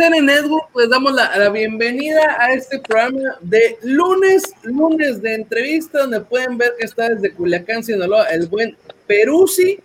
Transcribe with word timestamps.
ISN 0.00 0.24
Network? 0.24 0.70
Pues 0.72 0.88
damos 0.88 1.12
la, 1.12 1.48
bienvenida 1.50 2.36
a 2.38 2.54
este 2.54 2.78
programa 2.78 3.36
de 3.40 3.78
lunes, 3.82 4.42
lunes 4.62 5.20
de 5.20 5.34
entrevista, 5.34 6.00
donde 6.00 6.20
pueden 6.20 6.56
ver 6.56 6.72
que 6.78 6.86
está 6.86 7.10
desde 7.10 7.32
Culiacán, 7.32 7.84
Sinaloa, 7.84 8.24
el 8.26 8.46
buen 8.48 8.76
Perusi 9.06 9.78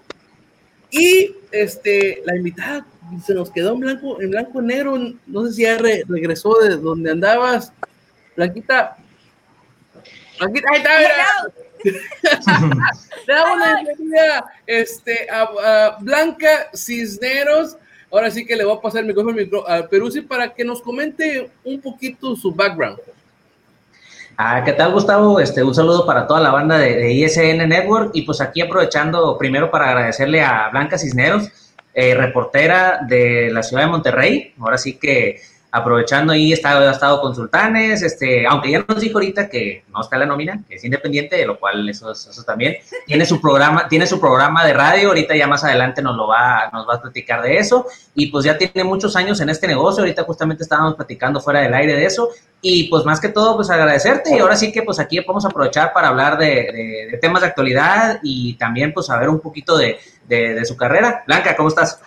y 0.92 1.36
este, 1.52 2.22
la 2.26 2.36
invitada 2.36 2.86
se 3.26 3.34
nos 3.34 3.52
quedó 3.52 3.74
en 3.74 3.80
blanco, 3.82 4.22
en 4.22 4.32
blanco 4.32 4.62
negro, 4.62 4.98
no 5.28 5.46
sé 5.46 5.54
si 5.54 5.62
ya 5.64 5.78
regresó 5.78 6.58
de 6.60 6.78
donde 6.78 7.12
andabas. 7.12 7.74
Blanquita, 8.36 8.98
Blanquita, 10.40 10.68
ahí 10.72 10.78
está, 10.78 11.00
Le 11.84 13.34
damos 13.34 13.60
la 13.60 13.82
bienvenida 13.82 14.46
este, 14.66 15.28
a 15.30 15.98
Blanca 16.00 16.70
Cisneros 16.74 17.78
Ahora 18.16 18.32
sí 18.32 18.46
que 18.46 18.56
le 18.56 18.64
voy 18.64 18.78
a 18.78 18.80
pasar 18.80 19.02
el 19.02 19.08
micrófono 19.08 19.38
a 19.68 19.86
Peruzzi 19.90 20.22
para 20.22 20.54
que 20.54 20.64
nos 20.64 20.82
comente 20.82 21.52
un 21.66 21.82
poquito 21.82 22.34
su 22.38 22.50
background. 22.50 22.98
Ah, 24.38 24.64
¿qué 24.64 24.72
tal, 24.72 24.94
Gustavo? 24.94 25.38
Este, 25.42 25.62
un 25.62 25.76
saludo 25.76 26.06
para 26.06 26.26
toda 26.26 26.40
la 26.40 26.52
banda 26.52 26.78
de, 26.78 27.12
ISN 27.12 27.68
Network 27.68 28.12
y 28.14 28.22
pues 28.22 28.40
aquí 28.40 28.62
aprovechando 28.62 29.38
primero 29.38 29.70
para 29.70 29.90
agradecerle 29.90 30.42
a 30.42 30.70
Blanca 30.70 30.98
Cisneros, 30.98 31.50
eh, 31.94 32.16
reportera 32.16 33.02
de 33.06 33.50
la 33.52 33.62
ciudad 33.62 33.84
de 33.84 33.90
Monterrey. 33.90 34.54
Ahora 34.62 34.78
sí 34.78 34.94
que 34.94 35.42
aprovechando 35.72 36.32
ahí, 36.32 36.54
está, 36.54 36.78
ha 36.78 36.92
estado 36.92 37.22
con 37.22 37.36
Sultanes, 37.36 38.02
este, 38.02 38.48
aunque 38.48 38.72
ya 38.72 38.86
nos 38.88 39.00
dijo 39.00 39.18
ahorita 39.18 39.50
que 39.50 39.84
no 39.94 40.02
está 40.02 40.18
la 40.18 40.26
nómina, 40.26 40.64
que 40.68 40.76
es 40.76 40.84
independiente, 40.86 41.36
de 41.36 41.46
lo 41.46 41.60
cual 41.60 41.88
eso, 41.90 42.12
eso 42.12 42.44
también. 42.44 42.78
Tiene 43.06 43.26
su 43.26 43.42
programa, 43.42 43.88
tiene 43.88 44.08
su 44.08 44.20
programa 44.20 44.66
de 44.66 44.74
radio, 44.74 45.10
ahorita 45.10 45.36
ya 45.36 45.48
más 45.48 45.64
adelante 45.64 46.02
nos 46.02 46.16
lo 46.16 46.28
va, 46.28 46.70
nos 46.72 46.88
va 46.88 46.96
a 46.96 47.02
platicar 47.02 47.42
de 47.42 47.58
eso, 47.58 47.88
y 48.14 48.28
pues 48.28 48.46
ya 48.46 48.58
tiene 48.58 48.84
muchos 48.84 49.16
años 49.16 49.42
en 49.42 49.50
este 49.50 49.68
negocio, 49.68 50.04
ahorita 50.04 50.24
justamente 50.24 50.64
estábamos 50.64 50.96
platicando 50.96 51.42
fuera 51.42 51.62
del 51.62 51.74
aire 51.74 51.94
de 51.94 52.06
eso, 52.06 52.30
y 52.62 52.88
pues 52.90 53.04
más 53.04 53.20
que 53.20 53.30
todo, 53.30 53.56
pues 53.58 53.70
agradecerte, 53.70 54.36
y 54.36 54.40
ahora 54.40 54.56
sí 54.56 54.72
que 54.72 54.82
pues 54.82 55.00
aquí 55.00 55.18
a 55.18 55.22
aprovechar 55.22 55.94
para 55.94 56.08
hablar 56.08 56.38
de, 56.38 57.10
de, 57.12 57.18
temas 57.20 57.42
de 57.42 57.50
actualidad 57.50 58.20
y 58.24 58.56
también 58.56 58.94
pues 58.94 59.08
saber 59.08 59.30
un 59.30 59.40
poquito 59.40 59.78
de, 59.78 60.00
de 60.28 60.66
su 60.66 60.76
carrera. 60.76 61.24
Blanca, 61.28 61.56
¿cómo 61.56 61.70
estás? 61.70 62.00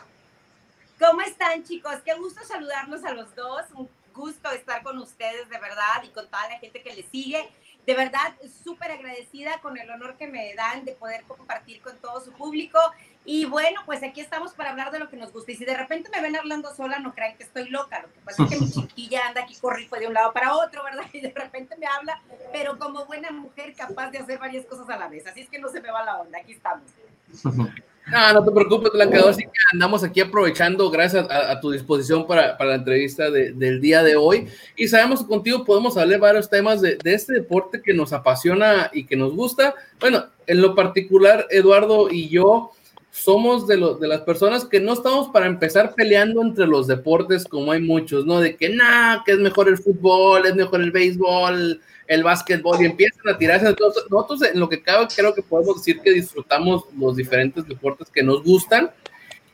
¿Cómo 0.99 1.21
están 1.21 1.63
chicos? 1.63 1.95
Qué 2.05 2.15
gusto 2.15 2.43
saludarlos 2.45 3.05
a 3.05 3.15
los 3.15 3.33
dos. 3.37 3.63
Un 3.75 3.89
gusto 4.13 4.51
estar 4.51 4.83
con 4.83 4.99
ustedes 4.99 5.49
de 5.49 5.59
verdad 5.59 6.03
y 6.03 6.09
con 6.09 6.27
toda 6.27 6.49
la 6.49 6.59
gente 6.59 6.83
que 6.83 6.93
les 6.93 7.07
sigue. 7.07 7.49
De 7.87 7.95
verdad, 7.95 8.35
súper 8.65 8.91
agradecida 8.91 9.61
con 9.61 9.79
el 9.79 9.89
honor 9.91 10.17
que 10.17 10.27
me 10.27 10.53
dan 10.55 10.85
de 10.85 10.93
poder 10.93 11.23
compartir 11.23 11.81
con 11.83 11.97
todo 11.99 12.21
su 12.21 12.33
público. 12.33 12.81
Y 13.25 13.45
bueno, 13.45 13.81
pues 13.87 14.03
aquí 14.03 14.21
estamos 14.21 14.55
para 14.55 14.71
hablar 14.71 14.91
de 14.91 14.99
lo 14.99 15.09
que 15.09 15.17
nos 15.17 15.33
gusta. 15.33 15.53
Y 15.53 15.57
si 15.57 15.65
de 15.65 15.77
repente 15.77 16.11
me 16.11 16.21
ven 16.21 16.35
hablando 16.35 16.75
sola, 16.75 16.99
no 16.99 17.15
crean 17.15 17.37
que 17.37 17.45
estoy 17.45 17.69
loca. 17.69 18.03
Lo 18.03 18.13
que 18.13 18.21
pasa 18.21 18.43
es 18.43 18.49
que 18.51 18.59
mi 18.59 18.71
chiquilla 18.73 19.29
anda 19.29 19.43
aquí 19.43 19.55
corriendo 19.55 19.97
de 19.97 20.07
un 20.09 20.15
lado 20.15 20.33
para 20.33 20.57
otro, 20.57 20.83
¿verdad? 20.83 21.05
Y 21.13 21.21
de 21.21 21.33
repente 21.33 21.77
me 21.77 21.87
habla, 21.87 22.21
pero 22.53 22.77
como 22.77 23.07
buena 23.07 23.31
mujer 23.31 23.73
capaz 23.77 24.11
de 24.11 24.19
hacer 24.19 24.41
varias 24.41 24.67
cosas 24.67 24.89
a 24.91 24.97
la 24.97 25.07
vez. 25.07 25.27
Así 25.29 25.43
es 25.43 25.49
que 25.49 25.61
no 25.61 25.69
se 25.69 25.81
me 25.81 25.93
va 25.93 26.05
la 26.05 26.19
onda. 26.19 26.39
Aquí 26.39 26.55
estamos. 26.55 26.91
No, 28.11 28.33
no 28.33 28.45
te 28.45 28.51
preocupes, 28.53 28.93
Blanca. 28.93 29.29
Así 29.29 29.43
que 29.43 29.51
andamos 29.73 30.03
aquí 30.03 30.21
aprovechando, 30.21 30.91
gracias 30.91 31.27
a, 31.31 31.61
tu 31.61 31.71
disposición 31.71 32.27
para, 32.27 32.57
para 32.57 32.71
la 32.71 32.77
entrevista 32.77 33.31
de, 33.31 33.53
del 33.53 33.81
día 33.81 34.03
de 34.03 34.17
hoy. 34.17 34.49
Y 34.77 34.89
sabemos 34.89 35.21
que 35.21 35.29
contigo 35.29 35.65
podemos 35.65 35.97
hablar 35.97 36.21
varios 36.21 36.49
temas 36.49 36.81
de, 36.81 36.97
de, 36.97 37.15
este 37.15 37.35
deporte 37.35 37.83
que 37.83 37.93
nos 37.93 38.13
apasiona 38.13 38.91
y 38.93 39.05
que 39.05 39.17
nos 39.17 39.35
gusta. 39.35 39.75
Bueno, 40.01 40.25
en 40.47 40.63
lo 40.63 40.75
particular, 40.75 41.47
Eduardo 41.51 42.11
y 42.11 42.29
yo 42.29 42.73
somos 43.11 43.67
de, 43.67 43.77
lo, 43.77 43.95
de 43.95 44.09
las 44.09 44.21
personas 44.21 44.65
que 44.65 44.81
no 44.81 44.93
estamos 44.93 45.29
para 45.29 45.47
empezar 45.47 45.95
peleando 45.95 46.43
entre 46.43 46.67
los 46.67 46.87
deportes 46.87 47.45
como 47.45 47.73
hay 47.73 47.83
muchos, 47.83 48.25
¿no? 48.27 48.41
De 48.41 48.57
que, 48.57 48.69
nada, 48.69 49.23
que 49.25 49.33
es 49.33 49.39
mejor 49.39 49.69
el 49.69 49.79
fútbol, 49.79 50.47
es 50.47 50.55
mejor 50.55 50.81
el 50.81 50.93
béisbol, 50.93 51.81
el 52.09 52.25
básquetbol 52.25 52.83
y 52.83 52.87
empiezan 52.87 53.29
a 53.29 53.39
tirarse. 53.39 53.69
Entonces, 53.69 54.03
nosotros 54.11 54.43
en 54.51 54.59
lo 54.59 54.69
que 54.69 54.83
cabe 54.83 55.07
creo 55.15 55.33
que 55.33 55.43
podemos 55.43 55.77
decir 55.77 56.01
que 56.01 56.11
disfrutamos 56.11 56.85
los 56.99 57.15
diferentes 57.15 57.69
deportes 57.69 58.09
que 58.11 58.23
nos 58.23 58.43
gustan 58.43 58.91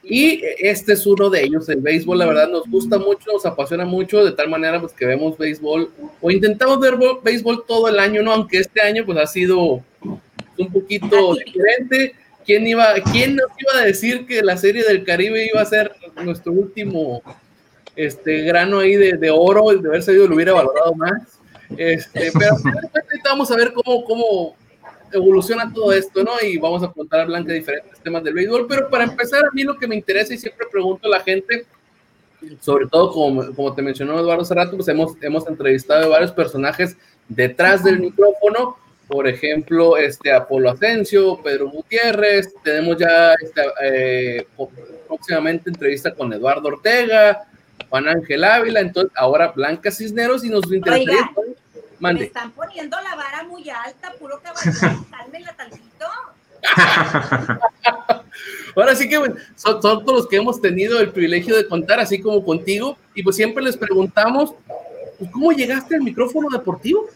y 0.06 0.42
este 0.59 0.92
es 0.92 1.06
uno 1.06 1.31
de 1.31 1.42
ellos, 1.42 1.69
el 1.70 1.81
béisbol, 1.81 2.19
la 2.19 2.26
verdad 2.26 2.48
nos 2.48 2.69
gusta 2.69 2.98
mucho, 2.98 3.32
nos 3.32 3.47
apasiona 3.47 3.87
mucho, 3.87 4.22
de 4.22 4.32
tal 4.32 4.50
manera 4.50 4.78
pues 4.78 4.92
que 4.92 5.06
vemos 5.06 5.38
béisbol 5.38 5.91
o 6.20 6.31
intentamos 6.31 6.78
ver 6.78 6.94
béisbol 7.22 7.65
todo 7.66 7.88
el 7.88 7.98
año, 7.98 8.22
¿no? 8.22 8.32
Aunque 8.32 8.59
este 8.59 8.82
año 8.82 9.04
pues 9.06 9.16
ha 9.16 9.26
sido 9.26 9.82
un 10.59 10.72
poquito 10.72 11.34
diferente. 11.34 12.15
¿Quién, 12.44 12.66
iba, 12.66 12.92
¿Quién 13.10 13.36
nos 13.36 13.47
iba 13.59 13.81
a 13.81 13.86
decir 13.86 14.26
que 14.26 14.42
la 14.42 14.59
serie 14.59 14.84
del 14.84 15.04
Caribe 15.04 15.47
iba 15.47 15.62
a 15.62 15.65
ser 15.65 15.92
nuestro 16.22 16.53
último 16.53 17.22
este, 17.97 18.42
grano 18.42 18.81
ahí 18.81 18.97
de, 18.97 19.16
de 19.16 19.31
oro? 19.31 19.71
De 19.71 19.88
haber 19.88 20.03
salido 20.03 20.28
lo 20.28 20.34
hubiera 20.34 20.53
valorado 20.53 20.94
más. 20.94 21.34
Este, 21.77 22.31
pero 22.39 22.57
vamos 23.25 23.51
a 23.51 23.57
ver 23.57 23.73
cómo, 23.73 24.05
cómo 24.05 24.57
evoluciona 25.13 25.73
todo 25.73 25.93
esto, 25.93 26.23
¿no? 26.23 26.33
Y 26.43 26.59
vamos 26.59 26.83
a 26.83 26.93
contar 26.93 27.21
a 27.21 27.25
Blanca 27.25 27.53
diferentes 27.53 27.99
temas 28.01 28.23
del 28.25 28.35
béisbol. 28.35 28.67
Pero 28.69 28.91
para 28.91 29.05
empezar, 29.05 29.45
a 29.45 29.51
mí 29.53 29.63
lo 29.63 29.77
que 29.77 29.87
me 29.87 29.95
interesa 29.95 30.34
y 30.34 30.39
siempre 30.39 30.66
pregunto 30.71 31.07
a 31.07 31.11
la 31.11 31.21
gente, 31.21 31.66
sobre 32.61 32.87
todo 32.87 33.11
como, 33.11 33.55
como 33.55 33.75
te 33.75 33.83
mencionó 33.83 34.19
Eduardo 34.19 34.43
hace 34.43 34.55
pues 34.77 34.89
hemos, 34.89 35.13
hemos 35.22 35.47
entrevistado 35.49 36.05
a 36.05 36.09
varios 36.09 36.33
personajes 36.33 36.97
detrás 37.28 37.84
del 37.84 38.01
micrófono. 38.01 38.77
Por 39.07 39.28
ejemplo, 39.28 39.97
este 39.99 40.33
Apolo 40.33 40.71
Asensio, 40.71 41.41
Pedro 41.43 41.69
Gutiérrez, 41.71 42.55
tenemos 42.63 42.97
ya 42.97 43.34
este, 43.34 43.63
eh, 43.83 44.47
próximamente 45.07 45.69
entrevista 45.69 46.15
con 46.15 46.33
Eduardo 46.33 46.69
Ortega, 46.69 47.47
Juan 47.95 48.09
Ángel 48.09 48.43
Ávila, 48.43 48.81
entonces 48.81 49.13
ahora 49.15 49.53
Blanca 49.53 49.89
Cisneros 49.93 50.45
y 50.45 50.49
nos 50.49 50.65
interesaría 50.65 51.31
me 52.01 52.25
están 52.25 52.51
poniendo 52.51 53.01
la 53.01 53.15
vara 53.15 53.45
muy 53.45 53.71
alta, 53.71 54.13
puro 54.19 54.41
caballero, 54.43 55.07
cálmenla 55.13 55.53
tantito. 55.53 56.07
Ahora 58.75 58.97
sí 58.97 59.09
que 59.09 59.15
son, 59.55 59.81
todos 59.81 60.05
los 60.05 60.27
que 60.27 60.39
hemos 60.39 60.61
tenido 60.61 60.99
el 60.99 61.13
privilegio 61.13 61.57
de 61.57 61.69
contar, 61.69 62.01
así 62.01 62.21
como 62.21 62.45
contigo, 62.45 62.99
y 63.15 63.23
pues 63.23 63.37
siempre 63.37 63.63
les 63.63 63.77
preguntamos, 63.77 64.55
pues, 65.17 65.31
¿cómo 65.31 65.53
llegaste 65.53 65.95
al 65.95 66.03
micrófono 66.03 66.49
deportivo? 66.51 67.07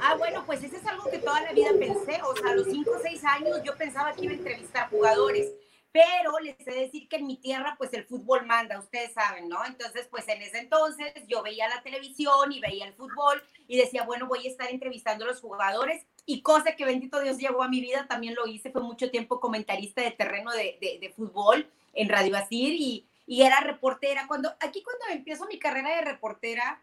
Ah, 0.00 0.14
bueno, 0.16 0.44
pues 0.46 0.62
ese 0.62 0.76
es 0.76 0.86
algo 0.86 1.10
que 1.10 1.18
toda 1.18 1.40
la 1.40 1.52
vida 1.52 1.70
pensé, 1.76 2.20
o 2.22 2.36
sea, 2.36 2.52
a 2.52 2.54
los 2.54 2.68
5 2.68 2.88
o 2.88 3.02
6 3.02 3.24
años 3.24 3.60
yo 3.64 3.74
pensaba 3.74 4.12
que 4.12 4.26
iba 4.26 4.32
a 4.32 4.36
entrevistar 4.36 4.88
jugadores 4.90 5.48
pero 5.96 6.38
les 6.40 6.56
sé 6.58 6.72
decir 6.72 7.08
que 7.08 7.16
en 7.16 7.26
mi 7.26 7.38
tierra 7.38 7.74
pues 7.78 7.90
el 7.94 8.04
fútbol 8.04 8.44
manda, 8.44 8.78
ustedes 8.78 9.14
saben, 9.14 9.48
¿no? 9.48 9.64
Entonces 9.64 10.06
pues 10.10 10.28
en 10.28 10.42
ese 10.42 10.58
entonces 10.58 11.14
yo 11.26 11.42
veía 11.42 11.70
la 11.70 11.82
televisión 11.82 12.52
y 12.52 12.60
veía 12.60 12.84
el 12.84 12.92
fútbol 12.92 13.42
y 13.66 13.78
decía, 13.78 14.02
bueno, 14.02 14.26
voy 14.26 14.46
a 14.46 14.50
estar 14.50 14.70
entrevistando 14.70 15.24
a 15.24 15.28
los 15.28 15.40
jugadores 15.40 16.04
y 16.26 16.42
cosa 16.42 16.76
que 16.76 16.84
bendito 16.84 17.18
Dios 17.20 17.38
llegó 17.38 17.62
a 17.62 17.68
mi 17.68 17.80
vida, 17.80 18.06
también 18.06 18.34
lo 18.34 18.46
hice, 18.46 18.70
fue 18.70 18.82
mucho 18.82 19.10
tiempo 19.10 19.40
comentarista 19.40 20.02
de 20.02 20.10
terreno 20.10 20.52
de, 20.52 20.76
de, 21.00 21.12
fútbol 21.16 21.66
en 21.94 22.10
Radio 22.10 22.36
Asir 22.36 22.74
y, 22.78 23.08
y 23.26 23.42
era 23.42 23.60
reportera. 23.60 24.26
Cuando, 24.28 24.54
aquí 24.60 24.82
cuando 24.82 25.06
empiezo 25.10 25.46
mi 25.46 25.58
carrera 25.58 25.96
de 25.96 26.02
reportera, 26.02 26.82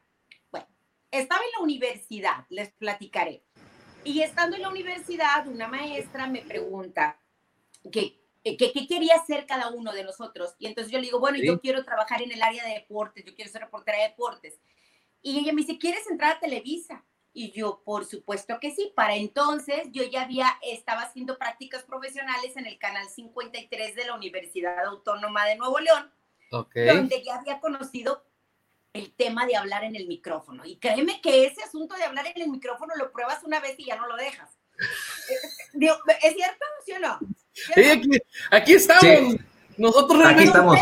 bueno, 0.49 0.65
estaba 1.11 1.41
en 1.41 1.51
la 1.51 1.63
universidad, 1.63 2.45
les 2.49 2.71
platicaré. 2.71 3.43
Y 4.05 4.21
estando 4.21 4.55
en 4.55 4.63
la 4.63 4.69
universidad, 4.69 5.47
una 5.47 5.67
maestra 5.67 6.25
me 6.25 6.41
pregunta 6.41 7.19
que 7.91 8.22
eh, 8.43 8.57
¿Qué, 8.57 8.73
quería 8.87 9.15
hacer 9.15 9.45
cada 9.45 9.69
uno 9.69 9.93
de 9.93 10.03
nosotros. 10.03 10.55
Y 10.59 10.67
entonces 10.67 10.91
yo 10.91 10.99
le 10.99 11.05
digo, 11.05 11.19
bueno, 11.19 11.37
yo 11.41 11.61
quiero 11.61 11.85
trabajar 11.85 12.21
en 12.21 12.31
el 12.31 12.41
área 12.41 12.63
de 12.65 12.73
deportes, 12.73 13.23
yo 13.23 13.33
quiero 13.35 13.49
ser 13.49 13.61
reportera 13.61 13.99
de 13.99 14.09
deportes. 14.09 14.59
Y 15.21 15.39
ella 15.39 15.53
me 15.53 15.61
dice, 15.61 15.77
¿quieres 15.77 16.05
entrar 16.09 16.35
a 16.35 16.39
Televisa? 16.39 17.05
Y 17.31 17.51
yo, 17.51 17.81
por 17.85 18.05
supuesto 18.05 18.59
que 18.59 18.71
sí. 18.71 18.91
Para 18.95 19.15
entonces 19.15 19.87
yo 19.91 20.03
ya 20.03 20.23
había, 20.23 20.47
estaba 20.61 21.03
haciendo 21.03 21.37
prácticas 21.37 21.83
profesionales 21.83 22.57
en 22.57 22.67
el 22.67 22.77
canal 22.77 23.07
53 23.07 23.95
de 23.95 24.05
la 24.05 24.15
Universidad 24.15 24.85
Autónoma 24.85 25.45
de 25.45 25.55
Nuevo 25.55 25.79
León, 25.79 26.11
donde 26.51 27.23
ya 27.23 27.35
había 27.35 27.61
conocido 27.61 28.25
el 28.91 29.11
tema 29.13 29.45
de 29.45 29.55
hablar 29.55 29.85
en 29.85 29.95
el 29.95 30.05
micrófono. 30.05 30.65
Y 30.65 30.77
créeme 30.77 31.21
que 31.21 31.45
ese 31.45 31.63
asunto 31.63 31.95
de 31.95 32.03
hablar 32.03 32.27
en 32.27 32.41
el 32.41 32.49
micrófono 32.49 32.93
lo 32.95 33.11
pruebas 33.11 33.43
una 33.43 33.61
vez 33.61 33.79
y 33.79 33.85
ya 33.85 33.95
no 33.95 34.05
lo 34.05 34.17
dejas. 34.17 34.51
¿Es 36.21 36.33
cierto? 36.33 36.65
¿Sí 36.85 36.91
o 36.91 36.99
no? 36.99 37.19
Aquí, 38.51 38.73
estamos. 38.73 39.35
Nosotros 39.77 40.25
aquí 40.25 40.43
estamos. 40.43 40.77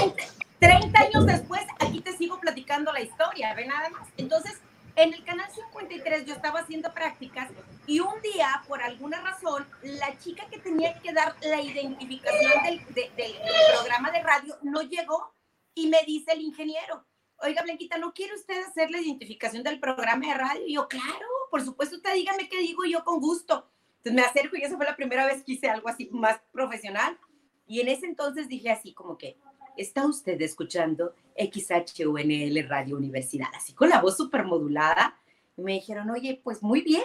30, 0.59 1.00
años 1.00 1.25
después, 1.25 1.62
aquí 1.79 2.01
te 2.01 2.15
sigo 2.18 2.39
platicando 2.39 2.91
la 2.94 3.01
historia, 3.01 3.53
ve 3.56 3.65
nada 3.65 3.89
más. 3.89 4.07
Entonces, 4.18 4.59
en 4.95 5.13
el 5.13 5.23
canal 5.23 5.50
53 5.51 6.25
yo 6.25 6.35
estaba 6.35 6.59
haciendo 6.59 6.94
prácticas 6.94 7.50
y 7.88 8.00
un 8.00 8.21
día, 8.21 8.62
por 8.68 8.81
alguna 8.81 9.21
razón, 9.21 9.65
la 9.81 10.18
chica 10.19 10.45
que 10.51 10.59
tenía 10.59 11.00
que 11.00 11.13
dar 11.13 11.35
la 11.41 11.62
identificación 11.62 12.63
del, 12.63 12.85
del 12.94 13.33
programa 13.74 14.12
de 14.12 14.21
radio 14.21 14.57
no 14.62 14.81
llegó 14.81 15.33
y 15.74 15.88
me 15.88 16.03
dice 16.06 16.33
el 16.33 16.41
ingeniero, 16.41 17.06
oiga 17.38 17.63
Blanquita, 17.63 17.97
¿no 17.97 18.13
quiere 18.13 18.35
usted 18.35 18.63
hacer 18.63 18.91
la 18.91 19.00
identificación 19.00 19.63
del 19.63 19.79
programa 19.79 20.27
de 20.27 20.33
radio? 20.35 20.67
Y 20.67 20.75
yo, 20.75 20.88
claro, 20.88 21.27
por 21.50 21.63
supuesto, 21.63 21.95
usted 21.95 22.13
dígame 22.13 22.50
qué 22.50 22.59
digo 22.59 22.85
yo 22.85 23.03
con 23.03 23.19
gusto 23.19 23.70
Entonces 24.03 24.13
me 24.13 24.21
acerco 24.24 24.57
y 24.57 24.63
esa 24.63 24.77
fue 24.77 24.86
la 24.86 24.95
primera 24.95 25.27
vez 25.27 25.44
que 25.44 25.51
hice 25.53 25.69
algo 25.69 25.88
así 25.88 26.09
más 26.12 26.42
profesional. 26.51 27.19
Y 27.68 27.81
en 27.81 27.88
ese 27.88 28.07
entonces 28.07 28.50
dije 28.50 28.71
así 28.71 28.94
como 28.94 29.15
que, 29.15 29.38
está 29.77 30.06
usted 30.07 30.42
escuchando 30.42 31.13
XHUNL 31.38 32.68
Radio 32.68 32.98
Universidad, 32.98 33.48
así 33.56 33.74
con 33.74 33.89
la 33.89 34.01
voz 34.01 34.18
súper 34.18 34.44
modulada. 34.44 35.19
Y 35.56 35.62
me 35.62 35.74
dijeron, 35.74 36.09
oye, 36.09 36.42
pues 36.44 36.63
muy 36.63 36.81
bien. 36.81 37.03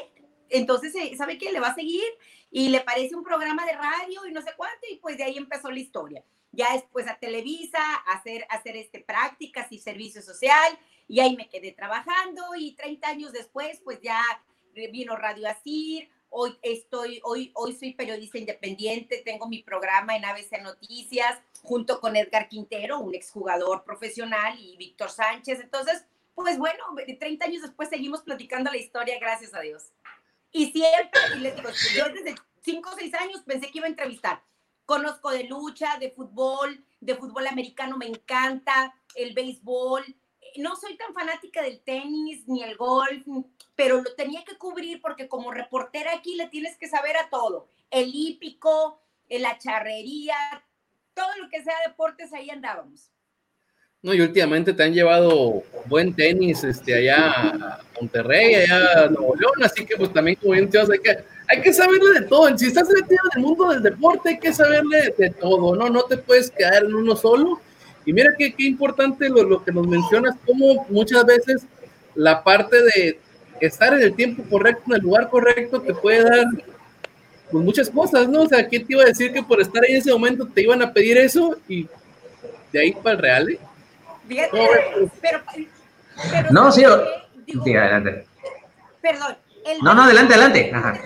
Entonces, 0.49 0.95
eh, 0.95 1.15
¿sabe 1.19 1.37
qué? 1.37 1.53
Le 1.53 1.61
va 1.61 1.69
a 1.69 1.75
seguir 1.75 2.05
y 2.51 2.71
le 2.71 2.81
parece 2.81 3.15
un 3.15 3.25
programa 3.25 3.67
de 3.67 3.73
radio 3.73 4.27
y 4.27 4.33
no 4.33 4.41
sé 4.41 4.53
cuánto. 4.57 4.87
Y 4.91 4.97
pues 4.97 5.19
de 5.19 5.25
ahí 5.25 5.37
empezó 5.37 5.71
la 5.71 5.79
historia. 5.79 6.25
Ya 6.53 6.73
después 6.73 7.07
a 7.09 7.19
Televisa, 7.19 7.79
hacer, 8.07 8.47
hacer 8.49 8.77
este, 8.77 9.01
prácticas 9.01 9.71
y 9.71 9.79
servicio 9.79 10.23
social. 10.23 10.79
Y 11.09 11.21
ahí 11.21 11.37
me 11.37 11.51
quedé 11.51 11.73
trabajando 11.73 12.43
y 12.57 12.75
30 12.75 13.07
años 13.07 13.33
después, 13.33 13.81
pues 13.85 14.01
ya 14.01 14.23
vino 14.93 15.17
Radio 15.17 15.49
Asir, 15.49 16.09
hoy 16.31 16.59
estoy, 16.63 17.21
hoy, 17.25 17.51
hoy 17.55 17.75
soy 17.75 17.95
periodista 17.95 18.39
independiente, 18.39 19.23
tengo 19.25 19.49
mi 19.49 19.63
programa 19.63 20.17
en 20.17 20.25
ABC 20.25 20.61
Noticias, 20.63 21.41
junto 21.63 22.01
con 22.01 22.17
Edgar 22.17 22.49
Quintero, 22.49 22.99
un 23.01 23.15
exjugador 23.15 23.85
profesional, 23.85 24.59
y 24.59 24.77
Víctor 24.77 25.11
Sánchez. 25.11 25.61
Entonces, 25.61 26.05
pues 26.35 26.59
bueno, 26.59 26.85
30 27.19 27.45
años 27.45 27.63
después 27.63 27.89
seguimos 27.89 28.23
platicando 28.23 28.71
la 28.71 28.77
historia, 28.77 29.19
gracias 29.19 29.55
a 29.55 29.61
Dios. 29.61 29.93
Y 30.53 30.71
siempre, 30.73 31.21
y 31.37 31.41
les 31.41 31.57
digo, 31.57 31.69
yo 31.95 32.09
desde 32.13 32.35
5 32.63 32.91
o 32.91 32.97
6 32.97 33.15
años 33.15 33.43
pensé 33.43 33.71
que 33.71 33.79
iba 33.79 33.87
a 33.87 33.91
entrevistar. 33.91 34.43
Conozco 34.85 35.31
de 35.31 35.45
lucha, 35.45 35.99
de 35.99 36.11
fútbol, 36.11 36.85
de 37.01 37.15
fútbol 37.17 37.47
americano 37.47 37.97
me 37.97 38.07
encanta, 38.07 38.95
el 39.15 39.35
béisbol, 39.35 40.05
no 40.57 40.77
soy 40.77 40.97
tan 40.97 41.13
fanática 41.15 41.63
del 41.63 41.81
tenis 41.81 42.47
ni 42.47 42.63
el 42.63 42.77
golf, 42.77 43.27
pero 43.75 44.03
lo 44.03 44.15
tenía 44.15 44.45
que 44.45 44.57
cubrir 44.57 45.01
porque 45.01 45.29
como 45.29 45.53
reportera 45.53 46.13
aquí 46.15 46.35
le 46.37 46.49
tienes 46.49 46.77
que 46.77 46.89
saber 46.89 47.17
a 47.17 47.29
todo. 47.31 47.69
El 47.91 48.11
hípico, 48.15 49.01
la 49.29 49.59
charrería, 49.59 50.37
todo 51.15 51.29
lo 51.41 51.49
que 51.49 51.63
sea 51.63 51.75
deportes, 51.87 52.33
ahí 52.33 52.51
andábamos. 52.51 53.11
No, 54.03 54.15
y 54.15 54.21
últimamente 54.21 54.73
te 54.73 54.83
han 54.85 54.93
llevado 54.93 55.65
buen 55.87 56.15
tenis 56.15 56.63
este, 56.63 56.95
allá 56.95 57.41
a 57.41 57.81
Monterrey, 57.99 58.55
allá 58.55 59.05
a 59.05 59.09
Nuevo 59.09 59.35
León, 59.35 59.65
así 59.65 59.85
que 59.85 59.97
pues 59.97 60.13
también 60.13 60.37
como 60.37 60.53
bien 60.53 60.71
hay 60.73 60.99
que, 61.01 61.25
hay 61.49 61.63
que 61.63 61.73
saberle 61.73 62.21
de 62.21 62.27
todo. 62.27 62.57
Si 62.57 62.67
estás 62.67 62.89
metido 62.89 63.19
en 63.33 63.41
el 63.41 63.47
mundo 63.47 63.71
del 63.71 63.83
deporte, 63.83 64.29
hay 64.29 64.39
que 64.39 64.53
saberle 64.53 65.13
de 65.19 65.31
todo, 65.31 65.75
¿no? 65.75 65.89
No 65.89 66.05
te 66.05 66.19
puedes 66.19 66.51
quedar 66.51 66.85
en 66.85 66.95
uno 66.95 67.17
solo 67.17 67.61
y 68.07 68.13
mira 68.13 68.31
qué, 68.39 68.55
qué 68.55 68.63
importante 68.63 69.29
lo, 69.29 69.43
lo, 69.43 69.65
que 69.65 69.73
nos 69.73 69.87
mencionas, 69.87 70.37
como 70.47 70.87
muchas 70.89 71.27
veces 71.27 71.67
la 72.15 72.43
parte 72.43 72.77
de 72.83 73.19
estar 73.61 73.93
en 73.95 74.01
el 74.01 74.15
tiempo 74.15 74.45
correcto, 74.49 74.85
en 74.87 74.95
el 74.95 75.03
lugar 75.03 75.29
correcto, 75.29 75.83
te 75.83 75.93
puede 75.93 76.23
dar 76.23 76.45
pues, 77.51 77.65
muchas 77.65 77.91
cosas, 77.91 78.29
¿no? 78.29 78.43
O 78.43 78.49
sea, 78.49 78.67
¿quién 78.69 78.87
te 78.87 78.93
iba 78.93 79.03
a 79.03 79.07
decir 79.07 79.33
que 79.33 79.43
por 79.43 79.61
estar 79.61 79.83
ahí 79.83 79.95
en 79.95 79.99
ese 79.99 80.13
momento 80.13 80.47
te 80.47 80.63
iban 80.63 80.81
a 80.83 80.93
pedir 80.93 81.19
eso 81.19 81.57
y 81.69 81.89
de 82.73 82.81
ahí 82.81 82.93
para 82.93 83.17
el 83.17 83.19
Real? 83.19 83.51
¿eh? 83.51 83.59
Pero, 84.29 84.51
pero, 85.21 85.43
no, 86.51 86.71
sí, 86.71 86.83
digo, 87.45 87.65
sí, 87.65 87.75
adelante. 87.75 88.25
Perdón. 89.03 89.37
El 89.67 89.79
no, 89.83 89.95
no, 89.95 90.03
adelante, 90.05 90.35
adelante. 90.35 90.71
Ajá 90.73 91.01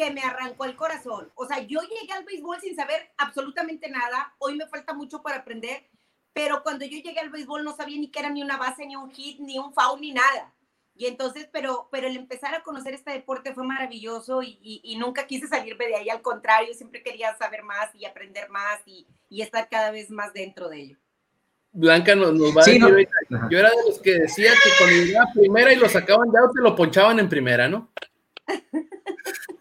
que 0.00 0.10
me 0.10 0.22
arrancó 0.22 0.64
el 0.64 0.76
corazón. 0.76 1.30
O 1.34 1.46
sea, 1.46 1.58
yo 1.58 1.80
llegué 1.82 2.12
al 2.14 2.24
béisbol 2.24 2.58
sin 2.58 2.74
saber 2.74 3.12
absolutamente 3.18 3.90
nada. 3.90 4.34
Hoy 4.38 4.56
me 4.56 4.66
falta 4.66 4.94
mucho 4.94 5.20
para 5.20 5.38
aprender, 5.38 5.84
pero 6.32 6.62
cuando 6.62 6.86
yo 6.86 6.96
llegué 6.96 7.20
al 7.20 7.28
béisbol 7.28 7.64
no 7.64 7.76
sabía 7.76 8.00
ni 8.00 8.10
que 8.10 8.20
era 8.20 8.30
ni 8.30 8.42
una 8.42 8.56
base, 8.56 8.86
ni 8.86 8.96
un 8.96 9.10
hit, 9.10 9.40
ni 9.40 9.58
un 9.58 9.74
foul, 9.74 10.00
ni 10.00 10.12
nada. 10.12 10.54
Y 10.96 11.04
entonces, 11.04 11.50
pero, 11.52 11.88
pero 11.92 12.06
el 12.08 12.16
empezar 12.16 12.54
a 12.54 12.62
conocer 12.62 12.94
este 12.94 13.10
deporte 13.10 13.52
fue 13.52 13.64
maravilloso 13.64 14.42
y, 14.42 14.58
y, 14.62 14.96
nunca 14.96 15.26
quise 15.26 15.46
salirme 15.46 15.86
de 15.86 15.96
ahí. 15.96 16.08
Al 16.08 16.22
contrario, 16.22 16.72
siempre 16.72 17.02
quería 17.02 17.36
saber 17.36 17.62
más 17.62 17.94
y 17.94 18.06
aprender 18.06 18.48
más 18.48 18.80
y, 18.86 19.06
y 19.28 19.42
estar 19.42 19.68
cada 19.68 19.90
vez 19.90 20.10
más 20.10 20.32
dentro 20.32 20.70
de 20.70 20.80
ello. 20.80 20.98
Blanca 21.72 22.14
nos, 22.14 22.32
nos 22.32 22.56
va 22.56 22.62
a 22.62 22.64
decir, 22.64 22.80
yo 23.50 23.58
era 23.58 23.68
de 23.68 23.76
los 23.86 23.98
que 24.00 24.12
decía 24.12 24.50
que 24.52 24.70
cuando 24.78 24.96
llegaba 25.04 25.30
primera 25.34 25.72
y 25.72 25.76
lo 25.76 25.88
sacaban 25.90 26.32
ya, 26.32 26.40
te 26.54 26.62
lo 26.62 26.74
ponchaban 26.74 27.18
en 27.18 27.28
primera, 27.28 27.68
¿no? 27.68 27.92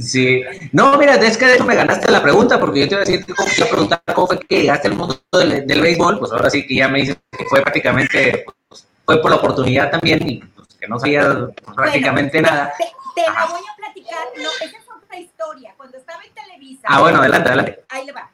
Sí. 0.00 0.42
No, 0.72 0.96
mira, 0.98 1.14
es 1.16 1.36
que 1.36 1.46
de 1.46 1.54
hecho 1.54 1.64
me 1.64 1.74
ganaste 1.74 2.10
la 2.10 2.22
pregunta, 2.22 2.58
porque 2.60 2.80
yo 2.80 2.88
te 2.88 2.94
iba 2.94 3.02
a 3.02 3.04
decir 3.04 3.26
cómo 3.34 3.48
te 3.48 3.64
preguntar 3.64 4.02
cómo 4.14 4.26
fue 4.26 4.38
que 4.40 4.60
llegaste 4.60 4.88
al 4.88 4.96
mundo 4.96 5.20
del, 5.32 5.80
béisbol, 5.80 6.18
pues 6.18 6.32
ahora 6.32 6.50
sí 6.50 6.66
que 6.66 6.76
ya 6.76 6.88
me 6.88 7.00
dices 7.00 7.16
que 7.36 7.44
fue 7.46 7.62
prácticamente, 7.62 8.44
pues, 8.68 8.88
fue 9.04 9.20
por 9.20 9.30
la 9.30 9.36
oportunidad 9.38 9.90
también 9.90 10.26
y 10.28 10.38
pues, 10.38 10.68
que 10.78 10.88
no 10.88 10.98
sabía 10.98 11.48
prácticamente 11.74 12.40
nada. 12.40 12.72
Te, 13.14 13.22
la 13.22 13.46
voy 13.46 13.60
a 13.60 13.76
platicar, 13.76 14.24
no, 14.36 14.48
esa 14.64 14.78
es 14.78 14.84
otra 14.88 15.18
historia. 15.18 15.74
Cuando 15.76 15.98
estaba 15.98 16.22
en 16.24 16.32
Televisa. 16.32 16.82
Ah, 16.84 17.00
bueno, 17.00 17.18
adelante, 17.18 17.48
adelante. 17.48 17.84
Ahí 17.88 18.06
le 18.06 18.12
va. 18.12 18.30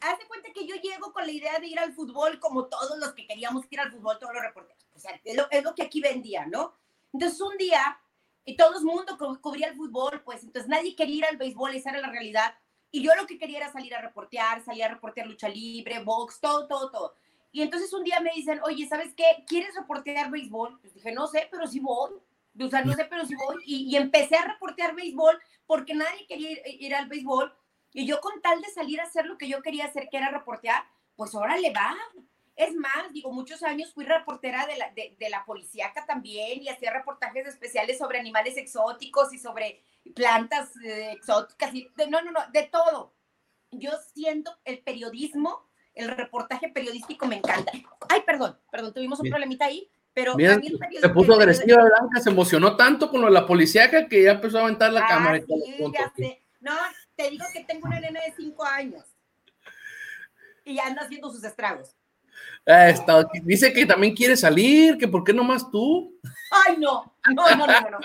Haz 0.00 0.18
de 0.18 0.26
cuenta 0.26 0.48
que 0.54 0.66
yo 0.66 0.74
llego 0.76 1.12
con 1.12 1.26
la 1.26 1.32
idea 1.32 1.58
de 1.58 1.66
ir 1.66 1.78
al 1.78 1.92
fútbol 1.92 2.38
como 2.40 2.66
todos 2.66 2.98
los 2.98 3.12
que 3.12 3.26
queríamos 3.26 3.64
ir 3.70 3.80
al 3.80 3.90
fútbol, 3.90 4.18
todos 4.18 4.34
los 4.34 4.42
reporteros. 4.42 4.84
O 4.94 4.98
sea, 4.98 5.12
es 5.24 5.36
lo, 5.36 5.46
es 5.50 5.62
lo 5.62 5.74
que 5.74 5.82
aquí 5.82 6.00
vendía, 6.00 6.46
¿no? 6.46 6.74
Entonces 7.12 7.40
un 7.40 7.56
día 7.56 7.98
y 8.48 8.56
todo 8.56 8.78
el 8.78 8.84
mundo 8.86 9.18
cubría 9.42 9.68
el 9.68 9.76
fútbol, 9.76 10.22
pues 10.24 10.42
entonces 10.42 10.70
nadie 10.70 10.96
quería 10.96 11.16
ir 11.16 11.24
al 11.26 11.36
béisbol, 11.36 11.74
esa 11.74 11.90
era 11.90 12.00
la 12.00 12.10
realidad. 12.10 12.54
Y 12.90 13.02
yo 13.02 13.14
lo 13.14 13.26
que 13.26 13.36
quería 13.36 13.58
era 13.58 13.70
salir 13.70 13.94
a 13.94 14.00
reportear, 14.00 14.64
salir 14.64 14.84
a 14.84 14.88
reportear 14.88 15.26
lucha 15.26 15.50
libre, 15.50 16.02
box, 16.02 16.40
todo, 16.40 16.66
todo, 16.66 16.90
todo. 16.90 17.14
Y 17.52 17.60
entonces 17.60 17.92
un 17.92 18.04
día 18.04 18.20
me 18.20 18.30
dicen, 18.34 18.58
oye, 18.64 18.88
¿sabes 18.88 19.12
qué? 19.14 19.44
¿Quieres 19.46 19.74
reportear 19.74 20.30
béisbol? 20.30 20.80
Pues 20.80 20.94
dije, 20.94 21.12
no 21.12 21.26
sé, 21.26 21.46
pero 21.50 21.66
sí 21.66 21.78
voy. 21.78 22.12
O 22.58 22.68
sea, 22.70 22.82
no 22.82 22.94
sé, 22.94 23.04
pero 23.04 23.26
sí 23.26 23.34
voy. 23.34 23.62
Y, 23.66 23.90
y 23.90 23.96
empecé 23.96 24.36
a 24.36 24.46
reportear 24.46 24.94
béisbol 24.94 25.38
porque 25.66 25.94
nadie 25.94 26.26
quería 26.26 26.52
ir, 26.52 26.62
ir, 26.64 26.94
al 26.94 27.06
béisbol. 27.06 27.54
Y 27.92 28.06
yo 28.06 28.18
con 28.22 28.40
tal 28.40 28.62
de 28.62 28.70
salir 28.70 28.98
a 29.02 29.04
hacer 29.04 29.26
lo 29.26 29.36
que 29.36 29.46
yo 29.46 29.60
quería 29.60 29.84
hacer, 29.84 30.08
que 30.10 30.16
era 30.16 30.30
reportear, 30.30 30.84
pues 31.16 31.34
ahora 31.34 31.58
le 31.58 31.70
va. 31.70 31.94
Es 32.58 32.74
más, 32.74 33.12
digo, 33.12 33.30
muchos 33.30 33.62
años 33.62 33.94
fui 33.94 34.04
reportera 34.04 34.66
de 34.66 34.76
la, 34.76 34.90
de, 34.90 35.14
de 35.16 35.30
la 35.30 35.44
policíaca 35.44 36.04
también 36.04 36.60
y 36.60 36.68
hacía 36.68 36.92
reportajes 36.92 37.46
especiales 37.46 37.98
sobre 37.98 38.18
animales 38.18 38.56
exóticos 38.56 39.32
y 39.32 39.38
sobre 39.38 39.80
plantas 40.12 40.74
eh, 40.84 41.12
exóticas 41.12 41.72
y 41.72 41.88
de, 41.96 42.08
no, 42.08 42.20
no, 42.20 42.32
no, 42.32 42.40
de 42.52 42.64
todo. 42.64 43.14
Yo 43.70 43.92
siento 44.12 44.50
el 44.64 44.80
periodismo, 44.80 45.70
el 45.94 46.08
reportaje 46.08 46.68
periodístico 46.68 47.26
me 47.26 47.36
encanta. 47.36 47.70
Ay, 48.08 48.22
perdón, 48.26 48.58
perdón, 48.72 48.92
tuvimos 48.92 49.20
un 49.20 49.24
Bien. 49.24 49.34
problemita 49.34 49.66
ahí, 49.66 49.88
pero 50.12 50.34
Bien, 50.34 50.60
se 51.00 51.08
puso 51.10 51.34
agresiva 51.34 51.84
Blanca, 51.84 52.20
se 52.20 52.30
emocionó 52.30 52.76
tanto 52.76 53.08
con 53.08 53.20
lo 53.20 53.28
de 53.28 53.34
la 53.34 53.46
policíaca 53.46 54.08
que 54.08 54.24
ya 54.24 54.32
empezó 54.32 54.58
a 54.58 54.62
aventar 54.62 54.92
la 54.92 55.04
ah, 55.04 55.08
cámara. 55.08 55.38
Sí, 55.38 55.84
ya 55.92 56.12
sé. 56.16 56.42
No, 56.58 56.74
te 57.14 57.30
digo 57.30 57.44
que 57.52 57.62
tengo 57.62 57.86
una 57.86 58.00
nena 58.00 58.20
de 58.20 58.34
cinco 58.36 58.64
años 58.64 59.04
y 60.64 60.74
ya 60.74 60.86
anda 60.86 61.02
haciendo 61.02 61.30
sus 61.30 61.44
estragos. 61.44 61.94
Está, 62.64 63.26
dice 63.44 63.72
que 63.72 63.86
también 63.86 64.14
quiere 64.14 64.36
salir, 64.36 64.98
que 64.98 65.08
por 65.08 65.24
qué 65.24 65.32
no 65.32 65.42
más 65.42 65.70
tú. 65.70 66.14
Ay, 66.66 66.76
no, 66.78 67.14
no, 67.34 67.56
no, 67.56 67.66
no, 67.66 67.90
no. 67.90 67.98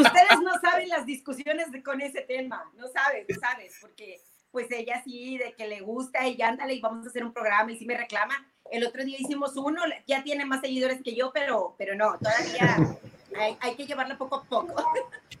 Ustedes 0.00 0.40
no 0.42 0.52
saben 0.60 0.88
las 0.88 1.04
discusiones 1.04 1.72
de, 1.72 1.82
con 1.82 2.00
ese 2.00 2.20
tema, 2.22 2.64
no 2.76 2.86
sabes, 2.88 3.26
no 3.28 3.36
sabes, 3.40 3.76
porque 3.80 4.20
pues 4.52 4.68
ella 4.70 5.02
sí, 5.04 5.36
de 5.38 5.52
que 5.52 5.66
le 5.66 5.80
gusta 5.80 6.26
y 6.26 6.40
ándale 6.40 6.74
y 6.74 6.80
vamos 6.80 7.06
a 7.06 7.10
hacer 7.10 7.24
un 7.24 7.32
programa 7.32 7.72
y 7.72 7.78
sí 7.78 7.86
me 7.86 7.96
reclama. 7.96 8.46
El 8.70 8.86
otro 8.86 9.04
día 9.04 9.18
hicimos 9.18 9.56
uno, 9.56 9.82
ya 10.06 10.22
tiene 10.22 10.44
más 10.44 10.60
seguidores 10.60 11.02
que 11.02 11.14
yo, 11.14 11.32
pero, 11.32 11.74
pero 11.76 11.96
no, 11.96 12.18
todavía 12.18 12.96
hay, 13.36 13.56
hay 13.60 13.74
que 13.74 13.86
llevarla 13.86 14.16
poco 14.16 14.36
a 14.36 14.44
poco. 14.44 14.92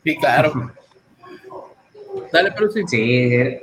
Sí, 0.02 0.16
claro. 0.16 0.72
Dale, 2.32 2.52
pero 2.52 2.70
sí. 2.70 2.82
Sí, 2.88 3.60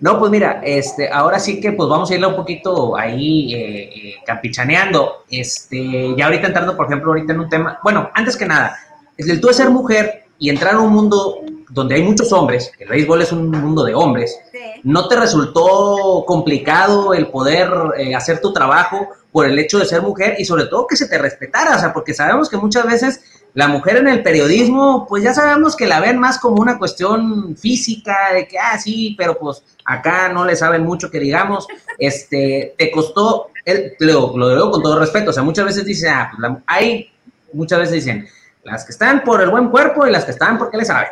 no, 0.00 0.18
pues 0.18 0.30
mira, 0.30 0.60
este, 0.64 1.08
ahora 1.10 1.38
sí 1.38 1.60
que 1.60 1.72
pues 1.72 1.88
vamos 1.88 2.10
a 2.10 2.14
irle 2.14 2.26
un 2.26 2.36
poquito 2.36 2.96
ahí 2.96 3.54
eh, 3.54 3.90
eh, 3.94 4.14
campichaneando. 4.24 5.24
Este, 5.30 6.14
ya 6.16 6.26
ahorita 6.26 6.48
entrando, 6.48 6.76
por 6.76 6.86
ejemplo, 6.86 7.12
ahorita 7.12 7.32
en 7.32 7.40
un 7.40 7.48
tema, 7.48 7.78
bueno, 7.82 8.10
antes 8.14 8.36
que 8.36 8.46
nada, 8.46 8.76
el 9.16 9.40
tú 9.40 9.48
de 9.48 9.54
ser 9.54 9.70
mujer 9.70 10.24
y 10.38 10.50
entrar 10.50 10.74
a 10.74 10.80
un 10.80 10.92
mundo 10.92 11.40
donde 11.70 11.94
hay 11.94 12.02
muchos 12.02 12.32
hombres, 12.32 12.70
el 12.78 12.88
béisbol 12.88 13.22
es 13.22 13.32
un 13.32 13.50
mundo 13.50 13.84
de 13.84 13.94
hombres, 13.94 14.36
sí. 14.50 14.58
¿no 14.82 15.08
te 15.08 15.16
resultó 15.16 16.24
complicado 16.26 17.14
el 17.14 17.28
poder 17.28 17.70
eh, 17.96 18.14
hacer 18.14 18.40
tu 18.40 18.52
trabajo 18.52 19.08
por 19.30 19.46
el 19.46 19.58
hecho 19.58 19.78
de 19.78 19.86
ser 19.86 20.02
mujer 20.02 20.34
y 20.38 20.44
sobre 20.44 20.66
todo 20.66 20.86
que 20.86 20.96
se 20.96 21.08
te 21.08 21.16
respetara? 21.16 21.76
O 21.76 21.78
sea, 21.78 21.92
porque 21.92 22.12
sabemos 22.12 22.50
que 22.50 22.58
muchas 22.58 22.84
veces 22.84 23.22
la 23.54 23.68
mujer 23.68 23.98
en 23.98 24.08
el 24.08 24.22
periodismo, 24.22 25.06
pues 25.06 25.22
ya 25.22 25.34
sabemos 25.34 25.76
que 25.76 25.86
la 25.86 26.00
ven 26.00 26.18
más 26.18 26.38
como 26.38 26.60
una 26.60 26.78
cuestión 26.78 27.56
física, 27.56 28.32
de 28.32 28.48
que, 28.48 28.58
ah, 28.58 28.78
sí, 28.78 29.14
pero 29.18 29.38
pues 29.38 29.62
acá 29.84 30.30
no 30.30 30.44
le 30.44 30.56
saben 30.56 30.82
mucho 30.82 31.10
que 31.10 31.20
digamos, 31.20 31.66
este, 31.98 32.74
te 32.78 32.90
costó, 32.90 33.50
el, 33.64 33.94
lo, 34.00 34.36
lo 34.36 34.48
digo 34.48 34.70
con 34.70 34.82
todo 34.82 34.98
respeto, 34.98 35.30
o 35.30 35.32
sea, 35.32 35.42
muchas 35.42 35.66
veces 35.66 35.84
dicen, 35.84 36.12
ah, 36.14 36.30
pues 36.30 36.40
la, 36.40 36.62
hay, 36.66 37.12
muchas 37.52 37.78
veces 37.80 37.94
dicen, 37.94 38.26
las 38.64 38.84
que 38.84 38.92
están 38.92 39.22
por 39.22 39.42
el 39.42 39.50
buen 39.50 39.68
cuerpo 39.68 40.06
y 40.06 40.10
las 40.10 40.24
que 40.24 40.30
están 40.30 40.58
porque 40.58 40.76
le 40.76 40.84
saben. 40.84 41.08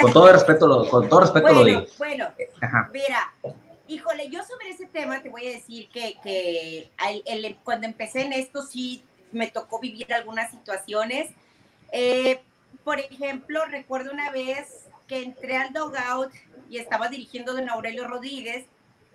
Con 0.00 0.12
todo 0.12 0.32
respeto, 0.32 0.66
lo, 0.66 0.88
con 0.88 1.08
todo 1.08 1.20
respeto 1.20 1.46
bueno, 1.46 1.60
lo 1.60 1.64
digo. 1.64 1.84
Bueno, 1.98 2.28
Ajá. 2.60 2.90
mira, 2.92 3.32
híjole, 3.86 4.28
yo 4.28 4.42
sobre 4.44 4.70
ese 4.70 4.86
tema 4.86 5.22
te 5.22 5.28
voy 5.28 5.46
a 5.46 5.50
decir 5.50 5.88
que, 5.88 6.16
que 6.22 6.90
el, 7.26 7.44
el, 7.44 7.56
cuando 7.62 7.86
empecé 7.86 8.22
en 8.22 8.32
esto 8.32 8.62
sí 8.62 9.04
me 9.32 9.48
tocó 9.48 9.80
vivir 9.80 10.12
algunas 10.12 10.50
situaciones. 10.50 11.30
Eh, 11.92 12.40
por 12.84 13.00
ejemplo, 13.00 13.64
recuerdo 13.66 14.12
una 14.12 14.30
vez 14.30 14.86
que 15.06 15.22
entré 15.22 15.56
al 15.56 15.72
dogout 15.72 16.32
y 16.68 16.78
estaba 16.78 17.08
dirigiendo 17.08 17.54
don 17.54 17.68
Aurelio 17.68 18.06
Rodríguez 18.06 18.66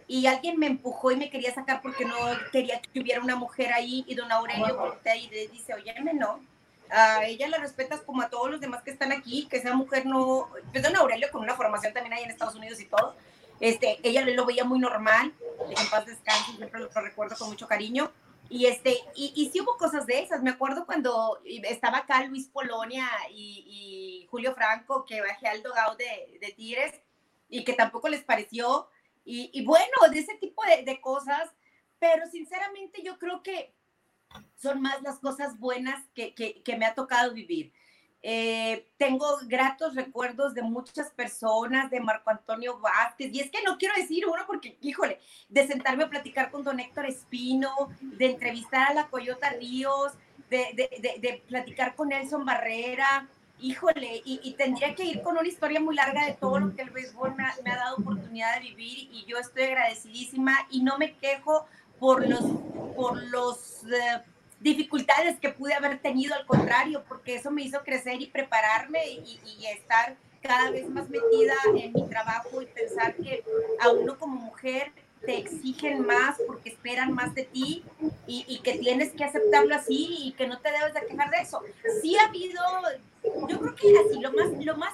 y 0.08 0.25
alguien 0.25 0.60
me 0.60 0.68
empujó 0.68 1.12
y 1.12 1.15
me 1.15 1.30
quería 1.30 1.53
sacar 1.53 1.82
porque 1.82 2.06
no 2.06 2.15
quería 2.51 2.82
que 2.82 3.00
hubiera 3.00 3.22
una 3.22 3.36
mujer 3.36 3.72
ahí 3.74 4.03
y 4.08 4.15
don 4.15 4.32
Aurelio 4.32 4.77
voltea 4.77 5.15
y 5.15 5.30
le 5.30 5.48
dice, 5.48 5.74
oye, 5.74 5.94
no, 6.13 6.39
a 6.89 7.25
ella 7.25 7.48
la 7.48 7.58
respetas 7.58 8.01
como 8.01 8.22
a 8.22 8.30
todos 8.30 8.51
los 8.51 8.60
demás 8.60 8.84
que 8.84 8.92
están 8.92 9.12
aquí, 9.12 9.48
que 9.50 9.58
esa 9.58 9.74
mujer 9.74 10.06
no, 10.06 10.50
pues 10.72 10.84
don 10.84 10.96
Aurelio 10.96 11.30
con 11.32 11.42
una 11.42 11.56
formación 11.56 11.94
también 11.94 12.13
ahí 12.13 12.24
en 12.24 12.32
Estados 12.32 12.56
Unidos 12.56 12.80
y 12.80 12.86
todo, 12.86 13.15
este, 13.60 14.00
ella 14.03 14.25
lo 14.25 14.46
veía 14.46 14.65
muy 14.65 14.80
normal, 14.80 15.34
en 15.70 15.89
paz 15.89 16.06
descanse, 16.06 16.58
siempre 16.58 16.80
lo 16.80 16.89
recuerdo 16.89 17.36
con 17.38 17.50
mucho 17.50 17.68
cariño, 17.68 18.12
y, 18.54 18.68
este, 18.68 19.00
y, 19.16 19.34
y, 19.36 19.50
sí 19.50 19.62
hubo 19.62 19.78
cosas 19.78 20.06
de 20.06 20.20
esas. 20.20 20.44
Me 20.44 20.52
acuerdo 20.52 20.86
cuando 20.86 21.42
estaba 21.44 21.98
acá 21.98 22.24
Luis 22.26 22.48
Polonia 22.48 23.10
y, 23.32 24.28
Julio 24.30 24.54
Franco, 24.54 25.06
que 25.06 25.22
bajé 25.22 25.48
al 25.48 25.64
dogado 25.64 25.96
de, 25.96 26.38
de 26.40 27.04
y 27.50 27.64
que 27.64 27.74
tampoco 27.74 28.10
les 28.10 28.24
pareció. 28.24 28.88
Y, 29.26 29.66
bueno, 29.66 29.88
de 30.12 30.20
ese 30.20 30.36
tipo 30.36 30.62
de, 30.66 30.84
de, 30.84 31.02
cosas. 31.02 31.50
Pero 31.98 32.28
sinceramente 32.30 33.02
yo 33.02 33.18
creo 33.18 33.42
que 33.42 33.74
son 34.56 34.84
más 34.84 35.02
las 35.02 35.18
cosas 35.18 35.58
buenas 35.58 36.06
que, 36.14 36.36
que, 36.36 36.62
que 36.62 36.78
me 36.78 36.86
ha 36.86 36.94
tocado 36.94 37.34
vivir. 37.34 37.74
Eh, 38.25 38.88
tengo 38.96 39.38
gratos 39.48 39.96
recuerdos 39.96 40.53
de 40.53 40.62
muchas 40.62 41.12
personas, 41.12 41.92
de 41.92 42.00
Marco 42.00 42.30
Antonio 42.30 42.80
Vázquez, 42.80 43.34
y 43.34 43.42
es 43.42 43.51
que 43.51 43.62
no 43.63 43.77
quiero 43.77 43.96
decir 43.96 44.25
uno 44.25 44.44
porque, 44.48 44.77
híjole, 44.80 45.20
de 45.50 45.68
sentarme 45.68 46.06
a 46.06 46.10
platicar 46.10 46.50
con 46.50 46.63
don 46.63 46.80
Héctor 46.80 47.06
Espino, 47.06 47.89
de 48.00 48.27
entrevistar 48.27 48.92
a 48.92 48.94
la 48.94 49.08
Coyota 49.08 49.50
Ríos, 49.50 50.13
de, 50.50 51.44
platicar 51.48 51.96
con 51.96 52.10
Nelson 52.10 52.46
Barrera, 52.46 53.27
híjole, 53.60 54.22
y, 54.24 54.53
tendría 54.58 54.96
que 54.96 55.03
ir 55.03 55.22
con 55.22 55.38
una 55.38 55.48
historia 55.48 55.82
muy 55.82 55.96
larga 55.96 56.25
de 56.25 56.34
todo 56.34 56.60
lo 56.60 56.74
que 56.74 56.84
el 56.84 56.92
béisbol 56.92 57.36
me 57.36 57.44
ha, 57.72 57.75
dado 57.75 57.98
oportunidad 57.98 58.56
de 58.56 58.62
vivir, 58.62 59.10
y 59.12 59.25
yo 59.25 59.38
estoy 59.38 59.63
agradecidísima 59.63 60.65
y 60.70 60.82
no 60.82 60.98
me 60.98 61.18
quejo 61.18 61.65
por 62.00 62.25
los, 62.25 62.44
por 62.96 63.22
los 63.24 63.84
eh, 63.84 64.22
dificultades 64.63 65.38
que 65.39 65.50
pude 65.50 65.74
haber 65.74 66.00
tenido, 66.00 66.34
al 66.34 66.46
contrario, 66.46 67.03
porque 67.08 67.36
eso 67.36 67.51
me 67.51 67.63
hizo 67.63 67.84
crecer 67.84 68.22
y 68.22 68.27
prepararme 68.27 69.05
y, 69.05 69.39
estar 69.67 70.15
cada 70.41 70.72
vez 70.72 70.89
más 70.89 71.10
metida 71.10 71.55
en 71.75 71.93
mi 71.93 72.08
trabajo 72.10 72.62
y 72.62 72.65
pensar 72.65 73.15
que 73.15 73.43
a 73.79 73.89
uno 73.89 74.17
como 74.17 74.36
mujer 74.36 74.91
te 75.25 75.38
exigen 75.38 76.05
más 76.05 76.38
porque 76.46 76.70
esperan 76.70 77.13
más 77.13 77.34
de 77.34 77.43
ti 77.43 77.84
y, 78.27 78.60
que 78.60 78.77
tienes 78.77 79.13
que 79.13 79.24
aceptarlo 79.24 79.75
así 79.75 80.17
y 80.20 80.32
que 80.34 80.48
no 80.48 80.60
te 80.60 80.72
debes 80.72 80.93
de 80.93 81.05
quejar 81.08 81.29
de 81.29 81.38
eso. 81.38 81.62
Sí 82.01 82.15
ha 82.17 82.27
habido, 82.27 82.62
yo 83.48 83.60
creo 83.60 83.75
que 83.75 83.98
así, 84.00 84.20
lo 84.20 84.32
más, 84.34 84.65
lo 84.65 84.77
más 84.77 84.93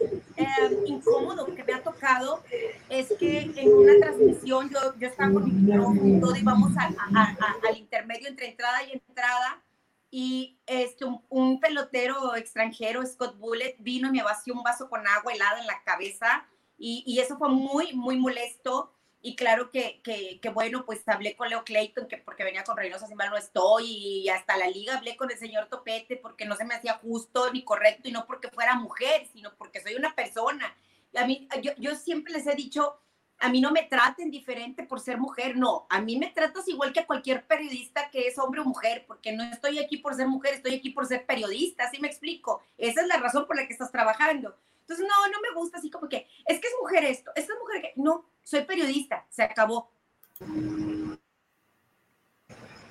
eh, 0.00 0.82
incómodo 0.86 1.46
que 1.46 1.64
me 1.64 1.72
ha 1.72 1.82
tocado 1.82 2.42
es 2.88 3.12
que 3.18 3.50
en 3.56 3.72
una 3.72 3.98
transmisión 3.98 4.70
yo, 4.70 4.94
yo 4.98 5.08
estaba 5.08 5.32
con 5.32 5.44
mi 5.44 5.50
micrófono 5.50 6.20
todo 6.20 6.36
y 6.36 6.42
vamos 6.42 6.72
al 6.76 7.76
intermedio 7.76 8.28
entre 8.28 8.50
entrada 8.50 8.82
y 8.84 8.92
entrada 8.92 9.62
y 10.10 10.58
este, 10.66 11.04
un, 11.28 11.60
pelotero 11.60 12.34
extranjero, 12.34 13.04
Scott 13.04 13.38
Bullet, 13.38 13.76
vino 13.78 14.08
y 14.08 14.12
me 14.12 14.22
vació 14.22 14.54
un 14.54 14.62
vaso 14.62 14.88
con 14.88 15.06
agua 15.06 15.32
helada 15.32 15.60
en 15.60 15.66
la 15.66 15.82
cabeza 15.84 16.46
y, 16.78 17.02
y 17.06 17.18
eso 17.18 17.36
fue 17.36 17.48
muy, 17.50 17.92
muy 17.92 18.16
molesto 18.16 18.92
y 19.20 19.34
claro 19.34 19.70
que, 19.70 20.00
que, 20.02 20.38
que, 20.40 20.48
bueno, 20.50 20.84
pues 20.86 21.06
hablé 21.08 21.34
con 21.34 21.48
Leo 21.48 21.64
Clayton, 21.64 22.06
que 22.06 22.18
porque 22.18 22.44
venía 22.44 22.62
con 22.62 22.76
Reynosa, 22.76 23.06
si 23.06 23.14
mal 23.14 23.30
no 23.30 23.36
estoy, 23.36 23.86
y 23.86 24.28
hasta 24.28 24.56
la 24.56 24.68
liga 24.68 24.96
hablé 24.96 25.16
con 25.16 25.30
el 25.30 25.38
señor 25.38 25.68
Topete, 25.68 26.16
porque 26.16 26.44
no 26.44 26.54
se 26.54 26.64
me 26.64 26.74
hacía 26.74 26.94
justo 26.94 27.52
ni 27.52 27.64
correcto, 27.64 28.08
y 28.08 28.12
no 28.12 28.26
porque 28.26 28.48
fuera 28.48 28.76
mujer, 28.76 29.26
sino 29.32 29.54
porque 29.56 29.80
soy 29.80 29.96
una 29.96 30.14
persona. 30.14 30.76
a 31.16 31.26
mí, 31.26 31.48
yo, 31.62 31.72
yo 31.78 31.96
siempre 31.96 32.32
les 32.32 32.46
he 32.46 32.54
dicho, 32.54 33.00
a 33.40 33.48
mí 33.48 33.60
no 33.60 33.72
me 33.72 33.84
traten 33.84 34.30
diferente 34.30 34.84
por 34.84 35.00
ser 35.00 35.18
mujer, 35.18 35.56
no, 35.56 35.86
a 35.90 36.00
mí 36.00 36.16
me 36.16 36.28
tratas 36.30 36.68
igual 36.68 36.92
que 36.92 37.00
a 37.00 37.06
cualquier 37.06 37.44
periodista 37.46 38.10
que 38.10 38.26
es 38.28 38.38
hombre 38.38 38.60
o 38.60 38.64
mujer, 38.64 39.04
porque 39.06 39.32
no 39.32 39.42
estoy 39.44 39.78
aquí 39.78 39.98
por 39.98 40.14
ser 40.14 40.28
mujer, 40.28 40.54
estoy 40.54 40.74
aquí 40.74 40.90
por 40.90 41.06
ser 41.06 41.26
periodista, 41.26 41.84
así 41.84 42.00
me 42.00 42.08
explico. 42.08 42.62
Esa 42.76 43.02
es 43.02 43.06
la 43.06 43.16
razón 43.16 43.46
por 43.46 43.56
la 43.56 43.66
que 43.66 43.72
estás 43.72 43.92
trabajando. 43.92 44.56
Entonces, 44.88 45.06
no, 45.06 45.30
no 45.30 45.40
me 45.42 45.54
gusta 45.54 45.76
así 45.76 45.90
como 45.90 46.08
que, 46.08 46.26
es 46.46 46.58
que 46.58 46.66
es 46.66 46.74
mujer 46.80 47.04
esto, 47.04 47.30
es 47.34 47.44
que 47.44 47.52
es 47.52 47.58
mujer 47.60 47.82
que, 47.82 47.92
no, 47.96 48.24
soy 48.42 48.62
periodista, 48.62 49.26
se 49.28 49.42
acabó. 49.42 49.90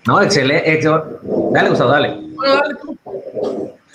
No, 0.06 0.22
excelente. 0.22 0.80
Dale, 1.52 1.70
Gustavo, 1.70 1.90
dale. 1.90 2.22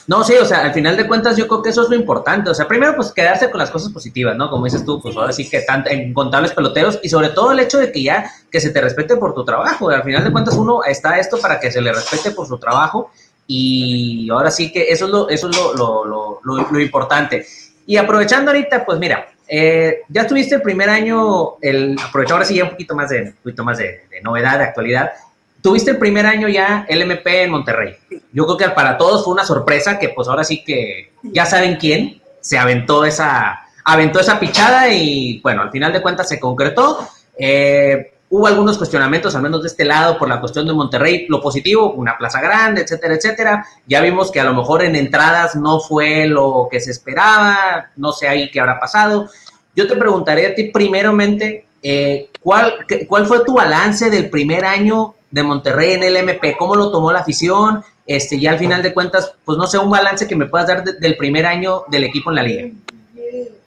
No, 0.08 0.24
sí, 0.24 0.34
o 0.34 0.44
sea, 0.44 0.62
al 0.64 0.74
final 0.74 0.96
de 0.96 1.06
cuentas 1.06 1.36
yo 1.36 1.46
creo 1.46 1.62
que 1.62 1.70
eso 1.70 1.84
es 1.84 1.90
lo 1.90 1.94
importante. 1.94 2.50
O 2.50 2.54
sea, 2.54 2.66
primero 2.66 2.96
pues 2.96 3.12
quedarse 3.12 3.48
con 3.48 3.60
las 3.60 3.70
cosas 3.70 3.92
positivas, 3.92 4.36
¿no? 4.36 4.50
Como 4.50 4.64
dices 4.64 4.84
tú, 4.84 5.00
pues 5.00 5.16
ahora 5.16 5.32
sí 5.32 5.48
que 5.48 5.60
tanto 5.60 5.88
en 5.88 6.12
contables 6.12 6.52
peloteros 6.54 6.98
y 7.04 7.08
sobre 7.08 7.28
todo 7.28 7.52
el 7.52 7.60
hecho 7.60 7.78
de 7.78 7.92
que 7.92 8.02
ya 8.02 8.28
que 8.50 8.60
se 8.60 8.70
te 8.70 8.80
respete 8.80 9.16
por 9.16 9.32
tu 9.32 9.44
trabajo. 9.44 9.90
Al 9.90 10.02
final 10.02 10.24
de 10.24 10.32
cuentas 10.32 10.56
uno 10.56 10.82
está 10.82 11.20
esto 11.20 11.38
para 11.38 11.60
que 11.60 11.70
se 11.70 11.80
le 11.80 11.92
respete 11.92 12.32
por 12.32 12.48
su 12.48 12.58
trabajo 12.58 13.12
y 13.46 14.28
ahora 14.30 14.50
sí 14.50 14.72
que 14.72 14.90
eso 14.90 15.04
es 15.04 15.10
lo, 15.12 15.28
eso 15.28 15.48
es 15.48 15.56
lo, 15.56 16.04
lo, 16.04 16.40
lo, 16.42 16.68
lo 16.68 16.80
importante. 16.80 17.46
Y 17.86 17.96
aprovechando 17.96 18.50
ahorita, 18.50 18.84
pues 18.84 18.98
mira, 18.98 19.28
eh, 19.48 20.00
ya 20.08 20.26
tuviste 20.26 20.54
el 20.54 20.62
primer 20.62 20.88
año, 20.88 21.56
el, 21.60 21.96
aprovecho 22.02 22.34
ahora 22.34 22.46
sí 22.46 22.54
ya 22.54 22.64
un 22.64 22.70
poquito 22.70 22.94
más 22.94 23.10
de, 23.10 23.22
un 23.22 23.36
poquito 23.42 23.64
más 23.64 23.78
de, 23.78 24.02
novedad, 24.22 24.58
de 24.58 24.64
actualidad. 24.64 25.12
Tuviste 25.60 25.92
el 25.92 25.98
primer 25.98 26.26
año 26.26 26.48
ya 26.48 26.86
el 26.88 27.02
MP 27.02 27.42
en 27.42 27.50
Monterrey. 27.50 27.96
Yo 28.32 28.46
creo 28.46 28.56
que 28.56 28.68
para 28.70 28.96
todos 28.96 29.24
fue 29.24 29.34
una 29.34 29.44
sorpresa 29.44 29.98
que 29.98 30.08
pues 30.08 30.28
ahora 30.28 30.42
sí 30.42 30.64
que 30.64 31.12
ya 31.22 31.46
saben 31.46 31.76
quién 31.76 32.20
se 32.40 32.58
aventó 32.58 33.04
esa, 33.04 33.60
aventó 33.84 34.20
esa 34.20 34.40
pichada 34.40 34.88
y 34.88 35.40
bueno, 35.40 35.62
al 35.62 35.70
final 35.70 35.92
de 35.92 36.02
cuentas 36.02 36.28
se 36.28 36.40
concretó. 36.40 37.06
Eh, 37.38 38.11
Hubo 38.34 38.46
algunos 38.46 38.78
cuestionamientos, 38.78 39.34
al 39.34 39.42
menos 39.42 39.60
de 39.60 39.68
este 39.68 39.84
lado, 39.84 40.16
por 40.16 40.26
la 40.26 40.40
cuestión 40.40 40.66
de 40.66 40.72
Monterrey. 40.72 41.26
Lo 41.28 41.38
positivo, 41.38 41.92
una 41.92 42.16
plaza 42.16 42.40
grande, 42.40 42.80
etcétera, 42.80 43.16
etcétera. 43.16 43.66
Ya 43.86 44.00
vimos 44.00 44.30
que 44.30 44.40
a 44.40 44.44
lo 44.44 44.54
mejor 44.54 44.82
en 44.82 44.96
entradas 44.96 45.54
no 45.54 45.80
fue 45.80 46.24
lo 46.24 46.66
que 46.70 46.80
se 46.80 46.92
esperaba. 46.92 47.90
No 47.94 48.10
sé 48.12 48.28
ahí 48.28 48.50
qué 48.50 48.58
habrá 48.58 48.80
pasado. 48.80 49.28
Yo 49.76 49.86
te 49.86 49.96
preguntaré 49.96 50.46
a 50.46 50.54
ti 50.54 50.70
primeramente, 50.70 51.66
eh, 51.82 52.30
¿cuál, 52.40 52.86
¿cuál 53.06 53.26
fue 53.26 53.44
tu 53.44 53.52
balance 53.52 54.08
del 54.08 54.30
primer 54.30 54.64
año 54.64 55.14
de 55.30 55.42
Monterrey 55.42 55.92
en 55.92 56.04
el 56.04 56.16
MP? 56.16 56.56
¿Cómo 56.56 56.74
lo 56.74 56.90
tomó 56.90 57.12
la 57.12 57.18
afición? 57.18 57.84
Este, 58.06 58.36
y 58.36 58.46
al 58.46 58.58
final 58.58 58.82
de 58.82 58.94
cuentas, 58.94 59.34
pues 59.44 59.58
no 59.58 59.66
sé, 59.66 59.76
un 59.76 59.90
balance 59.90 60.26
que 60.26 60.36
me 60.36 60.46
puedas 60.46 60.68
dar 60.68 60.82
del 60.84 61.18
primer 61.18 61.44
año 61.44 61.84
del 61.88 62.04
equipo 62.04 62.30
en 62.30 62.36
la 62.36 62.42
liga. 62.42 62.70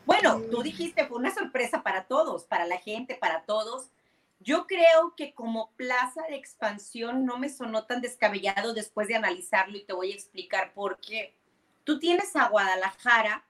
Bueno, 0.07 0.41
tú 0.49 0.63
dijiste, 0.63 1.05
fue 1.05 1.19
una 1.19 1.31
sorpresa 1.31 1.83
para 1.83 2.05
todos, 2.05 2.45
para 2.45 2.65
la 2.65 2.77
gente, 2.77 3.13
para 3.13 3.43
todos. 3.43 3.91
Yo 4.45 4.67
creo 4.67 5.15
que 5.17 5.33
como 5.33 5.71
plaza 5.71 6.21
de 6.29 6.35
expansión 6.35 7.25
no 7.25 7.39
me 7.39 7.49
sonó 7.49 7.85
tan 7.87 7.99
descabellado 7.99 8.75
después 8.75 9.07
de 9.07 9.15
analizarlo 9.15 9.75
y 9.75 9.85
te 9.85 9.93
voy 9.93 10.11
a 10.11 10.15
explicar 10.15 10.71
por 10.75 10.99
qué. 11.01 11.35
Tú 11.83 11.97
tienes 11.97 12.35
a 12.35 12.49
Guadalajara 12.49 13.43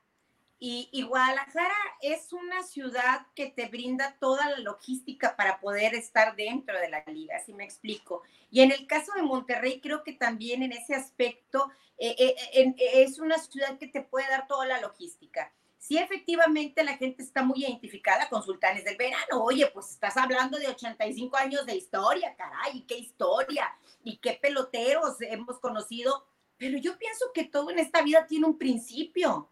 y, 0.58 1.04
Guadalajara 1.04 1.76
es 2.02 2.32
una 2.32 2.64
ciudad 2.64 3.28
que 3.36 3.48
te 3.48 3.68
brinda 3.68 4.16
toda 4.22 4.50
la 4.50 4.60
logística 4.60 5.36
para 5.36 5.60
poder 5.60 5.94
estar 5.96 6.34
dentro 6.38 6.80
de 6.80 6.88
la 6.88 7.04
liga, 7.08 7.40
si 7.40 7.54
me 7.54 7.66
explico. 7.66 8.24
Y 8.50 8.62
en 8.62 8.72
el 8.72 8.88
caso 8.88 9.12
de 9.16 9.22
Monterrey, 9.22 9.82
creo 9.82 10.02
que 10.02 10.14
también 10.14 10.64
en 10.64 10.72
ese 10.72 10.96
aspecto 10.96 11.70
eh, 11.98 12.16
eh, 12.18 12.76
es 12.78 13.20
una 13.20 13.38
ciudad 13.38 13.78
que 13.78 13.88
te 13.88 14.02
puede 14.02 14.30
dar 14.30 14.48
toda 14.48 14.66
la 14.66 14.80
logística 14.80 15.52
si 15.88 16.00
efectivamente 16.00 16.84
la 16.84 16.98
gente 16.98 17.22
está 17.22 17.44
muy 17.44 17.64
identificada 17.64 18.28
con 18.28 18.42
Sultanes 18.42 18.84
del 18.86 18.98
Verano. 18.98 19.44
Oye, 19.44 19.70
pues 19.72 19.92
estás 19.92 20.18
hablando 20.18 20.58
de 20.58 20.68
85 20.68 21.38
años 21.38 21.64
de 21.68 21.76
historia, 21.76 22.36
caray, 22.36 22.82
qué 22.88 22.98
historia 22.98 23.72
y 24.04 24.18
qué 24.18 24.34
peloteros 24.42 25.22
hemos 25.22 25.60
conocido. 25.60 26.26
Pero 26.58 26.80
yo 26.80 26.98
pienso 26.98 27.26
que 27.36 27.44
todo 27.44 27.70
en 27.70 27.78
esta 27.78 28.02
vida 28.02 28.26
tiene 28.26 28.48
un 28.48 28.58
principio. 28.58 29.48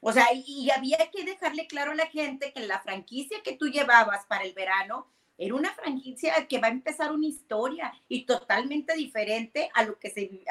O 0.00 0.12
sea, 0.12 0.26
y 0.34 0.68
había 0.70 0.98
que 1.12 1.22
dejarle 1.22 1.68
claro 1.68 1.92
a 1.92 1.94
la 1.94 2.06
gente 2.06 2.52
que 2.52 2.66
la 2.66 2.80
franquicia 2.80 3.40
que 3.44 3.56
tú 3.56 3.68
llevabas 3.68 4.26
para 4.26 4.42
el 4.42 4.54
verano 4.54 5.06
era 5.36 5.54
una 5.54 5.72
franquicia 5.72 6.48
que 6.48 6.58
va 6.58 6.66
a 6.66 6.72
empezar 6.72 7.12
una 7.12 7.26
historia 7.26 7.94
y 8.08 8.26
totalmente 8.26 8.94
diferente 8.94 9.70
a 9.74 9.84
lo 9.84 9.96
que 9.96 10.10
se, 10.10 10.42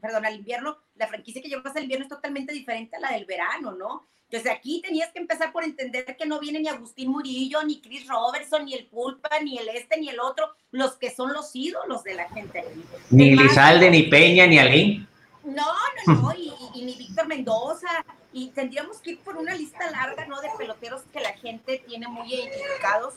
perdón, 0.00 0.26
al 0.26 0.34
invierno, 0.34 0.78
la 0.96 1.06
franquicia 1.06 1.40
que 1.40 1.48
llevas 1.48 1.76
al 1.76 1.84
invierno 1.84 2.06
es 2.06 2.10
totalmente 2.10 2.52
diferente 2.52 2.96
a 2.96 3.00
la 3.00 3.12
del 3.12 3.24
verano, 3.24 3.70
¿no? 3.70 4.08
Entonces 4.32 4.50
aquí 4.50 4.80
tenías 4.80 5.12
que 5.12 5.18
empezar 5.18 5.52
por 5.52 5.62
entender 5.62 6.16
que 6.16 6.24
no 6.24 6.40
viene 6.40 6.58
ni 6.58 6.66
Agustín 6.66 7.10
Murillo, 7.10 7.62
ni 7.64 7.82
Chris 7.82 8.08
Robertson, 8.08 8.64
ni 8.64 8.72
el 8.72 8.86
Pulpa, 8.86 9.28
ni 9.44 9.58
el 9.58 9.68
este, 9.68 10.00
ni 10.00 10.08
el 10.08 10.18
otro, 10.20 10.54
los 10.70 10.94
que 10.94 11.14
son 11.14 11.34
los 11.34 11.54
ídolos 11.54 12.02
de 12.02 12.14
la 12.14 12.30
gente. 12.30 12.64
Ni 13.10 13.36
Lizalde, 13.36 13.90
ni 13.90 14.04
Peña, 14.04 14.46
ni 14.46 14.58
Alín. 14.58 15.06
No, 15.44 15.66
no, 16.06 16.14
no, 16.14 16.34
y, 16.34 16.50
ni 16.82 16.94
Víctor 16.94 17.26
Mendoza, 17.26 18.06
y 18.32 18.48
tendríamos 18.52 19.02
que 19.02 19.10
ir 19.10 19.18
por 19.18 19.36
una 19.36 19.54
lista 19.54 19.90
larga, 19.90 20.24
¿no? 20.24 20.40
De 20.40 20.48
peloteros 20.56 21.02
que 21.12 21.20
la 21.20 21.34
gente 21.34 21.84
tiene 21.86 22.08
muy 22.08 22.32
identificados. 22.32 23.16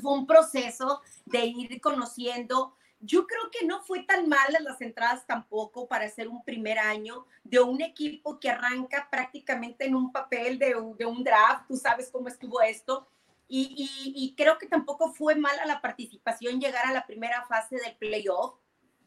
Fue 0.00 0.12
un 0.12 0.24
proceso 0.24 1.00
de 1.26 1.46
ir 1.46 1.80
conociendo 1.80 2.76
yo 3.00 3.26
creo 3.26 3.50
que 3.50 3.66
no 3.66 3.82
fue 3.82 4.02
tan 4.02 4.28
malas 4.28 4.62
las 4.62 4.80
entradas 4.80 5.26
tampoco 5.26 5.86
para 5.86 6.06
hacer 6.06 6.28
un 6.28 6.42
primer 6.44 6.78
año 6.78 7.26
de 7.44 7.60
un 7.60 7.80
equipo 7.80 8.40
que 8.40 8.50
arranca 8.50 9.08
prácticamente 9.10 9.86
en 9.86 9.94
un 9.94 10.10
papel 10.12 10.58
de, 10.58 10.74
de 10.96 11.06
un 11.06 11.22
draft, 11.22 11.66
tú 11.68 11.76
sabes 11.76 12.10
cómo 12.10 12.28
estuvo 12.28 12.60
esto, 12.60 13.08
y, 13.50 13.90
y, 14.14 14.34
creo 14.34 14.58
que 14.58 14.66
tampoco 14.66 15.10
fue 15.14 15.34
mala 15.34 15.64
la 15.64 15.80
participación 15.80 16.60
llegar 16.60 16.84
a 16.84 16.92
la 16.92 17.06
primera 17.06 17.46
fase 17.46 17.76
del 17.76 17.96
playoff. 17.96 18.56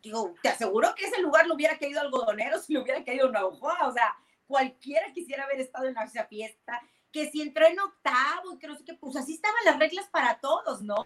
Digo, 0.02 0.34
te 0.42 0.50
aseguro 0.50 0.96
que 0.96 1.06
ese 1.06 1.22
lugar 1.22 1.46
lo 1.46 1.54
hubiera 1.54 1.78
querido 1.78 2.02
algodonero 2.02 2.58
si 2.60 2.74
lo 2.74 2.82
hubiera 2.82 3.04
querido 3.04 3.32
Naujoa, 3.32 3.88
o 3.88 3.94
sea, 3.94 4.16
cualquiera 4.48 5.14
quisiera 5.14 5.44
haber 5.44 5.60
estado 5.62 5.86
en 5.86 5.98
esa 6.00 6.26
fiesta, 6.26 6.82
que 7.12 7.30
si 7.30 7.44
entró 7.44 7.68
en 7.68 7.80
octavo, 7.80 8.58
que 8.58 8.66
no 8.66 8.76
sé 8.76 8.84
qué, 8.84 8.96
pues 8.96 9.16
así 9.16 9.36
estaban 9.36 9.64
las 9.64 9.78
reglas 9.78 10.08
para 10.10 10.40
todos, 10.40 10.82
¿no? 10.82 11.06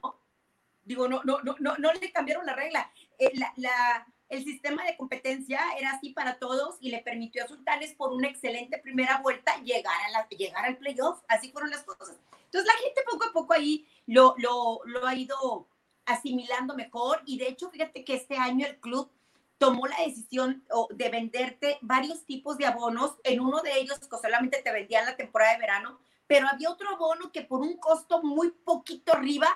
Digo, 0.85 1.07
no, 1.07 1.21
no, 1.23 1.41
no, 1.41 1.55
no, 1.59 1.77
no 1.77 1.93
le 1.93 2.11
cambiaron 2.11 2.45
la 2.45 2.53
regla. 2.53 2.91
Eh, 3.19 3.31
la, 3.57 4.07
el 4.29 4.43
sistema 4.43 4.83
de 4.85 4.97
competencia 4.97 5.59
era 5.77 5.91
así 5.91 6.11
para 6.11 6.39
todos 6.39 6.77
y 6.79 6.89
le 6.89 6.99
permitió 6.99 7.43
a 7.43 7.47
Sultanes 7.47 7.93
por 7.93 8.13
una 8.13 8.27
excelente 8.27 8.77
primera 8.77 9.19
vuelta 9.19 9.61
llegar, 9.63 9.95
a 10.07 10.11
la, 10.11 10.29
llegar 10.29 10.65
al 10.65 10.77
playoff. 10.77 11.21
Así 11.27 11.51
fueron 11.51 11.69
las 11.71 11.83
cosas. 11.83 12.15
Entonces 12.45 12.67
la 12.67 12.81
gente 12.83 13.01
poco 13.09 13.25
a 13.25 13.33
poco 13.33 13.53
ahí 13.53 13.87
lo, 14.07 14.35
lo, 14.37 14.79
lo 14.85 15.05
ha 15.05 15.15
ido 15.15 15.67
asimilando 16.05 16.75
mejor 16.75 17.21
y 17.25 17.37
de 17.37 17.49
hecho 17.49 17.69
fíjate 17.69 18.03
que 18.03 18.15
este 18.15 18.37
año 18.37 18.65
el 18.67 18.79
club 18.79 19.09
tomó 19.57 19.87
la 19.87 19.97
decisión 20.05 20.63
de 20.91 21.09
venderte 21.09 21.77
varios 21.81 22.25
tipos 22.25 22.57
de 22.57 22.65
abonos. 22.65 23.15
En 23.23 23.39
uno 23.39 23.61
de 23.61 23.79
ellos 23.79 23.99
que 23.99 24.17
solamente 24.17 24.61
te 24.61 24.71
vendían 24.71 25.05
la 25.05 25.15
temporada 25.15 25.53
de 25.53 25.59
verano, 25.59 25.99
pero 26.27 26.47
había 26.47 26.69
otro 26.69 26.89
abono 26.89 27.31
que 27.31 27.41
por 27.41 27.61
un 27.61 27.77
costo 27.77 28.21
muy 28.21 28.51
poquito 28.51 29.13
arriba 29.13 29.47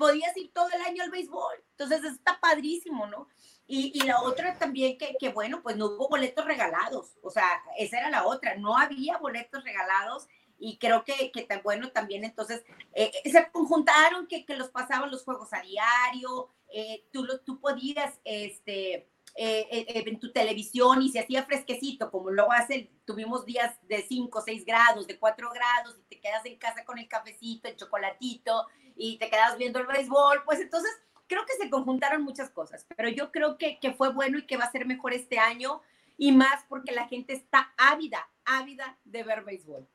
podías 0.00 0.34
ir 0.38 0.50
todo 0.54 0.68
el 0.74 0.80
año 0.80 1.02
al 1.02 1.10
béisbol. 1.10 1.62
Entonces 1.72 2.02
está 2.04 2.40
padrísimo, 2.40 3.06
¿no? 3.06 3.28
Y, 3.66 3.92
y 3.94 4.06
la 4.06 4.22
otra 4.22 4.58
también 4.58 4.96
que, 4.96 5.14
que, 5.20 5.28
bueno, 5.28 5.62
pues 5.62 5.76
no 5.76 5.86
hubo 5.86 6.08
boletos 6.08 6.46
regalados. 6.46 7.12
O 7.22 7.30
sea, 7.30 7.46
esa 7.78 7.98
era 7.98 8.08
la 8.10 8.26
otra. 8.26 8.56
No 8.56 8.78
había 8.78 9.18
boletos 9.18 9.62
regalados 9.62 10.26
y 10.58 10.78
creo 10.78 11.04
que, 11.04 11.30
que 11.30 11.42
tan 11.42 11.62
bueno 11.62 11.90
también 11.90 12.24
entonces 12.24 12.62
eh, 12.94 13.10
se 13.24 13.50
conjuntaron 13.50 14.26
que, 14.26 14.44
que, 14.44 14.56
los 14.56 14.68
pasaban 14.68 15.10
los 15.10 15.24
juegos 15.24 15.52
a 15.52 15.62
diario, 15.62 16.50
eh, 16.72 17.06
tú, 17.12 17.26
tú 17.44 17.58
podías 17.60 18.20
este, 18.24 19.08
eh, 19.36 20.04
en 20.06 20.20
tu 20.20 20.32
televisión 20.32 21.02
y 21.02 21.10
se 21.10 21.20
hacía 21.20 21.44
fresquecito, 21.44 22.10
como 22.10 22.30
luego 22.30 22.52
hace, 22.52 22.90
tuvimos 23.06 23.46
días 23.46 23.74
de 23.88 24.02
5, 24.02 24.42
6 24.44 24.64
grados, 24.66 25.06
de 25.06 25.18
4 25.18 25.50
grados 25.50 25.96
y 25.98 26.02
te 26.14 26.20
quedas 26.20 26.44
en 26.44 26.58
casa 26.58 26.84
con 26.84 26.98
el 26.98 27.08
cafecito, 27.08 27.68
el 27.68 27.76
chocolatito 27.76 28.66
y 28.96 29.18
te 29.18 29.30
quedas 29.30 29.56
viendo 29.58 29.78
el 29.78 29.86
béisbol, 29.86 30.42
pues 30.44 30.60
entonces 30.60 30.90
creo 31.26 31.44
que 31.46 31.62
se 31.62 31.70
conjuntaron 31.70 32.22
muchas 32.22 32.50
cosas, 32.50 32.86
pero 32.96 33.08
yo 33.08 33.30
creo 33.30 33.56
que, 33.56 33.78
que 33.80 33.92
fue 33.92 34.12
bueno 34.12 34.38
y 34.38 34.46
que 34.46 34.56
va 34.56 34.64
a 34.64 34.72
ser 34.72 34.86
mejor 34.86 35.12
este 35.12 35.38
año 35.38 35.80
y 36.18 36.32
más 36.32 36.64
porque 36.68 36.92
la 36.92 37.08
gente 37.08 37.32
está 37.32 37.72
ávida, 37.78 38.28
ávida 38.44 38.98
de 39.04 39.22
ver 39.22 39.42
béisbol. 39.42 39.86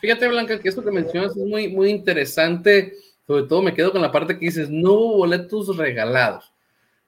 Fíjate, 0.00 0.28
Blanca, 0.28 0.58
que 0.60 0.68
esto 0.68 0.84
que 0.84 0.90
mencionas 0.90 1.36
es 1.36 1.44
muy, 1.44 1.68
muy 1.68 1.90
interesante. 1.90 2.94
Sobre 3.26 3.44
todo 3.44 3.62
me 3.62 3.74
quedo 3.74 3.92
con 3.92 4.02
la 4.02 4.12
parte 4.12 4.38
que 4.38 4.46
dices, 4.46 4.70
no 4.70 4.92
hubo 4.92 5.16
boletos 5.18 5.76
regalados. 5.76 6.52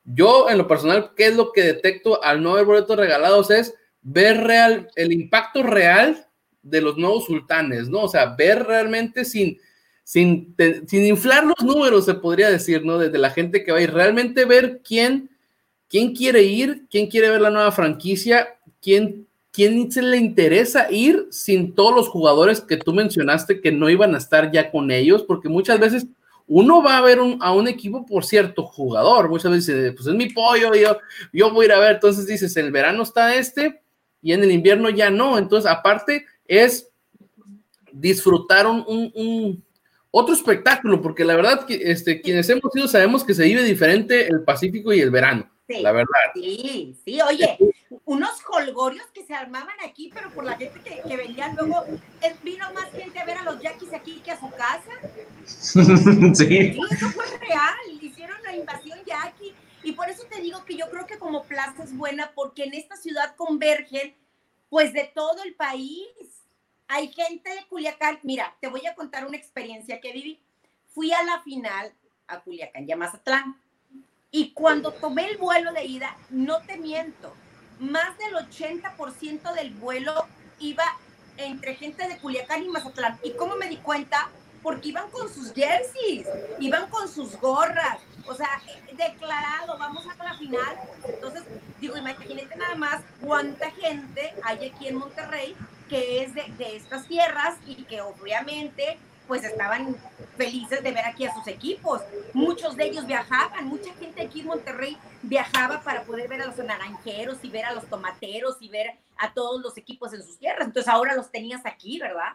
Yo, 0.05 0.49
en 0.49 0.59
lo 0.59 0.67
personal, 0.67 1.13
¿qué 1.17 1.27
es 1.27 1.37
lo 1.37 1.53
que 1.53 1.63
detecto 1.63 2.23
al 2.23 2.43
no 2.43 2.53
haber 2.53 2.65
boletos 2.65 2.97
regalados? 2.97 3.51
Es 3.51 3.75
ver 4.03 4.39
real, 4.39 4.91
el 4.97 5.13
impacto 5.13 5.63
real 5.63 6.27
de 6.63 6.81
los 6.81 6.97
nuevos 6.97 7.27
sultanes, 7.27 7.89
¿no? 7.89 8.03
O 8.03 8.09
sea, 8.09 8.35
ver 8.37 8.65
realmente 8.65 9.25
sin, 9.25 9.59
sin, 10.11 10.57
sin 10.87 11.07
inflar 11.07 11.45
los 11.45 11.63
números, 11.63 12.05
se 12.05 12.15
podría 12.15 12.51
decir, 12.51 12.85
¿no? 12.85 12.99
Desde 12.99 13.17
la 13.19 13.31
gente 13.31 13.63
que 13.63 13.71
va 13.71 13.79
a 13.79 13.83
ir, 13.83 13.93
realmente 13.93 14.45
ver 14.45 14.81
quién, 14.83 15.31
quién 15.89 16.15
quiere 16.17 16.43
ir, 16.43 16.87
quién 16.91 17.07
quiere 17.07 17.31
ver 17.31 17.41
la 17.41 17.51
nueva 17.51 17.71
franquicia, 17.71 18.59
quién 18.83 19.29
¿quién 19.53 19.91
se 19.91 20.03
le 20.03 20.17
interesa 20.17 20.91
ir 20.91 21.27
sin 21.31 21.75
todos 21.75 21.95
los 21.95 22.09
jugadores 22.09 22.61
que 22.61 22.77
tú 22.77 22.93
mencionaste 22.93 23.61
que 23.61 23.73
no 23.73 23.89
iban 23.89 24.15
a 24.15 24.19
estar 24.19 24.51
ya 24.51 24.71
con 24.71 24.91
ellos? 24.91 25.23
Porque 25.23 25.49
muchas 25.49 25.79
veces 25.79 26.07
uno 26.47 26.83
va 26.83 26.99
a 26.99 27.03
ver 27.03 27.21
a 27.41 27.53
un 27.53 27.69
equipo 27.69 28.05
por 28.05 28.25
cierto 28.25 28.65
jugador, 28.65 29.29
muchas 29.29 29.53
veces 29.53 29.77
dice, 29.77 29.93
pues 29.93 30.09
es 30.09 30.15
mi 30.15 30.29
pollo, 30.29 30.75
yo, 30.75 30.99
yo 31.33 31.53
voy 31.53 31.65
a 31.65 31.67
ir 31.67 31.73
a 31.73 31.79
ver, 31.79 31.95
entonces 31.95 32.27
dices, 32.27 32.57
el 32.57 32.73
verano 32.73 33.05
está 33.05 33.37
este 33.37 33.81
y 34.21 34.33
en 34.33 34.43
el 34.43 34.51
invierno 34.51 34.91
ya 34.91 35.11
no, 35.11 35.39
entonces 35.39 35.71
aparte 35.71 36.27
es 36.49 36.89
disfrutar 37.93 38.67
un, 38.67 39.63
otro 40.11 40.35
espectáculo, 40.35 41.01
porque 41.01 41.25
la 41.25 41.37
verdad 41.37 41.67
que 41.67 41.75
este, 41.75 42.21
quienes 42.21 42.49
hemos 42.49 42.75
ido 42.75 42.89
sabemos 42.89 43.25
que 43.25 43.35
se 43.35 43.45
vive 43.45 43.63
diferente 43.63 44.27
el 44.27 44.43
Pacífico 44.43 44.93
y 44.93 45.01
el 45.01 45.11
verano. 45.11 45.49
La 45.69 45.93
verdad. 45.93 46.09
Sí, 46.35 46.97
sí, 47.05 47.21
oye, 47.21 47.57
unos 48.05 48.31
holgorios 48.49 49.07
que 49.15 49.25
se 49.25 49.35
armaban 49.35 49.77
aquí, 49.87 50.11
pero 50.13 50.31
por 50.31 50.45
la 50.45 50.57
gente 50.57 50.81
que, 50.81 51.01
que 51.09 51.17
venía 51.17 51.53
luego, 51.57 51.85
vino 52.43 52.67
más 52.73 52.91
gente 52.91 53.21
a 53.21 53.25
ver 53.25 53.39
a 53.39 53.45
los 53.45 53.61
yaquis 53.63 53.93
aquí 53.93 54.21
que 54.25 54.33
a 54.33 54.41
su 54.41 54.51
casa. 54.51 54.91
sí. 56.35 56.77
Eso 56.91 57.09
fue 57.11 57.25
real, 57.39 57.77
hicieron 58.01 58.43
la 58.43 58.57
invasión 58.57 58.99
yaqui. 59.07 59.55
Y 59.83 59.93
por 59.93 60.09
eso 60.11 60.25
te 60.29 60.41
digo 60.41 60.65
que 60.65 60.77
yo 60.77 60.91
creo 60.91 61.07
que 61.07 61.19
como 61.19 61.45
plaza 61.45 61.85
es 61.85 61.97
buena, 61.97 62.33
porque 62.35 62.65
en 62.65 62.75
esta 62.75 62.97
ciudad 62.97 63.35
convergen, 63.37 64.15
pues 64.69 64.93
de 64.93 65.11
todo 65.15 65.43
el 65.45 65.55
país. 65.55 66.09
Hay 66.93 67.13
gente 67.13 67.49
de 67.49 67.65
Culiacán. 67.69 68.19
Mira, 68.25 68.57
te 68.61 68.67
voy 68.67 68.85
a 68.85 68.97
contar 68.97 69.25
una 69.25 69.37
experiencia 69.37 70.01
que 70.01 70.13
viví. 70.13 70.41
Fui 70.89 71.13
a 71.13 71.23
la 71.23 71.41
final 71.43 71.95
a 72.27 72.41
Culiacán 72.41 72.89
y 72.89 72.91
a 72.91 72.97
Mazatlán 72.97 73.57
y 74.33 74.53
cuando 74.55 74.93
tomé 74.93 75.31
el 75.31 75.39
vuelo 75.39 75.73
de 75.73 75.85
ida, 75.85 76.17
no 76.31 76.61
te 76.63 76.79
miento, 76.79 77.33
más 77.79 78.19
del 78.19 78.35
80% 78.35 79.55
del 79.55 79.71
vuelo 79.75 80.27
iba 80.59 80.85
entre 81.37 81.77
gente 81.77 82.09
de 82.09 82.19
Culiacán 82.19 82.65
y 82.65 82.69
Mazatlán. 82.69 83.21
¿Y 83.23 83.35
cómo 83.35 83.55
me 83.55 83.69
di 83.69 83.77
cuenta? 83.77 84.29
Porque 84.61 84.89
iban 84.89 85.11
con 85.11 85.33
sus 85.33 85.55
jerseys, 85.55 86.27
iban 86.59 86.91
con 86.91 87.09
sus 87.09 87.37
gorras, 87.41 88.01
o 88.27 88.35
sea, 88.35 88.61
declarado, 88.97 89.79
vamos 89.79 90.05
a 90.09 90.25
la 90.25 90.37
final. 90.37 90.77
Entonces, 91.05 91.45
digo, 91.81 91.97
imagínate 91.97 92.57
nada 92.57 92.75
más 92.75 93.03
cuánta 93.21 93.71
gente 93.71 94.35
hay 94.43 94.71
aquí 94.71 94.89
en 94.89 94.97
Monterrey 94.97 95.57
que 95.91 96.23
es 96.23 96.35
de, 96.35 96.77
estas 96.77 97.07
tierras 97.09 97.57
y 97.67 97.75
que 97.83 98.01
obviamente 98.01 98.97
pues 99.27 99.45
estaban 99.45 99.97
felices 100.37 100.83
de 100.83 100.91
ver 100.91 101.05
aquí 101.05 101.25
a 101.25 101.35
sus 101.35 101.47
equipos. 101.47 102.01
Muchos 102.33 102.77
de 102.77 102.87
ellos 102.87 103.07
viajaban, 103.07 103.67
mucha 103.67 103.93
gente 103.95 104.23
aquí 104.23 104.41
en 104.41 104.47
Monterrey 104.47 104.97
viajaba 105.23 105.83
para 105.83 106.03
poder 106.03 106.29
ver 106.29 106.43
a 106.43 106.47
los 106.47 106.57
naranjeros 106.59 107.39
y 107.43 107.51
ver 107.51 107.65
a 107.65 107.73
los 107.73 107.87
tomateros 107.87 108.57
y 108.61 108.69
ver 108.69 108.93
a 109.19 109.33
todos 109.33 109.61
los 109.63 109.77
equipos 109.77 110.13
en 110.15 110.23
sus 110.23 110.39
tierras. 110.39 110.67
Entonces 110.67 110.93
ahora 110.93 111.15
los 111.15 111.31
tenías 111.31 111.65
aquí, 111.65 112.01
¿verdad? 112.01 112.33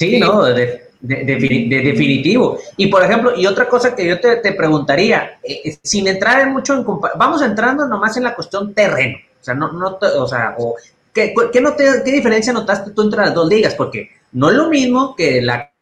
Sí, 0.00 0.18
no, 0.18 0.44
de, 0.44 0.88
definitivo. 1.00 2.58
Y 2.76 2.88
por 2.88 3.04
ejemplo, 3.04 3.36
y 3.36 3.46
otra 3.46 3.68
cosa 3.68 3.94
que 3.94 4.06
yo 4.06 4.20
te, 4.20 4.52
preguntaría, 4.52 5.38
eh, 5.42 5.60
eh, 5.64 5.78
sin 5.82 6.08
entrar 6.08 6.40
en 6.40 6.52
mucho 6.52 6.74
en 6.74 6.84
vamos 7.16 7.42
entrando 7.42 7.86
nomás 7.86 8.16
en 8.16 8.24
la 8.24 8.34
cuestión 8.34 8.74
terreno. 8.74 9.18
O 9.40 9.44
sea, 9.44 9.54
no, 9.54 9.70
no, 9.72 9.98
o 10.00 10.26
sea, 10.26 10.56
o, 10.58 10.74
¿qué, 11.18 11.34
qué, 11.52 11.60
no 11.60 11.76
¿qué 11.76 12.12
diferencia 12.12 12.52
notaste 12.52 12.92
tú 12.92 13.02
entre 13.02 13.20
las 13.20 13.34
dos 13.34 13.48
ligas? 13.48 13.74
Porque 13.74 14.10
no 14.32 14.50
es 14.50 14.56
lo 14.56 14.68
mismo 14.68 15.16
que, 15.16 15.42
la, 15.42 15.72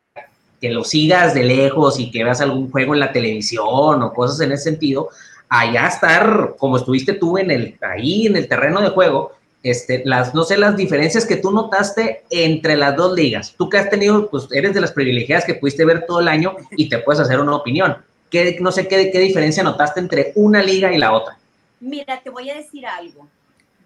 que 0.61 0.71
lo 0.71 0.85
sigas 0.85 1.35
de 1.35 1.45
lejos 1.45 2.01
y 2.01 2.11
que 2.11 2.25
veas 2.25 2.41
algún 2.41 2.71
juego 2.71 2.95
en 2.95 3.01
la 3.01 3.13
televisión 3.13 4.03
o 4.03 4.13
cosas 4.13 4.41
en 4.41 4.53
ese 4.53 4.65
sentido, 4.65 5.11
allá 5.49 5.87
estar 5.89 6.55
como 6.59 6.77
estuviste 6.77 7.15
tú 7.15 7.39
en 7.39 7.51
el, 7.51 7.79
ahí 7.83 8.27
en 8.27 8.37
el 8.37 8.49
terreno 8.49 8.81
de 8.81 8.91
juego, 8.91 9.33
este, 9.63 10.03
las, 10.05 10.35
no 10.35 10.45
sé, 10.45 10.57
las 10.57 10.77
diferencias 10.77 11.27
que 11.27 11.37
tú 11.37 11.51
notaste 11.51 12.23
entre 12.31 12.77
las 12.77 12.97
dos 12.97 13.15
ligas. 13.15 13.55
Tú 13.57 13.69
que 13.69 13.79
has 13.79 13.91
tenido, 13.91 14.31
pues 14.31 14.47
eres 14.53 14.75
de 14.75 14.81
las 14.81 14.93
privilegiadas 14.93 15.45
que 15.45 15.55
pudiste 15.55 15.85
ver 15.85 16.07
todo 16.07 16.21
el 16.21 16.29
año 16.29 16.57
y 16.77 16.89
te 16.89 16.99
puedes 16.99 17.21
hacer 17.21 17.41
una 17.41 17.57
opinión. 17.57 17.97
¿Qué, 18.31 18.57
no 18.61 18.73
sé 18.73 18.89
qué, 18.89 19.11
qué 19.11 19.19
diferencia 19.21 19.63
notaste 19.63 20.01
entre 20.01 20.33
una 20.35 20.63
liga 20.63 20.93
y 20.93 20.99
la 20.99 21.13
otra. 21.13 21.37
Mira, 21.81 22.21
te 22.23 22.31
voy 22.31 22.51
a 22.51 22.55
decir 22.55 22.87
algo. 22.87 23.29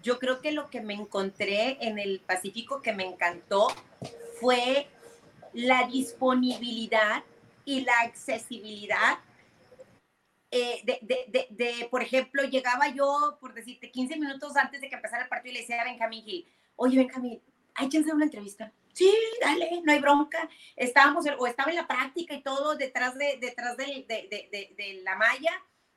Yo 0.01 0.19
creo 0.19 0.41
que 0.41 0.51
lo 0.51 0.69
que 0.69 0.81
me 0.81 0.93
encontré 0.93 1.77
en 1.81 1.99
el 1.99 2.19
Pacífico 2.19 2.81
que 2.81 2.93
me 2.93 3.05
encantó 3.05 3.67
fue 4.39 4.87
la 5.53 5.87
disponibilidad 5.87 7.23
y 7.65 7.81
la 7.81 7.99
accesibilidad 8.01 9.19
eh, 10.53 10.83
de, 10.83 11.87
por 11.89 12.01
ejemplo, 12.01 12.43
llegaba 12.43 12.89
yo, 12.89 13.37
por 13.39 13.53
decirte, 13.53 13.89
15 13.89 14.17
minutos 14.17 14.57
antes 14.57 14.81
de 14.81 14.89
que 14.89 14.95
empezara 14.95 15.23
el 15.23 15.29
partido 15.29 15.51
y 15.51 15.53
le 15.55 15.61
decía 15.61 15.81
a 15.81 15.85
Benjamín 15.85 16.25
Gil, 16.25 16.45
oye 16.75 16.97
Benjamín, 16.97 17.41
¿hay 17.75 17.87
chance 17.87 18.07
de 18.09 18.15
una 18.15 18.25
entrevista? 18.25 18.73
Sí, 18.93 19.09
dale, 19.41 19.81
no 19.83 19.93
hay 19.93 19.99
bronca. 19.99 20.49
Estábamos, 20.75 21.25
o 21.37 21.47
estaba 21.47 21.71
en 21.71 21.77
la 21.77 21.87
práctica 21.87 22.33
y 22.33 22.41
todo 22.41 22.75
detrás 22.75 23.17
de, 23.17 23.37
detrás 23.39 23.77
de, 23.77 25.01
la 25.03 25.15
malla. 25.15 25.51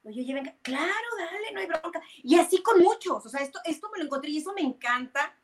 Oye, 0.05 0.21
oye, 0.21 0.35
venga, 0.35 0.55
claro, 0.63 1.09
dale, 1.19 1.53
no 1.53 1.61
hay 1.61 1.67
bronca. 1.67 2.03
Y 2.23 2.39
así 2.39 2.63
con 2.63 2.81
muchos, 2.81 3.25
o 3.25 3.29
sea, 3.29 3.41
esto, 3.41 3.59
esto 3.65 3.89
me 3.93 3.99
lo 3.99 4.05
encontré 4.05 4.31
y 4.31 4.39
eso 4.39 4.53
me 4.53 4.61
encanta 4.61 5.35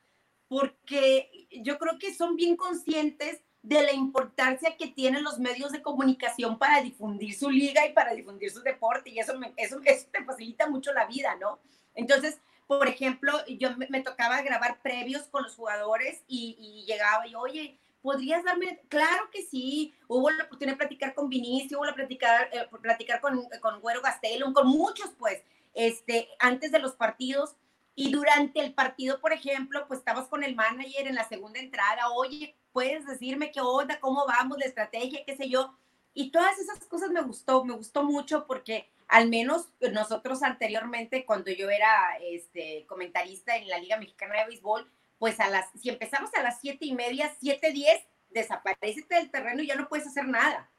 porque 0.48 1.48
yo 1.62 1.78
creo 1.78 1.98
que 1.98 2.14
son 2.14 2.36
bien 2.36 2.56
conscientes 2.56 3.40
de 3.62 3.82
la 3.82 3.92
importancia 3.92 4.76
que 4.76 4.88
tienen 4.88 5.22
los 5.22 5.38
medios 5.38 5.72
de 5.72 5.82
comunicación 5.82 6.58
para 6.58 6.82
difundir 6.82 7.34
su 7.34 7.50
liga 7.50 7.86
y 7.86 7.92
para 7.92 8.14
difundir 8.14 8.50
su 8.50 8.60
deporte, 8.60 9.10
y 9.10 9.18
eso, 9.18 9.38
me, 9.38 9.52
eso, 9.56 9.80
eso 9.84 10.06
te 10.10 10.24
facilita 10.24 10.68
mucho 10.68 10.92
la 10.92 11.06
vida, 11.06 11.36
¿no? 11.36 11.60
Entonces, 11.94 12.40
por 12.66 12.88
ejemplo, 12.88 13.32
yo 13.46 13.70
me, 13.76 14.00
tocaba 14.00 14.40
grabar 14.42 14.80
previos 14.80 15.24
con 15.24 15.42
los 15.42 15.54
jugadores 15.56 16.22
y, 16.26 16.84
llegaba 16.86 17.26
y, 17.26 17.34
oye, 17.34 17.78
¿podrías 18.02 18.44
darme? 18.44 18.80
Claro 18.88 19.30
que 19.30 19.42
sí, 19.42 19.94
hubo 20.08 20.30
la 20.30 20.44
oportunidad 20.44 20.74
de 20.74 20.78
platicar 20.78 21.14
con 21.14 21.28
Vinicio, 21.28 21.78
hubo 21.78 21.86
la 21.86 21.94
platicar, 21.94 22.48
eh, 22.52 22.66
platicar 22.80 23.20
con, 23.20 23.48
con 23.60 23.80
Güero 23.80 24.02
Gastelum, 24.02 24.52
con 24.52 24.68
muchos, 24.68 25.10
pues, 25.18 25.42
este, 25.74 26.28
antes 26.38 26.72
de 26.72 26.78
los 26.78 26.94
partidos, 26.94 27.56
y 27.94 28.10
durante 28.10 28.60
el 28.60 28.72
partido, 28.72 29.20
por 29.20 29.32
ejemplo, 29.32 29.86
pues 29.86 29.98
estabas 29.98 30.26
con 30.28 30.42
el 30.42 30.54
manager 30.54 31.06
en 31.06 31.16
la 31.16 31.28
segunda 31.28 31.60
entrada, 31.60 32.10
oye, 32.10 32.56
puedes 32.72 33.04
decirme 33.04 33.52
qué 33.52 33.60
onda, 33.60 34.00
cómo 34.00 34.24
vamos, 34.26 34.58
la 34.58 34.64
estrategia, 34.64 35.24
qué 35.26 35.36
sé 35.36 35.48
yo. 35.48 35.74
Y 36.14 36.30
todas 36.30 36.58
esas 36.58 36.84
cosas 36.86 37.10
me 37.10 37.20
gustó, 37.20 37.64
me 37.64 37.74
gustó 37.74 38.02
mucho 38.02 38.46
porque 38.46 38.88
al 39.06 39.28
menos 39.28 39.68
nosotros 39.92 40.42
anteriormente, 40.42 41.26
cuando 41.26 41.50
yo 41.50 41.68
era 41.68 42.16
este, 42.22 42.86
comentarista 42.86 43.56
en 43.56 43.68
la 43.68 43.78
Liga 43.78 43.98
Mexicana 43.98 44.38
de 44.38 44.46
Béisbol, 44.46 44.90
pues 45.20 45.38
a 45.38 45.48
las, 45.50 45.66
si 45.78 45.90
empezamos 45.90 46.34
a 46.34 46.42
las 46.42 46.60
siete 46.60 46.86
y 46.86 46.94
media, 46.94 47.30
siete, 47.38 47.70
diez, 47.72 48.00
desaparece 48.30 49.04
del 49.08 49.30
terreno 49.30 49.62
y 49.62 49.66
ya 49.66 49.76
no 49.76 49.86
puedes 49.86 50.06
hacer 50.06 50.26
nada. 50.26 50.72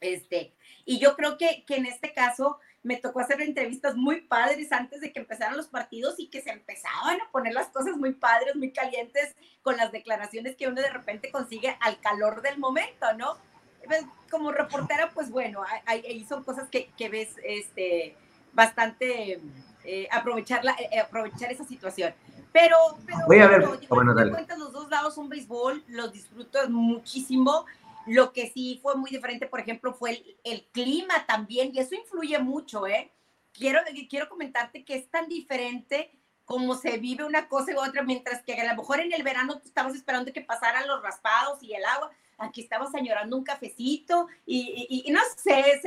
Este, 0.00 0.56
y 0.86 0.98
yo 0.98 1.14
creo 1.14 1.36
que, 1.36 1.64
que 1.66 1.76
en 1.76 1.86
este 1.86 2.12
caso, 2.14 2.58
me 2.82 2.96
tocó 2.96 3.20
hacer 3.20 3.42
entrevistas 3.42 3.94
muy 3.94 4.22
padres 4.22 4.72
antes 4.72 5.00
de 5.00 5.12
que 5.12 5.18
empezaran 5.20 5.58
los 5.58 5.68
partidos 5.68 6.14
y 6.18 6.28
que 6.28 6.40
se 6.40 6.50
empezaban 6.50 7.20
a 7.20 7.30
poner 7.30 7.52
las 7.52 7.68
cosas 7.68 7.96
muy 7.96 8.14
padres, 8.14 8.56
muy 8.56 8.72
calientes 8.72 9.36
con 9.60 9.76
las 9.76 9.92
declaraciones 9.92 10.56
que 10.56 10.68
uno 10.68 10.80
de 10.80 10.90
repente 10.90 11.30
consigue 11.30 11.76
al 11.80 12.00
calor 12.00 12.40
del 12.40 12.58
momento, 12.58 13.12
¿no? 13.14 13.36
Pues, 13.84 14.04
como 14.30 14.52
reportera, 14.52 15.10
pues 15.12 15.30
bueno, 15.30 15.62
ahí 15.84 16.24
son 16.26 16.44
cosas 16.44 16.68
que, 16.70 16.90
que 16.96 17.08
ves 17.10 17.36
este, 17.44 18.16
bastante 18.52 19.38
eh, 19.84 20.08
aprovechar, 20.10 20.62
eh, 20.90 20.98
aprovechar 20.98 21.52
esa 21.52 21.64
situación. 21.64 22.14
Pero, 22.58 22.76
pero 23.04 23.18
Voy 23.26 23.38
a 23.40 23.48
ver, 23.48 23.66
bueno, 23.90 24.14
los 24.14 24.72
dos 24.72 24.88
lados 24.88 25.14
son 25.14 25.28
béisbol, 25.28 25.84
los 25.88 26.10
disfruto 26.10 26.58
muchísimo 26.70 27.66
lo 28.06 28.32
que 28.32 28.50
sí 28.50 28.78
fue 28.82 28.94
muy 28.94 29.10
diferente, 29.10 29.46
por 29.46 29.60
ejemplo, 29.60 29.92
fue 29.92 30.22
el, 30.44 30.64
clima 30.72 31.26
también, 31.26 31.72
y 31.74 31.80
eso 31.80 31.94
influye 31.94 32.38
mucho, 32.38 32.86
¿eh? 32.86 33.10
Quiero, 33.52 33.80
quiero 34.08 34.28
comentarte 34.28 34.84
que 34.84 34.94
es 34.94 35.10
tan 35.10 35.28
diferente 35.28 36.10
como 36.44 36.76
se 36.76 36.96
vive 36.98 37.24
una 37.24 37.48
cosa 37.48 37.72
y 37.72 37.74
otra, 37.74 38.02
mientras 38.02 38.42
que 38.42 38.54
a 38.54 38.72
lo 38.72 38.80
mejor 38.80 39.00
en 39.00 39.12
el 39.12 39.24
verano 39.24 39.60
estabas 39.64 39.94
esperando 39.94 40.32
que 40.32 40.40
pasaran 40.40 40.86
los 40.86 41.02
raspados 41.02 41.62
y 41.62 41.74
el 41.74 41.84
agua, 41.84 42.10
aquí 42.38 42.60
estabas 42.62 42.94
añorando 42.94 43.36
un 43.36 43.44
cafecito 43.44 44.28
y, 44.46 45.04
y, 45.04 45.10
no 45.10 45.20
sé, 45.36 45.80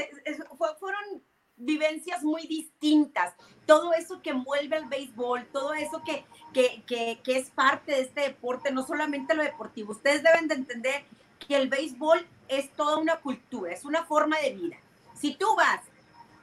fueron 0.78 1.24
vivencias 1.60 2.24
muy 2.24 2.48
distintas. 2.48 3.36
Todo 3.65 3.93
eso 3.93 4.22
que 4.22 4.32
envuelve 4.32 4.78
el 4.78 4.86
béisbol, 4.86 5.45
todo 5.52 5.74
eso 5.74 6.02
que, 6.04 6.26
que, 6.54 6.84
que, 6.88 7.19
que 7.24 7.38
es 7.38 7.52
parte 7.52 7.91
de 7.91 8.02
este 8.02 8.22
deporte, 8.22 8.72
no 8.72 8.86
solamente 8.86 9.36
lo 9.36 9.43
deportivo. 9.43 9.91
Ustedes 9.91 10.24
deben 10.24 10.48
de 10.48 10.56
entender 10.56 11.06
que 11.48 11.56
el 11.56 11.69
béisbol 11.69 12.26
es 12.48 12.72
toda 12.74 12.98
una 12.98 13.17
cultura, 13.17 13.72
es 13.72 13.86
una 13.86 14.06
forma 14.06 14.39
de 14.39 14.52
vida. 14.52 14.78
Si 15.15 15.36
tú 15.36 15.56
vas, 15.56 15.82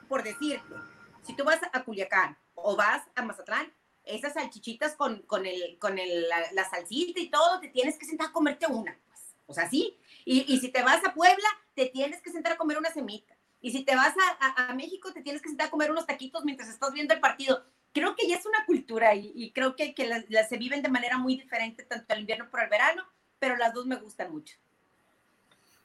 por 0.08 0.22
decirte, 0.22 0.74
si 1.22 1.34
tú 1.34 1.44
vas 1.44 1.60
a 1.72 1.82
Culiacán 1.82 2.36
o 2.54 2.76
vas 2.76 3.02
a 3.14 3.22
Mazatlán, 3.22 3.72
esas 4.04 4.34
salchichitas 4.34 4.94
con, 4.94 5.22
con, 5.22 5.46
el, 5.46 5.78
con 5.80 5.98
el, 5.98 6.28
la, 6.28 6.70
salsita 6.70 7.20
y 7.20 7.28
todo, 7.28 7.58
te 7.60 7.68
tienes 7.68 7.98
que 7.98 8.06
sentar 8.06 8.28
a 8.28 8.32
comerte 8.32 8.66
una. 8.66 8.96
Pues. 9.08 9.20
O 9.46 9.52
sea, 9.52 9.68
sí. 9.68 9.98
Y, 10.24 10.52
y, 10.52 10.58
si 10.60 10.68
te 10.68 10.82
vas 10.82 11.04
a 11.04 11.12
Puebla, 11.12 11.48
te 11.74 11.86
tienes 11.86 12.22
que 12.22 12.30
sentar 12.30 12.52
a 12.52 12.56
comer 12.56 12.78
una 12.78 12.92
semita. 12.92 13.35
Y 13.66 13.72
si 13.72 13.82
te 13.82 13.96
vas 13.96 14.14
a, 14.38 14.68
a, 14.68 14.74
México, 14.74 15.12
te 15.12 15.22
tienes 15.22 15.42
que 15.42 15.48
sentar 15.48 15.66
a 15.66 15.70
comer 15.70 15.90
unos 15.90 16.06
taquitos 16.06 16.44
mientras 16.44 16.68
estás 16.68 16.92
viendo 16.92 17.12
el 17.12 17.18
partido. 17.18 17.64
Creo 17.92 18.14
que 18.14 18.28
ya 18.28 18.36
es 18.36 18.46
una 18.46 18.64
cultura 18.64 19.12
y, 19.16 19.32
y 19.34 19.50
creo 19.50 19.74
que, 19.74 19.92
que 19.92 20.06
las, 20.06 20.48
se 20.48 20.56
viven 20.56 20.82
de 20.82 20.88
manera 20.88 21.18
muy 21.18 21.34
diferente, 21.34 21.82
tanto 21.82 22.14
el 22.14 22.20
invierno 22.20 22.48
como 22.48 22.62
el 22.62 22.70
verano, 22.70 23.02
pero 23.40 23.56
las 23.56 23.74
dos 23.74 23.84
me 23.84 23.96
gustan 23.96 24.30
mucho. 24.30 24.56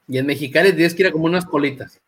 Y 0.06 0.16
en 0.16 0.26
Mexicali 0.26 0.72
tienes 0.72 0.94
que 0.94 1.02
ir 1.02 1.08
a 1.08 1.10
como 1.10 1.24
unas 1.24 1.44
colitas. 1.44 2.00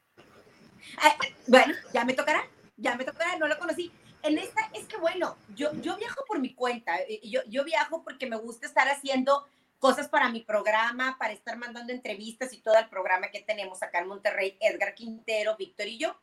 bueno, 1.49 1.75
ya 1.93 2.05
me 2.05 2.13
tocará, 2.13 2.49
ya 2.77 2.95
me 2.95 3.05
tocará, 3.05 3.37
no 3.37 3.49
lo 3.49 3.59
conocí. 3.59 3.91
En 4.23 4.39
esta, 4.39 4.71
es 4.75 4.87
que 4.87 4.97
bueno, 4.99 5.37
yo, 5.57 5.73
yo 5.81 5.97
viajo 5.97 6.25
por 6.29 6.39
mi 6.39 6.55
cuenta, 6.55 6.99
eh, 7.01 7.21
yo, 7.25 7.41
yo 7.49 7.65
viajo 7.65 8.05
porque 8.05 8.29
me 8.29 8.37
gusta 8.37 8.69
estar 8.69 8.87
haciendo 8.87 9.49
cosas 9.85 10.09
para 10.09 10.31
mi 10.31 10.41
programa, 10.41 11.19
para 11.19 11.35
estar 11.35 11.59
mandando 11.59 11.93
entrevistas 11.93 12.55
y 12.55 12.63
todo 12.63 12.79
el 12.79 12.89
programa 12.89 13.31
que 13.31 13.43
tenemos 13.43 13.83
acá 13.83 13.99
en 13.99 14.09
Monterrey, 14.09 14.57
Edgar 14.59 14.95
Quintero, 14.95 15.59
Víctor 15.59 15.89
y 15.89 15.99
yo. 15.99 16.19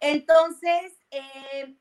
Entonces, 0.00 0.94
eh, 1.10 1.76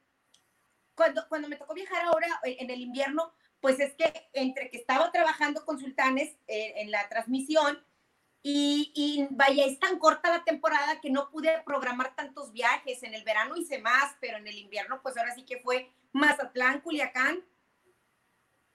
cuando, 0.95 1.25
cuando 1.29 1.47
me 1.47 1.55
tocó 1.55 1.73
viajar 1.73 2.03
ahora 2.03 2.27
eh, 2.43 2.57
en 2.59 2.69
el 2.69 2.81
invierno, 2.81 3.33
pues 3.61 3.79
es 3.79 3.93
que 3.93 4.11
entre 4.33 4.69
que 4.69 4.75
estaba 4.75 5.13
trabajando 5.13 5.63
con 5.63 5.79
Sultanes 5.79 6.35
en 6.47 6.91
la 6.91 7.07
transmisión, 7.07 7.81
y, 8.45 9.25
vaya, 9.31 9.65
es 9.65 9.79
tan 9.79 9.99
corta 9.99 10.29
la 10.29 10.43
temporada 10.43 10.99
que 10.99 11.09
no 11.09 11.29
pude 11.29 11.61
programar 11.65 12.13
tantos 12.17 12.51
viajes. 12.51 13.01
En 13.01 13.13
el 13.13 13.23
verano 13.23 13.55
hice 13.55 13.79
más, 13.79 14.17
pero 14.19 14.35
en 14.35 14.45
el 14.45 14.57
invierno, 14.57 15.01
pues 15.01 15.15
ahora 15.15 15.33
sí 15.33 15.45
que 15.45 15.61
fue 15.61 15.89
Mazatlán, 16.11 16.81
Culiacán. 16.81 17.45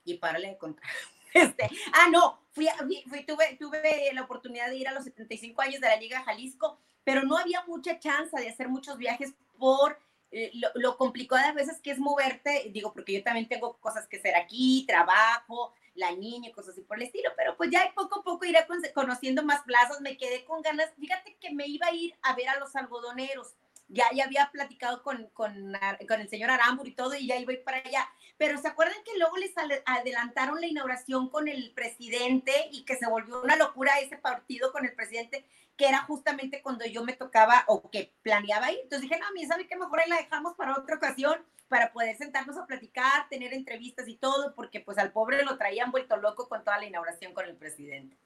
Y 0.03 0.15
párale 0.15 0.47
de 0.47 0.57
contar. 0.57 0.89
Este, 1.33 1.69
ah, 1.93 2.07
no, 2.11 2.39
fui, 2.51 2.67
fui, 3.07 3.23
tuve, 3.23 3.55
tuve 3.59 4.11
la 4.13 4.23
oportunidad 4.23 4.67
de 4.67 4.77
ir 4.77 4.87
a 4.87 4.93
los 4.93 5.03
75 5.03 5.61
años 5.61 5.81
de 5.81 5.87
la 5.87 5.95
Liga 5.95 6.23
Jalisco, 6.23 6.79
pero 7.03 7.23
no 7.23 7.37
había 7.37 7.63
mucha 7.65 7.99
chance 7.99 8.35
de 8.35 8.49
hacer 8.49 8.67
muchos 8.67 8.97
viajes 8.97 9.33
por 9.57 9.99
eh, 10.31 10.51
lo, 10.53 10.69
lo, 10.75 10.97
complicado 10.97 11.47
a 11.47 11.53
veces 11.53 11.79
que 11.81 11.91
es 11.91 11.97
moverte, 11.97 12.69
digo, 12.71 12.93
porque 12.93 13.13
yo 13.13 13.23
también 13.23 13.47
tengo 13.47 13.77
cosas 13.77 14.07
que 14.07 14.17
hacer 14.17 14.35
aquí, 14.35 14.85
trabajo, 14.87 15.73
la 15.95 16.11
niña 16.11 16.51
cosas 16.51 16.71
así 16.71 16.81
por 16.81 16.97
el 16.97 17.03
estilo, 17.03 17.31
pero 17.35 17.55
pues 17.57 17.69
ya 17.71 17.91
poco 17.95 18.19
a 18.19 18.23
poco 18.23 18.45
iré 18.45 18.59
conociendo 18.93 19.43
más 19.43 19.61
plazas, 19.63 20.01
me 20.01 20.17
quedé 20.17 20.45
con 20.45 20.61
ganas, 20.61 20.91
fíjate 20.99 21.35
que 21.39 21.51
me 21.51 21.67
iba 21.67 21.87
a 21.87 21.93
ir 21.93 22.15
a 22.21 22.35
ver 22.35 22.49
a 22.49 22.59
los 22.59 22.75
algodoneros, 22.75 23.53
ya, 23.87 24.05
ya 24.13 24.25
había 24.25 24.49
platicado 24.51 25.01
con, 25.03 25.29
con, 25.33 25.73
con 26.07 26.21
el 26.21 26.29
señor 26.29 26.51
Arambur 26.51 26.87
y 26.87 26.93
todo, 26.93 27.15
y 27.15 27.27
ya 27.27 27.37
iba 27.37 27.51
a 27.51 27.55
ir 27.55 27.63
para 27.63 27.77
allá, 27.77 28.07
pero 28.39 28.57
¿se 28.57 28.69
acuerdan 28.69 29.03
que 29.03 29.19
luego 29.19 29.35
les 29.37 29.51
adelantaron 29.85 30.61
la 30.61 30.67
inauguración 30.67 31.29
con 31.29 31.49
el 31.49 31.71
presidente 31.75 32.53
y 32.71 32.85
que 32.85 32.95
se 32.95 33.07
volvió 33.07 33.41
una 33.41 33.57
locura 33.57 33.99
ese 34.01 34.17
partido 34.17 34.71
con 34.71 34.85
el 34.85 34.93
presidente? 34.93 35.45
que 35.75 35.87
era 35.87 35.99
justamente 35.99 36.61
cuando 36.61 36.85
yo 36.85 37.05
me 37.05 37.13
tocaba 37.13 37.63
o 37.67 37.89
que 37.89 38.11
planeaba 38.21 38.69
ir. 38.69 38.79
Entonces 38.83 39.03
dije, 39.03 39.17
no, 39.17 39.27
a 39.27 39.31
mí, 39.31 39.45
¿sabe 39.45 39.65
qué? 39.65 39.77
Mejor 39.77 40.01
ahí 40.01 40.09
la 40.09 40.17
dejamos 40.17 40.53
para 40.55 40.77
otra 40.77 40.97
ocasión 40.97 41.37
para 41.69 41.93
poder 41.93 42.17
sentarnos 42.17 42.57
a 42.57 42.65
platicar, 42.65 43.29
tener 43.29 43.53
entrevistas 43.53 44.05
y 44.09 44.17
todo, 44.17 44.53
porque 44.55 44.81
pues 44.81 44.97
al 44.97 45.13
pobre 45.13 45.41
lo 45.45 45.57
traían 45.57 45.89
vuelto 45.91 46.17
loco 46.17 46.49
con 46.49 46.65
toda 46.65 46.79
la 46.79 46.85
inauguración 46.85 47.33
con 47.33 47.45
el 47.45 47.55
presidente. 47.55 48.17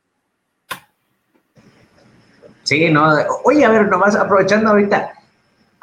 Sí, 2.64 2.90
no, 2.90 3.08
oye, 3.44 3.64
a 3.64 3.70
ver, 3.70 3.88
nomás 3.88 4.16
aprovechando 4.16 4.72
ahorita, 4.72 5.14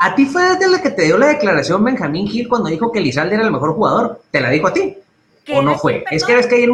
¿a 0.00 0.14
ti 0.14 0.26
fue 0.26 0.42
desde 0.42 0.68
la 0.68 0.82
que 0.82 0.90
te 0.90 1.02
dio 1.02 1.16
la 1.16 1.28
declaración 1.28 1.84
Benjamín 1.84 2.26
Gil 2.26 2.48
cuando 2.48 2.68
dijo 2.68 2.90
que 2.90 3.00
Lizalde 3.00 3.34
era 3.36 3.44
el 3.44 3.52
mejor 3.52 3.74
jugador? 3.74 4.22
¿Te 4.30 4.40
la 4.40 4.50
dijo 4.50 4.66
a 4.66 4.72
ti? 4.72 4.96
¿O 5.54 5.62
no 5.62 5.78
fue? 5.78 6.04
Es 6.10 6.24
que 6.24 6.34
ves 6.34 6.46
que 6.46 6.68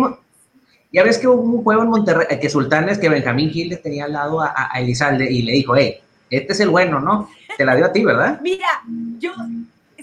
ya 0.93 1.03
ves 1.03 1.19
que 1.19 1.29
hubo 1.29 1.43
un 1.43 1.63
juego 1.63 1.83
en 1.83 1.91
Monterrey, 1.91 2.27
eh, 2.31 2.39
que 2.39 2.49
Sultanes, 2.49 2.99
que 2.99 3.09
Benjamín 3.09 3.51
Gil 3.51 3.69
le 3.69 3.77
tenía 3.77 4.05
al 4.05 4.13
lado 4.13 4.41
a, 4.41 4.55
a 4.73 4.81
Elizalde 4.81 5.31
y 5.31 5.43
le 5.43 5.53
dijo, 5.53 5.77
hey, 5.77 6.01
este 6.31 6.53
es 6.53 6.61
el 6.61 6.71
bueno, 6.71 7.01
¿no? 7.01 7.29
Te 7.57 7.65
la 7.65 7.75
dio 7.75 7.87
a 7.87 7.93
ti, 7.93 8.05
¿verdad? 8.05 8.41
Mira, 8.43 8.83
yo 9.19 9.33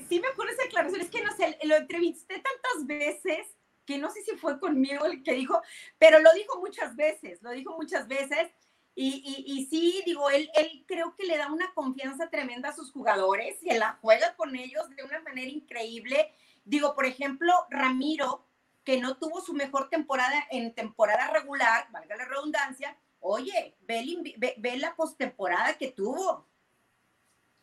sí 0.10 0.20
me 0.20 0.28
acuerdo 0.28 0.54
esa 0.54 0.64
declaración, 0.64 1.02
es 1.02 1.10
que 1.10 1.24
no 1.24 1.32
sé, 1.36 1.58
lo 1.64 1.78
entrevisté 1.78 2.36
tantas 2.36 2.86
veces 2.86 3.48
que 3.86 3.98
no 3.98 4.10
sé 4.12 4.22
si 4.22 4.36
fue 4.38 4.60
conmigo 4.60 5.06
el 5.06 5.24
que 5.24 5.34
dijo, 5.34 5.62
pero 5.98 6.20
lo 6.20 6.32
dijo 6.34 6.60
muchas 6.60 6.96
veces, 6.96 7.42
lo 7.42 7.52
dijo 7.52 7.76
muchas 7.78 8.08
veces. 8.08 8.50
Y, 8.96 9.68
sí, 9.72 10.04
digo, 10.06 10.30
él, 10.30 10.50
él 10.56 10.84
creo 10.86 11.16
que 11.16 11.26
le 11.26 11.38
da 11.38 11.52
una 11.52 11.74
confianza 11.74 12.30
tremenda 12.30 12.70
a 12.70 12.76
sus 12.76 12.92
jugadores 12.92 13.58
y 13.64 13.74
la 13.74 13.98
juega 14.02 14.36
con 14.36 14.56
ellos 14.56 14.88
de 14.96 15.04
una 15.04 15.20
manera 15.22 15.50
increíble. 15.50 16.32
Digo, 16.64 16.94
por 16.94 17.06
ejemplo, 17.06 17.52
Ramiro, 17.70 18.46
que 18.84 19.00
no 19.00 19.18
tuvo 19.18 19.42
su 19.42 19.54
mejor 19.54 19.90
temporada 19.90 20.46
en 20.52 20.74
temporada 20.76 21.32
regular, 21.32 21.88
valga 21.92 22.16
la 22.16 22.26
redundancia, 22.26 22.96
oye, 23.20 23.76
ve, 23.82 24.56
ve 24.58 24.78
la 24.78 24.96
postemporada 24.96 25.78
que 25.78 25.92
tuvo 25.92 26.46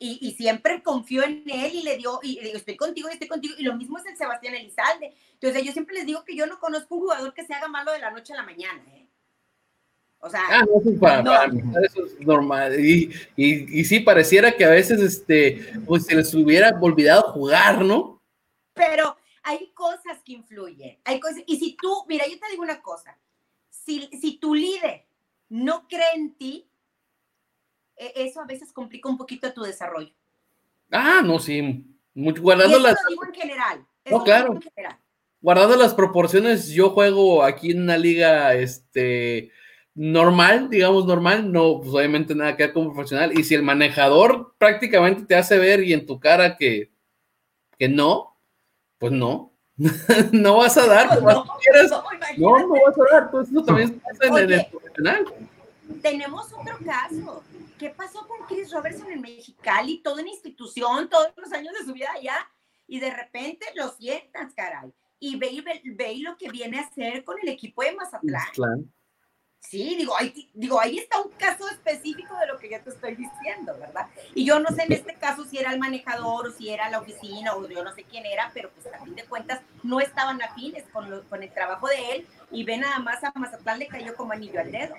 y, 0.02 0.32
siempre 0.32 0.82
confió 0.82 1.22
en 1.24 1.44
él 1.46 1.74
y 1.74 1.82
le 1.82 1.98
dio, 1.98 2.20
y, 2.22 2.40
digo, 2.40 2.56
estoy 2.56 2.74
contigo 2.74 3.10
y 3.10 3.12
estoy 3.12 3.28
contigo, 3.28 3.54
y 3.58 3.64
lo 3.64 3.76
mismo 3.76 3.98
es 3.98 4.06
el 4.06 4.16
Sebastián 4.16 4.54
Elizalde. 4.54 5.14
Entonces 5.34 5.62
yo 5.62 5.72
siempre 5.72 5.94
les 5.94 6.06
digo 6.06 6.24
que 6.24 6.34
yo 6.34 6.46
no 6.46 6.58
conozco 6.58 6.94
un 6.94 7.02
jugador 7.02 7.34
que 7.34 7.44
se 7.44 7.52
haga 7.52 7.68
malo 7.68 7.92
de 7.92 7.98
la 7.98 8.10
noche 8.10 8.32
a 8.32 8.36
la 8.36 8.42
mañana, 8.42 8.82
¿eh? 8.94 8.99
O 10.22 10.28
sea, 10.28 10.42
ah, 10.50 10.64
no, 10.66 11.00
para, 11.00 11.46
eso 11.82 12.04
es 12.04 12.20
normal. 12.20 12.78
Y, 12.78 13.10
y, 13.36 13.84
sí, 13.84 14.00
pareciera 14.00 14.52
que 14.52 14.66
a 14.66 14.70
veces 14.70 15.00
este, 15.00 15.72
pues 15.86 16.04
se 16.04 16.14
les 16.14 16.34
hubiera 16.34 16.78
olvidado 16.78 17.32
jugar, 17.32 17.82
¿no? 17.82 18.20
Pero 18.74 19.16
hay 19.42 19.70
cosas 19.72 20.22
que 20.22 20.32
influyen. 20.32 20.98
Hay 21.04 21.20
cosas, 21.20 21.42
y 21.46 21.58
si 21.58 21.74
tú, 21.74 22.04
mira, 22.06 22.26
yo 22.28 22.38
te 22.38 22.50
digo 22.50 22.62
una 22.62 22.82
cosa, 22.82 23.16
si, 23.70 24.10
si 24.20 24.38
tu 24.38 24.54
líder 24.54 25.06
no 25.48 25.88
cree 25.88 26.12
en 26.14 26.34
ti, 26.34 26.68
e, 27.96 28.12
eso 28.16 28.42
a 28.42 28.46
veces 28.46 28.72
complica 28.74 29.08
un 29.08 29.16
poquito 29.16 29.50
tu 29.54 29.62
desarrollo. 29.62 30.12
Ah, 30.90 31.22
no, 31.24 31.38
sí. 31.38 31.84
guardando 32.14 32.78
las... 32.78 32.96
lo 33.04 33.08
digo 33.08 33.24
en 33.24 33.34
general. 33.34 33.86
no, 34.10 34.22
claro. 34.22 34.60
Guardando 35.40 35.76
las 35.76 35.94
proporciones, 35.94 36.68
yo 36.68 36.90
juego 36.90 37.42
aquí 37.42 37.70
en 37.70 37.80
una 37.82 37.96
liga, 37.96 38.52
este, 38.54 39.50
normal, 39.94 40.70
digamos 40.70 41.06
normal, 41.06 41.50
no, 41.50 41.80
pues 41.80 41.92
obviamente 41.94 42.34
nada 42.34 42.56
que 42.56 42.64
ver 42.64 42.72
como 42.72 42.92
profesional. 42.92 43.38
Y 43.38 43.44
si 43.44 43.54
el 43.54 43.62
manejador 43.62 44.54
prácticamente 44.58 45.24
te 45.24 45.34
hace 45.34 45.58
ver 45.58 45.82
y 45.82 45.92
en 45.92 46.06
tu 46.06 46.18
cara 46.20 46.56
que, 46.56 46.92
que 47.78 47.88
no, 47.88 48.36
pues 48.98 49.12
no. 49.12 49.52
no 50.32 50.58
vas 50.58 50.76
a 50.76 50.86
dar, 50.86 51.08
pues 51.08 51.22
no, 51.22 51.44
no, 52.36 52.58
no, 52.58 52.68
vas 52.68 52.98
a 52.98 53.14
dar, 53.14 53.30
pues 53.30 53.48
eso 53.48 53.64
también 53.64 53.98
pasa 53.98 54.42
en, 54.42 54.52
el 54.52 54.66
profesional. 54.66 55.24
Tenemos 56.02 56.52
otro 56.52 56.78
caso. 56.84 57.42
¿Qué 57.78 57.88
pasó 57.88 58.28
con 58.28 58.46
Chris 58.46 58.70
Robertson 58.70 59.10
en 59.10 59.22
Mexicali? 59.22 60.02
Toda 60.02 60.20
una 60.20 60.30
institución, 60.30 61.08
todos 61.08 61.28
los 61.34 61.50
años 61.52 61.72
de 61.78 61.86
su 61.86 61.94
vida 61.94 62.08
allá, 62.14 62.36
y 62.86 63.00
de 63.00 63.10
repente 63.10 63.64
lo 63.74 63.88
sientas, 63.88 64.52
caray. 64.54 64.92
Y 65.18 65.36
ve, 65.36 65.62
ve, 65.84 66.18
lo 66.18 66.36
que 66.36 66.50
viene 66.50 66.78
a 66.78 66.82
hacer 66.82 67.24
con 67.24 67.38
el 67.42 67.48
equipo 67.48 67.82
de 67.82 67.92
Mazatlán. 67.92 68.92
Sí, 69.60 69.94
digo 69.96 70.14
ahí, 70.18 70.48
digo, 70.54 70.80
ahí 70.80 70.98
está 70.98 71.20
un 71.20 71.30
caso 71.32 71.68
específico 71.68 72.34
de 72.38 72.46
lo 72.48 72.58
que 72.58 72.70
yo 72.70 72.80
te 72.80 72.90
estoy 72.90 73.14
diciendo, 73.14 73.76
¿verdad? 73.78 74.06
Y 74.34 74.44
yo 74.44 74.58
no 74.58 74.68
sé 74.70 74.82
en 74.82 74.92
este 74.92 75.14
caso 75.14 75.44
si 75.44 75.58
era 75.58 75.72
el 75.72 75.78
manejador 75.78 76.48
o 76.48 76.52
si 76.52 76.70
era 76.70 76.90
la 76.90 76.98
oficina 76.98 77.54
o 77.54 77.68
yo 77.68 77.84
no 77.84 77.94
sé 77.94 78.04
quién 78.04 78.26
era, 78.26 78.50
pero 78.52 78.70
pues 78.70 78.92
a 78.92 79.04
fin 79.04 79.14
de 79.14 79.22
cuentas 79.24 79.60
no 79.82 80.00
estaban 80.00 80.42
afines 80.42 80.84
con, 80.92 81.08
con 81.28 81.42
el 81.42 81.50
trabajo 81.50 81.86
de 81.88 82.16
él 82.16 82.26
y 82.50 82.64
ve 82.64 82.78
nada 82.78 82.98
más 82.98 83.22
a 83.22 83.32
Mazatlán 83.34 83.78
le 83.78 83.86
cayó 83.86 84.14
como 84.16 84.32
anillo 84.32 84.58
al 84.60 84.72
dedo. 84.72 84.94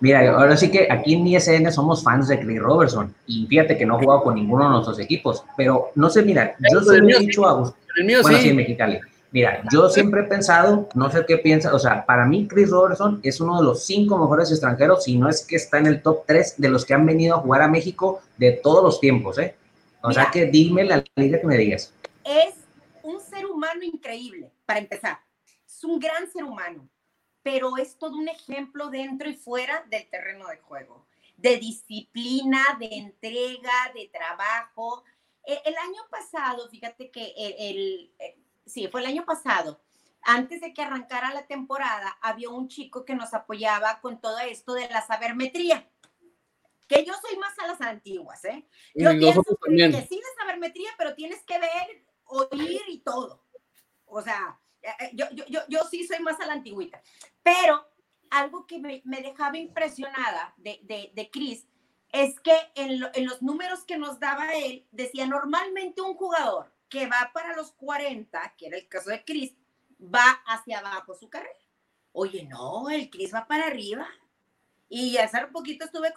Mira, 0.00 0.36
ahora 0.36 0.56
sí 0.56 0.70
que 0.70 0.88
aquí 0.90 1.14
en 1.14 1.26
ISN 1.26 1.72
somos 1.72 2.02
fans 2.02 2.28
de 2.28 2.38
Chris 2.40 2.60
Robertson 2.60 3.14
y 3.26 3.46
fíjate 3.46 3.78
que 3.78 3.86
no 3.86 3.96
he 3.96 4.02
jugado 4.02 4.24
con 4.24 4.34
ninguno 4.34 4.64
de 4.64 4.70
nuestros 4.70 4.98
equipos, 4.98 5.44
pero 5.56 5.92
no 5.94 6.10
sé, 6.10 6.22
mira, 6.22 6.56
yo 6.72 6.82
soy 6.82 6.98
he 6.98 7.18
dicho 7.20 7.46
a 7.46 7.54
bueno, 7.54 8.38
sí, 8.38 8.48
en 8.48 8.56
Mexicali 8.56 9.00
Mira, 9.34 9.64
yo 9.72 9.88
siempre 9.88 10.20
he 10.20 10.24
pensado, 10.28 10.88
no 10.94 11.10
sé 11.10 11.24
qué 11.26 11.38
piensa, 11.38 11.74
o 11.74 11.78
sea, 11.80 12.06
para 12.06 12.24
mí 12.24 12.46
Chris 12.46 12.70
Robertson 12.70 13.18
es 13.24 13.40
uno 13.40 13.58
de 13.58 13.64
los 13.64 13.84
cinco 13.84 14.16
mejores 14.16 14.48
extranjeros, 14.52 15.02
si 15.02 15.18
no 15.18 15.28
es 15.28 15.44
que 15.44 15.56
está 15.56 15.78
en 15.78 15.86
el 15.86 16.02
top 16.02 16.24
tres 16.24 16.54
de 16.56 16.68
los 16.68 16.84
que 16.84 16.94
han 16.94 17.04
venido 17.04 17.34
a 17.34 17.40
jugar 17.40 17.62
a 17.62 17.66
México 17.66 18.22
de 18.36 18.52
todos 18.52 18.84
los 18.84 19.00
tiempos, 19.00 19.36
¿eh? 19.38 19.56
O 20.04 20.12
sea 20.12 20.30
que 20.32 20.46
dime 20.46 20.84
la 20.84 21.02
liga 21.16 21.40
que 21.40 21.48
me 21.48 21.56
digas. 21.56 21.92
Es 22.22 22.54
un 23.02 23.20
ser 23.20 23.46
humano 23.46 23.82
increíble, 23.82 24.52
para 24.66 24.78
empezar. 24.78 25.18
Es 25.66 25.82
un 25.82 25.98
gran 25.98 26.30
ser 26.30 26.44
humano, 26.44 26.88
pero 27.42 27.76
es 27.76 27.98
todo 27.98 28.16
un 28.16 28.28
ejemplo 28.28 28.88
dentro 28.88 29.28
y 29.28 29.34
fuera 29.34 29.84
del 29.90 30.08
terreno 30.10 30.46
de 30.46 30.58
juego, 30.58 31.08
de 31.38 31.56
disciplina, 31.56 32.62
de 32.78 32.86
entrega, 32.86 33.90
de 33.96 34.08
trabajo. 34.12 35.02
E, 35.44 35.58
el 35.64 35.74
año 35.76 36.02
pasado, 36.08 36.68
fíjate 36.70 37.10
que 37.10 37.34
el 37.36 38.12
sí, 38.66 38.88
fue 38.88 39.00
el 39.00 39.06
año 39.06 39.24
pasado, 39.24 39.80
antes 40.22 40.60
de 40.60 40.72
que 40.72 40.82
arrancara 40.82 41.34
la 41.34 41.46
temporada, 41.46 42.16
había 42.22 42.48
un 42.48 42.68
chico 42.68 43.04
que 43.04 43.14
nos 43.14 43.34
apoyaba 43.34 44.00
con 44.00 44.20
todo 44.20 44.38
esto 44.38 44.72
de 44.72 44.88
la 44.88 45.06
sabermetría. 45.06 45.88
Que 46.88 47.04
yo 47.04 47.14
soy 47.14 47.38
más 47.38 47.58
a 47.58 47.66
las 47.66 47.80
antiguas, 47.80 48.44
¿eh? 48.44 48.66
Yo 48.94 49.10
pienso 49.10 49.42
que 49.42 50.06
sí 50.08 50.16
de 50.16 50.34
sabermetría, 50.38 50.90
pero 50.98 51.14
tienes 51.14 51.42
que 51.44 51.58
ver, 51.58 52.04
oír 52.24 52.82
y 52.88 52.98
todo. 52.98 53.44
O 54.06 54.22
sea, 54.22 54.60
eh, 54.82 54.88
eh, 55.00 55.10
yo, 55.14 55.26
yo, 55.32 55.44
yo, 55.48 55.60
yo 55.68 55.84
sí 55.90 56.06
soy 56.06 56.20
más 56.20 56.40
a 56.40 56.46
la 56.46 56.54
antigüita. 56.54 57.02
Pero 57.42 57.86
algo 58.30 58.66
que 58.66 58.78
me, 58.78 59.02
me 59.04 59.20
dejaba 59.20 59.56
impresionada 59.56 60.54
de, 60.56 60.80
de, 60.82 61.10
de 61.14 61.30
Chris 61.30 61.66
es 62.12 62.38
que 62.40 62.56
en, 62.74 63.02
en, 63.14 63.26
los 63.26 63.42
números 63.42 63.84
que 63.84 63.98
nos 63.98 64.20
daba 64.20 64.54
él, 64.54 64.86
decía 64.92 65.26
normalmente 65.26 66.00
un 66.00 66.14
jugador 66.14 66.73
que 66.88 67.06
va 67.06 67.30
para 67.32 67.56
los 67.56 67.72
40, 67.72 68.54
que 68.56 68.66
era 68.66 68.76
el 68.76 68.88
caso 68.88 69.10
de 69.10 69.24
Chris, 69.24 69.54
va 70.02 70.42
hacia 70.46 70.78
abajo 70.78 71.14
su 71.14 71.28
carrera. 71.28 71.54
Oye, 72.12 72.44
no, 72.44 72.88
el 72.90 73.10
Chris 73.10 73.34
va 73.34 73.46
para 73.46 73.66
arriba. 73.66 74.06
Y 74.88 75.16
hace 75.16 75.38
poquito 75.52 75.84
estuve 75.84 76.12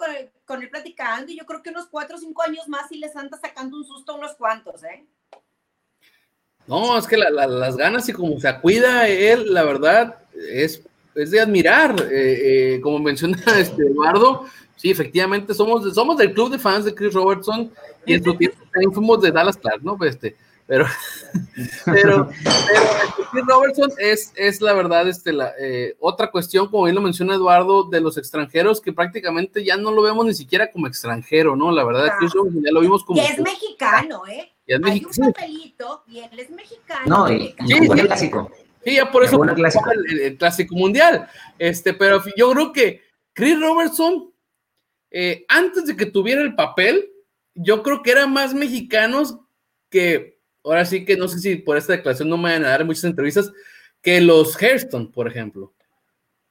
con 0.46 0.62
él, 0.62 0.70
platicando 0.70 1.32
y 1.32 1.38
yo 1.38 1.46
creo 1.46 1.64
que 1.64 1.72
unos 1.72 1.88
4 1.88 2.16
o 2.16 2.20
5 2.20 2.44
años 2.44 2.68
más 2.68 2.92
y 2.92 3.00
les 3.00 3.16
anda 3.16 3.40
sacando 3.40 3.78
un 3.78 3.86
susto 3.86 4.12
a 4.12 4.16
unos 4.16 4.36
cuantos, 4.36 4.84
¿eh? 4.84 5.06
No, 6.68 6.98
es 6.98 7.08
que 7.08 7.18
las 7.18 7.78
ganas 7.78 8.08
y 8.10 8.14
como 8.14 8.40
se 8.40 8.60
cuida 8.60 9.08
él, 9.08 9.54
la 9.54 9.64
verdad, 9.64 10.20
es, 10.34 10.84
es 11.16 11.32
de 11.32 11.40
admirar. 11.40 11.96
Eh, 12.12 12.76
eh, 12.76 12.82
como 12.82 13.00
menciona 13.00 13.38
este 13.58 13.84
Eduardo, 13.84 14.46
sí, 14.76 14.92
efectivamente, 14.92 15.54
somos, 15.54 15.94
somos 15.96 16.18
del 16.18 16.34
club 16.34 16.52
de 16.52 16.60
fans 16.60 16.86
de 16.86 16.94
Chris 16.94 17.14
Robertson 17.14 17.72
y 18.06 18.14
en 18.14 18.24
su 18.24 18.36
tiempo 18.36 18.58
también 18.72 18.94
fuimos 18.94 19.22
de 19.22 19.32
Dallas 19.32 19.58
Clark, 19.58 19.82
¿no? 19.82 19.98
Pues, 19.98 20.12
este, 20.16 20.36
pero, 20.68 20.86
pero, 21.86 22.30
pero 23.32 23.46
Robertson 23.46 23.90
es, 23.98 24.34
es 24.36 24.60
la 24.62 24.74
verdad, 24.74 25.08
este, 25.08 25.32
la, 25.32 25.54
eh, 25.60 25.96
otra 26.00 26.30
cuestión, 26.30 26.68
como 26.70 26.84
bien 26.84 26.96
lo 26.96 27.02
menciona 27.02 27.36
Eduardo, 27.36 27.84
de 27.84 28.02
los 28.02 28.18
extranjeros, 28.18 28.82
que 28.82 28.92
prácticamente 28.92 29.64
ya 29.64 29.78
no 29.78 29.92
lo 29.92 30.02
vemos 30.02 30.26
ni 30.26 30.34
siquiera 30.34 30.70
como 30.70 30.88
extranjero, 30.88 31.56
¿no? 31.56 31.72
La 31.72 31.86
verdad, 31.86 32.12
que 32.20 32.28
ya 32.28 32.72
lo 32.72 32.82
vimos 32.82 33.04
como. 33.06 33.22
Y 33.22 33.26
es 33.26 33.40
mexicano, 33.40 34.28
¿eh? 34.28 34.52
Y 34.66 34.74
es 34.74 34.82
Hay 34.84 35.06
un 35.06 35.32
papelito 35.32 36.04
y 36.08 36.20
él 36.20 36.40
es 36.40 36.50
mexicano. 36.50 37.06
No, 37.06 37.32
y, 37.32 37.56
y 37.66 37.74
el 37.74 37.88
clásico. 37.88 38.52
Sí, 38.84 38.96
ya 38.96 39.12
por 39.12 39.24
eso 39.24 39.44
el 39.44 39.54
clásico. 39.54 39.92
El, 39.92 40.38
clásico 40.38 40.76
mundial. 40.76 41.30
Este, 41.58 41.94
pero 41.94 42.22
yo 42.36 42.52
creo 42.52 42.74
que 42.74 43.02
Chris 43.34 43.60
Robertson, 43.60 44.34
eh, 45.12 45.46
antes 45.48 45.86
de 45.86 45.96
que 45.96 46.06
tuviera 46.06 46.42
el 46.42 46.56
papel, 46.56 47.10
yo 47.54 47.84
creo 47.84 48.04
que 48.04 48.12
era 48.12 48.28
más 48.28 48.54
mexicanos 48.54 49.40
que 49.90 50.37
ahora 50.68 50.86
sí 50.86 51.06
que 51.06 51.16
no 51.18 51.28
sé 51.28 51.40
si 51.40 51.56
por 51.56 51.78
esta 51.78 51.94
declaración 51.94 52.30
no 52.30 52.38
me 52.38 52.52
van 52.52 52.66
a 52.66 52.70
dar 52.70 52.86
muchas 52.86 53.06
entrevistas, 53.06 53.52
que 54.02 54.22
los 54.22 54.62
Hairston, 54.62 55.12
por 55.12 55.28
ejemplo. 55.28 55.74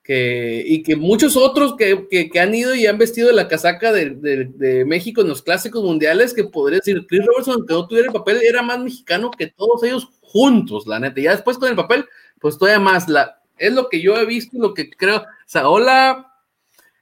Que, 0.02 0.62
y 0.64 0.85
que 0.85 0.94
muchos 0.94 1.37
otros 1.37 1.74
que, 1.76 2.07
que, 2.09 2.38
han 2.38 2.55
ido 2.55 2.76
y 2.76 2.87
han 2.87 2.96
vestido 2.96 3.33
la 3.33 3.48
casaca 3.48 3.90
de, 3.92 4.11
de, 4.11 4.85
México 4.85 5.20
en 5.20 5.29
los 5.29 5.42
clásicos 5.42 5.83
mundiales, 5.83 6.33
que 6.33 6.44
podría 6.44 6.79
decir, 6.79 7.05
Chris 7.09 7.26
Robertson, 7.26 7.66
que 7.66 7.74
no 7.74 7.88
tuviera 7.88 8.07
el 8.07 8.12
papel, 8.12 8.40
era 8.42 8.62
más 8.62 8.79
mexicano 8.79 9.33
que 9.33 9.48
todos 9.48 9.83
ellos 9.83 10.09
juntos, 10.20 10.87
la 10.87 11.00
neta. 11.00 11.18
Y 11.18 11.24
ya 11.24 11.33
después 11.33 11.59
con 11.59 11.68
el 11.68 11.74
papel, 11.74 12.07
pues 12.40 12.57
todavía 12.57 12.79
más. 12.79 13.09
La, 13.09 13.42
es 13.59 13.72
lo 13.72 13.88
que 13.88 14.00
yo 14.00 14.16
he 14.16 14.24
visto 14.26 14.57
y 14.57 14.61
lo 14.61 14.74
que 14.74 14.90
creo. 14.90 15.16
O 15.16 15.24
sea, 15.44 15.68
hola, 15.68 16.33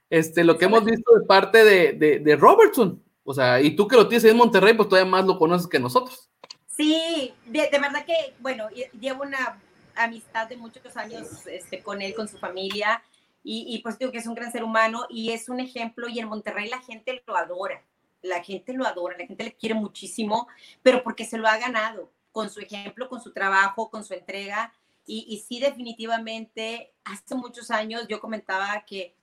este, 0.09 0.43
lo 0.43 0.57
que 0.57 0.65
hemos 0.65 0.83
visto 0.83 1.13
de 1.13 1.25
parte 1.27 1.63
de, 1.63 2.19
de 2.19 2.35
Robertson. 2.35 3.03
O 3.23 3.33
sea, 3.33 3.61
y 3.61 3.75
tú 3.75 3.87
que 3.87 3.97
lo 3.97 4.07
tienes 4.07 4.23
en 4.25 4.37
Monterrey, 4.37 4.73
pues 4.73 4.89
todavía 4.89 5.11
más 5.11 5.25
lo 5.25 5.37
conoces 5.37 5.67
que 5.67 5.79
nosotros. 5.79 6.29
Sí, 6.75 7.33
de, 7.45 7.69
verdad 7.71 8.05
que, 8.05 8.35
bueno, 8.39 8.67
llevo 8.99 9.23
una 9.23 9.61
amistad 9.95 10.47
de 10.47 10.57
muchos 10.57 10.97
años 10.97 11.47
este, 11.47 11.81
con 11.81 12.01
él, 12.01 12.13
con 12.13 12.27
su 12.27 12.37
familia, 12.37 13.01
y, 13.43 13.65
y, 13.69 13.79
pues 13.79 13.97
digo 13.99 14.11
que 14.11 14.17
es 14.17 14.27
un 14.27 14.33
gran 14.33 14.51
ser 14.51 14.63
humano 14.63 15.05
y 15.07 15.31
es 15.31 15.49
un 15.49 15.59
ejemplo, 15.59 16.09
y 16.09 16.19
en 16.19 16.27
Monterrey 16.27 16.67
la 16.67 16.81
gente 16.81 17.23
lo 17.27 17.37
adora, 17.37 17.81
la 18.21 18.43
gente 18.43 18.73
lo 18.73 18.85
adora, 18.85 19.17
la 19.17 19.27
gente 19.27 19.43
le 19.43 19.53
quiere 19.53 19.75
muchísimo, 19.75 20.47
pero 20.81 21.03
porque 21.03 21.25
se 21.25 21.37
lo 21.37 21.47
ha 21.47 21.57
ganado, 21.57 22.11
con 22.31 22.49
su 22.49 22.59
ejemplo, 22.59 23.07
con 23.07 23.21
su 23.21 23.31
trabajo, 23.31 23.89
con 23.89 24.03
su 24.03 24.13
entrega, 24.13 24.73
y, 25.05 25.25
y 25.29 25.37
sí, 25.39 25.59
definitivamente, 25.59 26.91
hace 27.03 27.35
muchos 27.35 27.69
años 27.71 28.07
yo 28.07 28.19
comentaba 28.19 28.83
que 28.85 29.15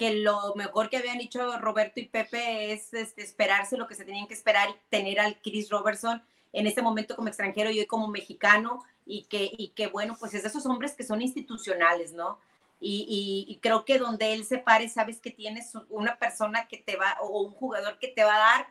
que 0.00 0.14
lo 0.14 0.54
mejor 0.54 0.88
que 0.88 0.96
habían 0.96 1.18
dicho 1.18 1.58
Roberto 1.58 2.00
y 2.00 2.06
Pepe 2.06 2.72
es 2.72 2.94
este, 2.94 3.20
esperarse 3.22 3.76
lo 3.76 3.86
que 3.86 3.94
se 3.94 4.06
tenían 4.06 4.26
que 4.26 4.32
esperar 4.32 4.70
y 4.70 4.74
tener 4.88 5.20
al 5.20 5.38
Chris 5.42 5.68
Robertson 5.68 6.22
en 6.52 6.66
este 6.66 6.82
momento 6.82 7.16
como 7.16 7.28
extranjero 7.28 7.70
y 7.70 7.80
hoy 7.80 7.86
como 7.86 8.08
mexicano 8.08 8.84
y 9.06 9.24
que, 9.24 9.50
y 9.56 9.68
que 9.68 9.86
bueno, 9.88 10.16
pues 10.18 10.34
es 10.34 10.42
de 10.42 10.48
esos 10.48 10.66
hombres 10.66 10.94
que 10.94 11.04
son 11.04 11.22
institucionales, 11.22 12.12
¿no? 12.12 12.38
Y, 12.82 13.44
y, 13.46 13.58
creo 13.58 13.84
que 13.84 13.98
donde 13.98 14.32
él 14.32 14.46
se 14.46 14.56
pare, 14.56 14.88
sabes 14.88 15.20
que 15.20 15.30
tienes 15.30 15.72
una 15.90 16.18
persona 16.18 16.66
que 16.66 16.78
te 16.78 16.96
va, 16.96 17.18
o 17.20 17.42
un 17.42 17.52
jugador 17.52 17.98
que 17.98 18.08
te 18.08 18.24
va 18.24 18.36
a 18.36 18.38
dar 18.38 18.68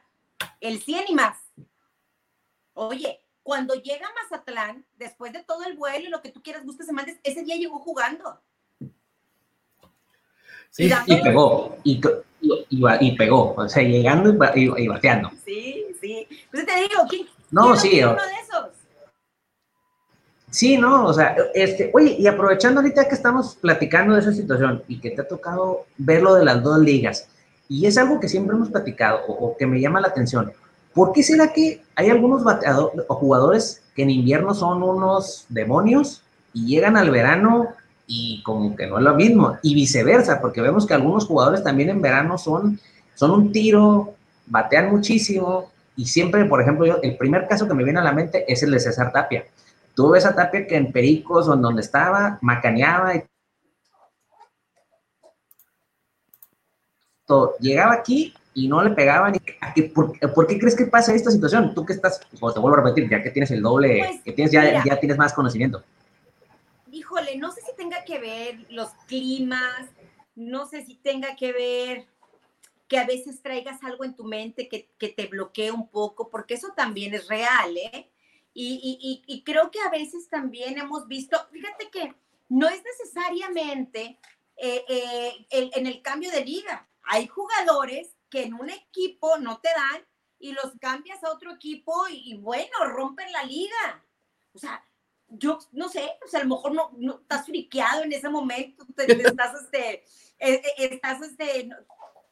el 0.61 0.81
100 0.81 1.05
y 1.09 1.13
más. 1.13 1.37
Oye, 2.73 3.21
cuando 3.43 3.75
llega 3.75 4.07
a 4.07 4.23
Mazatlán, 4.23 4.83
después 4.97 5.31
de 5.31 5.43
todo 5.43 5.63
el 5.63 5.77
vuelo 5.77 6.07
y 6.07 6.09
lo 6.09 6.23
que 6.23 6.29
tú 6.29 6.41
quieras, 6.41 6.65
gustes, 6.65 6.91
mandes, 6.91 7.19
ese 7.23 7.43
día 7.43 7.55
llegó 7.55 7.77
jugando. 7.79 8.41
Sí, 10.71 10.89
y, 11.07 11.21
pegó, 11.21 11.77
y, 11.83 12.01
y, 12.41 13.11
pegó, 13.15 13.53
o 13.55 13.69
sea, 13.69 13.83
llegando 13.83 14.31
y, 14.55 14.87
bateando. 14.87 15.31
Sí, 15.45 15.85
sí. 15.99 16.27
Pues 16.51 16.65
te 16.65 16.75
digo, 16.75 17.05
¿quién, 17.09 17.27
no, 17.51 17.75
sí. 17.75 18.01
Uno 18.03 18.13
de 18.13 18.19
esos? 18.41 18.79
Sí, 20.51 20.77
no, 20.77 21.05
o 21.05 21.13
sea, 21.13 21.35
este, 21.53 21.91
oye, 21.93 22.15
y 22.17 22.25
aprovechando 22.25 22.81
ahorita 22.81 23.07
que 23.07 23.15
estamos 23.15 23.55
platicando 23.55 24.15
de 24.15 24.21
esa 24.21 24.33
situación 24.33 24.83
y 24.87 24.99
que 24.99 25.11
te 25.11 25.21
ha 25.21 25.27
tocado 25.27 25.85
ver 25.97 26.23
lo 26.23 26.33
de 26.33 26.43
las 26.43 26.63
dos 26.63 26.79
ligas, 26.79 27.27
y 27.67 27.85
es 27.85 27.97
algo 27.99 28.19
que 28.19 28.27
siempre 28.27 28.55
hemos 28.55 28.69
platicado 28.69 29.21
o, 29.27 29.55
que 29.55 29.67
me 29.67 29.79
llama 29.79 30.01
la 30.01 30.07
atención, 30.07 30.51
¿por 30.93 31.13
qué 31.13 31.21
será 31.21 31.53
que 31.53 31.83
hay 31.95 32.09
algunos 32.09 32.43
bateadores 32.43 33.05
o 33.07 33.15
jugadores 33.15 33.83
que 33.95 34.01
en 34.01 34.09
invierno 34.09 34.55
son 34.55 34.81
unos 34.81 35.45
demonios 35.49 36.23
y 36.51 36.65
llegan 36.65 36.97
al 36.97 37.11
verano 37.11 37.75
y 38.07 38.41
como 38.41 38.75
que 38.75 38.87
no 38.87 38.97
es 38.97 39.03
lo 39.03 39.13
mismo, 39.13 39.59
y 39.61 39.75
viceversa, 39.75 40.41
porque 40.41 40.61
vemos 40.61 40.87
que 40.87 40.95
algunos 40.95 41.27
jugadores 41.27 41.63
también 41.63 41.89
en 41.89 42.01
verano 42.01 42.39
son, 42.39 42.79
son 43.13 43.29
un 43.29 43.51
tiro, 43.51 44.15
batean 44.47 44.89
muchísimo, 44.89 45.69
y 45.99 46.05
siempre, 46.05 46.45
por 46.45 46.61
ejemplo, 46.61 46.85
yo, 46.85 46.99
el 47.03 47.17
primer 47.17 47.45
caso 47.45 47.67
que 47.67 47.73
me 47.73 47.83
viene 47.83 47.99
a 47.99 48.03
la 48.03 48.13
mente 48.13 48.45
es 48.47 48.63
el 48.63 48.71
de 48.71 48.79
César 48.79 49.11
Tapia. 49.11 49.45
Tuve 49.93 50.17
esa 50.17 50.33
Tapia 50.33 50.65
que 50.65 50.77
en 50.77 50.93
Pericos, 50.93 51.49
o 51.49 51.55
en 51.55 51.61
donde 51.61 51.81
estaba, 51.81 52.39
macaneaba 52.41 53.17
y 53.17 53.23
todo. 57.25 57.57
Llegaba 57.59 57.95
aquí 57.95 58.33
y 58.53 58.69
no 58.69 58.81
le 58.81 58.91
pegaban. 58.91 59.33
¿Por, 59.93 60.47
qué 60.47 60.57
crees 60.57 60.77
que 60.77 60.85
pasa 60.85 61.13
esta 61.13 61.31
situación? 61.31 61.75
Tú 61.75 61.85
que 61.85 61.91
estás, 61.91 62.21
o 62.39 62.53
te 62.53 62.61
vuelvo 62.61 62.77
a 62.77 62.81
repetir, 62.81 63.09
ya 63.09 63.21
que 63.21 63.31
tienes 63.31 63.51
el 63.51 63.61
doble, 63.61 63.99
pues, 63.99 64.23
que 64.23 64.31
tienes 64.31 64.53
ya, 64.53 64.81
ya 64.81 64.97
tienes 65.01 65.17
más 65.17 65.33
conocimiento. 65.33 65.83
Híjole, 66.89 67.37
no 67.37 67.51
sé 67.51 67.59
si 67.59 67.75
tenga 67.75 68.05
que 68.05 68.19
ver 68.19 68.55
los 68.69 68.91
climas, 69.05 69.89
no 70.33 70.65
sé 70.65 70.85
si 70.85 70.95
tenga 70.95 71.35
que 71.35 71.51
ver 71.51 72.07
que 72.89 72.97
a 72.97 73.05
veces 73.05 73.41
traigas 73.41 73.81
algo 73.83 74.03
en 74.03 74.15
tu 74.15 74.23
mente 74.25 74.67
que, 74.67 74.89
te 75.09 75.27
bloquee 75.27 75.71
un 75.71 75.87
poco, 75.89 76.29
porque 76.29 76.55
eso 76.55 76.73
también 76.75 77.13
es 77.13 77.27
real, 77.27 77.77
¿eh? 77.77 78.11
Y, 78.53 79.43
creo 79.45 79.71
que 79.71 79.79
a 79.79 79.89
veces 79.89 80.27
también 80.27 80.77
hemos 80.77 81.07
visto, 81.07 81.37
fíjate 81.51 81.89
que 81.89 82.13
no 82.49 82.67
es 82.67 82.83
necesariamente 82.83 84.19
eh, 84.57 84.83
eh, 84.89 85.47
en 85.49 85.87
el 85.87 86.01
cambio 86.01 86.31
de 86.31 86.43
liga. 86.43 86.89
Hay 87.03 87.27
jugadores 87.27 88.17
que 88.29 88.43
en 88.43 88.55
un 88.55 88.69
equipo 88.69 89.37
no 89.37 89.61
te 89.61 89.69
dan 89.69 90.03
y 90.39 90.53
los 90.53 90.73
cambias 90.81 91.23
a 91.23 91.31
otro 91.31 91.53
equipo 91.53 92.07
y, 92.09 92.35
bueno, 92.37 92.85
rompen 92.87 93.31
la 93.31 93.43
liga. 93.43 94.03
O 94.53 94.57
sea, 94.57 94.83
yo 95.27 95.59
no 95.71 95.89
sé, 95.89 96.09
o 96.25 96.27
sea, 96.27 96.39
a 96.39 96.43
lo 96.43 96.55
mejor 96.55 96.73
no, 96.73 96.91
no 96.97 97.19
estás 97.19 97.45
friqueado 97.45 98.03
en 98.03 98.13
ese 98.13 98.29
momento, 98.29 98.85
te, 98.95 99.11
estás, 99.11 99.61
este, 99.61 100.03
eh, 100.39 100.61
estás, 100.77 101.21
este, 101.21 101.69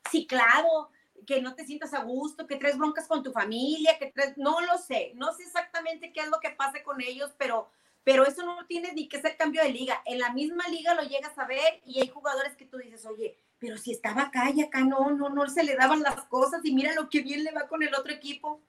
ciclado, 0.08 0.90
que 1.26 1.42
no 1.42 1.56
te 1.56 1.66
sientas 1.66 1.94
a 1.94 2.04
gusto, 2.04 2.48
que 2.48 2.56
traes 2.56 2.78
broncas 2.78 3.08
con 3.08 3.22
tu 3.22 3.32
familia, 3.32 3.98
que 4.00 4.12
traes, 4.12 4.38
no 4.38 4.62
lo 4.62 4.78
sé, 4.78 5.12
no 5.16 5.34
sé 5.34 5.44
exactamente 5.44 6.14
qué 6.14 6.22
es 6.22 6.30
lo 6.30 6.40
que 6.40 6.52
pase 6.52 6.84
con 6.84 7.02
ellos, 7.02 7.34
pero, 7.38 7.70
pero 8.04 8.26
eso 8.26 8.46
no 8.46 8.66
tiene 8.66 8.94
ni 8.94 9.10
que 9.10 9.22
ser 9.22 9.36
cambio 9.36 9.62
de 9.62 9.70
liga. 9.70 10.02
En 10.06 10.20
la 10.20 10.32
misma 10.32 10.68
liga 10.70 10.94
lo 10.94 11.04
llegas 11.04 11.38
a 11.38 11.46
ver 11.46 11.82
y 11.86 12.00
hay 12.00 12.08
jugadores 12.08 12.56
que 12.56 12.66
tú 12.66 12.78
dices, 12.78 13.06
oye, 13.06 13.38
pero 13.60 13.78
si 13.78 13.92
estaba 13.92 14.24
acá 14.24 14.50
y 14.52 14.62
acá 14.62 14.82
no, 14.82 15.12
no, 15.12 15.30
no 15.30 15.50
se 15.50 15.64
le 15.64 15.76
daban 15.76 16.02
las 16.02 16.24
cosas 16.26 16.62
y 16.64 16.74
mira 16.74 16.94
lo 16.94 17.10
que 17.10 17.22
bien 17.22 17.44
le 17.44 17.52
va 17.52 17.68
con 17.68 17.84
el 17.84 17.94
otro 17.96 18.14
equipo. 18.14 18.62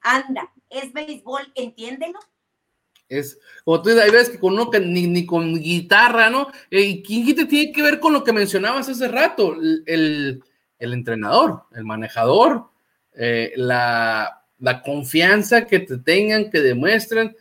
Anda, 0.00 0.52
es 0.70 0.92
béisbol, 0.92 1.52
entiéndelo. 1.54 2.20
Es, 3.08 3.38
como 3.64 3.82
tú 3.82 3.90
dices, 3.90 4.04
hay 4.04 4.10
veces 4.10 4.30
que 4.30 4.38
con 4.38 4.54
uno 4.54 4.70
que 4.70 4.80
ni, 4.80 5.26
con 5.26 5.54
guitarra, 5.54 6.28
¿no? 6.28 6.48
Eh, 6.70 7.02
¿Y 7.06 7.34
te 7.34 7.44
tiene 7.44 7.72
que 7.72 7.82
ver 7.82 8.00
con 8.00 8.12
lo 8.12 8.24
que 8.24 8.32
mencionabas 8.32 8.88
hace 8.88 9.08
rato? 9.08 9.54
El, 9.86 10.42
entrenador, 10.78 11.62
el 11.74 11.84
manejador, 11.84 12.64
eh, 13.14 13.52
la, 13.56 14.42
la, 14.58 14.82
confianza 14.82 15.66
que 15.66 15.78
te 15.80 15.98
tengan, 15.98 16.50
que 16.50 16.60
demuestren. 16.60 17.34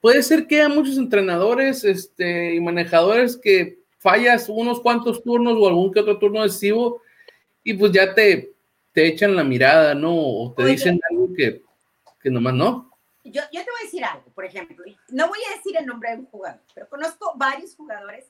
Puede 0.00 0.22
ser 0.22 0.46
que 0.46 0.60
haya 0.60 0.68
muchos 0.68 0.96
entrenadores 0.96 1.84
este, 1.84 2.54
y 2.54 2.60
manejadores 2.60 3.36
que 3.36 3.78
fallas 3.98 4.48
unos 4.48 4.80
cuantos 4.80 5.22
turnos 5.22 5.56
o 5.58 5.66
algún 5.66 5.92
que 5.92 6.00
otro 6.00 6.18
turno 6.18 6.42
decisivo 6.42 7.02
y 7.64 7.74
pues 7.74 7.92
ya 7.92 8.14
te, 8.14 8.52
te 8.92 9.06
echan 9.06 9.36
la 9.36 9.44
mirada, 9.44 9.94
¿no? 9.94 10.14
O 10.16 10.54
te 10.56 10.64
dicen 10.64 11.00
algo 11.10 11.34
que, 11.34 11.62
que 12.20 12.30
nomás 12.30 12.54
no. 12.54 12.90
Yo, 13.24 13.42
yo 13.52 13.60
te 13.60 13.70
voy 13.70 13.80
a 13.80 13.84
decir 13.84 14.04
algo, 14.04 14.24
por 14.34 14.44
ejemplo, 14.44 14.84
no 15.08 15.28
voy 15.28 15.38
a 15.48 15.56
decir 15.56 15.76
el 15.76 15.86
nombre 15.86 16.10
de 16.10 16.18
un 16.18 16.26
jugador, 16.26 16.60
pero 16.74 16.88
conozco 16.88 17.32
varios 17.36 17.74
jugadores 17.74 18.26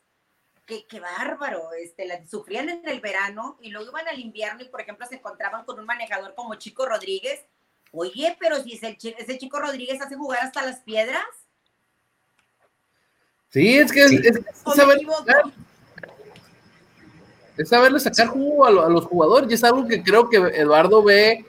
que, 0.67 0.87
que 0.87 1.01
bárbaro, 1.01 1.73
este, 1.73 2.07
la, 2.07 2.27
sufrían 2.27 2.69
en 2.69 2.87
el 2.87 3.01
verano 3.01 3.57
y 3.61 3.71
luego 3.71 3.91
iban 3.91 4.09
al 4.09 4.19
invierno 4.19 4.63
y, 4.63 4.69
por 4.69 4.81
ejemplo, 4.81 5.07
se 5.07 5.17
encontraban 5.17 5.65
con 5.65 5.79
un 5.79 5.87
manejador 5.87 6.35
como 6.35 6.55
Chico 6.57 6.87
Rodríguez. 6.87 7.45
Oye, 7.91 8.37
pero 8.39 8.63
si 8.63 8.75
ese, 8.75 8.99
ese 9.01 9.39
Chico 9.39 9.59
Rodríguez 9.59 10.01
hace 10.03 10.17
jugar 10.17 10.41
hasta 10.41 10.65
las 10.65 10.81
piedras, 10.81 11.25
Sí, 13.51 13.79
es 13.79 13.91
que 13.91 14.05
es, 14.05 14.13
es, 14.13 14.41
saberle 17.69 17.99
sacar 17.99 18.29
jugo 18.29 18.67
a, 18.67 18.71
los 18.71 19.07
jugadores 19.07 19.51
y 19.51 19.55
es 19.55 19.65
algo 19.65 19.87
que 19.87 20.03
creo 20.03 20.29
que 20.29 20.37
Eduardo 20.37 21.03
ve 21.03 21.47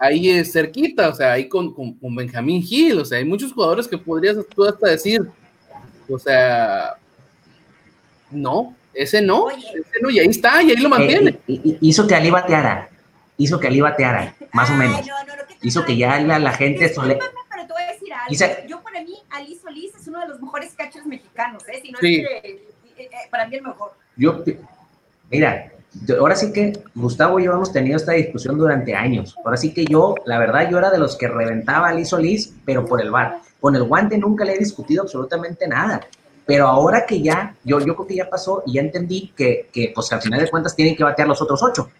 ahí 0.00 0.44
cerquita, 0.44 1.10
o 1.10 1.14
sea, 1.14 1.32
ahí 1.32 1.48
con, 1.48 1.72
con, 1.74 2.16
Benjamín 2.16 2.62
Gil, 2.62 2.98
o 2.98 3.04
sea, 3.04 3.18
hay 3.18 3.24
muchos 3.24 3.52
jugadores 3.52 3.86
que 3.86 3.98
podrías 3.98 4.36
tú 4.54 4.64
hasta 4.64 4.88
decir, 4.88 5.20
o 6.08 6.18
sea, 6.18 6.94
no, 8.30 8.74
ese 8.94 9.20
no, 9.20 9.50
ese 9.50 10.00
no, 10.00 10.10
y 10.10 10.18
ahí 10.18 10.28
está, 10.28 10.62
y 10.62 10.70
ahí 10.70 10.76
lo 10.76 10.86
eh, 10.86 10.90
mantiene. 10.90 11.38
hizo 11.46 12.06
que 12.06 12.14
Ali 12.14 12.30
bateara, 12.30 12.88
hizo 13.36 13.60
que 13.60 13.66
Ali 13.66 13.82
bateara, 13.82 14.34
más 14.52 14.70
o 14.70 14.74
menos. 14.74 15.02
hizo 15.62 15.84
que 15.84 15.96
ya 15.96 16.18
la, 16.18 16.52
gente... 16.52 16.92
Sole... 16.92 17.18
Pero 17.50 17.66
te 17.66 17.72
voy 17.72 17.82
a 17.82 17.92
decir 17.92 18.12
algo. 18.14 18.68
Yo 18.68 18.82
para 18.82 19.02
mí, 19.02 19.16
Ali 19.28 19.56
Solís 19.56 19.94
es 19.94 20.08
uno 20.08 20.20
de 20.20 20.28
los 20.28 20.40
mejores 20.40 20.72
catchers 20.74 21.04
mexicanos, 21.04 21.62
¿eh? 21.68 21.80
Si 21.82 21.92
no 21.92 21.98
es 21.98 22.00
que, 22.00 22.22
eh, 22.22 22.62
eh, 22.96 23.08
para 23.30 23.46
mí 23.46 23.56
el 23.56 23.62
mejor. 23.62 23.92
Yo, 24.16 24.42
mira, 25.30 25.70
ahora 26.18 26.36
sí 26.36 26.52
que 26.52 26.72
Gustavo 26.94 27.40
y 27.40 27.44
yo 27.44 27.52
hemos 27.52 27.72
tenido 27.72 27.96
esta 27.96 28.12
discusión 28.12 28.58
durante 28.58 28.94
años. 28.94 29.36
Ahora 29.44 29.56
sí 29.56 29.74
que 29.74 29.84
yo, 29.84 30.14
la 30.24 30.38
verdad, 30.38 30.70
yo 30.70 30.78
era 30.78 30.90
de 30.90 30.98
los 30.98 31.16
que 31.16 31.28
reventaba 31.28 31.88
a 31.88 31.90
Ali 31.90 32.04
Solís, 32.04 32.52
pero 32.64 32.86
por 32.86 33.00
el 33.00 33.10
bar. 33.10 33.38
Con 33.60 33.76
el 33.76 33.84
guante 33.84 34.16
nunca 34.18 34.44
le 34.44 34.54
he 34.54 34.58
discutido 34.58 35.02
absolutamente 35.02 35.66
nada. 35.68 36.00
Pero 36.46 36.66
ahora 36.66 37.06
que 37.06 37.20
ya, 37.20 37.54
yo, 37.64 37.78
yo 37.80 37.94
creo 37.94 38.06
que 38.06 38.16
ya 38.16 38.28
pasó 38.28 38.62
y 38.66 38.74
ya 38.74 38.80
entendí 38.80 39.32
que, 39.36 39.68
que 39.72 39.92
pues 39.94 40.12
al 40.12 40.22
final 40.22 40.40
de 40.40 40.50
cuentas 40.50 40.74
tienen 40.74 40.96
que 40.96 41.04
batear 41.04 41.28
los 41.28 41.40
otros 41.42 41.62
ocho. 41.62 41.90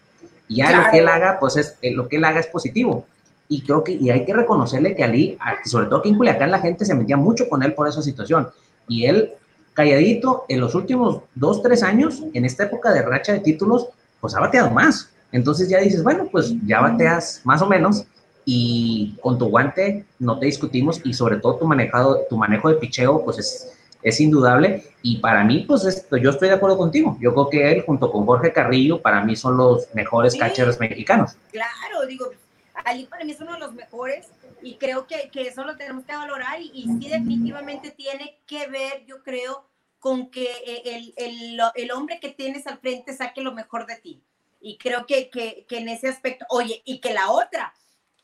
Y 0.47 0.57
ya 0.57 0.71
lo 0.71 0.91
que 0.91 0.99
él 0.99 1.07
haga, 1.07 1.37
pues 1.39 1.55
es, 1.55 1.77
eh, 1.81 1.91
lo 1.91 2.07
que 2.07 2.17
él 2.17 2.25
haga 2.25 2.39
es 2.39 2.47
positivo 2.47 3.05
y 3.51 3.61
creo 3.63 3.83
que 3.83 3.91
y 3.91 4.09
hay 4.09 4.23
que 4.23 4.33
reconocerle 4.33 4.95
que 4.95 5.03
Ali, 5.03 5.37
sobre 5.65 5.87
todo 5.87 6.01
que 6.01 6.07
en 6.07 6.15
Culiacán 6.15 6.51
la 6.51 6.59
gente 6.59 6.85
se 6.85 6.95
metía 6.95 7.17
mucho 7.17 7.49
con 7.49 7.61
él 7.63 7.73
por 7.73 7.85
esa 7.85 8.01
situación. 8.01 8.49
Y 8.87 9.05
él, 9.05 9.33
calladito, 9.73 10.45
en 10.49 10.59
los 10.59 10.75
últimos 10.75 11.21
dos, 11.35 11.61
tres 11.61 11.83
años, 11.83 12.23
en 12.33 12.45
esta 12.45 12.63
época 12.65 12.91
de 12.91 13.01
racha 13.01 13.33
de 13.33 13.39
títulos, 13.39 13.87
pues 14.19 14.35
ha 14.35 14.39
bateado 14.39 14.69
más. 14.69 15.09
Entonces 15.31 15.69
ya 15.69 15.79
dices, 15.79 16.03
bueno, 16.03 16.27
pues 16.31 16.53
ya 16.65 16.81
bateas 16.81 17.41
más 17.43 17.61
o 17.61 17.67
menos 17.67 18.05
y 18.43 19.15
con 19.21 19.37
tu 19.37 19.45
guante 19.45 20.05
no 20.19 20.39
te 20.39 20.47
discutimos 20.47 20.99
y 21.05 21.13
sobre 21.13 21.37
todo 21.37 21.57
tu, 21.57 21.65
manejado, 21.65 22.25
tu 22.29 22.37
manejo 22.37 22.69
de 22.69 22.75
picheo, 22.75 23.23
pues 23.23 23.39
es, 23.39 23.73
es 24.03 24.19
indudable. 24.19 24.83
Y 25.01 25.17
para 25.17 25.43
mí, 25.43 25.63
pues 25.67 25.85
esto, 25.85 26.17
yo 26.17 26.31
estoy 26.31 26.49
de 26.49 26.55
acuerdo 26.55 26.77
contigo. 26.77 27.17
Yo 27.21 27.33
creo 27.33 27.49
que 27.49 27.71
él, 27.71 27.83
junto 27.85 28.11
con 28.11 28.25
Jorge 28.25 28.51
Carrillo, 28.51 29.01
para 29.01 29.23
mí 29.23 29.35
son 29.35 29.57
los 29.57 29.87
mejores 29.93 30.35
catchers 30.35 30.79
mexicanos. 30.79 31.37
Claro, 31.51 32.05
digo, 32.07 32.29
Ali 32.85 33.05
para 33.05 33.23
mí 33.23 33.31
es 33.31 33.39
uno 33.39 33.53
de 33.53 33.59
los 33.59 33.73
mejores 33.73 34.27
y 34.61 34.75
creo 34.75 35.07
que, 35.07 35.29
que 35.29 35.47
eso 35.47 35.63
lo 35.63 35.77
tenemos 35.77 36.05
que 36.05 36.15
valorar 36.15 36.61
y, 36.61 36.71
y, 36.73 36.83
sí 36.83 37.09
definitivamente 37.09 37.91
tiene 37.91 38.39
que 38.45 38.67
ver, 38.67 39.05
yo 39.05 39.23
creo, 39.23 39.65
con 39.99 40.29
que 40.29 40.51
eh, 40.65 40.81
el, 40.85 41.13
el, 41.17 41.61
el, 41.75 41.91
hombre 41.91 42.19
que 42.19 42.29
tienes 42.29 42.65
al 42.67 42.79
frente 42.79 43.15
saque 43.15 43.41
lo 43.41 43.53
mejor 43.53 43.85
de 43.85 43.97
ti. 43.97 44.21
Y 44.59 44.77
creo 44.77 45.05
que, 45.05 45.29
que, 45.29 45.65
que 45.67 45.77
en 45.79 45.89
ese 45.89 46.07
aspecto, 46.07 46.45
oye, 46.49 46.81
y 46.85 46.99
que 46.99 47.13
la 47.13 47.31
otra 47.31 47.73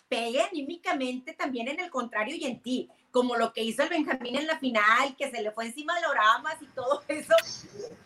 pegue 0.07 0.41
anímicamente 0.41 1.33
también 1.33 1.67
en 1.67 1.79
el 1.79 1.89
contrario 1.89 2.35
y 2.35 2.45
en 2.45 2.61
ti, 2.61 2.89
como 3.11 3.35
lo 3.35 3.51
que 3.53 3.63
hizo 3.63 3.83
el 3.83 3.89
Benjamín 3.89 4.35
en 4.35 4.47
la 4.47 4.59
final, 4.59 5.15
que 5.17 5.29
se 5.29 5.41
le 5.41 5.51
fue 5.51 5.65
encima 5.65 5.95
de 5.95 6.01
Loramas 6.01 6.61
y 6.61 6.67
todo 6.67 7.03
eso. 7.07 7.33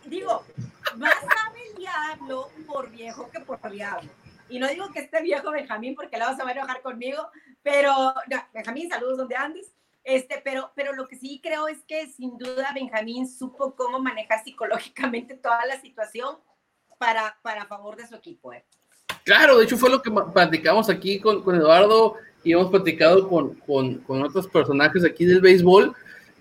Digo, 0.05 0.43
más 0.97 1.13
sabe 1.13 1.59
el 1.69 1.75
diablo 1.75 2.49
por 2.67 2.89
viejo 2.89 3.29
que 3.29 3.39
por 3.41 3.59
diablo. 3.69 4.09
Y 4.49 4.59
no 4.59 4.67
digo 4.67 4.91
que 4.91 4.99
esté 4.99 5.21
viejo 5.21 5.51
Benjamín 5.51 5.95
porque 5.95 6.17
la 6.17 6.31
vas 6.31 6.39
a 6.39 6.51
enojar 6.51 6.81
conmigo, 6.81 7.29
pero 7.63 8.13
Benjamín, 8.53 8.89
saludos 8.89 9.17
donde 9.17 9.35
andes. 9.35 9.71
Este, 10.03 10.41
pero, 10.43 10.71
pero 10.75 10.93
lo 10.93 11.07
que 11.07 11.15
sí 11.15 11.39
creo 11.43 11.67
es 11.67 11.77
que 11.87 12.07
sin 12.07 12.37
duda 12.37 12.71
Benjamín 12.73 13.29
supo 13.29 13.75
cómo 13.75 13.99
manejar 13.99 14.43
psicológicamente 14.43 15.35
toda 15.35 15.65
la 15.65 15.79
situación 15.79 16.37
para, 16.97 17.37
para 17.43 17.65
favor 17.65 17.95
de 17.95 18.07
su 18.07 18.15
equipo. 18.15 18.51
¿eh? 18.53 18.63
Claro, 19.23 19.57
de 19.57 19.65
hecho 19.65 19.77
fue 19.77 19.89
lo 19.89 20.01
que 20.01 20.11
platicamos 20.33 20.89
aquí 20.89 21.19
con, 21.19 21.43
con 21.43 21.55
Eduardo 21.55 22.15
y 22.43 22.53
hemos 22.53 22.69
platicado 22.71 23.27
con, 23.29 23.53
con, 23.55 23.99
con, 23.99 24.23
otros 24.23 24.47
personajes 24.47 25.05
aquí 25.05 25.25
del 25.25 25.41
béisbol. 25.41 25.93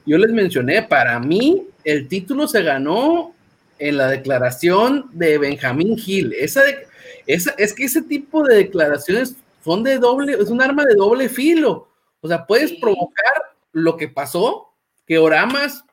Yo 0.07 0.16
les 0.16 0.33
mencioné, 0.33 0.83
para 0.83 1.18
mí 1.21 1.66
el 1.85 2.09
título 2.09 2.49
se 2.49 2.62
ganó 2.62 3.35
en 3.79 3.97
la 3.97 4.09
declaración 4.09 5.11
de 5.12 5.39
Benjamín 5.39 5.97
Gil. 5.99 6.33
Esa 6.33 6.62
de, 6.62 6.87
es, 7.27 7.75
que 7.75 7.85
ese 7.85 8.03
tipo 8.03 8.43
de 8.45 8.57
declaraciones 8.57 9.37
son 9.63 9.83
de 9.83 9.99
doble, 9.99 10.35
es 10.35 10.49
un 10.49 10.63
arma 10.63 10.85
de 10.85 10.95
doble 10.95 11.29
filo. 11.29 11.89
O 12.21 12.29
sea, 12.29 12.47
puedes 12.47 12.73
provocar 12.75 13.57
lo 13.73 13.97
que 13.97 14.09
pasó, 14.09 14.75
que 15.07 15.19
Oramas, 15.19 15.85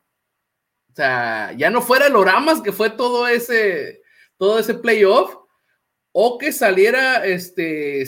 o 0.91 0.95
sea, 0.95 1.53
ya 1.57 1.69
no 1.69 1.81
fuera 1.81 2.07
el 2.07 2.15
Oramas 2.15 2.61
que 2.61 2.71
fue 2.71 2.89
todo 2.89 3.27
ese, 3.27 4.01
todo 4.37 4.59
ese 4.59 4.73
playoff, 4.73 5.35
o 6.11 6.37
que 6.37 6.51
saliera, 6.51 7.25
este, 7.25 8.03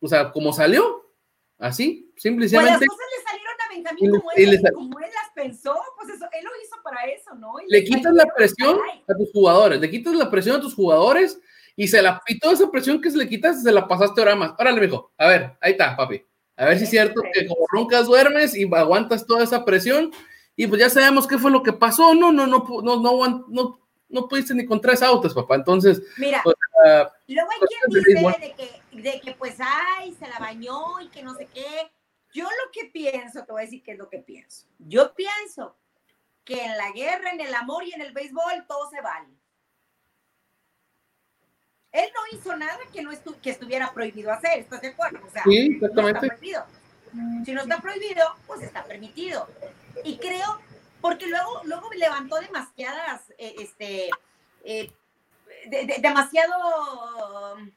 o 0.00 0.08
sea, 0.08 0.30
como 0.30 0.52
salió, 0.52 1.10
así, 1.58 2.12
simplemente. 2.16 2.56
Pues 2.56 2.70
las 2.70 2.88
cosas 2.88 3.06
le 3.16 3.24
salieron 3.24 3.54
a 3.60 3.74
Benjamín, 3.74 4.10
como, 4.10 4.30
él, 4.32 4.54
él 4.54 4.62
las 4.62 5.30
pensó, 5.34 5.80
pues 5.96 6.14
eso, 6.14 6.26
él 6.32 6.44
lo 6.44 6.50
hizo 6.62 6.76
para 6.82 7.04
eso, 7.04 7.34
¿no? 7.34 7.54
le 7.66 7.84
quitas 7.84 8.12
la 8.12 8.26
presión 8.36 8.78
a 9.08 9.14
tus 9.14 9.32
jugadores, 9.32 9.80
le 9.80 9.90
quitas 9.90 10.14
la 10.14 10.30
presión 10.30 10.56
a 10.56 10.60
tus 10.60 10.74
jugadores 10.74 11.40
y 11.78 11.86
se 11.86 12.02
la 12.02 12.20
y 12.26 12.40
toda 12.40 12.54
esa 12.54 12.68
presión 12.72 13.00
que 13.00 13.08
se 13.08 13.16
le 13.16 13.28
quitas 13.28 13.62
se 13.62 13.70
la 13.70 13.86
pasaste 13.86 14.20
ahora 14.20 14.34
más. 14.34 14.52
Órale, 14.58 14.80
mijo, 14.80 15.12
a 15.16 15.28
ver, 15.28 15.56
ahí 15.60 15.72
está, 15.72 15.96
papi. 15.96 16.26
A 16.56 16.64
ver 16.64 16.76
si 16.76 16.84
es 16.84 16.90
cierto 16.90 17.22
que 17.32 17.46
como 17.46 17.64
roncas 17.70 18.06
duermes 18.06 18.56
y 18.56 18.64
aguantas 18.74 19.24
toda 19.24 19.44
esa 19.44 19.64
presión 19.64 20.10
y 20.56 20.66
pues 20.66 20.80
ya 20.80 20.90
sabemos 20.90 21.28
qué 21.28 21.38
fue 21.38 21.52
lo 21.52 21.62
que 21.62 21.72
pasó, 21.72 22.16
no, 22.16 22.32
no, 22.32 22.48
no, 22.48 22.66
no, 22.82 23.00
no, 23.00 23.46
no, 23.48 23.80
no 24.08 24.28
pudiste 24.28 24.54
ni 24.54 24.66
con 24.66 24.80
tres 24.80 25.02
autos, 25.02 25.32
papá. 25.32 25.54
Entonces, 25.54 26.02
mira, 26.16 26.40
pues, 26.42 26.56
uh, 26.84 27.06
luego 27.28 27.48
hay 27.52 27.60
quien 27.68 28.04
dice 28.04 28.40
de 28.40 28.54
que, 28.54 29.00
de 29.00 29.20
que 29.20 29.32
pues, 29.34 29.54
ay, 29.60 30.12
se 30.18 30.26
la 30.26 30.40
bañó 30.40 31.00
y 31.00 31.06
que 31.10 31.22
no 31.22 31.36
sé 31.36 31.46
qué. 31.54 31.92
Yo 32.34 32.42
lo 32.42 32.72
que 32.72 32.86
pienso, 32.86 33.44
te 33.44 33.52
voy 33.52 33.62
a 33.62 33.64
decir 33.66 33.84
qué 33.84 33.92
es 33.92 33.98
lo 33.98 34.10
que 34.10 34.18
pienso. 34.18 34.66
Yo 34.80 35.14
pienso 35.14 35.76
que 36.42 36.64
en 36.64 36.76
la 36.76 36.90
guerra, 36.90 37.30
en 37.30 37.40
el 37.40 37.54
amor 37.54 37.84
y 37.84 37.92
en 37.92 38.00
el 38.00 38.12
béisbol 38.12 38.66
todo 38.66 38.90
se 38.90 39.00
vale. 39.00 39.37
Él 41.92 42.08
no 42.14 42.38
hizo 42.38 42.56
nada 42.56 42.78
que 42.92 43.02
no 43.02 43.10
que 43.40 43.50
estuviera 43.50 43.92
prohibido 43.92 44.32
hacer, 44.32 44.58
¿estás 44.58 44.80
de 44.82 44.88
acuerdo? 44.88 45.20
O 45.26 45.30
sea, 45.30 45.42
sí, 45.44 45.70
exactamente. 45.72 46.02
No 46.02 46.08
está 46.08 46.36
prohibido. 46.36 46.64
Si 47.44 47.52
no 47.52 47.62
está 47.62 47.80
prohibido, 47.80 48.24
pues 48.46 48.62
está 48.62 48.84
permitido. 48.84 49.48
Y 50.04 50.18
creo, 50.18 50.60
porque 51.00 51.26
luego, 51.26 51.62
luego 51.64 51.90
levantó 51.96 52.36
demasiadas, 52.36 53.22
eh, 53.38 53.54
este, 53.58 54.10
eh, 54.64 54.92
demasiado 56.00 57.54
um, 57.54 57.70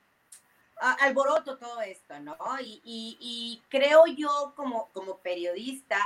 alboroto 1.00 1.58
todo 1.58 1.82
esto, 1.82 2.20
¿no? 2.20 2.36
Y, 2.60 3.62
creo 3.70 4.06
yo 4.08 4.54
como, 4.56 4.90
como 4.94 5.18
periodista 5.18 5.98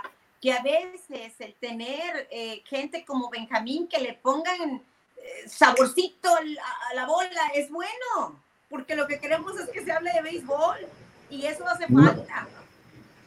que 0.41 0.53
a 0.53 0.61
veces 0.61 1.33
el 1.39 1.55
tener 1.55 2.27
eh, 2.29 2.61
gente 2.65 3.03
como 3.03 3.29
Benjamín 3.29 3.87
que 3.87 3.99
le 3.99 4.13
pongan 4.13 4.83
saborcito 5.47 6.29
a, 6.35 6.93
la 6.95 7.05
bola 7.05 7.51
es 7.55 7.69
bueno, 7.69 8.41
porque 8.69 8.95
lo 8.95 9.07
que 9.07 9.19
queremos 9.19 9.59
es 9.59 9.69
que 9.69 9.83
se 9.83 9.91
hable 9.91 10.11
de 10.13 10.21
béisbol 10.21 10.77
y 11.29 11.45
eso 11.45 11.67
hace 11.67 11.87
falta. 11.87 12.47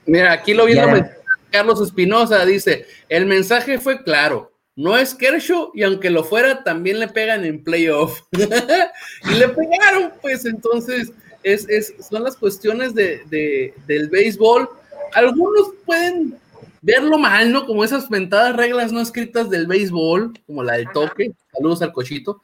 Mira, 0.07 0.33
aquí 0.33 0.55
lo 0.55 0.65
viendo 0.65 1.07
Carlos 1.51 1.81
Espinosa, 1.81 2.45
dice, 2.45 2.87
el 3.09 3.27
mensaje 3.27 3.79
fue 3.79 4.03
claro, 4.03 4.53
no 4.79 4.97
es 4.97 5.13
Kershaw 5.15 5.73
y 5.75 5.83
aunque 5.83 6.09
lo 6.09 6.23
fuera, 6.23 6.63
también 6.63 7.01
le 7.01 7.09
pegan 7.09 7.45
en 7.45 7.65
playoff. 7.65 8.21
y 8.33 9.35
le 9.35 9.49
pegaron, 9.49 10.13
pues 10.23 10.45
entonces 10.45 11.11
es, 11.43 11.95
son 12.09 12.23
las 12.23 12.37
cuestiones 12.37 12.95
de, 12.95 13.75
del 13.87 14.09
béisbol. 14.09 14.69
Algunos 15.15 15.73
pueden 15.85 16.39
verlo 16.81 17.19
mal, 17.19 17.53
¿no? 17.53 17.67
Como 17.67 17.85
esas 17.85 18.09
ventadas 18.09 18.57
reglas 18.57 18.93
no 18.93 19.01
escritas 19.01 19.51
del 19.51 19.67
béisbol, 19.67 20.33
como 20.47 20.63
la 20.63 20.75
del 20.75 20.91
toque. 20.93 21.33
Saludos 21.53 21.83
al 21.83 21.93
cochito. 21.93 22.43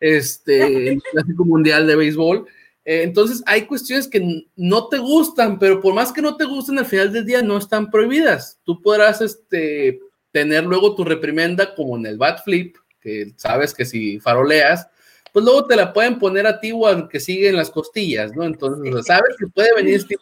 Este, 0.00 0.88
el 0.92 1.02
clásico 1.02 1.44
mundial 1.44 1.86
de 1.86 1.96
béisbol. 1.96 2.46
Eh, 2.84 3.02
entonces, 3.02 3.42
hay 3.46 3.62
cuestiones 3.62 4.06
que 4.06 4.46
no 4.54 4.88
te 4.88 4.98
gustan, 4.98 5.58
pero 5.58 5.80
por 5.80 5.94
más 5.94 6.12
que 6.12 6.22
no 6.22 6.36
te 6.36 6.44
gusten, 6.44 6.78
al 6.78 6.86
final 6.86 7.12
del 7.12 7.26
día 7.26 7.42
no 7.42 7.58
están 7.58 7.90
prohibidas. 7.90 8.60
Tú 8.64 8.80
podrás 8.80 9.20
este, 9.20 10.00
tener 10.30 10.64
luego 10.64 10.94
tu 10.94 11.04
reprimenda 11.04 11.74
como 11.74 11.96
en 11.96 12.06
el 12.06 12.16
bat 12.16 12.44
flip, 12.44 12.76
que 13.00 13.32
sabes 13.36 13.74
que 13.74 13.84
si 13.84 14.20
faroleas, 14.20 14.86
pues 15.32 15.44
luego 15.44 15.66
te 15.66 15.76
la 15.76 15.92
pueden 15.92 16.18
poner 16.18 16.46
a 16.46 16.60
ti 16.60 16.72
o 16.72 16.86
al 16.86 17.08
que 17.08 17.20
sigue 17.20 17.48
en 17.48 17.56
las 17.56 17.70
costillas, 17.70 18.34
¿no? 18.34 18.44
Entonces, 18.44 19.06
sabes 19.06 19.36
que 19.38 19.46
puede 19.48 19.74
venir 19.74 19.96
este 19.96 20.16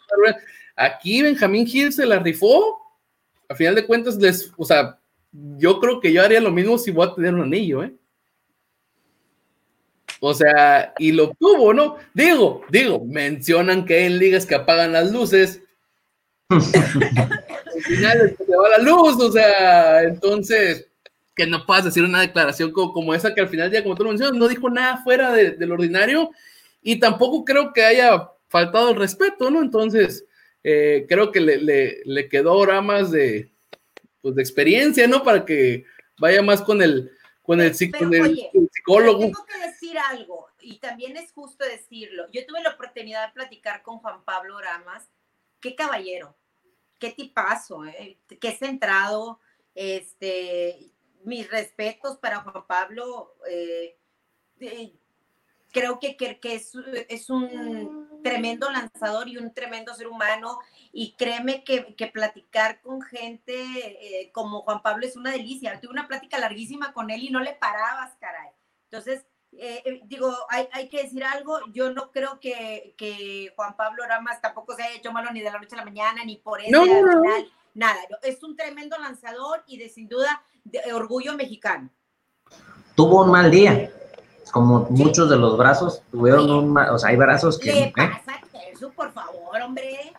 Aquí 0.75 1.21
Benjamín 1.21 1.65
Gil 1.65 1.93
se 1.93 2.05
la 2.05 2.19
rifó, 2.19 2.84
a 3.49 3.55
final 3.55 3.75
de 3.75 3.85
cuentas, 3.85 4.17
les, 4.17 4.51
o 4.57 4.65
sea, 4.65 4.99
yo 5.57 5.79
creo 5.79 5.99
que 5.99 6.11
yo 6.11 6.23
haría 6.23 6.39
lo 6.39 6.51
mismo 6.51 6.77
si 6.77 6.91
voy 6.91 7.07
a 7.07 7.13
tener 7.13 7.33
un 7.33 7.43
anillo, 7.43 7.83
¿eh? 7.83 7.93
O 10.19 10.33
sea, 10.33 10.93
y 10.97 11.11
lo 11.11 11.33
tuvo, 11.33 11.73
¿no? 11.73 11.97
Digo, 12.13 12.63
digo, 12.69 13.03
mencionan 13.05 13.85
que 13.85 13.95
hay 13.95 14.09
ligas 14.09 14.45
que 14.45 14.55
apagan 14.55 14.93
las 14.93 15.11
luces. 15.11 15.61
Al 16.49 16.61
final 17.81 18.35
se 18.37 18.55
va 18.55 18.69
la 18.69 18.77
luz, 18.79 19.21
o 19.21 19.31
sea, 19.31 20.03
entonces, 20.03 20.87
que 21.35 21.45
no 21.45 21.65
puedas 21.65 21.85
decir 21.85 22.03
una 22.03 22.21
declaración 22.21 22.71
como, 22.71 23.13
esa 23.13 23.35
que 23.35 23.41
al 23.41 23.49
final 23.49 23.69
ya, 23.69 23.83
como 23.83 23.95
tú 23.95 24.03
lo 24.03 24.09
mencionas, 24.09 24.35
no 24.35 24.47
dijo 24.47 24.69
nada 24.69 25.03
fuera 25.03 25.33
de, 25.33 25.51
del 25.51 25.73
ordinario 25.73 26.31
y 26.81 26.99
tampoco 26.99 27.43
creo 27.43 27.73
que 27.73 27.83
haya 27.83 28.29
faltado 28.47 28.91
el 28.91 28.95
respeto, 28.95 29.51
¿no? 29.51 29.61
Entonces, 29.61 30.23
eh, 30.67 31.05
creo 31.07 31.31
que 31.31 31.41
le, 31.41 32.01
le, 32.03 32.27
quedó 32.27 32.49
ahora 32.49 32.81
más 32.81 33.11
de, 33.11 33.51
pues, 34.19 34.33
de 34.33 34.41
experiencia, 34.41 35.05
¿no? 35.07 35.21
Para 35.21 35.45
que 35.45 35.85
vaya 36.17 36.41
más 36.41 36.63
con 36.63 36.81
el, 36.81 37.11
con 37.43 37.61
el, 37.61 37.75
psicólogo. 37.75 39.19
Tengo 39.19 39.45
que 39.45 39.59
decir 39.59 39.95
algo, 39.99 40.47
y 40.59 40.79
también 40.79 41.17
es 41.17 41.31
justo 41.33 41.63
decirlo. 41.63 42.25
Yo 42.31 42.43
tuve 42.47 42.63
la 42.63 42.71
oportunidad 42.71 43.27
de 43.27 43.33
platicar 43.33 43.83
con 43.83 43.99
Juan 43.99 44.25
Pablo 44.25 44.59
Ramas. 44.59 45.07
Qué 45.61 45.75
caballero, 45.75 46.35
qué 46.97 47.11
tipazo, 47.11 47.85
¿eh? 47.85 48.17
qué 48.41 48.51
centrado. 48.53 49.39
Este, 49.75 50.89
mis 51.25 51.47
respetos 51.51 52.17
para 52.17 52.39
Juan 52.39 52.65
Pablo. 52.65 53.35
Eh, 53.47 53.95
creo 55.71 55.99
que, 55.99 56.17
que, 56.17 56.39
es, 56.55 56.71
es, 57.07 57.29
un 57.29 58.04
tremendo 58.25 58.71
lanzador 58.71 59.27
y 59.27 59.37
un 59.37 59.53
tremendo 59.53 59.93
ser 59.93 60.07
humano. 60.07 60.59
Y 60.91 61.13
créeme 61.15 61.63
que, 61.63 61.95
que 61.95 62.07
platicar 62.07 62.81
con 62.81 63.01
gente 63.01 63.53
eh, 63.53 64.31
como 64.31 64.61
Juan 64.61 64.81
Pablo 64.81 65.05
es 65.05 65.15
una 65.15 65.31
delicia. 65.31 65.79
Tuve 65.79 65.91
una 65.91 66.07
plática 66.07 66.39
larguísima 66.39 66.91
con 66.93 67.11
él 67.11 67.23
y 67.23 67.29
no 67.29 67.39
le 67.39 67.53
parabas, 67.53 68.15
caray. 68.19 68.49
Entonces, 68.89 69.25
eh, 69.51 69.83
eh, 69.85 70.01
digo, 70.05 70.35
hay, 70.49 70.67
hay, 70.71 70.89
que 70.89 71.03
decir 71.03 71.23
algo. 71.23 71.59
Yo 71.71 71.91
no 71.91 72.11
creo 72.11 72.39
que, 72.39 72.95
que, 72.97 73.53
Juan 73.55 73.75
Pablo 73.77 74.03
Ramas 74.07 74.41
tampoco 74.41 74.75
se 74.75 74.83
haya 74.83 74.95
hecho 74.95 75.11
malo 75.11 75.31
ni 75.31 75.41
de 75.41 75.51
la 75.51 75.59
noche 75.59 75.75
a 75.75 75.79
la 75.79 75.85
mañana, 75.85 76.23
ni 76.25 76.37
por 76.37 76.61
eso. 76.61 76.71
No, 76.71 76.85
nada. 77.73 77.99
Es 78.23 78.41
un 78.41 78.55
tremendo 78.55 78.97
lanzador 78.97 79.63
y 79.67 79.77
de 79.77 79.89
sin 79.89 80.07
duda 80.07 80.41
de 80.63 80.93
orgullo 80.93 81.35
mexicano. 81.35 81.89
Tuvo 82.95 83.23
un 83.23 83.31
mal 83.31 83.51
día 83.51 83.91
como 84.51 84.87
muchos 84.89 85.29
de 85.29 85.37
los 85.37 85.57
brazos 85.57 86.01
tuvieron 86.11 86.49
un, 86.49 86.77
o 86.77 86.97
sea, 86.97 87.09
hay 87.09 87.15
brazos 87.15 87.57
que... 87.57 87.71
Le 87.71 87.83
¿eh? 87.83 87.93
pasa 87.95 88.35
a 88.35 88.41
Kerso, 88.51 88.91
por 88.91 89.11
favor, 89.11 89.61
hombre. 89.61 90.13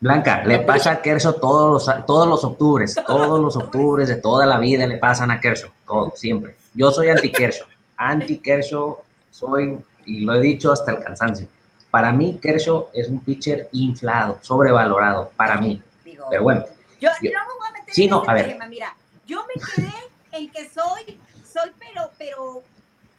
Blanca, 0.00 0.44
le 0.44 0.60
pasa 0.60 0.92
a 0.92 1.02
Kerso 1.02 1.34
todos 1.34 1.86
los, 1.86 2.06
todos 2.06 2.28
los 2.28 2.44
octubres, 2.44 2.94
todos 3.06 3.40
los 3.40 3.56
octubres 3.56 4.08
de 4.08 4.16
toda 4.16 4.46
la 4.46 4.58
vida 4.58 4.86
le 4.86 4.98
pasan 4.98 5.30
a 5.30 5.40
Kerso, 5.40 5.68
todo, 5.86 6.12
siempre. 6.14 6.56
Yo 6.74 6.90
soy 6.90 7.08
anti-Kerso, 7.08 7.64
anti-Kerso 7.96 9.02
soy, 9.30 9.78
y 10.04 10.20
lo 10.20 10.34
he 10.34 10.40
dicho 10.40 10.72
hasta 10.72 10.92
el 10.92 11.02
cansancio. 11.02 11.48
Para 11.90 12.12
mí, 12.12 12.38
Kershaw 12.40 12.88
es 12.92 13.08
un 13.08 13.20
pitcher 13.20 13.68
inflado, 13.72 14.38
sobrevalorado, 14.42 15.30
para 15.36 15.56
mí. 15.56 15.82
Pero 16.30 16.42
bueno. 16.42 16.64
Yo, 17.00 17.10
no 17.10 17.16
me 17.22 17.30
voy 17.30 17.68
a 17.68 17.72
meter 17.72 17.94
sí, 17.94 18.04
en 18.04 18.10
no, 18.10 18.22
a 18.26 18.34
ver. 18.34 18.58
Mira, 18.68 18.94
yo 19.26 19.42
me 19.46 19.54
quedé 19.60 19.94
en 20.32 20.50
que 20.50 20.68
soy, 20.68 21.18
soy 21.50 21.70
pero, 21.78 22.10
pero 22.18 22.62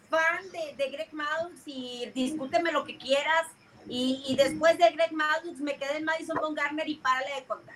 fan 0.10 0.44
de, 0.52 0.90
Greg 0.92 1.14
Maddux 1.14 1.62
y 1.66 2.12
discúteme 2.14 2.72
lo 2.72 2.84
que 2.84 2.98
quieras. 2.98 3.48
Y, 3.88 4.36
después 4.38 4.78
de 4.78 4.92
Greg 4.92 5.14
Maddux 5.14 5.60
me 5.62 5.76
quedé 5.76 5.98
en 5.98 6.06
Madison 6.06 6.38
Von 6.40 6.54
Garner 6.54 6.88
y 6.88 6.96
párale 6.96 7.36
de 7.36 7.46
contar. 7.46 7.76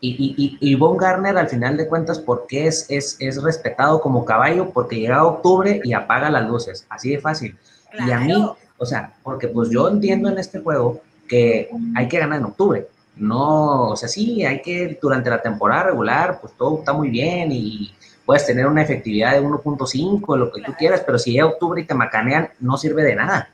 Y, 0.00 0.56
y, 0.60 0.74
Von 0.74 0.96
Garner, 0.96 1.36
al 1.36 1.48
final 1.48 1.76
de 1.76 1.86
cuentas, 1.86 2.18
¿por 2.18 2.46
qué 2.46 2.66
es, 2.66 2.86
es, 2.88 3.16
es, 3.20 3.42
respetado 3.42 4.00
como 4.00 4.24
caballo? 4.24 4.70
Porque 4.70 4.96
llega 4.98 5.24
octubre 5.24 5.80
y 5.84 5.92
apaga 5.92 6.30
las 6.30 6.48
luces, 6.48 6.86
así 6.88 7.10
de 7.10 7.18
fácil. 7.18 7.58
Y 8.06 8.10
a 8.10 8.20
mí, 8.20 8.32
o 8.78 8.86
sea, 8.86 9.14
porque 9.22 9.48
pues 9.48 9.70
yo 9.70 9.88
entiendo 9.88 10.28
en 10.28 10.38
este 10.38 10.60
juego 10.60 11.02
que 11.28 11.70
hay 11.94 12.08
que 12.08 12.18
ganar 12.18 12.38
en 12.38 12.46
octubre. 12.46 12.88
No, 13.16 13.90
o 13.90 13.96
sea, 13.96 14.08
sí, 14.08 14.44
hay 14.44 14.60
que 14.60 14.98
durante 15.00 15.30
la 15.30 15.40
temporada 15.40 15.84
regular, 15.84 16.38
pues 16.40 16.52
todo 16.54 16.80
está 16.80 16.92
muy 16.92 17.08
bien 17.08 17.50
y 17.50 17.94
puedes 18.26 18.44
tener 18.44 18.66
una 18.66 18.82
efectividad 18.82 19.32
de 19.32 19.40
1.5, 19.40 20.36
lo 20.36 20.52
que 20.52 20.60
tú 20.62 20.74
quieras, 20.74 21.02
pero 21.06 21.18
si 21.18 21.38
es 21.38 21.44
octubre 21.44 21.80
y 21.80 21.86
te 21.86 21.94
macanean, 21.94 22.50
no 22.58 22.76
sirve 22.76 23.04
de 23.04 23.14
nada. 23.14 23.50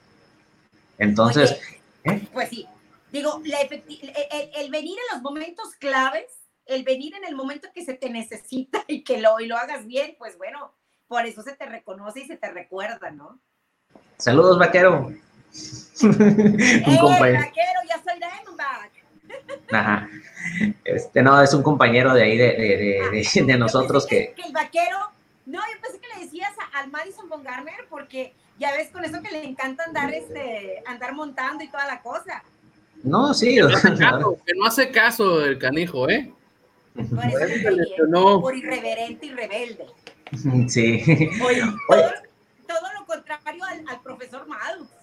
Entonces... 0.98 1.60
¿eh? 2.04 2.26
Pues 2.32 2.48
sí, 2.48 2.66
digo, 3.12 3.40
el, 3.44 4.70
venir 4.70 4.98
en 4.98 5.14
los 5.14 5.22
momentos 5.22 5.74
claves, 5.78 6.24
el 6.64 6.84
venir 6.84 7.14
en 7.14 7.24
el 7.26 7.36
momento 7.36 7.68
que 7.74 7.84
se 7.84 7.94
te 7.94 8.08
necesita 8.08 8.82
y 8.88 9.04
que 9.04 9.20
lo, 9.20 9.38
y 9.38 9.46
lo 9.46 9.58
hagas 9.58 9.86
bien, 9.86 10.16
pues 10.18 10.38
bueno, 10.38 10.72
por 11.06 11.26
eso 11.26 11.42
se 11.42 11.54
te 11.54 11.66
reconoce 11.66 12.20
y 12.20 12.26
se 12.26 12.38
te 12.38 12.50
recuerda, 12.50 13.10
¿no? 13.10 13.38
Saludos, 14.16 14.58
vaquero. 14.58 15.12
Un 16.02 16.96
compañero. 16.98 17.40
vaquero, 17.40 17.80
ya 17.88 18.02
soy 18.02 18.18
Diamondback. 18.18 18.92
Ajá. 19.70 20.08
Este, 20.84 21.22
no, 21.22 21.40
es 21.40 21.55
un 21.55 21.62
compañero 21.62 22.14
de 22.14 22.22
ahí, 22.22 22.36
de, 22.36 22.53
de, 22.53 23.24
de, 23.34 23.43
de 23.45 23.59
nosotros 23.59 24.07
que, 24.07 24.34
que... 24.34 24.43
el 24.43 24.53
vaquero, 24.53 24.99
no, 25.47 25.59
yo 25.59 25.80
pensé 25.80 25.99
que 25.99 26.09
le 26.14 26.24
decías 26.24 26.53
al 26.72 26.90
Madison 26.90 27.28
Von 27.28 27.45
porque 27.88 28.34
ya 28.59 28.72
ves 28.72 28.90
con 28.90 29.05
eso 29.05 29.20
que 29.22 29.30
le 29.30 29.45
encanta 29.45 29.84
andar, 29.84 30.12
este, 30.12 30.82
andar 30.86 31.14
montando 31.14 31.64
y 31.64 31.68
toda 31.68 31.86
la 31.86 32.01
cosa. 32.01 32.43
No, 33.03 33.34
sí. 33.34 33.57
Que 33.57 33.62
no, 33.62 33.68
hace 33.68 33.95
caso, 33.97 34.38
que 34.47 34.53
no 34.55 34.64
hace 34.66 34.90
caso 34.90 35.45
el 35.45 35.59
canijo, 35.59 36.09
¿eh? 36.09 36.32
Por, 36.95 37.24
eso 37.24 37.70
lesionó. 37.70 38.40
por 38.40 38.55
irreverente 38.55 39.26
y 39.26 39.30
rebelde. 39.30 39.86
Sí. 40.68 41.03
Oye, 41.45 41.61
todo, 41.88 42.03
todo, 42.66 42.93
lo 42.99 43.07
contrario 43.07 43.64
al, 43.64 43.84
al 43.88 44.01
profesor 44.03 44.47
Maddox. 44.47 45.01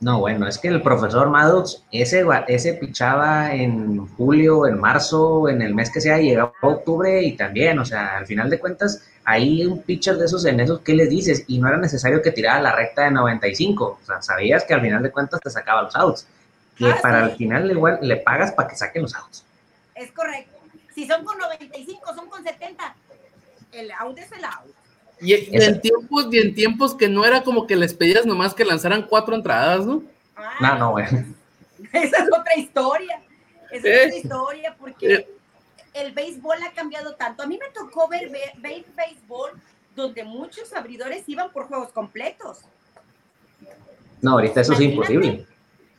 No, 0.00 0.18
bueno, 0.18 0.48
es 0.48 0.56
que 0.56 0.68
el 0.68 0.80
profesor 0.80 1.28
Maddox, 1.28 1.82
ese, 1.92 2.24
ese 2.48 2.72
pichaba 2.72 3.54
en 3.54 4.06
julio, 4.16 4.66
en 4.66 4.80
marzo, 4.80 5.46
en 5.46 5.60
el 5.60 5.74
mes 5.74 5.90
que 5.90 6.00
sea, 6.00 6.16
llegaba 6.16 6.54
a 6.62 6.66
octubre 6.68 7.22
y 7.22 7.36
también, 7.36 7.78
o 7.78 7.84
sea, 7.84 8.16
al 8.16 8.26
final 8.26 8.48
de 8.48 8.58
cuentas, 8.58 9.04
ahí 9.24 9.66
un 9.66 9.82
pitcher 9.82 10.16
de 10.16 10.24
esos 10.24 10.46
en 10.46 10.58
esos, 10.58 10.80
¿qué 10.80 10.94
les 10.94 11.10
dices? 11.10 11.44
Y 11.48 11.58
no 11.58 11.68
era 11.68 11.76
necesario 11.76 12.22
que 12.22 12.32
tirara 12.32 12.62
la 12.62 12.74
recta 12.74 13.04
de 13.04 13.10
95, 13.10 13.98
o 14.02 14.06
sea, 14.06 14.22
sabías 14.22 14.64
que 14.64 14.72
al 14.72 14.80
final 14.80 15.02
de 15.02 15.10
cuentas 15.10 15.38
te 15.40 15.50
sacaba 15.50 15.82
los 15.82 15.94
outs, 15.94 16.26
que 16.78 16.90
ah, 16.90 16.98
para 17.02 17.26
el 17.26 17.32
final 17.32 17.70
igual 17.70 17.98
le 18.00 18.16
pagas 18.16 18.52
para 18.52 18.68
que 18.68 18.76
saquen 18.76 19.02
los 19.02 19.14
outs. 19.14 19.44
Es 19.94 20.10
correcto. 20.12 20.56
Si 20.94 21.06
son 21.06 21.24
con 21.26 21.38
95, 21.38 22.14
son 22.14 22.26
con 22.30 22.42
70, 22.42 22.94
el 23.72 23.90
out 23.92 24.18
es 24.18 24.32
el 24.32 24.44
out. 24.46 24.74
Y, 25.20 25.34
en 25.34 25.80
tiempos, 25.80 26.28
y 26.30 26.38
en 26.38 26.54
tiempos 26.54 26.94
que 26.94 27.08
no 27.08 27.24
era 27.24 27.42
como 27.42 27.66
que 27.66 27.76
les 27.76 27.92
pedías 27.92 28.24
nomás 28.24 28.54
que 28.54 28.64
lanzaran 28.64 29.06
cuatro 29.06 29.34
entradas, 29.34 29.84
¿no? 29.84 30.02
Ah, 30.34 30.54
no, 30.60 30.78
no, 30.78 30.90
güey. 30.92 31.06
Esa 31.92 32.18
es 32.18 32.28
otra 32.32 32.56
historia. 32.56 33.22
Esa 33.70 33.88
es 33.88 34.06
otra 34.06 34.16
historia 34.16 34.76
porque 34.78 35.28
el 35.94 36.12
béisbol 36.12 36.56
ha 36.62 36.72
cambiado 36.72 37.14
tanto. 37.14 37.42
A 37.42 37.46
mí 37.46 37.58
me 37.58 37.68
tocó 37.70 38.08
ver, 38.08 38.30
ver, 38.30 38.84
béisbol 38.96 39.60
donde 39.94 40.24
muchos 40.24 40.72
abridores 40.72 41.28
iban 41.28 41.52
por 41.52 41.66
juegos 41.66 41.92
completos. 41.92 42.60
No, 44.22 44.32
ahorita 44.32 44.60
eso 44.60 44.72
es 44.72 44.80
imposible. 44.80 45.46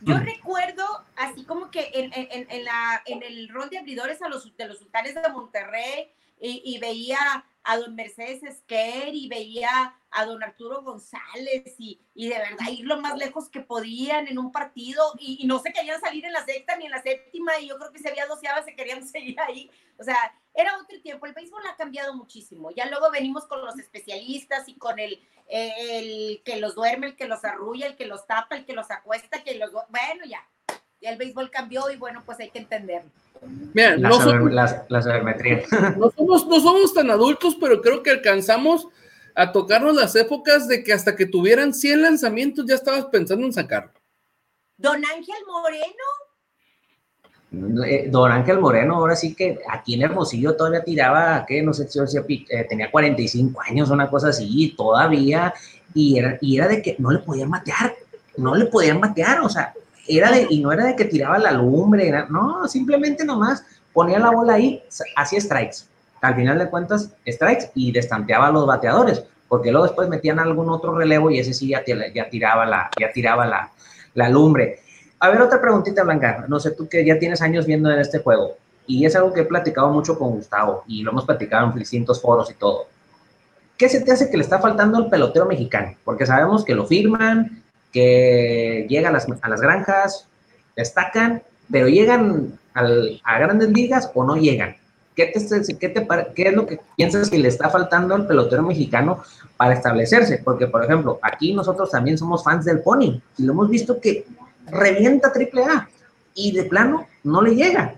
Yo 0.02 0.18
recuerdo, 0.18 0.84
así 1.16 1.44
como 1.46 1.70
que 1.70 1.92
en, 1.94 2.12
en, 2.14 2.48
en, 2.50 2.66
la, 2.66 3.04
en 3.06 3.22
el 3.22 3.50
rol 3.50 3.70
de 3.70 3.78
abridores 3.78 4.22
a 4.24 4.30
los, 4.30 4.56
de 4.58 4.68
los 4.68 4.80
sultanes 4.80 5.14
de 5.14 5.30
Monterrey, 5.30 6.12
y, 6.42 6.78
veía 6.80 7.46
a 7.64 7.78
don 7.78 7.96
Mercedes 7.96 8.42
Esquer 8.42 9.14
y 9.14 9.30
veía 9.30 9.96
a 10.10 10.26
don 10.26 10.44
Arturo 10.44 10.82
González 10.82 11.76
y, 11.78 12.02
y, 12.16 12.30
de 12.30 12.40
verdad 12.40 12.68
ir 12.72 12.86
lo 12.86 13.00
más 13.00 13.16
lejos 13.18 13.50
que 13.50 13.62
podían 13.62 14.28
en 14.28 14.40
un 14.40 14.52
partido 14.52 15.14
y, 15.20 15.46
no 15.46 15.60
se 15.60 15.72
querían 15.72 16.02
salir 16.02 16.26
en 16.26 16.34
la 16.34 16.44
sexta 16.44 16.76
ni 16.76 16.86
en 16.86 16.92
la 16.92 17.02
séptima 17.04 17.60
y 17.60 17.68
yo 17.68 17.78
creo 17.78 17.92
que 17.92 18.00
si 18.00 18.08
había 18.08 18.26
doceava 18.26 18.64
se 18.64 18.76
querían 18.76 19.08
seguir 19.08 19.40
ahí. 19.40 19.70
O 20.00 20.04
sea, 20.04 20.18
era 20.54 20.78
otro 20.80 21.00
tiempo. 21.02 21.28
El 21.28 21.34
béisbol 21.34 21.62
ha 21.68 21.76
cambiado 21.76 22.16
muchísimo. 22.16 22.72
Ya 22.72 22.88
luego 22.88 23.12
venimos 23.12 23.46
con 23.46 23.64
los 23.64 23.78
especialistas 23.78 24.68
y 24.68 24.74
con 24.76 24.98
el, 24.98 25.22
el 25.48 26.42
que 26.44 26.58
los 26.58 26.74
duerme, 26.74 27.08
el 27.08 27.16
que 27.16 27.28
los 27.28 27.46
arrulla, 27.46 27.86
el 27.86 27.96
que 27.96 28.08
los 28.08 28.26
tapa, 28.26 28.56
el 28.56 28.66
que 28.66 28.74
los 28.74 28.90
acuesta, 28.90 29.44
que 29.44 29.56
los... 29.56 29.72
Bueno, 29.72 30.26
ya. 30.26 30.46
Ya 31.00 31.10
el 31.12 31.18
béisbol 31.18 31.52
cambió 31.52 31.90
y 31.90 31.98
bueno, 31.98 32.24
pues 32.26 32.40
hay 32.40 32.50
que 32.50 32.60
entenderlo. 32.60 33.12
Mira, 33.74 33.98
la, 33.98 34.10
no 34.10 34.22
somos, 34.22 34.52
la, 34.52 34.86
No 35.98 36.12
somos, 36.12 36.48
no 36.48 36.60
somos 36.60 36.94
tan 36.94 37.10
adultos, 37.10 37.58
pero 37.60 37.82
creo 37.82 38.04
que 38.04 38.12
alcanzamos 38.12 38.88
a 39.36 39.52
tocarnos 39.52 39.96
las 39.96 40.16
épocas 40.16 40.68
de 40.68 40.84
que 40.84 40.94
hasta 40.94 41.16
que 41.16 41.26
tuvieran 41.26 41.74
100 41.74 42.02
lanzamientos 42.02 42.66
ya 42.68 42.76
estabas 42.76 43.06
pensando 43.06 43.46
en 43.46 43.54
sacarlo. 43.54 43.92
Don 44.78 44.98
Ángel 44.98 45.36
Moreno. 45.48 46.22
Eh, 47.86 48.08
don 48.10 48.32
Ángel 48.32 48.60
Moreno, 48.60 48.96
ahora 48.96 49.16
sí 49.16 49.36
que 49.36 49.60
aquí 49.70 49.96
en 49.96 50.04
Hermosillo 50.04 50.56
todavía 50.56 50.84
tiraba, 50.84 51.46
que 51.46 51.62
no 51.62 51.74
sé 51.74 51.88
si 51.88 52.00
eh, 52.50 52.66
tenía 52.70 52.90
45 52.90 53.62
años, 53.62 53.90
una 53.90 54.10
cosa 54.10 54.30
así, 54.30 54.74
todavía, 54.78 55.54
y 55.94 56.18
era, 56.18 56.38
y 56.40 56.58
era 56.58 56.70
de 56.70 56.82
que 56.82 56.96
no 56.98 57.12
le 57.12 57.20
podían 57.20 57.50
matear, 57.50 57.94
no 58.38 58.56
le 58.56 58.66
podían 58.68 59.02
matear, 59.02 59.42
o 59.42 59.50
sea, 59.50 59.74
era 60.18 60.32
de, 60.32 60.48
y 60.50 60.60
no 60.60 60.72
era 60.72 60.86
de 60.86 60.96
que 60.96 61.06
tiraba 61.06 61.38
la 61.38 61.52
lumbre, 61.52 62.12
no, 62.30 62.68
simplemente 62.68 63.24
nomás 63.26 63.64
ponía 63.94 64.20
la 64.20 64.32
bola 64.32 64.54
ahí, 64.54 64.84
hacía 65.16 65.42
strikes. 65.42 65.78
Al 66.22 66.36
final 66.36 66.60
de 66.60 66.70
cuentas, 66.70 67.10
strikes 67.28 67.72
y 67.76 67.92
destanteaba 67.92 68.48
a 68.48 68.52
los 68.52 68.66
bateadores, 68.66 69.24
porque 69.48 69.72
luego 69.72 69.88
después 69.88 70.08
metían 70.08 70.40
algún 70.40 70.70
otro 70.70 70.96
relevo 70.96 71.30
y 71.32 71.40
ese 71.40 71.54
sí 71.54 71.70
ya, 71.70 71.84
ya 71.86 72.30
tiraba, 72.30 72.66
la, 72.66 72.90
ya 73.00 73.12
tiraba 73.12 73.46
la, 73.46 73.72
la 74.14 74.30
lumbre. 74.30 74.80
A 75.20 75.30
ver, 75.30 75.42
otra 75.42 75.62
preguntita, 75.62 76.04
Blanca. 76.04 76.46
No 76.48 76.60
sé, 76.60 76.72
tú 76.72 76.88
que 76.88 77.06
ya 77.06 77.20
tienes 77.20 77.42
años 77.42 77.66
viendo 77.66 77.92
en 77.92 78.00
este 78.00 78.20
juego, 78.20 78.58
y 78.88 79.06
es 79.06 79.16
algo 79.16 79.34
que 79.34 79.42
he 79.42 79.46
platicado 79.46 79.90
mucho 79.92 80.18
con 80.18 80.32
Gustavo, 80.32 80.84
y 80.88 81.04
lo 81.04 81.12
hemos 81.12 81.26
platicado 81.26 81.72
en 81.72 81.78
distintos 81.78 82.22
foros 82.22 82.50
y 82.50 82.56
todo. 82.56 82.88
¿Qué 83.78 83.90
se 83.90 84.02
te 84.02 84.12
hace 84.12 84.30
que 84.30 84.38
le 84.38 84.44
está 84.44 84.60
faltando 84.60 84.98
al 84.98 85.10
pelotero 85.10 85.46
mexicano? 85.46 85.96
Porque 86.04 86.26
sabemos 86.26 86.64
que 86.64 86.76
lo 86.76 86.86
firman, 86.86 87.61
que 87.92 88.86
llegan 88.90 89.16
a 89.16 89.48
las, 89.50 89.62
granjas, 89.62 90.28
destacan, 90.76 91.44
pero 91.70 91.88
llegan 91.88 92.60
a 92.74 93.40
grandes 93.40 93.70
ligas 93.70 94.12
o 94.14 94.24
no 94.24 94.36
llegan. 94.36 94.76
¿Qué, 95.16 95.26
te, 95.26 95.78
qué, 95.78 95.90
te, 95.90 96.08
¿Qué 96.34 96.44
es 96.44 96.54
lo 96.54 96.66
que 96.66 96.80
piensas 96.96 97.30
que 97.30 97.38
le 97.38 97.50
está 97.50 97.70
faltando 97.70 98.16
al 98.16 98.28
pelotero 98.28 98.64
mexicano 98.64 99.22
para 99.58 99.74
establecerse? 99.74 100.42
Porque, 100.44 100.68
por 100.68 100.86
ejemplo, 100.86 101.20
aquí 101.22 101.54
nosotros 101.54 101.92
también 101.92 102.18
somos 102.18 102.44
fans 102.44 102.64
del 102.64 102.80
Pony 102.80 103.22
y 103.38 103.44
lo 103.44 103.52
hemos 103.52 103.70
visto 103.70 104.00
que 104.00 104.26
revienta 104.68 105.34
triple 105.34 105.64
A 105.66 105.90
y 106.34 106.54
de 106.54 106.64
plano 106.64 107.08
no 107.24 107.42
le 107.42 107.56
llega, 107.56 107.96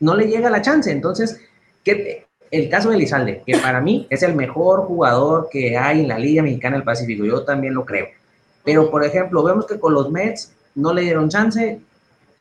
no 0.00 0.16
le 0.16 0.26
llega 0.26 0.50
la 0.50 0.60
chance. 0.60 0.90
Entonces, 0.90 1.40
¿qué, 1.84 2.26
el 2.50 2.68
caso 2.68 2.90
de 2.90 2.96
Elizalde, 2.96 3.42
que 3.46 3.56
para 3.58 3.80
mí 3.80 4.08
es 4.10 4.24
el 4.24 4.34
mejor 4.34 4.86
jugador 4.86 5.48
que 5.50 5.78
hay 5.78 6.00
en 6.00 6.08
la 6.08 6.18
Liga 6.18 6.42
Mexicana 6.42 6.76
del 6.76 6.84
Pacífico, 6.84 7.24
yo 7.24 7.44
también 7.44 7.74
lo 7.74 7.84
creo 7.84 8.08
pero, 8.66 8.90
por 8.90 9.04
ejemplo, 9.04 9.44
vemos 9.44 9.64
que 9.64 9.78
con 9.78 9.94
los 9.94 10.10
Mets 10.10 10.52
no 10.74 10.92
le 10.92 11.02
dieron 11.02 11.28
chance. 11.28 11.80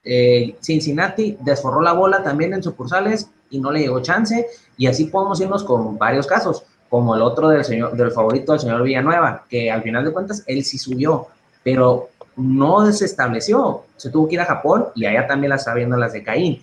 Eh, 0.03 0.55
Cincinnati 0.59 1.37
desforró 1.39 1.81
la 1.81 1.93
bola 1.93 2.23
también 2.23 2.51
en 2.55 2.63
sucursales 2.63 3.29
y 3.51 3.59
no 3.59 3.71
le 3.71 3.81
llegó 3.81 4.01
chance. 4.01 4.47
Y 4.75 4.87
así 4.87 5.05
podemos 5.05 5.39
irnos 5.39 5.63
con 5.63 5.99
varios 5.99 6.25
casos, 6.25 6.63
como 6.89 7.15
el 7.15 7.21
otro 7.21 7.49
del, 7.49 7.63
señor, 7.63 7.95
del 7.95 8.09
favorito 8.09 8.53
del 8.53 8.61
señor 8.61 8.81
Villanueva, 8.81 9.45
que 9.47 9.69
al 9.69 9.83
final 9.83 10.03
de 10.03 10.13
cuentas 10.13 10.43
él 10.47 10.65
sí 10.65 10.79
subió, 10.79 11.27
pero 11.63 12.09
no 12.35 12.91
se 12.91 13.05
estableció. 13.05 13.83
Se 13.95 14.09
tuvo 14.09 14.27
que 14.27 14.33
ir 14.33 14.41
a 14.41 14.45
Japón 14.45 14.87
y 14.95 15.05
allá 15.05 15.27
también 15.27 15.51
la 15.51 15.57
está 15.57 15.75
viendo 15.75 15.95
las 15.95 16.13
de 16.13 16.23
Caín. 16.23 16.59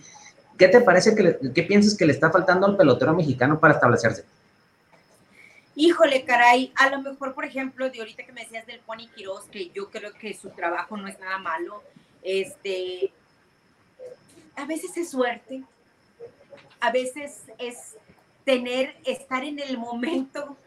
¿Qué 0.57 0.67
te 0.67 0.81
parece 0.81 1.15
que 1.15 1.39
qué 1.53 1.63
piensas 1.63 1.95
que 1.95 2.05
le 2.05 2.11
está 2.11 2.29
faltando 2.29 2.67
al 2.67 2.75
pelotero 2.75 3.13
mexicano 3.13 3.61
para 3.61 3.75
establecerse? 3.75 4.25
Híjole, 5.75 6.23
caray, 6.23 6.71
a 6.75 6.89
lo 6.89 7.01
mejor, 7.01 7.33
por 7.33 7.45
ejemplo, 7.45 7.89
de 7.89 7.99
ahorita 7.99 8.25
que 8.25 8.31
me 8.31 8.41
decías 8.41 8.65
del 8.67 8.79
Pony 8.81 9.09
Quiroz, 9.15 9.45
que 9.45 9.69
yo 9.69 9.89
creo 9.89 10.13
que 10.13 10.33
su 10.33 10.49
trabajo 10.51 10.97
no 10.97 11.07
es 11.07 11.19
nada 11.19 11.39
malo, 11.39 11.83
este, 12.21 13.11
a 14.55 14.65
veces 14.65 14.95
es 14.97 15.09
suerte, 15.09 15.63
a 16.79 16.91
veces 16.91 17.43
es 17.57 17.97
tener, 18.45 18.95
estar 19.05 19.43
en 19.43 19.59
el 19.59 19.77
momento, 19.77 20.57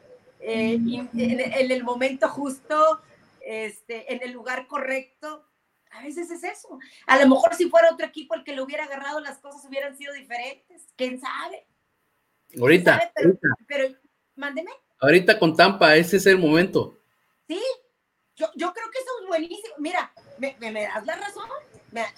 eh, 0.41 0.75
en, 0.75 1.11
en, 1.15 1.71
el 1.71 1.85
momento 1.85 2.29
justo, 2.29 3.01
este, 3.41 4.13
en 4.13 4.23
el 4.23 4.33
lugar 4.33 4.67
correcto. 4.67 5.45
A 5.93 6.03
veces 6.03 6.31
es 6.31 6.45
eso. 6.45 6.79
A 7.07 7.19
lo 7.19 7.29
mejor 7.29 7.55
si 7.55 7.71
fuera 7.71 7.91
otro 7.91 8.07
equipo 8.07 8.35
el 8.35 8.45
que 8.45 8.55
lo 8.55 8.65
hubiera 8.65 8.85
agarrado, 8.85 9.21
las 9.21 9.39
cosas 9.39 9.65
hubieran 9.65 9.97
sido 9.97 10.13
diferentes. 10.13 10.89
¿Quién 10.97 11.21
sabe? 11.21 11.67
Ahorita. 12.59 13.13
Pero, 13.15 13.39
pero, 13.67 13.95
mándeme. 14.35 14.71
Ahorita 15.01 15.39
con 15.39 15.57
Tampa, 15.57 15.97
ese 15.97 16.17
es 16.17 16.27
el 16.27 16.39
momento. 16.39 16.99
Sí, 17.47 17.61
yo, 18.35 18.47
yo 18.55 18.73
creo 18.73 18.91
que 18.91 18.99
eso 18.99 19.11
es 19.23 19.29
buenísimo. 19.29 19.75
Mira, 19.79 20.13
me, 20.39 20.57
me, 20.59 20.83
das 20.83 21.05
la 21.05 21.17
razón. 21.17 21.49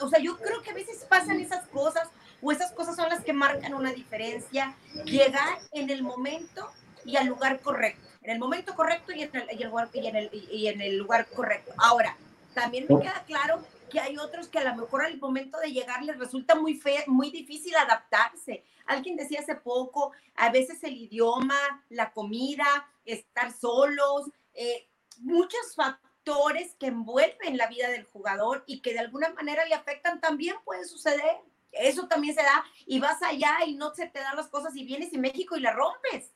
o 0.00 0.08
sea, 0.08 0.18
yo 0.20 0.36
creo 0.36 0.62
que 0.62 0.70
a 0.70 0.74
veces 0.74 1.04
pasan 1.08 1.40
esas 1.40 1.66
cosas 1.68 2.08
o 2.40 2.52
esas 2.52 2.72
cosas 2.72 2.96
son 2.96 3.08
las 3.08 3.24
que 3.24 3.32
marcan 3.32 3.74
una 3.74 3.92
diferencia. 3.92 4.76
Llegar 5.04 5.58
en 5.72 5.90
el 5.90 6.02
momento 6.02 6.70
y 7.04 7.16
al 7.16 7.26
lugar 7.26 7.60
correcto. 7.60 8.06
En 8.22 8.30
el 8.30 8.38
momento 8.38 8.74
correcto 8.74 9.12
y 9.12 9.22
en 9.22 9.34
el, 9.34 9.48
y 9.58 9.62
el, 9.62 9.72
y 9.94 10.06
en 10.06 10.16
el, 10.16 10.30
y 10.32 10.66
en 10.68 10.80
el 10.80 10.98
lugar 10.98 11.26
correcto. 11.28 11.72
Ahora, 11.78 12.16
también 12.54 12.86
me 12.88 13.00
queda 13.00 13.24
claro 13.26 13.64
que 13.88 14.00
hay 14.00 14.16
otros 14.18 14.48
que 14.48 14.58
a 14.58 14.64
lo 14.64 14.76
mejor 14.76 15.04
al 15.04 15.18
momento 15.18 15.58
de 15.58 15.72
llegar 15.72 16.02
les 16.02 16.18
resulta 16.18 16.54
muy, 16.54 16.76
fe, 16.76 17.04
muy 17.06 17.30
difícil 17.30 17.74
adaptarse. 17.76 18.64
Alguien 18.86 19.16
decía 19.16 19.40
hace 19.40 19.54
poco, 19.54 20.12
a 20.34 20.50
veces 20.50 20.82
el 20.84 20.96
idioma, 20.96 21.58
la 21.88 22.12
comida, 22.12 22.66
estar 23.04 23.52
solos, 23.52 24.30
eh, 24.54 24.88
muchos 25.18 25.74
factores 25.74 26.74
que 26.78 26.86
envuelven 26.86 27.56
la 27.56 27.68
vida 27.68 27.88
del 27.88 28.04
jugador 28.04 28.64
y 28.66 28.80
que 28.80 28.92
de 28.92 29.00
alguna 29.00 29.30
manera 29.30 29.64
le 29.66 29.74
afectan 29.74 30.20
también 30.20 30.56
puede 30.64 30.84
suceder. 30.84 31.36
Eso 31.72 32.08
también 32.08 32.34
se 32.34 32.42
da 32.42 32.64
y 32.86 32.98
vas 32.98 33.22
allá 33.22 33.58
y 33.66 33.74
no 33.74 33.94
se 33.94 34.06
te 34.06 34.20
dan 34.20 34.36
las 34.36 34.48
cosas 34.48 34.74
y 34.76 34.84
vienes 34.84 35.12
en 35.12 35.20
México 35.20 35.56
y 35.56 35.60
la 35.60 35.72
rompes. 35.72 36.32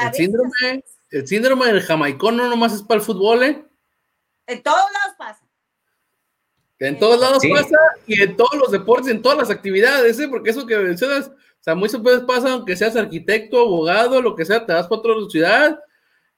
el 0.00 0.14
síndrome, 0.14 0.84
el 1.10 1.26
síndrome 1.26 1.66
del 1.66 1.82
jamaicón 1.82 2.36
no 2.36 2.48
nomás 2.48 2.72
es 2.72 2.82
para 2.82 3.00
el 3.00 3.06
fútbol, 3.06 3.42
¿eh? 3.42 3.64
En 4.46 4.62
todos 4.62 4.92
lados 4.92 5.16
pasa. 5.16 5.47
En 6.80 6.98
todos 6.98 7.20
lados 7.20 7.42
pasa 7.50 7.76
y 8.06 8.22
en 8.22 8.36
todos 8.36 8.54
los 8.54 8.70
deportes, 8.70 9.10
en 9.10 9.20
todas 9.20 9.38
las 9.38 9.50
actividades, 9.50 10.18
¿eh? 10.20 10.28
porque 10.28 10.50
eso 10.50 10.66
que 10.66 10.76
mencionas, 10.76 11.26
o 11.28 11.62
sea, 11.62 11.74
muchas 11.74 12.00
veces 12.02 12.20
pasa, 12.20 12.52
aunque 12.52 12.76
seas 12.76 12.94
arquitecto, 12.94 13.60
abogado, 13.60 14.22
lo 14.22 14.36
que 14.36 14.44
sea, 14.44 14.64
te 14.64 14.72
vas 14.72 14.86
para 14.86 15.00
otra 15.00 15.14
ciudad 15.28 15.80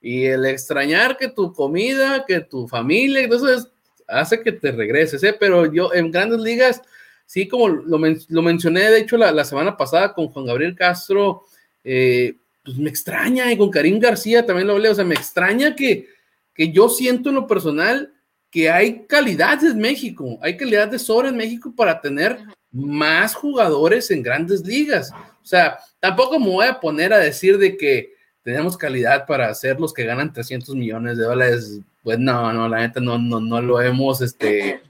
y 0.01 0.25
el 0.25 0.45
extrañar 0.45 1.15
que 1.17 1.27
tu 1.27 1.53
comida, 1.53 2.25
que 2.27 2.39
tu 2.39 2.67
familia, 2.67 3.21
entonces 3.21 3.67
hace 4.07 4.41
que 4.41 4.51
te 4.51 4.71
regreses, 4.71 5.23
¿eh? 5.23 5.35
Pero 5.39 5.71
yo 5.71 5.93
en 5.93 6.09
grandes 6.09 6.41
ligas, 6.41 6.81
sí, 7.27 7.47
como 7.47 7.69
lo, 7.69 7.97
lo 7.97 8.41
mencioné, 8.41 8.89
de 8.89 8.99
hecho, 8.99 9.17
la, 9.17 9.31
la, 9.31 9.45
semana 9.45 9.77
pasada 9.77 10.13
con 10.13 10.27
Juan 10.29 10.47
Gabriel 10.47 10.75
Castro, 10.75 11.45
eh, 11.83 12.35
pues 12.63 12.77
me 12.77 12.89
extraña, 12.89 13.51
y 13.51 13.57
con 13.57 13.69
Karim 13.69 13.99
García 13.99 14.45
también 14.45 14.67
lo 14.67 14.73
hablé, 14.73 14.89
o 14.89 14.95
sea, 14.95 15.05
me 15.05 15.15
extraña 15.15 15.75
que, 15.75 16.07
que 16.53 16.71
yo 16.71 16.89
siento 16.89 17.29
en 17.29 17.35
lo 17.35 17.47
personal 17.47 18.11
que 18.51 18.69
hay 18.69 19.05
calidad 19.07 19.63
en 19.63 19.79
México, 19.79 20.37
hay 20.41 20.57
calidad 20.57 20.89
de 20.89 20.99
sobra 20.99 21.29
en 21.29 21.37
México 21.37 21.73
para 21.75 22.01
tener 22.01 22.39
más 22.71 23.33
jugadores 23.33 24.11
en 24.11 24.21
grandes 24.21 24.65
ligas. 24.65 25.11
O 25.11 25.45
sea, 25.45 25.79
tampoco 25.99 26.37
me 26.37 26.47
voy 26.47 26.65
a 26.67 26.79
poner 26.79 27.13
a 27.13 27.19
decir 27.19 27.57
de 27.57 27.77
que 27.77 28.13
tenemos 28.43 28.77
calidad 28.77 29.25
para 29.25 29.47
hacer 29.47 29.79
los 29.79 29.93
que 29.93 30.03
ganan 30.03 30.33
300 30.33 30.75
millones 30.75 31.17
de 31.17 31.23
dólares. 31.23 31.79
Pues 32.03 32.19
no, 32.19 32.51
no, 32.51 32.67
la 32.67 32.79
neta 32.79 32.99
no, 32.99 33.17
no, 33.17 33.39
no 33.39 33.61
lo 33.61 33.81
hemos, 33.81 34.21
este, 34.21 34.81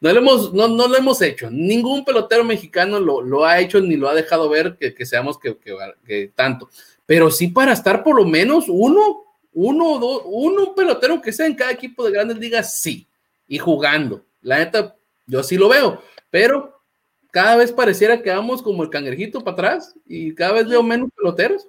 no 0.00 0.12
lo 0.12 0.18
hemos, 0.18 0.52
no, 0.52 0.66
no 0.66 0.88
lo 0.88 0.96
hemos 0.96 1.22
hecho. 1.22 1.50
Ningún 1.50 2.04
pelotero 2.04 2.42
mexicano 2.42 2.98
lo, 2.98 3.22
lo, 3.22 3.44
ha 3.44 3.60
hecho 3.60 3.80
ni 3.80 3.96
lo 3.96 4.08
ha 4.08 4.14
dejado 4.14 4.48
ver 4.48 4.76
que, 4.76 4.94
que 4.94 5.06
seamos 5.06 5.38
que, 5.38 5.56
que, 5.56 5.76
que 6.06 6.32
tanto. 6.34 6.68
Pero 7.06 7.30
sí 7.30 7.48
para 7.48 7.72
estar 7.72 8.02
por 8.02 8.16
lo 8.16 8.24
menos 8.24 8.64
uno 8.68 9.23
uno 9.54 9.92
o 9.92 9.98
dos, 9.98 10.22
uno 10.26 10.74
pelotero 10.74 11.22
que 11.22 11.32
sea 11.32 11.46
en 11.46 11.54
cada 11.54 11.70
equipo 11.70 12.04
de 12.04 12.12
grandes 12.12 12.36
ligas, 12.38 12.78
sí, 12.80 13.06
y 13.46 13.58
jugando. 13.58 14.24
La 14.42 14.58
neta, 14.58 14.94
yo 15.26 15.42
sí 15.42 15.56
lo 15.56 15.68
veo, 15.68 16.02
pero 16.30 16.82
cada 17.30 17.56
vez 17.56 17.72
pareciera 17.72 18.20
que 18.22 18.30
vamos 18.30 18.62
como 18.62 18.82
el 18.82 18.90
cangrejito 18.90 19.42
para 19.42 19.54
atrás 19.54 19.94
y 20.06 20.34
cada 20.34 20.52
vez 20.52 20.68
veo 20.68 20.82
menos 20.82 21.10
peloteros. 21.16 21.66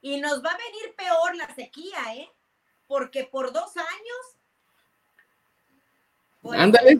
Y 0.00 0.20
nos 0.20 0.44
va 0.44 0.50
a 0.50 0.56
venir 0.56 0.94
peor 0.96 1.36
la 1.36 1.54
sequía, 1.54 1.98
¿eh? 2.14 2.28
Porque 2.86 3.24
por 3.24 3.52
dos 3.52 3.76
años. 3.76 4.36
Ándale. 6.58 6.98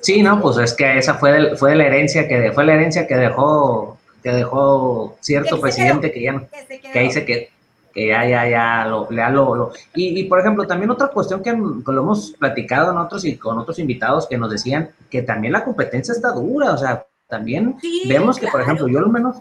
Sí, 0.00 0.22
no, 0.22 0.40
pues 0.40 0.56
es 0.58 0.72
que 0.74 0.98
esa 0.98 1.14
fue, 1.14 1.56
fue 1.56 1.76
la 1.76 1.86
herencia 1.86 2.26
que 2.26 2.52
fue 2.52 2.64
la 2.64 2.74
herencia 2.74 3.06
que 3.06 3.16
dejó 3.16 3.98
que 4.22 4.30
dejó 4.30 5.16
cierto 5.20 5.60
presidente 5.60 6.12
que 6.12 6.22
ya 6.22 6.32
no, 6.32 6.48
que, 6.48 6.80
que 6.80 6.98
ahí 6.98 7.10
se 7.10 7.24
quedó 7.24 7.48
que 7.92 8.08
ya, 8.08 8.24
ya, 8.24 8.48
ya, 8.48 8.84
lo, 8.86 9.08
lo, 9.10 9.54
lo. 9.54 9.72
Y, 9.94 10.20
y, 10.20 10.24
por 10.24 10.40
ejemplo, 10.40 10.66
también 10.66 10.90
otra 10.90 11.08
cuestión 11.08 11.42
que, 11.42 11.52
lo 11.52 12.00
hemos 12.00 12.32
platicado 12.32 12.92
nosotros 12.92 13.24
y 13.24 13.36
con 13.36 13.58
otros 13.58 13.78
invitados 13.78 14.26
que 14.28 14.38
nos 14.38 14.50
decían 14.50 14.90
que 15.10 15.22
también 15.22 15.52
la 15.52 15.64
competencia 15.64 16.12
está 16.12 16.32
dura, 16.32 16.72
o 16.72 16.78
sea, 16.78 17.06
también 17.28 17.76
vemos 18.06 18.38
que, 18.38 18.48
por 18.48 18.60
ejemplo, 18.60 18.88
yo 18.88 19.00
lo 19.00 19.08
menos, 19.08 19.36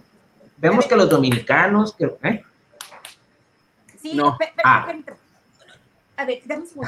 vemos 0.58 0.86
que 0.86 0.96
los 0.96 1.10
dominicanos, 1.10 1.94
que, 1.94 2.06
¿eh? 2.24 2.44
Sí, 4.02 4.16
no. 4.16 4.38
ah. 4.64 4.94
A 6.18 6.26
ver, 6.26 6.42
dame 6.46 6.64
un 6.76 6.86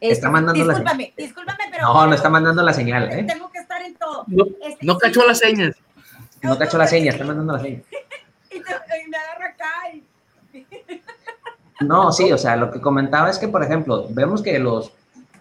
Está 0.00 0.30
mandando 0.30 0.64
la 0.64 0.74
señal. 0.74 1.12
Discúlpame, 1.16 1.64
pero. 1.70 1.84
No, 1.84 2.06
no 2.06 2.14
está 2.14 2.28
mandando 2.28 2.62
la 2.62 2.72
señal, 2.72 3.10
¿eh? 3.10 3.24
Tengo 3.24 3.50
que 3.50 3.58
estar 3.58 3.82
en 3.82 3.94
todo. 3.96 4.24
No, 4.26 4.44
este, 4.62 4.84
no 4.84 4.98
cachó 4.98 5.26
las 5.26 5.38
señas. 5.38 5.74
No 6.42 6.58
cachó 6.58 6.76
la 6.76 6.86
seña, 6.86 7.10
está 7.12 7.24
mandando 7.24 7.54
la 7.54 7.60
seña. 7.60 7.80
Y, 8.54 9.08
me 9.08 9.16
agarra 9.16 9.46
acá. 9.46 9.72
No, 11.80 12.12
sí, 12.12 12.30
o 12.30 12.38
sea, 12.38 12.54
lo 12.56 12.70
que 12.70 12.80
comentaba 12.80 13.28
es 13.28 13.36
que, 13.36 13.48
por 13.48 13.62
ejemplo, 13.62 14.06
vemos 14.10 14.42
que 14.42 14.60
los 14.60 14.92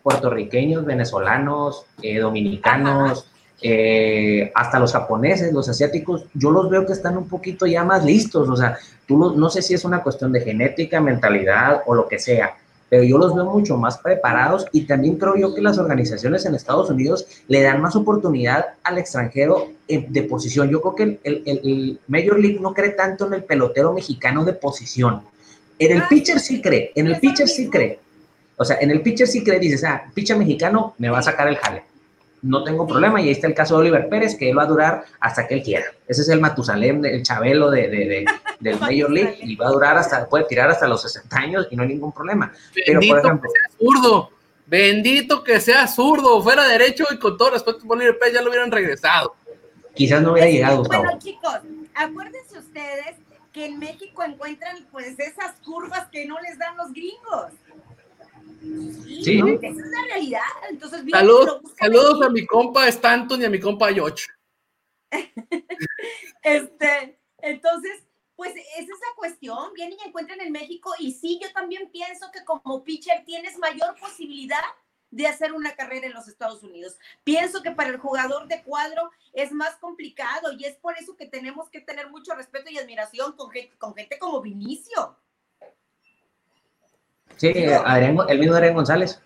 puertorriqueños, 0.01 0.84
venezolanos, 0.84 1.86
eh, 2.01 2.18
dominicanos, 2.20 3.28
eh, 3.61 4.51
hasta 4.55 4.80
los 4.80 4.91
japoneses, 4.91 5.53
los 5.53 5.70
asiáticos, 5.70 6.26
yo 6.34 6.51
los 6.51 6.70
veo 6.70 6.86
que 6.86 6.93
están 6.93 7.18
un 7.18 7.30
poquito 7.30 7.66
ya 7.66 7.84
más 7.84 8.03
listos, 8.03 8.49
o 8.49 8.57
sea, 8.57 8.78
tú 9.07 9.36
no 9.36 9.49
sé 9.49 9.61
si 9.61 9.74
es 9.74 9.86
una 9.86 10.03
cuestión 10.03 10.34
de 10.34 10.41
genética, 10.41 10.99
mentalidad 10.99 11.84
o 11.86 11.93
lo 11.93 12.07
que 12.07 12.20
sea, 12.20 12.57
pero 12.89 13.03
yo 13.03 13.17
los 13.17 13.34
veo 13.34 13.45
mucho 13.45 13.77
más 13.77 13.97
preparados 13.97 14.67
y 14.71 14.86
también 14.86 15.17
creo 15.17 15.36
yo 15.36 15.53
que 15.55 15.61
las 15.61 15.77
organizaciones 15.77 16.45
en 16.45 16.55
Estados 16.55 16.89
Unidos 16.89 17.25
le 17.47 17.61
dan 17.61 17.81
más 17.81 17.95
oportunidad 17.95 18.65
al 18.84 18.97
extranjero 18.97 19.69
de 19.88 20.23
posición. 20.23 20.69
Yo 20.69 20.81
creo 20.81 20.95
que 20.95 21.03
el, 21.03 21.19
el, 21.23 21.43
el, 21.45 21.99
Major 22.07 22.39
League 22.39 22.59
no 22.59 22.73
cree 22.73 22.91
tanto 22.91 23.27
en 23.27 23.34
el 23.34 23.43
pelotero 23.43 23.93
mexicano 23.93 24.45
de 24.45 24.53
posición. 24.53 25.21
En 25.79 25.91
el 25.91 26.03
pitcher 26.07 26.39
sí 26.39 26.61
cree, 26.61 26.91
en 26.95 27.07
el 27.07 27.19
pitcher 27.19 27.47
sí 27.47 27.69
cree. 27.69 27.99
O 28.57 28.65
sea, 28.65 28.77
en 28.79 28.91
el 28.91 29.01
pitcher 29.01 29.27
sí 29.27 29.43
cree, 29.43 29.59
dices, 29.59 29.84
ah, 29.84 30.03
pitcher 30.13 30.38
mexicano 30.38 30.93
me 30.99 31.09
va 31.09 31.19
a 31.19 31.23
sacar 31.23 31.47
el 31.47 31.57
jale 31.57 31.93
no 32.44 32.64
tengo 32.64 32.86
problema. 32.86 33.20
Y 33.20 33.26
ahí 33.26 33.32
está 33.32 33.48
el 33.48 33.56
caso 33.56 33.76
de 33.76 33.82
Oliver 33.82 34.08
Pérez, 34.10 34.36
que 34.36 34.50
él 34.50 34.58
va 34.58 34.64
a 34.64 34.68
durar 34.68 35.06
hasta 35.20 35.48
que 35.48 35.56
él 35.56 35.64
quiera. 35.64 35.86
Ese 36.08 36.22
es 36.22 36.30
el 36.30 36.39
Matusalem, 36.39 37.04
el 37.06 37.24
Chabelo 37.24 37.72
de, 37.72 37.88
de, 37.88 38.26
del 38.60 38.80
Major 38.80 39.10
League, 39.10 39.38
y 39.41 39.56
va 39.56 39.68
a 39.68 39.72
durar 39.72 39.98
hasta, 39.98 40.28
puede 40.28 40.44
tirar 40.46 40.70
hasta 40.70 40.88
los 40.88 41.02
60 41.02 41.36
años 41.36 41.68
y 41.72 41.76
no 41.76 41.84
hay 41.84 41.89
ningún 41.89 42.12
problema. 42.12 42.52
Pero, 42.74 43.00
Bendito 43.00 43.16
por 43.16 43.26
ejemplo, 43.26 43.50
que 43.50 43.60
sea 43.60 43.78
zurdo. 43.80 44.30
Bendito 44.66 45.44
que 45.44 45.60
sea 45.60 45.88
zurdo, 45.88 46.41
fuera 46.41 46.68
derecho 46.68 47.06
y 47.12 47.18
con 47.18 47.38
todo 47.38 47.52
respeto 47.52 47.80
por 47.86 47.98
Oliver 47.98 48.18
Pérez 48.20 48.36
ya 48.36 48.41
lo 48.41 48.50
hubieran 48.50 48.72
regresado. 48.72 49.36
Quizás 49.94 50.22
no 50.22 50.34
hubiera 50.34 50.50
llegado. 50.50 50.84
Bueno, 50.84 51.20
chicos, 51.20 51.60
acuérdense 51.94 52.58
ustedes 52.58 53.18
que 53.52 53.68
en 53.68 53.78
México 53.78 54.24
encuentran 54.24 54.86
pues 54.91 55.18
esas 55.20 55.54
curvas 55.64 56.08
que 56.12 56.26
no 56.26 56.39
les 56.41 56.58
dan 56.58 56.76
los 56.76 56.91
gringos. 56.91 57.52
Sí, 58.64 59.41
esa 59.61 59.68
es 59.68 59.91
la 59.91 60.01
realidad. 60.07 60.41
Entonces, 60.70 61.03
saludos, 61.11 61.61
saludos 61.80 62.22
a 62.22 62.30
mi 62.30 62.45
compa 62.45 62.88
Stanton 62.88 63.41
y 63.41 63.45
a 63.45 63.49
mi 63.49 63.59
compa 63.59 63.91
Yoch. 63.91 64.22
este, 66.43 67.20
entonces, 67.39 68.03
pues 68.36 68.53
esa 68.55 68.82
es 68.82 68.88
la 68.88 69.16
cuestión. 69.16 69.74
Vienen 69.74 69.97
y 70.03 70.07
encuentran 70.07 70.41
en 70.41 70.51
México 70.51 70.93
y 70.97 71.11
sí, 71.11 71.39
yo 71.41 71.51
también 71.53 71.89
pienso 71.91 72.32
que 72.32 72.43
como 72.45 72.84
pitcher 72.84 73.24
tienes 73.26 73.57
mayor 73.57 73.95
posibilidad 73.99 74.64
de 75.11 75.28
hacer 75.28 75.53
una 75.53 75.76
carrera 75.76 76.07
en 76.07 76.14
los 76.14 76.28
Estados 76.28 76.64
Unidos. 76.64 76.97
Pienso 77.24 77.61
que 77.61 77.72
para 77.72 77.89
el 77.89 77.97
jugador 77.97 78.47
de 78.47 78.64
cuadro 78.64 79.11
es 79.34 79.51
más 79.51 79.76
complicado 79.76 80.53
y 80.57 80.66
es 80.66 80.76
por 80.78 80.97
eso 80.97 81.16
que 81.16 81.28
tenemos 81.28 81.70
que 81.70 81.82
tener 81.82 82.09
mucho 82.09 82.34
respeto 82.34 82.72
y 82.72 82.80
admiración 82.80 83.34
con 83.34 83.51
gente, 83.51 83.78
con 83.78 83.93
gente 83.93 84.18
como 84.18 84.41
Vinicio. 84.41 85.18
Sí, 87.38 87.49
Adrián, 87.65 88.17
el 88.27 88.39
mismo 88.39 88.55
Adrián 88.55 88.75
González. 88.75 89.19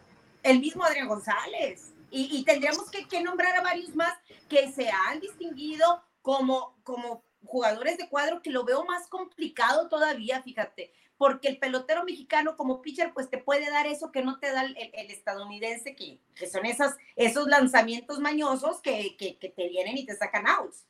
El 0.44 0.60
mismo 0.60 0.84
Adrián 0.84 1.08
González. 1.08 1.94
Y, 2.10 2.44
tendríamos 2.46 2.90
que, 2.90 3.08
que, 3.08 3.22
nombrar 3.22 3.56
a 3.58 3.62
varios 3.62 3.94
más 3.94 4.14
que 4.48 4.72
se 4.72 4.90
han 4.90 5.20
distinguido 5.20 6.02
como, 6.22 6.76
como 6.84 7.22
jugadores 7.44 7.98
de 7.98 8.08
cuadro, 8.08 8.42
que 8.42 8.50
lo 8.50 8.64
veo 8.64 8.86
más 8.86 9.08
complicado 9.08 9.90
todavía, 9.90 10.42
fíjate, 10.42 10.94
porque 11.18 11.50
el 11.50 11.60
pelotero 11.60 12.06
mexicano 12.06 12.56
como 12.56 12.82
pitcher, 12.82 13.14
pues 13.14 13.30
te 13.30 13.38
puede 13.38 13.70
dar 13.70 13.88
eso 13.88 14.12
que 14.12 14.24
no 14.24 14.40
te 14.40 14.52
da 14.52 14.64
el, 14.64 15.12
estadounidense, 15.12 15.96
que, 15.96 16.20
que, 16.34 16.48
son 16.48 16.66
esas, 16.66 16.96
esos 17.16 17.48
lanzamientos 17.48 18.20
mañosos 18.20 18.82
que, 18.82 19.18
que, 19.18 19.38
que 19.38 19.50
te 19.50 19.68
vienen 19.68 19.98
y 19.98 20.06
te 20.06 20.16
sacan 20.16 20.48
outs. 20.48 20.86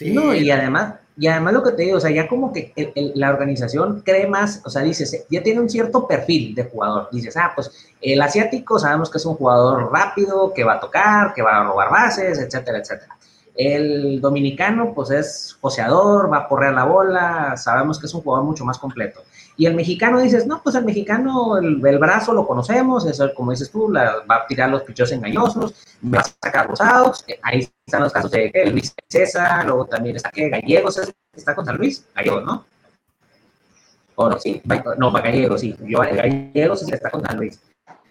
No, 0.00 0.34
y 0.34 0.50
además, 0.50 0.94
y 1.16 1.28
además 1.28 1.54
lo 1.54 1.62
que 1.62 1.72
te 1.72 1.82
digo, 1.82 1.98
o 1.98 2.00
sea, 2.00 2.10
ya 2.10 2.26
como 2.26 2.52
que 2.52 2.72
la 3.14 3.30
organización 3.30 4.02
cree 4.04 4.26
más, 4.26 4.60
o 4.64 4.70
sea, 4.70 4.82
dices, 4.82 5.24
ya 5.30 5.42
tiene 5.42 5.60
un 5.60 5.70
cierto 5.70 6.08
perfil 6.08 6.54
de 6.54 6.64
jugador. 6.64 7.08
Dices, 7.12 7.36
ah, 7.36 7.52
pues 7.54 7.70
el 8.00 8.20
asiático 8.20 8.78
sabemos 8.78 9.10
que 9.10 9.18
es 9.18 9.26
un 9.26 9.36
jugador 9.36 9.92
rápido, 9.92 10.52
que 10.52 10.64
va 10.64 10.74
a 10.74 10.80
tocar, 10.80 11.32
que 11.34 11.42
va 11.42 11.60
a 11.60 11.64
robar 11.64 11.90
bases, 11.90 12.38
etcétera, 12.38 12.78
etcétera. 12.78 13.16
El 13.54 14.20
dominicano, 14.20 14.92
pues 14.94 15.10
es 15.10 15.56
joseador, 15.60 16.32
va 16.32 16.38
a 16.38 16.48
porrear 16.48 16.74
la 16.74 16.84
bola, 16.84 17.56
sabemos 17.56 17.98
que 17.98 18.06
es 18.06 18.14
un 18.14 18.22
jugador 18.22 18.44
mucho 18.44 18.64
más 18.64 18.78
completo. 18.78 19.22
Y 19.56 19.66
el 19.66 19.74
mexicano 19.74 20.20
dices, 20.20 20.46
no, 20.46 20.60
pues 20.62 20.74
el 20.74 20.84
mexicano, 20.84 21.58
el, 21.58 21.76
brazo 21.98 22.34
lo 22.34 22.46
conocemos, 22.46 23.06
es 23.06 23.22
como 23.36 23.52
dices 23.52 23.70
tú, 23.70 23.88
la, 23.88 24.24
va 24.28 24.36
a 24.36 24.46
tirar 24.46 24.70
los 24.70 24.82
pichos 24.82 25.12
engañosos, 25.12 25.74
va 26.12 26.20
a 26.20 26.24
sacar 26.24 26.68
los 26.68 26.80
outs, 26.80 27.24
ahí 27.42 27.68
están 27.86 28.02
los 28.02 28.12
casos 28.12 28.32
de 28.32 28.50
Luis 28.72 28.92
César, 29.08 29.64
luego 29.64 29.86
también 29.86 30.16
está 30.16 30.30
que 30.30 30.48
Gallegos, 30.48 31.00
está 31.32 31.54
con 31.54 31.64
San 31.64 31.76
Luis, 31.76 32.04
Gallegos, 32.16 32.44
¿no? 32.44 32.64
O 34.16 34.28
no, 34.28 34.40
sí, 34.40 34.60
no, 34.98 35.12
Gallegos, 35.12 35.60
sí, 35.60 35.76
yo, 35.82 36.00
Gallegos 36.00 36.82
está 36.82 37.10
con 37.10 37.22
San 37.24 37.36
Luis. 37.36 37.60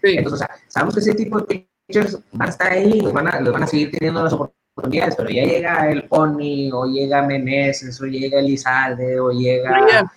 Entonces, 0.01 0.33
o 0.33 0.37
sea, 0.37 0.49
sabemos 0.67 0.93
que 0.93 0.99
ese 1.01 1.13
tipo 1.13 1.39
de 1.39 1.67
pitchers 1.87 2.19
van 2.31 2.47
a 2.47 2.51
estar 2.51 2.71
ahí, 2.71 3.01
los 3.01 3.11
van 3.13 3.27
a, 3.27 3.39
los 3.41 3.53
van 3.53 3.63
a 3.63 3.67
seguir 3.67 3.91
teniendo 3.91 4.23
las 4.23 4.33
oportunidades, 4.33 4.62
pero 4.75 4.89
ya 5.29 5.43
llega 5.45 5.89
el 5.89 6.03
Pony, 6.03 6.71
o 6.71 6.85
llega 6.85 7.21
Meneses, 7.21 7.99
o 8.01 8.05
llega 8.05 8.39
Elizalde, 8.39 9.19
o 9.19 9.31
llega... 9.31 10.11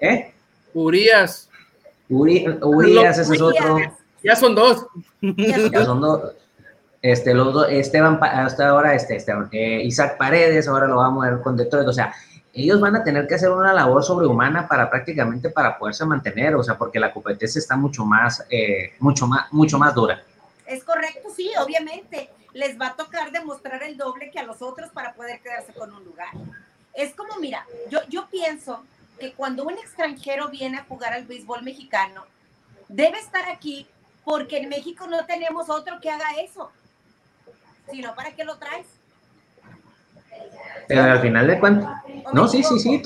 ¿Eh? 0.00 0.32
Urias. 0.74 1.48
Urias, 2.08 3.18
ese 3.18 3.34
es 3.34 3.40
otro. 3.40 3.78
Ya 4.22 4.36
son 4.36 4.54
dos. 4.54 4.86
Ya 5.20 5.84
son 5.84 6.00
dos. 6.00 6.32
Este, 7.02 7.34
los 7.34 7.52
dos, 7.52 7.68
Esteban, 7.70 8.18
hasta 8.20 8.68
ahora, 8.68 8.94
este, 8.94 9.16
este 9.16 9.32
eh, 9.52 9.82
Isaac 9.84 10.16
Paredes, 10.18 10.66
ahora 10.66 10.88
lo 10.88 10.96
vamos 10.96 11.24
a 11.24 11.30
ver 11.30 11.40
con 11.40 11.56
Detroit, 11.56 11.86
o 11.86 11.92
sea, 11.92 12.12
ellos 12.52 12.80
van 12.80 12.96
a 12.96 13.04
tener 13.04 13.28
que 13.28 13.36
hacer 13.36 13.50
una 13.50 13.72
labor 13.72 14.02
sobrehumana 14.02 14.66
para 14.66 14.90
prácticamente 14.90 15.50
para 15.50 15.78
poderse 15.78 16.04
mantener, 16.04 16.56
o 16.56 16.64
sea, 16.64 16.76
porque 16.76 16.98
la 16.98 17.12
competencia 17.12 17.58
está 17.60 17.76
mucho 17.76 18.04
más, 18.04 18.44
eh, 18.50 18.94
mucho 18.98 19.26
más, 19.28 19.52
mucho 19.52 19.78
más 19.78 19.94
dura. 19.94 20.20
Es 20.66 20.82
correcto, 20.82 21.28
sí, 21.36 21.52
obviamente. 21.62 22.30
Les 22.56 22.80
va 22.80 22.88
a 22.88 22.96
tocar 22.96 23.30
demostrar 23.30 23.82
el 23.82 23.98
doble 23.98 24.30
que 24.30 24.38
a 24.38 24.42
los 24.42 24.62
otros 24.62 24.90
para 24.90 25.12
poder 25.12 25.40
quedarse 25.40 25.74
con 25.74 25.92
un 25.92 26.02
lugar. 26.04 26.28
Es 26.94 27.12
como, 27.14 27.36
mira, 27.36 27.66
yo, 27.90 28.00
yo 28.08 28.26
pienso 28.30 28.82
que 29.20 29.32
cuando 29.32 29.64
un 29.64 29.74
extranjero 29.74 30.48
viene 30.48 30.78
a 30.78 30.84
jugar 30.84 31.12
al 31.12 31.26
béisbol 31.26 31.62
mexicano, 31.62 32.24
debe 32.88 33.18
estar 33.18 33.46
aquí 33.50 33.86
porque 34.24 34.58
en 34.58 34.70
México 34.70 35.06
no 35.06 35.26
tenemos 35.26 35.68
otro 35.68 36.00
que 36.00 36.10
haga 36.10 36.30
eso. 36.42 36.70
Si 37.90 38.00
no, 38.00 38.14
¿para 38.14 38.32
qué 38.32 38.44
lo 38.44 38.56
traes? 38.56 38.86
Pero 40.88 41.02
al 41.02 41.20
final 41.20 41.46
de 41.46 41.60
cuentas, 41.60 42.02
no, 42.32 42.48
sí, 42.48 42.62
sí, 42.62 42.78
sí, 42.78 43.02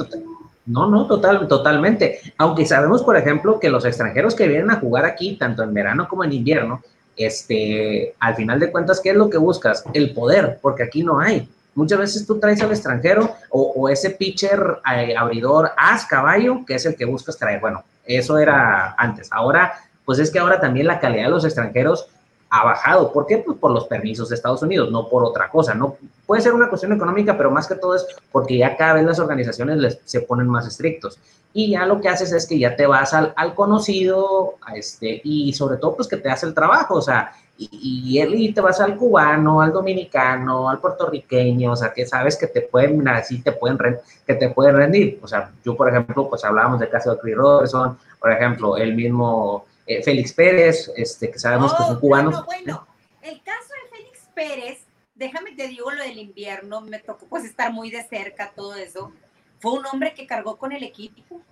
no, 0.67 0.87
no, 0.87 1.07
total, 1.09 1.49
totalmente. 1.49 2.21
Aunque 2.39 2.67
sabemos, 2.67 3.03
por 3.03 3.17
ejemplo, 3.17 3.59
que 3.59 3.71
los 3.71 3.85
extranjeros 3.85 4.37
que 4.37 4.47
vienen 4.47 4.71
a 4.71 4.77
jugar 4.77 5.05
aquí, 5.05 5.37
tanto 5.37 5.65
en 5.65 5.75
verano 5.75 6.07
como 6.09 6.23
en 6.23 6.33
invierno, 6.33 6.83
este, 7.17 8.15
al 8.19 8.35
final 8.35 8.61
de 8.61 8.71
cuentas, 8.71 9.01
¿qué 9.01 9.11
es 9.11 9.17
lo 9.17 9.31
que 9.31 9.39
buscas? 9.39 9.85
El 9.93 10.13
poder, 10.15 10.59
porque 10.61 10.83
aquí 10.83 11.03
no 11.03 11.21
hay. 11.21 11.49
Muchas 11.75 11.99
veces 11.99 12.27
tú 12.27 12.39
traes 12.39 12.61
al 12.63 12.71
extranjero 12.71 13.35
o, 13.51 13.89
ese 13.89 14.11
pitcher 14.11 14.81
eh, 14.93 15.15
abridor 15.17 15.71
as 15.77 16.05
caballo, 16.05 16.65
que 16.67 16.75
es 16.75 16.87
el 16.87 16.97
que 16.97 17.05
buscas 17.05 17.39
traer. 17.39 17.61
Bueno, 17.61 17.85
eso 18.05 18.39
era 18.39 18.95
antes. 18.99 19.29
Ahora, 19.31 19.75
pues 20.05 20.19
es 20.19 20.31
que 20.31 20.39
ahora 20.39 20.61
también 20.61 20.87
la 20.87 20.99
calidad 20.99 21.25
de 21.25 21.31
los 21.31 21.45
extranjeros 21.45 22.09
ha 22.51 22.65
bajado. 22.65 23.13
¿Por 23.13 23.27
qué? 23.27 23.39
Pues 23.39 23.57
por 23.59 23.71
los 23.71 23.87
permisos 23.87 24.29
de 24.29 24.35
Estados 24.35 24.63
Unidos, 24.63 24.91
no 24.91 25.09
por 25.09 25.25
otra 25.25 25.49
cosa. 25.49 25.73
No 25.73 25.97
puede 26.27 26.43
ser 26.43 26.53
una 26.53 26.69
cuestión 26.69 26.93
económica, 26.93 27.37
pero 27.37 27.51
más 27.51 27.69
que 27.69 27.77
todo 27.77 27.95
es 27.95 28.07
porque 28.31 28.59
ya 28.59 28.77
cada 28.77 28.95
vez 28.95 29.05
las 29.05 29.21
organizaciones 29.21 29.79
les, 29.79 30.01
se 30.05 30.21
ponen 30.23 30.49
más 30.49 30.67
estrictos. 30.67 31.19
Y 31.53 31.71
ya 31.71 31.87
lo 31.87 32.01
que 32.01 32.09
haces 32.09 32.33
es 32.33 32.47
que 32.47 32.59
ya 32.59 32.77
te 32.77 32.87
vas 32.87 33.15
al, 33.15 33.55
conocido, 33.55 34.55
a 34.63 34.77
este, 34.77 35.21
y 35.25 35.53
sobre 35.53 35.79
todo 35.79 35.97
pues 35.97 36.09
que 36.09 36.17
te 36.17 36.31
hace 36.31 36.47
el 36.47 36.55
trabajo, 36.55 36.95
o 36.95 37.03
sea, 37.03 37.33
y, 37.59 38.23
y, 38.23 38.53
te 38.55 38.61
vas 38.61 38.81
al 38.81 38.97
cubano, 38.97 39.61
al 39.61 39.73
dominicano, 39.73 40.71
al 40.71 40.79
puertorriqueño, 40.79 41.73
o 41.73 41.77
sea, 41.77 41.93
que 41.93 42.07
sabes 42.07 42.37
que 42.37 42.47
te 42.47 42.63
pueden, 42.63 43.07
así 43.09 43.43
te 43.43 43.53
pueden, 43.53 43.79
que 44.27 44.35
te 44.35 44.49
pueden 44.49 44.77
rendir. 44.77 45.19
O 45.23 45.29
sea, 45.29 45.51
yo, 45.63 45.77
por 45.77 45.89
ejemplo, 45.89 46.27
pues 46.29 46.43
hablábamos 46.45 46.81
del 46.81 46.89
caso 46.89 47.13
de 47.13 47.19
Chris 47.21 47.37
Robertson, 47.37 47.99
por 48.19 48.33
ejemplo, 48.33 48.77
el 48.79 48.95
mismo 48.95 49.67
eh, 49.91 50.05
Félix 50.05 50.33
Pérez, 50.33 50.89
este, 50.97 51.33
que 51.33 51.39
sabemos 51.41 51.75
que 51.75 51.83
son 51.83 51.97
oh, 51.97 52.01
cubanos. 52.01 52.47
Bueno, 52.47 52.87
el 53.23 53.43
caso 53.43 53.71
de 53.83 53.97
Félix 53.97 54.21
Pérez, 54.33 54.79
déjame 55.17 55.51
te 55.57 55.67
digo 55.67 55.91
lo 55.91 56.01
del 56.01 56.19
invierno, 56.19 56.81
me 56.81 57.01
tocó 57.01 57.27
pues 57.27 57.45
estar 57.45 57.73
muy 57.73 57.91
de 57.91 58.05
cerca 58.05 58.53
todo 58.55 58.77
eso. 58.77 59.13
Fue 59.59 59.73
un 59.73 59.85
hombre 59.87 60.15
que 60.15 60.29
cargó 60.29 60.57
con 60.59 60.71
el 60.71 60.85
equipo. 60.85 61.43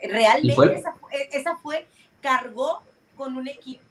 Realmente 0.00 0.78
esa, 0.78 0.94
esa, 1.32 1.56
fue, 1.56 1.88
cargó 2.20 2.84
con 3.16 3.36
un 3.36 3.48
equipo. 3.48 3.82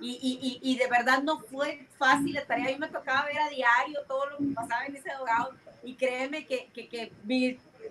Y, 0.00 0.18
y, 0.20 0.60
y, 0.62 0.76
de 0.76 0.86
verdad 0.88 1.22
no 1.22 1.38
fue 1.40 1.86
fácil 1.98 2.34
la 2.34 2.46
tarea. 2.46 2.66
A 2.66 2.68
mí 2.70 2.78
me 2.78 2.88
tocaba 2.88 3.26
ver 3.26 3.38
a 3.38 3.48
diario 3.48 4.00
todo 4.08 4.26
lo 4.30 4.38
que 4.38 4.54
pasaba 4.54 4.86
en 4.86 4.96
ese 4.96 5.10
dogado 5.16 5.54
y 5.84 5.94
créeme 5.94 6.46
que, 6.46 6.68
que, 6.74 6.88
que 6.88 7.12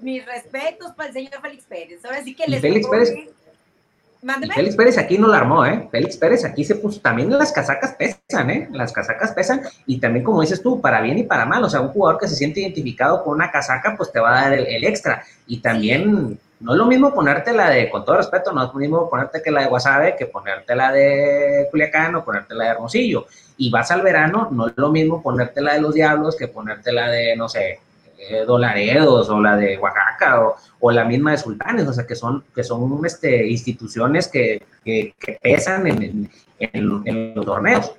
mis 0.02 0.26
respetos 0.26 0.92
para 0.96 1.10
el 1.10 1.14
señor 1.14 1.42
Félix 1.42 1.64
Pérez. 1.64 2.04
Ahora 2.04 2.24
sí 2.24 2.36
que 2.36 2.46
les 2.48 2.62
Félix 2.62 2.88
Pérez, 2.88 3.14
Félix 4.54 4.76
Pérez 4.76 4.98
aquí 4.98 5.18
no 5.18 5.28
la 5.28 5.38
armó, 5.38 5.66
¿eh? 5.66 5.88
Félix 5.92 6.18
Pérez 6.18 6.44
aquí 6.44 6.64
se 6.64 6.76
puso, 6.76 7.00
también 7.02 7.30
las 7.30 7.52
casacas 7.52 7.96
pesan, 7.96 8.50
¿eh? 8.50 8.68
Las 8.72 8.92
casacas 8.92 9.32
pesan 9.32 9.62
y 9.86 10.00
también 10.00 10.26
como 10.26 10.42
dices 10.42 10.62
tú, 10.62 10.82
para 10.82 11.02
bien 11.02 11.20
y 11.20 11.24
para 11.24 11.46
mal, 11.46 11.64
o 11.64 11.70
sea, 11.70 11.82
un 11.82 11.90
jugador 11.90 12.20
que 12.20 12.28
se 12.28 12.36
siente 12.36 12.62
identificado 12.62 13.24
con 13.24 13.36
una 13.36 13.52
casaca, 13.52 13.96
pues 13.96 14.12
te 14.12 14.20
va 14.20 14.32
a 14.32 14.50
dar 14.50 14.54
el, 14.54 14.84
extra. 14.84 15.24
Y 15.46 15.60
también 15.60 16.40
no 16.60 16.72
es 16.72 16.78
lo 16.78 16.86
mismo 16.88 17.14
ponerte 17.14 17.54
la 17.54 17.70
de, 17.70 17.90
con 17.90 18.04
todo 18.04 18.18
respeto, 18.18 18.52
no 18.52 18.66
es 18.66 18.74
lo 18.74 18.80
mismo 18.80 19.10
ponerte 19.10 19.42
que 19.42 19.52
la 19.52 19.62
de 19.62 19.68
Guasave 19.68 20.16
que 20.18 20.26
ponerte 20.26 20.76
la 20.76 20.92
de 20.92 21.68
Culiacán 21.70 22.16
o 22.16 22.26
ponerte 22.26 22.56
la 22.56 22.66
de 22.66 22.70
Hermosillo. 22.72 23.28
Y 23.58 23.70
vas 23.70 23.92
al 23.92 24.02
verano, 24.02 24.50
no 24.52 24.68
es 24.68 24.74
lo 24.76 24.90
mismo 24.90 25.22
ponerte 25.22 25.62
la 25.62 25.74
de 25.74 25.82
los 25.82 25.94
Diablos 25.94 26.36
que 26.36 26.48
ponerte 26.48 26.92
la 26.92 27.10
de, 27.10 27.36
no 27.36 27.48
sé, 27.48 27.80
eh, 28.18 28.46
Dolaredos 28.46 29.30
o 29.30 29.40
la 29.40 29.56
de 29.56 29.78
Oaxaca 29.78 30.56
o, 30.80 30.92
la 30.92 31.06
misma 31.06 31.32
de 31.32 31.38
Sultanes, 31.38 31.88
o 31.88 31.94
sea, 31.94 32.08
que 32.08 32.16
son, 32.16 32.44
que 32.54 32.64
son 32.64 33.06
este, 33.06 33.46
instituciones 33.48 34.28
que, 34.28 34.66
que, 34.84 35.14
pesan 35.42 35.86
en, 35.88 36.32
en, 36.60 37.36
los 37.36 37.46
torneos. 37.46 37.94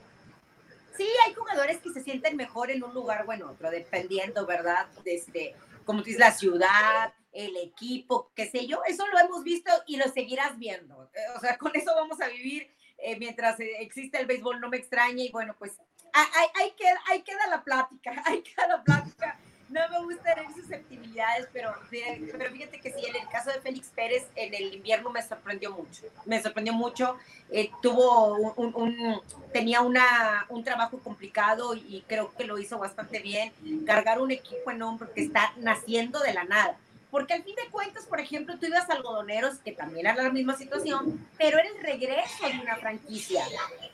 Sí, 0.97 1.07
hay 1.25 1.35
jugadores 1.35 1.79
que 1.79 1.91
se 1.91 2.03
sienten 2.03 2.37
mejor 2.37 2.71
en 2.71 2.83
un 2.83 2.93
lugar 2.95 3.25
o 3.29 3.33
en 3.33 3.45
otro, 3.45 3.71
dependiendo, 3.71 4.45
¿verdad? 4.45 4.87
Desde, 5.05 5.55
como 5.85 6.03
dices, 6.03 6.19
la 6.19 6.33
ciudad, 6.33 7.13
el 7.33 7.57
equipo, 7.57 8.33
qué 8.35 8.47
sé 8.51 8.67
yo, 8.67 8.81
eso 8.89 9.07
lo 9.07 9.19
hemos 9.21 9.45
visto 9.45 9.71
y 9.87 9.99
lo 9.99 10.09
seguirás 10.09 10.59
viendo. 10.59 11.09
Eh, 11.15 11.19
o 11.37 11.41
sea, 11.41 11.57
con 11.59 11.71
eso 11.77 11.93
vamos 11.95 12.21
a 12.21 12.29
vivir 12.29 12.69
eh, 12.99 13.17
mientras 13.19 13.57
existe 13.61 14.19
el 14.19 14.27
béisbol, 14.27 14.61
no 14.61 14.69
me 14.69 14.79
extraña 14.79 15.23
y 15.23 15.31
bueno, 15.31 15.55
pues 15.59 15.79
ahí, 16.13 16.47
ahí, 16.55 16.73
queda, 16.77 17.01
ahí 17.09 17.23
queda 17.23 17.47
la 17.49 17.63
plática, 17.63 18.21
ahí 18.27 18.43
queda 18.43 18.67
la 18.67 18.83
plática 18.83 19.39
no 19.69 19.81
me 19.91 20.05
gusta 20.05 20.35
tener 20.35 20.53
susceptibilidades, 20.55 21.49
pero, 21.53 21.75
pero 21.91 22.51
fíjate 22.51 22.81
que 22.81 22.93
sí, 22.93 23.05
en 23.07 23.17
el 23.17 23.29
caso 23.29 23.51
de 23.51 23.61
Félix 23.61 23.89
Pérez, 23.89 24.27
en 24.35 24.55
el 24.55 24.75
invierno 24.75 25.11
me 25.11 25.23
sorprendió 25.23 25.71
mucho. 25.73 26.07
Me 26.25 26.43
sorprendió 26.43 26.73
mucho. 26.73 27.17
Eh, 27.51 27.71
tuvo 27.83 28.35
un, 28.35 29.21
tenía 29.53 29.81
una, 29.83 30.47
un 30.49 30.65
trabajo 30.65 30.99
complicado 30.99 31.75
y 31.75 32.05
creo 32.07 32.35
que 32.35 32.45
lo 32.45 32.59
hizo 32.59 32.79
bastante 32.79 33.21
bien. 33.21 33.53
Cargar 33.87 34.21
un 34.21 34.31
equipo 34.31 34.71
en 34.71 34.83
hombro 34.83 35.13
que 35.13 35.23
está 35.23 35.53
naciendo 35.59 36.21
de 36.21 36.35
la 36.35 36.45
nada. 36.45 36.77
Porque 37.11 37.33
al 37.33 37.43
fin 37.43 37.55
de 37.55 37.71
cuentas, 37.71 38.05
por 38.05 38.21
ejemplo, 38.21 38.59
tú 38.59 38.67
ibas 38.67 38.89
a 38.89 38.93
algodoneros, 38.93 39.59
que 39.59 39.73
también 39.73 40.07
era 40.07 40.23
la 40.23 40.31
misma 40.31 40.57
situación, 40.57 41.27
pero 41.39 41.59
era 41.59 41.69
el 41.69 41.81
regreso 41.81 42.47
de 42.47 42.61
una 42.61 42.77
franquicia, 42.77 43.43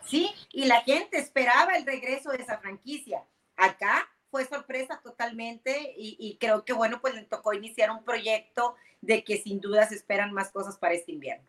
¿sí? 0.04 0.34
Y 0.52 0.64
la 0.64 0.80
gente 0.80 1.18
esperaba 1.18 1.74
el 1.76 1.86
regreso 1.86 2.30
de 2.30 2.38
esa 2.38 2.58
franquicia. 2.58 3.22
Acá 3.56 4.08
fue 4.34 4.44
sorpresa 4.46 5.00
totalmente 5.00 5.94
y, 5.96 6.36
creo 6.40 6.64
que 6.64 6.72
bueno, 6.72 6.98
pues 7.00 7.14
le 7.14 7.22
tocó 7.22 7.52
iniciar 7.54 7.92
un 7.92 8.02
proyecto 8.02 8.74
de 9.00 9.22
que 9.22 9.36
sin 9.36 9.60
duda 9.60 9.86
se 9.86 9.94
esperan 9.94 10.32
más 10.32 10.50
cosas 10.50 10.76
para 10.76 10.92
este 10.92 11.12
invierno. 11.12 11.44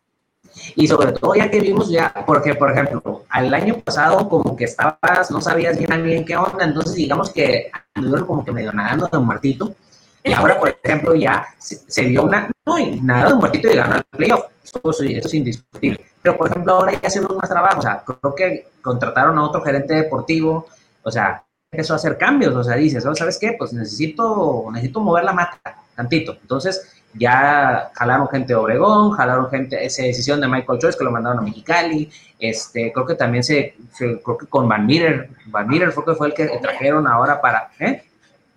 Y 0.76 0.88
sobre 0.88 1.12
todo 1.14 1.34
ya 1.34 1.50
que 1.50 1.62
vimos 1.62 1.90
ya, 1.90 2.14
porque 2.28 2.54
por 2.54 2.72
ejemplo, 2.72 3.26
al 3.30 3.52
año 3.56 3.80
pasado 3.80 4.30
como 4.30 4.56
que 4.56 4.66
estabas, 4.66 5.32
no 5.32 5.42
sabías 5.42 5.80
bien 5.80 6.04
bien 6.04 6.26
qué 6.26 6.38
onda, 6.38 6.64
entonces 6.64 6.94
digamos 6.94 7.32
que 7.32 7.72
anduvieron 7.96 8.28
como 8.28 8.46
que 8.46 8.52
medio 8.52 8.72
nadando 8.72 9.08
de 9.08 9.18
un 9.18 9.26
muertito, 9.26 9.76
y 10.24 10.32
ahora 10.34 10.60
por 10.60 10.70
ejemplo 10.84 11.16
ya 11.16 11.44
se, 11.58 12.04
vio 12.04 12.22
una, 12.22 12.52
no, 12.68 12.78
y 12.78 13.02
nada 13.02 13.30
de 13.30 13.34
un 13.34 13.40
muertito 13.40 13.68
y 13.68 13.78
ganó 13.78 13.96
el 13.96 14.04
playoff, 14.04 14.46
eso, 14.64 14.80
eso 14.84 15.28
es 15.28 15.34
indiscutible. 15.34 16.06
Pero 16.22 16.38
por 16.38 16.52
ejemplo 16.52 16.74
ahora 16.74 16.92
ya 16.92 17.08
hacemos 17.08 17.36
más 17.36 17.50
trabajo, 17.50 17.80
o 17.80 17.82
sea, 17.82 18.04
creo 18.06 18.36
que 18.36 18.68
contrataron 18.84 19.40
a 19.40 19.44
otro 19.44 19.64
gerente 19.64 19.96
deportivo, 19.96 20.68
o 21.02 21.10
sea, 21.10 21.46
empezó 21.76 21.94
a 21.94 21.98
hacer 21.98 22.18
cambios, 22.18 22.56
o 22.56 22.64
sea, 22.64 22.76
dices, 22.76 23.06
oh, 23.06 23.14
¿sabes 23.14 23.38
qué? 23.38 23.54
Pues 23.58 23.74
necesito, 23.74 24.66
necesito 24.72 25.02
mover 25.02 25.26
la 25.26 25.34
mata 25.34 25.60
tantito. 25.94 26.38
Entonces, 26.42 27.04
ya 27.14 27.92
jalaron 27.94 28.30
gente 28.30 28.54
de 28.54 28.56
Obregón, 28.56 29.12
jalaron 29.12 29.50
gente, 29.50 29.84
esa 29.84 30.04
decisión 30.04 30.40
de 30.40 30.48
Michael 30.48 30.80
Choice 30.80 30.98
que 30.98 31.04
lo 31.04 31.12
mandaron 31.12 31.40
a 31.40 31.42
Mexicali, 31.42 32.10
este, 32.40 32.92
creo 32.94 33.06
que 33.06 33.16
también 33.16 33.44
se, 33.44 33.76
creo 33.98 34.38
que 34.38 34.48
con 34.48 34.68
Van 34.68 34.86
Meter, 34.86 35.30
Van 35.48 35.68
Meter 35.68 35.92
fue, 35.92 36.06
que 36.06 36.16
fue 36.16 36.28
el 36.28 36.34
que 36.34 36.48
trajeron 36.62 37.08
ahora 37.08 37.42
para, 37.42 37.72
¿eh? 37.80 38.04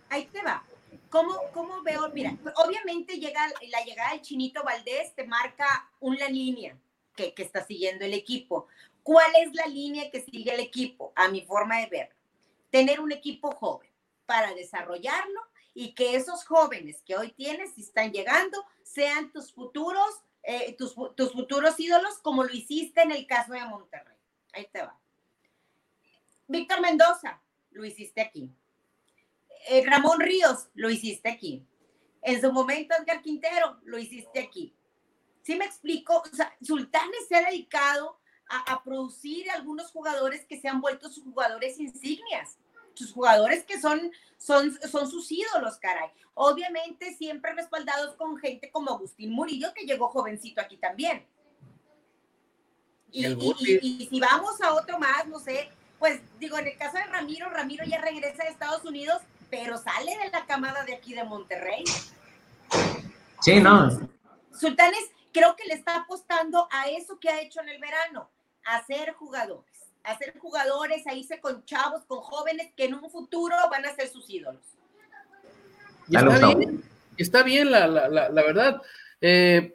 Ahí 0.09 0.29
te 0.33 0.43
va. 0.43 0.62
¿Cómo, 1.11 1.35
¿Cómo 1.53 1.83
veo? 1.83 2.11
Mira, 2.12 2.37
obviamente 2.57 3.19
llega 3.19 3.41
la 3.71 3.85
llegada 3.85 4.11
del 4.11 4.23
Chinito 4.23 4.62
Valdés 4.62 5.14
te 5.14 5.27
marca 5.27 5.89
una 6.01 6.29
línea 6.29 6.77
que, 7.16 7.33
que 7.33 7.43
está 7.43 7.64
siguiendo 7.64 8.05
el 8.05 8.14
equipo. 8.14 8.66
¿Cuál 9.03 9.31
es 9.43 9.55
la 9.55 9.66
línea 9.66 10.11
que 10.11 10.21
sigue 10.21 10.53
el 10.53 10.61
equipo? 10.61 11.12
A 11.16 11.29
mi 11.29 11.43
forma 11.43 11.79
de 11.79 11.87
ver 11.87 12.18
tener 12.71 13.01
un 13.01 13.12
equipo 13.12 13.51
joven 13.53 13.91
para 14.27 14.55
desarrollarlo 14.55 15.41
y 15.75 15.95
que 15.95 16.16
esos 16.16 16.45
jóvenes 16.45 17.03
que 17.03 17.16
hoy 17.16 17.33
tienes 17.33 17.77
y 17.79 17.83
están 17.83 18.12
llegando 18.12 18.64
sean 18.83 19.31
tus 19.33 19.53
futuros, 19.53 20.23
eh, 20.43 20.75
tus, 20.77 20.95
futuros 20.95 21.79
ídolos 21.79 22.19
como 22.19 22.45
lo 22.45 22.53
hiciste 22.53 23.03
en 23.03 23.12
el 23.12 23.27
caso 23.27 23.53
de 23.53 23.64
Monterrey. 23.64 24.16
Ahí 24.53 24.69
te 24.73 24.83
va. 24.83 24.99
Víctor 26.47 26.81
Mendoza, 26.81 27.41
lo 27.71 27.85
hiciste 27.85 28.21
aquí. 28.21 28.51
Eh, 29.69 29.85
Ramón 29.87 30.21
Ríos, 30.21 30.69
lo 30.75 30.91
hiciste 30.91 31.29
aquí. 31.29 31.64
En 32.23 32.41
su 32.41 32.53
momento, 32.53 32.95
Edgar 32.95 33.23
Quintero, 33.23 33.79
lo 33.85 33.99
hiciste 33.99 34.41
aquí. 34.41 34.75
¿Sí 35.43 35.55
me 35.57 35.64
explico? 35.64 36.23
O 36.31 36.37
sea, 36.37 36.55
Sultanes 36.61 37.29
se 37.29 37.43
dedicado 37.43 38.19
a, 38.49 38.82
producir 38.82 39.51
algunos 39.51 39.90
jugadores 39.90 40.44
que 40.46 40.61
se 40.61 40.68
han 40.68 40.80
vuelto 40.80 41.09
sus 41.11 41.24
jugadores 41.24 41.78
insignias, 41.78 42.59
sus 42.94 43.12
jugadores 43.12 43.64
que 43.64 43.80
son, 43.80 44.11
son, 44.38 44.76
son 44.90 45.11
sus 45.11 45.30
ídolos, 45.30 45.78
caray. 45.78 46.11
Obviamente 46.34 47.14
siempre 47.16 47.53
respaldados 47.55 48.16
con 48.16 48.36
gente 48.38 48.70
como 48.70 48.90
Agustín 48.90 49.30
Murillo, 49.30 49.72
que 49.74 49.84
llegó 49.84 50.09
jovencito 50.09 50.61
aquí 50.61 50.76
también. 50.76 51.26
Y, 53.11 54.09
si 54.11 54.20
vamos 54.20 54.61
a 54.61 54.74
otro 54.74 54.99
más, 54.99 55.26
no 55.26 55.40
sé, 55.40 55.70
pues 55.99 56.20
digo, 56.38 56.59
en 56.59 56.66
el 56.66 56.76
caso 56.76 56.99
de 56.99 57.05
Ramiro, 57.05 57.49
Ramiro 57.49 57.84
ya 57.84 58.01
regresa 58.01 58.42
a 58.42 58.49
Estados 58.49 58.84
Unidos, 58.84 59.22
pero 59.51 59.78
sale 59.78 60.16
de 60.18 60.30
la 60.30 60.44
camada 60.46 60.84
de 60.84 60.94
aquí 60.94 61.14
de 61.14 61.24
Monterrey. 61.24 61.84
Sí, 63.40 63.61
no. 63.61 63.88
Sultanes 64.53 65.11
creo 65.32 65.57
que 65.57 65.64
le 65.64 65.74
está 65.74 65.96
apostando 65.96 66.68
a 66.70 66.88
eso 66.88 67.18
que 67.18 67.30
ha 67.30 67.40
hecho 67.40 67.61
en 67.61 67.68
el 67.68 67.80
verano, 67.80 68.30
hacer 68.77 69.12
jugadores, 69.14 69.87
hacer 70.05 70.37
jugadores, 70.39 71.07
a 71.07 71.14
irse 71.14 71.41
con 71.41 71.64
chavos, 71.64 72.05
con 72.07 72.21
jóvenes 72.21 72.73
que 72.77 72.85
en 72.85 72.95
un 72.95 73.11
futuro 73.11 73.57
van 73.71 73.85
a 73.87 73.95
ser 73.95 74.09
sus 74.09 74.29
ídolos. 74.29 74.62
está, 76.11 76.55
bien, 76.55 76.83
está 77.16 77.43
bien, 77.43 77.71
la, 77.71 77.87
la, 77.87 78.09
la, 78.09 78.43
verdad. 78.43 78.83
Eh, 79.21 79.75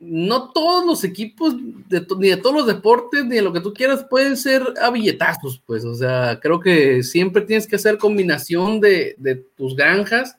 no 0.00 0.50
todos 0.52 0.84
los 0.84 1.02
equipos, 1.04 1.54
ni 1.56 2.28
de 2.28 2.36
todos 2.36 2.54
los 2.54 2.66
deportes, 2.66 3.24
ni 3.24 3.36
de 3.36 3.42
lo 3.42 3.52
que 3.52 3.60
tú 3.60 3.72
quieras, 3.72 4.04
pueden 4.04 4.36
ser 4.36 4.62
a 4.80 4.90
billetazos, 4.90 5.62
pues, 5.64 5.84
o 5.84 5.94
sea, 5.94 6.38
creo 6.40 6.60
que 6.60 7.02
siempre 7.02 7.42
tienes 7.42 7.66
que 7.66 7.76
hacer 7.76 7.96
combinación 7.96 8.80
de, 8.80 9.16
tus 9.56 9.74
granjas 9.74 10.36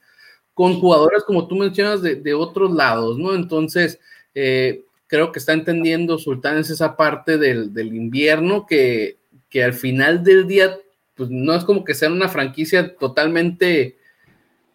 con 0.54 0.80
jugadores, 0.80 1.24
como 1.24 1.48
tú 1.48 1.56
mencionas, 1.56 2.02
de, 2.02 2.34
otros 2.34 2.72
lados, 2.72 3.18
¿no? 3.18 3.34
Entonces, 3.34 4.00
eh, 4.34 4.86
creo 5.08 5.32
que 5.32 5.40
está 5.40 5.54
entendiendo 5.54 6.18
Sultanes 6.18 6.70
esa 6.70 6.96
parte 6.96 7.38
del, 7.38 7.72
invierno 7.78 8.66
que, 8.66 9.18
que, 9.50 9.64
al 9.64 9.74
final 9.74 10.24
del 10.24 10.48
día, 10.48 10.78
pues 11.16 11.30
no 11.30 11.54
es 11.54 11.64
como 11.64 11.84
que 11.84 11.94
sea 11.94 12.10
una 12.10 12.30
franquicia 12.30 12.96
totalmente 12.96 13.98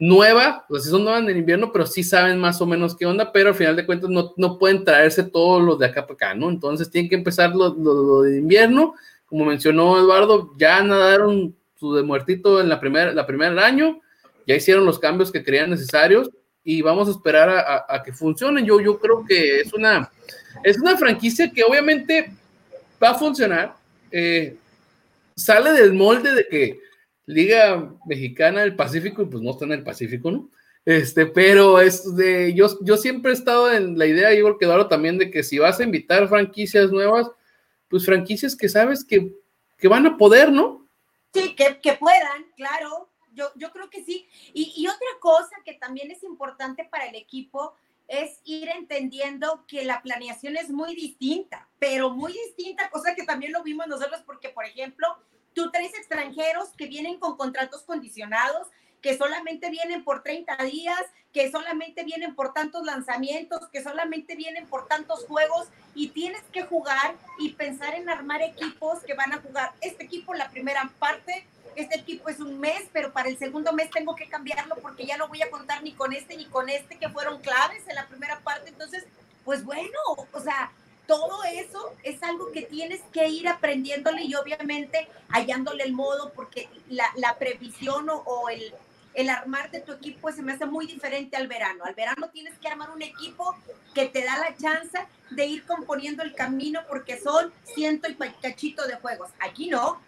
nueva, 0.01 0.64
pues 0.66 0.85
son 0.85 1.05
nuevas 1.05 1.22
en 1.22 1.28
el 1.28 1.37
invierno, 1.37 1.70
pero 1.72 1.87
sí 1.87 2.03
saben 2.03 2.39
más 2.39 2.61
o 2.62 2.66
menos 2.66 2.97
qué 2.97 3.05
onda, 3.05 3.33
pero 3.33 3.51
al 3.51 3.55
final 3.55 3.76
de 3.76 3.85
cuentas 3.85 4.09
no, 4.09 4.33
no 4.37 4.59
pueden 4.59 4.83
traerse 4.83 5.22
todos 5.24 5.62
los 5.62 5.78
de 5.78 5.87
acá 5.87 6.03
para 6.03 6.14
acá, 6.14 6.35
¿no? 6.35 6.49
Entonces 6.49 6.91
tienen 6.91 7.11
que 7.11 7.16
empezar 7.16 7.55
lo, 7.55 8.22
de 8.22 8.39
invierno, 8.39 8.95
como 9.26 9.45
mencionó 9.45 9.99
Eduardo, 9.99 10.55
ya 10.59 10.83
nadaron 10.83 11.55
su 11.76 11.95
de 11.95 12.03
muertito 12.03 12.61
en 12.61 12.70
la 12.70 12.81
primera, 12.81 13.12
la 13.12 13.26
primer 13.26 13.59
año, 13.59 14.01
ya 14.47 14.57
hicieron 14.57 14.87
los 14.87 14.99
cambios 14.99 15.31
que 15.31 15.45
creían 15.45 15.70
necesarios 15.70 16.31
y 16.70 16.82
vamos 16.82 17.08
a 17.08 17.10
esperar 17.10 17.48
a, 17.88 18.02
que 18.04 18.12
funcionen. 18.12 18.64
Yo, 18.64 18.80
yo 18.80 18.98
creo 19.00 19.24
que 19.26 19.60
es 19.60 19.72
una, 19.72 20.08
es 20.62 20.78
una 20.78 20.96
franquicia 20.96 21.50
que 21.50 21.64
obviamente 21.64 22.32
va 23.02 23.10
a 23.10 23.18
funcionar, 23.18 23.74
eh, 24.12 24.56
sale 25.34 25.72
del 25.72 25.94
molde 25.94 26.32
de 26.32 26.46
que 26.46 26.80
Liga 27.26 27.92
Mexicana 28.06 28.60
del 28.60 28.76
Pacífico, 28.76 29.22
y 29.22 29.26
pues 29.26 29.42
no 29.42 29.50
está 29.50 29.64
en 29.64 29.72
el 29.72 29.82
Pacífico, 29.82 30.30
¿no? 30.30 30.48
Este, 30.84 31.26
pero 31.26 31.80
es 31.80 32.14
de, 32.14 32.54
yo, 32.54 32.68
yo 32.82 32.96
siempre 32.96 33.32
he 33.32 33.34
estado 33.34 33.72
en 33.72 33.98
la 33.98 34.06
idea, 34.06 34.32
igual 34.32 34.54
que 34.56 34.64
Eduardo 34.64 34.86
también, 34.86 35.18
de 35.18 35.28
que 35.28 35.42
si 35.42 35.58
vas 35.58 35.80
a 35.80 35.84
invitar 35.84 36.28
franquicias 36.28 36.92
nuevas, 36.92 37.28
pues 37.88 38.06
franquicias 38.06 38.54
que 38.54 38.68
sabes 38.68 39.04
que, 39.04 39.32
que 39.76 39.88
van 39.88 40.06
a 40.06 40.16
poder, 40.16 40.52
¿no? 40.52 40.86
Sí, 41.34 41.56
que, 41.56 41.80
que 41.82 41.94
puedan, 41.94 42.44
claro. 42.56 43.09
Yo, 43.33 43.51
yo 43.57 43.70
creo 43.70 43.91
que 43.91 44.05
sí. 44.05 44.28
Y, 44.53 44.72
y 44.76 44.87
otra 44.89 45.09
cosa 45.20 45.57
que 45.64 45.74
también 45.74 46.11
es 46.11 46.22
importante 46.22 46.85
para 46.85 47.07
el 47.07 47.14
equipo 47.14 47.74
es 48.09 48.41
ir 48.45 48.68
entendiendo 48.68 49.64
que 49.68 49.85
la 49.85 50.03
planeación 50.03 50.57
es 50.57 50.70
muy 50.70 50.95
distinta, 50.97 51.68
pero 51.78 52.11
muy 52.11 52.33
distinta, 52.33 52.91
cosa 52.91 53.14
que 53.14 53.22
también 53.22 53.53
lo 53.53 53.62
vimos 53.62 53.87
nosotros, 53.87 54.22
porque, 54.26 54.49
por 54.49 54.64
ejemplo, 54.64 55.16
Tú 55.55 55.70
traes 55.70 55.95
extranjeros 55.95 56.70
que 56.76 56.87
vienen 56.87 57.18
con 57.18 57.37
contratos 57.37 57.83
condicionados, 57.83 58.68
que 59.03 59.16
solamente 59.16 59.70
vienen 59.70 60.05
por 60.05 60.22
30 60.22 60.57
días, 60.64 61.01
que 61.33 61.51
solamente 61.51 62.05
vienen 62.05 62.35
por 62.35 62.53
tantos 62.53 62.85
lanzamientos, 62.85 63.68
que 63.72 63.83
solamente 63.83 64.37
vienen 64.37 64.66
por 64.66 64.87
tantos 64.87 65.24
juegos 65.26 65.68
y 65.95 66.09
tienes 66.09 66.43
que 66.53 66.62
jugar 66.62 67.16
y 67.39 67.51
pensar 67.51 67.95
en 67.95 68.09
armar 68.09 68.43
equipos 68.43 69.01
que 69.01 69.14
van 69.14 69.33
a 69.33 69.41
jugar 69.41 69.72
este 69.81 70.05
equipo 70.05 70.35
la 70.35 70.51
primera 70.51 70.91
parte, 70.99 71.47
este 71.81 71.99
equipo 71.99 72.28
es 72.28 72.41
un 72.41 72.59
mes, 72.59 72.83
pero 72.93 73.12
para 73.12 73.28
el 73.28 73.39
segundo 73.39 73.72
mes 73.72 73.91
tengo 73.91 74.14
que 74.14 74.28
cambiarlo 74.28 74.76
porque 74.76 75.07
ya 75.07 75.16
no 75.16 75.28
voy 75.28 75.43
a 75.43 75.51
contar 75.51 75.83
ni 75.83 75.93
con 75.93 76.12
este 76.12 76.37
ni 76.37 76.47
con 76.47 76.68
este 76.68 76.99
que 76.99 77.09
fueron 77.09 77.41
claves 77.41 77.87
en 77.89 77.95
la 77.95 78.07
primera 78.07 78.41
parte. 78.41 78.70
Entonces, 78.70 79.05
pues 79.45 79.64
bueno, 79.64 79.99
o 80.33 80.41
sea, 80.41 80.72
todo 81.11 81.43
eso 81.43 81.93
es 82.05 82.22
algo 82.22 82.53
que 82.53 82.62
tienes 82.62 83.01
que 83.12 83.28
ir 83.28 83.49
aprendiéndole 83.49 84.22
y 84.22 84.35
obviamente 84.37 85.09
hallándole 85.28 85.83
el 85.83 85.93
modo 85.93 86.33
porque 86.35 86.68
la, 86.89 87.37
previsión 87.37 88.09
o, 88.09 88.49
el, 88.49 88.72
el 89.14 89.28
armar 89.28 89.72
de 89.72 89.81
tu 89.81 89.91
equipo 89.91 90.31
se 90.31 90.41
me 90.41 90.53
hace 90.53 90.66
muy 90.66 90.87
diferente 90.87 91.37
al 91.37 91.49
verano. 91.49 91.83
Al 91.85 91.97
verano 91.97 92.28
tienes 92.28 92.57
que 92.59 92.68
armar 92.68 92.91
un 92.91 93.03
equipo 93.03 93.57
que 93.93 94.07
te 94.07 94.22
da 94.22 94.39
la 94.39 94.57
chance 94.57 94.99
de 95.31 95.47
ir 95.47 95.64
componiendo 95.64 96.22
el 96.22 96.33
camino 96.33 96.81
porque 96.89 97.18
son 97.18 97.53
ciento 97.64 98.09
y 98.09 98.14
cachito 98.41 98.87
de 98.87 98.95
juegos. 98.95 99.31
Aquí 99.41 99.68
no. 99.68 100.01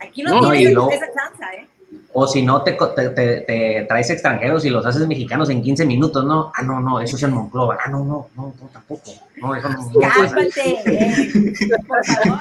Aquí 0.00 0.22
no, 0.22 0.50
tienes 0.50 0.72
esa 0.72 1.12
chance, 1.12 1.44
¿eh? 1.56 1.66
O 2.12 2.26
si 2.26 2.42
no, 2.42 2.62
te, 2.62 2.72
te, 2.72 3.86
traes 3.88 4.10
extranjeros 4.10 4.64
y 4.64 4.70
los 4.70 4.84
haces 4.84 5.06
mexicanos 5.06 5.50
en 5.50 5.62
15 5.62 5.86
minutos, 5.86 6.24
¿no? 6.24 6.50
Ah, 6.54 6.62
no, 6.62 6.80
no, 6.80 7.00
eso 7.00 7.16
es 7.16 7.22
en 7.22 7.32
Monclova. 7.32 7.78
Ah, 7.84 7.88
no, 7.88 8.04
no, 8.04 8.28
no, 8.34 8.54
no 8.60 8.68
tampoco. 8.72 9.12
No, 9.36 9.54
eso 9.54 9.68
no. 9.68 9.90
Cálmate, 10.00 10.80
eh, 10.84 11.52
por 11.86 12.04
favor, 12.04 12.40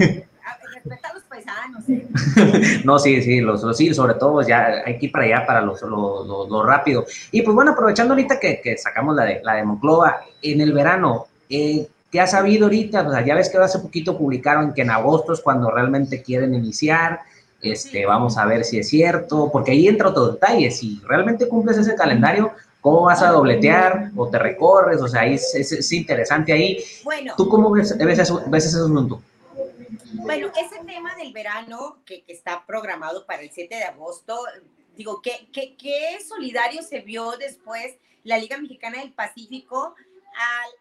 ¿eh? 0.00 0.26
Respeta 0.74 1.08
a 1.08 1.14
los 1.14 1.22
paisanos, 1.24 1.88
¿eh? 1.88 2.80
no, 2.84 2.98
sí, 2.98 3.22
sí, 3.22 3.40
los, 3.40 3.76
sí, 3.76 3.92
sobre 3.94 4.14
todo 4.14 4.42
ya 4.42 4.82
hay 4.84 4.98
que 4.98 5.06
ir 5.06 5.12
para 5.12 5.24
allá 5.24 5.46
para 5.46 5.60
lo, 5.60 5.74
lo, 5.86 6.46
lo, 6.48 6.62
rápido. 6.62 7.04
Y 7.30 7.42
pues 7.42 7.54
bueno, 7.54 7.72
aprovechando 7.72 8.14
ahorita 8.14 8.40
que, 8.40 8.60
que, 8.60 8.76
sacamos 8.76 9.16
la 9.16 9.24
de, 9.24 9.40
la 9.42 9.54
de 9.54 9.64
Monclova, 9.64 10.20
en 10.42 10.60
el 10.60 10.72
verano, 10.72 11.26
eh, 11.48 11.88
¿qué 12.16 12.22
has 12.22 12.30
sabido 12.30 12.64
ahorita? 12.64 13.06
O 13.06 13.10
sea, 13.10 13.22
ya 13.26 13.34
ves 13.34 13.50
que 13.50 13.58
hace 13.58 13.78
poquito 13.78 14.16
publicaron 14.16 14.72
que 14.72 14.80
en 14.80 14.88
agosto 14.88 15.34
es 15.34 15.40
cuando 15.42 15.70
realmente 15.70 16.22
quieren 16.22 16.54
iniciar 16.54 17.20
este, 17.60 18.06
vamos 18.06 18.38
a 18.38 18.46
ver 18.46 18.64
si 18.64 18.78
es 18.78 18.88
cierto, 18.88 19.50
porque 19.52 19.72
ahí 19.72 19.86
entra 19.86 20.08
otro 20.08 20.32
detalle, 20.32 20.70
si 20.70 20.98
realmente 21.04 21.46
cumples 21.46 21.76
ese 21.76 21.94
calendario, 21.94 22.52
¿cómo 22.80 23.02
vas 23.02 23.20
a 23.20 23.32
dobletear 23.32 24.12
o 24.16 24.30
te 24.30 24.38
recorres? 24.38 25.02
O 25.02 25.08
sea, 25.08 25.22
ahí 25.22 25.34
es, 25.34 25.92
interesante 25.92 26.54
ahí. 26.54 26.82
Bueno. 27.04 27.34
¿Tú 27.36 27.50
cómo 27.50 27.70
ves, 27.70 27.94
ves, 27.98 28.18
eso, 28.18 28.42
ves 28.46 28.64
ese 28.64 28.76
asunto? 28.76 29.20
Bueno, 30.14 30.50
ese 30.58 30.82
tema 30.86 31.14
del 31.16 31.34
verano 31.34 31.98
que, 32.06 32.22
que, 32.24 32.32
está 32.32 32.64
programado 32.66 33.26
para 33.26 33.42
el 33.42 33.50
7 33.50 33.74
de 33.74 33.84
agosto, 33.84 34.38
digo, 34.96 35.20
¿qué, 35.20 35.48
qué, 35.52 35.76
qué 35.76 36.16
solidario 36.26 36.82
se 36.82 37.00
vio 37.00 37.32
después 37.32 37.94
la 38.24 38.38
Liga 38.38 38.56
Mexicana 38.56 39.00
del 39.00 39.12
Pacífico 39.12 39.94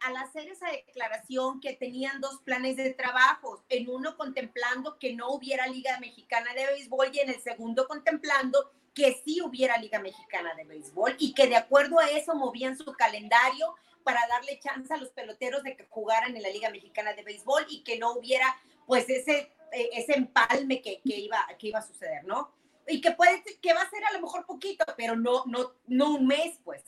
al, 0.02 0.18
hacer 0.18 0.50
esa 0.50 0.70
declaración 0.70 1.60
que 1.62 1.74
tenían 1.74 2.20
dos 2.20 2.42
planes 2.42 2.76
de 2.76 2.94
trabajo, 2.94 3.64
en 3.70 3.90
uno 3.90 4.18
contemplando 4.18 4.98
que 5.00 5.14
no 5.14 5.30
hubiera 5.30 5.68
Liga 5.68 6.00
Mexicana 6.00 6.54
de 6.54 6.66
Béisbol 6.66 7.10
y 7.14 7.20
en 7.20 7.30
el 7.30 7.42
segundo 7.42 7.88
contemplando 7.88 8.72
que 8.94 9.22
sí 9.26 9.42
hubiera 9.42 9.78
Liga 9.78 10.00
Mexicana 10.00 10.54
de 10.56 10.66
Béisbol 10.66 11.16
y 11.20 11.34
que 11.34 11.48
de 11.48 11.56
acuerdo 11.56 12.00
a 12.00 12.10
eso 12.10 12.36
movían 12.36 12.78
su 12.78 12.86
calendario 12.94 13.76
para 14.04 14.28
darle 14.28 14.60
chance 14.60 14.94
a 14.94 14.98
los 14.98 15.10
peloteros 15.10 15.64
de 15.64 15.76
que 15.76 15.88
jugaran 15.90 16.36
en 16.36 16.44
la 16.44 16.50
Liga 16.50 16.70
Mexicana 16.70 17.14
de 17.14 17.24
Béisbol 17.24 17.66
y 17.70 17.84
que 17.84 17.98
no 17.98 18.14
hubiera 18.14 18.56
pues 18.86 19.10
ese, 19.10 19.52
e, 19.72 19.90
ese 19.94 20.18
empalme 20.18 20.82
que, 20.82 21.02
que, 21.02 21.18
iba, 21.18 21.46
que 21.58 21.70
iba 21.70 21.80
a 21.80 21.88
suceder, 21.88 22.24
¿no? 22.26 22.54
Y 22.88 23.02
que 23.02 23.12
puede, 23.12 23.44
que 23.62 23.74
va 23.74 23.82
a 23.82 23.90
ser 23.90 24.04
a 24.06 24.14
lo 24.14 24.22
mejor 24.22 24.46
poquito, 24.46 24.86
pero 24.96 25.16
no, 25.16 25.44
no, 25.48 25.74
no 25.88 26.16
un 26.16 26.28
mes, 26.28 26.60
pues. 26.64 26.84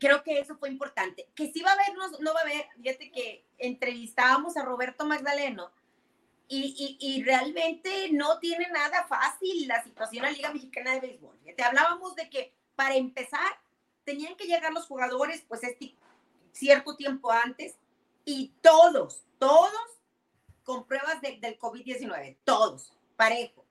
creo 0.01 0.23
que 0.23 0.39
eso 0.39 0.57
fue 0.57 0.69
importante. 0.69 1.29
Que 1.35 1.53
sí 1.53 1.61
va 1.61 1.69
a 1.69 1.73
haber, 1.75 1.93
no, 2.19 2.33
va 2.33 2.39
a 2.39 2.43
haber, 2.43 2.67
fíjate 2.81 3.11
que 3.11 3.45
entrevistábamos 3.59 4.57
a 4.57 4.65
Roberto 4.65 5.05
Magdaleno 5.05 5.71
y, 6.47 6.97
y, 6.99 7.23
realmente 7.23 8.09
no 8.11 8.39
tiene 8.39 8.67
nada 8.71 9.05
fácil 9.07 9.67
la 9.69 9.81
situación 9.83 10.25
en 10.25 10.31
la 10.31 10.35
Liga 10.35 10.51
Mexicana 10.51 10.93
de 10.93 10.99
Béisbol. 10.99 11.39
Te 11.55 11.63
hablábamos 11.63 12.15
de 12.15 12.29
que 12.29 12.53
para 12.75 12.95
empezar 12.95 13.61
tenían 14.03 14.35
que 14.35 14.47
llegar 14.47 14.73
los 14.73 14.87
jugadores 14.87 15.45
pues 15.47 15.63
este 15.63 15.95
cierto 16.51 16.97
tiempo 16.97 17.31
antes 17.31 17.75
y 18.25 18.53
todos, 18.61 19.23
todos 19.39 19.71
con 20.63 20.85
pruebas 20.87 21.21
del 21.21 21.57
COVID-19, 21.57 22.37
todos, 22.43 22.91
parejo. 23.15 23.65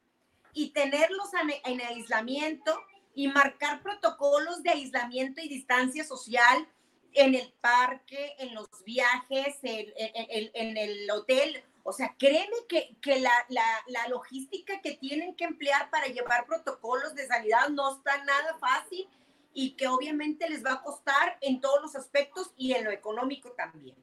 Y 0.54 0.70
tenerlos 0.70 1.28
en 1.64 1.80
aislamiento 1.82 2.80
y 3.20 3.28
marcar 3.28 3.82
protocolos 3.82 4.62
de 4.62 4.70
aislamiento 4.70 5.42
y 5.42 5.48
distancia 5.48 6.02
social 6.04 6.66
en 7.12 7.34
el 7.34 7.52
parque, 7.60 8.34
en 8.38 8.54
los 8.54 8.66
viajes, 8.82 9.58
en, 9.62 10.76
el 10.78 11.10
hotel. 11.10 11.62
O 11.82 11.92
sea, 11.92 12.16
créeme 12.18 12.56
que, 12.66 13.20
la, 13.20 13.30
la, 13.50 14.08
logística 14.08 14.80
que 14.80 14.92
tienen 14.92 15.34
que 15.34 15.44
emplear 15.44 15.90
para 15.90 16.06
llevar 16.06 16.46
protocolos 16.46 17.14
de 17.14 17.26
sanidad 17.26 17.68
no 17.68 17.94
está 17.94 18.24
nada 18.24 18.56
fácil 18.58 19.06
y 19.52 19.72
que 19.72 19.86
obviamente 19.86 20.48
les 20.48 20.64
va 20.64 20.72
a 20.72 20.82
costar 20.82 21.36
en 21.42 21.60
todos 21.60 21.82
los 21.82 21.94
aspectos 21.96 22.54
y 22.56 22.72
en 22.72 22.84
lo 22.84 22.90
económico 22.90 23.52
también. 23.52 23.96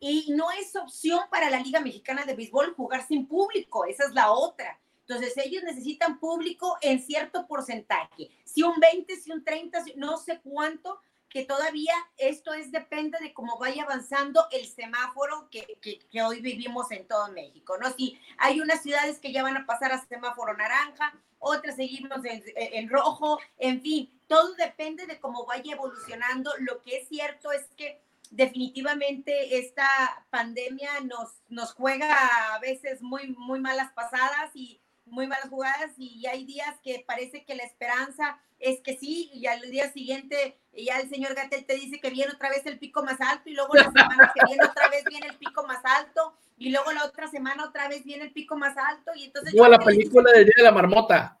Y 0.00 0.32
no 0.32 0.50
es 0.50 0.74
opción 0.74 1.20
para 1.30 1.48
la 1.48 1.60
Liga 1.60 1.78
Mexicana 1.78 2.24
de 2.24 2.34
Béisbol 2.34 2.74
jugar 2.74 3.06
sin 3.06 3.28
público, 3.28 3.84
esa 3.84 4.02
es 4.06 4.14
la 4.14 4.32
otra. 4.32 4.80
Entonces 5.08 5.38
ellos 5.38 5.62
necesitan 5.62 6.20
público 6.20 6.76
en 6.82 7.00
cierto 7.00 7.46
porcentaje, 7.46 8.30
si 8.44 8.62
un 8.62 8.78
20, 8.78 9.16
si 9.16 9.32
un 9.32 9.42
30, 9.42 9.82
no 9.96 10.18
sé 10.18 10.38
cuánto, 10.42 11.00
que 11.30 11.44
todavía 11.44 11.94
esto 12.18 12.52
es 12.52 12.70
depende 12.70 13.18
de 13.18 13.32
cómo 13.32 13.58
vaya 13.58 13.84
avanzando 13.84 14.46
el 14.50 14.66
semáforo 14.66 15.48
que, 15.50 15.78
que, 15.80 16.22
hoy 16.22 16.40
vivimos 16.40 16.90
en 16.90 17.06
todo 17.06 17.30
México, 17.32 17.78
¿no? 17.78 17.90
Si 17.92 18.20
hay 18.36 18.60
unas 18.60 18.82
ciudades 18.82 19.18
que 19.18 19.32
ya 19.32 19.42
van 19.42 19.56
a 19.56 19.66
pasar 19.66 19.92
a 19.92 20.06
semáforo 20.06 20.54
naranja, 20.54 21.14
otras 21.38 21.76
seguimos 21.76 22.22
en, 22.24 22.42
en 22.56 22.88
rojo, 22.90 23.38
en 23.58 23.80
fin, 23.80 24.10
todo 24.26 24.54
depende 24.54 25.06
de 25.06 25.20
cómo 25.20 25.46
vaya 25.46 25.72
evolucionando. 25.72 26.52
Lo 26.58 26.82
que 26.82 26.98
es 26.98 27.08
cierto 27.08 27.52
es 27.52 27.64
que 27.76 28.02
definitivamente 28.30 29.58
esta 29.58 30.26
pandemia 30.28 31.00
nos, 31.00 31.30
nos 31.48 31.72
juega 31.72 32.54
a 32.54 32.58
veces 32.58 33.00
muy, 33.00 33.34
muy 33.38 33.60
malas 33.60 33.92
pasadas 33.92 34.50
y 34.54 34.80
muy 35.10 35.26
malas 35.26 35.48
jugadas 35.48 35.92
y 35.96 36.26
hay 36.26 36.44
días 36.44 36.78
que 36.82 37.04
parece 37.06 37.44
que 37.44 37.54
la 37.54 37.64
esperanza 37.64 38.38
es 38.58 38.80
que 38.80 38.96
sí, 38.96 39.30
y 39.32 39.46
al 39.46 39.60
día 39.70 39.90
siguiente 39.92 40.58
ya 40.72 40.98
el 40.98 41.08
señor 41.08 41.34
Gatel 41.34 41.64
te 41.64 41.74
dice 41.74 42.00
que 42.00 42.10
viene 42.10 42.32
otra 42.32 42.50
vez 42.50 42.66
el 42.66 42.78
pico 42.78 43.02
más 43.04 43.20
alto 43.20 43.48
y 43.48 43.54
luego 43.54 43.74
la 43.74 43.84
semana 43.84 44.32
que 44.34 44.46
viene 44.46 44.64
otra 44.64 44.88
vez 44.88 45.04
viene 45.08 45.26
el 45.28 45.36
pico 45.36 45.64
más 45.66 45.84
alto 45.84 46.34
y 46.56 46.70
luego 46.70 46.92
la 46.92 47.04
otra 47.04 47.28
semana 47.28 47.64
otra 47.64 47.88
vez 47.88 48.04
viene 48.04 48.24
el 48.24 48.32
pico 48.32 48.56
más 48.56 48.76
alto 48.76 49.12
y 49.14 49.24
entonces... 49.24 49.54
La 49.54 49.78
película 49.78 50.32
del 50.32 50.44
Día 50.44 50.54
de 50.56 50.62
la 50.64 50.72
Marmota. 50.72 51.40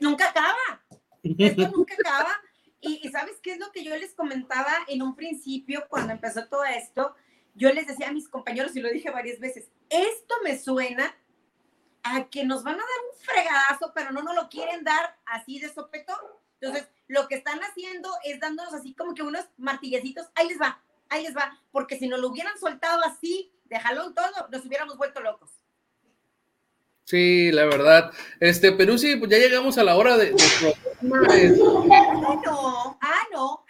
nunca 0.00 0.30
acaba, 0.30 0.82
esto 1.22 1.68
nunca 1.76 1.94
acaba. 1.94 2.32
Y, 2.82 3.06
y, 3.06 3.10
¿sabes 3.10 3.38
qué 3.42 3.52
es 3.52 3.58
lo 3.58 3.70
que 3.72 3.84
yo 3.84 3.94
les 3.96 4.14
comentaba 4.14 4.72
en 4.88 5.02
un 5.02 5.14
principio 5.14 5.84
cuando 5.88 6.12
empezó 6.12 6.48
todo 6.48 6.64
esto? 6.64 7.14
Yo 7.54 7.70
les 7.72 7.86
decía 7.86 8.08
a 8.08 8.12
mis 8.12 8.28
compañeros 8.28 8.74
y 8.74 8.80
lo 8.80 8.88
dije 8.88 9.10
varias 9.10 9.38
veces, 9.38 9.68
esto 9.90 10.34
me 10.42 10.58
suena 10.58 11.14
a 12.02 12.24
que 12.28 12.44
nos 12.44 12.62
van 12.62 12.74
a 12.74 12.78
dar 12.78 12.86
un 13.10 13.18
fregadazo, 13.20 13.92
pero 13.94 14.12
no 14.12 14.22
nos 14.22 14.34
lo 14.34 14.48
quieren 14.48 14.84
dar 14.84 15.18
así 15.26 15.58
de 15.58 15.72
sopetón. 15.72 16.18
Entonces, 16.60 16.88
lo 17.08 17.26
que 17.28 17.36
están 17.36 17.58
haciendo 17.60 18.10
es 18.24 18.40
dándonos 18.40 18.74
así 18.74 18.94
como 18.94 19.14
que 19.14 19.22
unos 19.22 19.46
martillecitos, 19.56 20.26
ahí 20.34 20.48
les 20.48 20.60
va, 20.60 20.82
ahí 21.08 21.22
les 21.22 21.36
va, 21.36 21.58
porque 21.72 21.98
si 21.98 22.08
nos 22.08 22.20
lo 22.20 22.28
hubieran 22.28 22.58
soltado 22.58 23.02
así, 23.04 23.52
de 23.64 23.78
jalón 23.78 24.14
todo, 24.14 24.48
nos 24.50 24.64
hubiéramos 24.64 24.96
vuelto 24.96 25.20
locos. 25.20 25.50
Sí, 27.10 27.50
la 27.50 27.64
verdad. 27.64 28.12
Este, 28.38 28.70
Perú, 28.70 28.96
sí, 28.96 29.16
pues 29.16 29.28
ya 29.32 29.38
llegamos 29.38 29.76
a 29.78 29.82
la 29.82 29.96
hora 29.96 30.16
de, 30.16 30.30
Ah, 30.30 30.34
no, 32.44 32.98
ah, 33.02 33.22
no. 33.32 33.64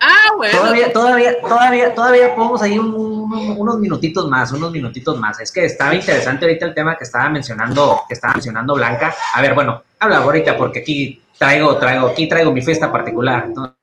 ah, 0.00 0.32
bueno. 0.36 0.58
Todavía, 0.58 0.92
todavía, 0.92 1.40
todavía, 1.40 1.94
todavía 1.94 2.34
podemos 2.34 2.60
ahí 2.60 2.76
unos 2.76 3.78
minutitos 3.78 4.28
más, 4.28 4.50
unos 4.50 4.72
minutitos 4.72 5.16
más. 5.20 5.38
Es 5.38 5.52
que 5.52 5.66
estaba 5.66 5.94
interesante 5.94 6.46
ahorita 6.46 6.66
el 6.66 6.74
tema 6.74 6.98
que 6.98 7.04
estaba 7.04 7.30
mencionando, 7.30 8.00
que 8.08 8.14
estaba 8.14 8.34
mencionando 8.34 8.74
Blanca. 8.74 9.14
A 9.34 9.40
ver, 9.40 9.54
bueno, 9.54 9.84
habla 10.00 10.16
ahorita 10.16 10.56
porque 10.56 10.80
aquí 10.80 11.22
traigo, 11.38 11.78
traigo, 11.78 12.08
aquí 12.08 12.28
traigo 12.28 12.50
mi 12.50 12.62
fiesta 12.62 12.90
particular. 12.90 13.50
Todos 13.54 13.74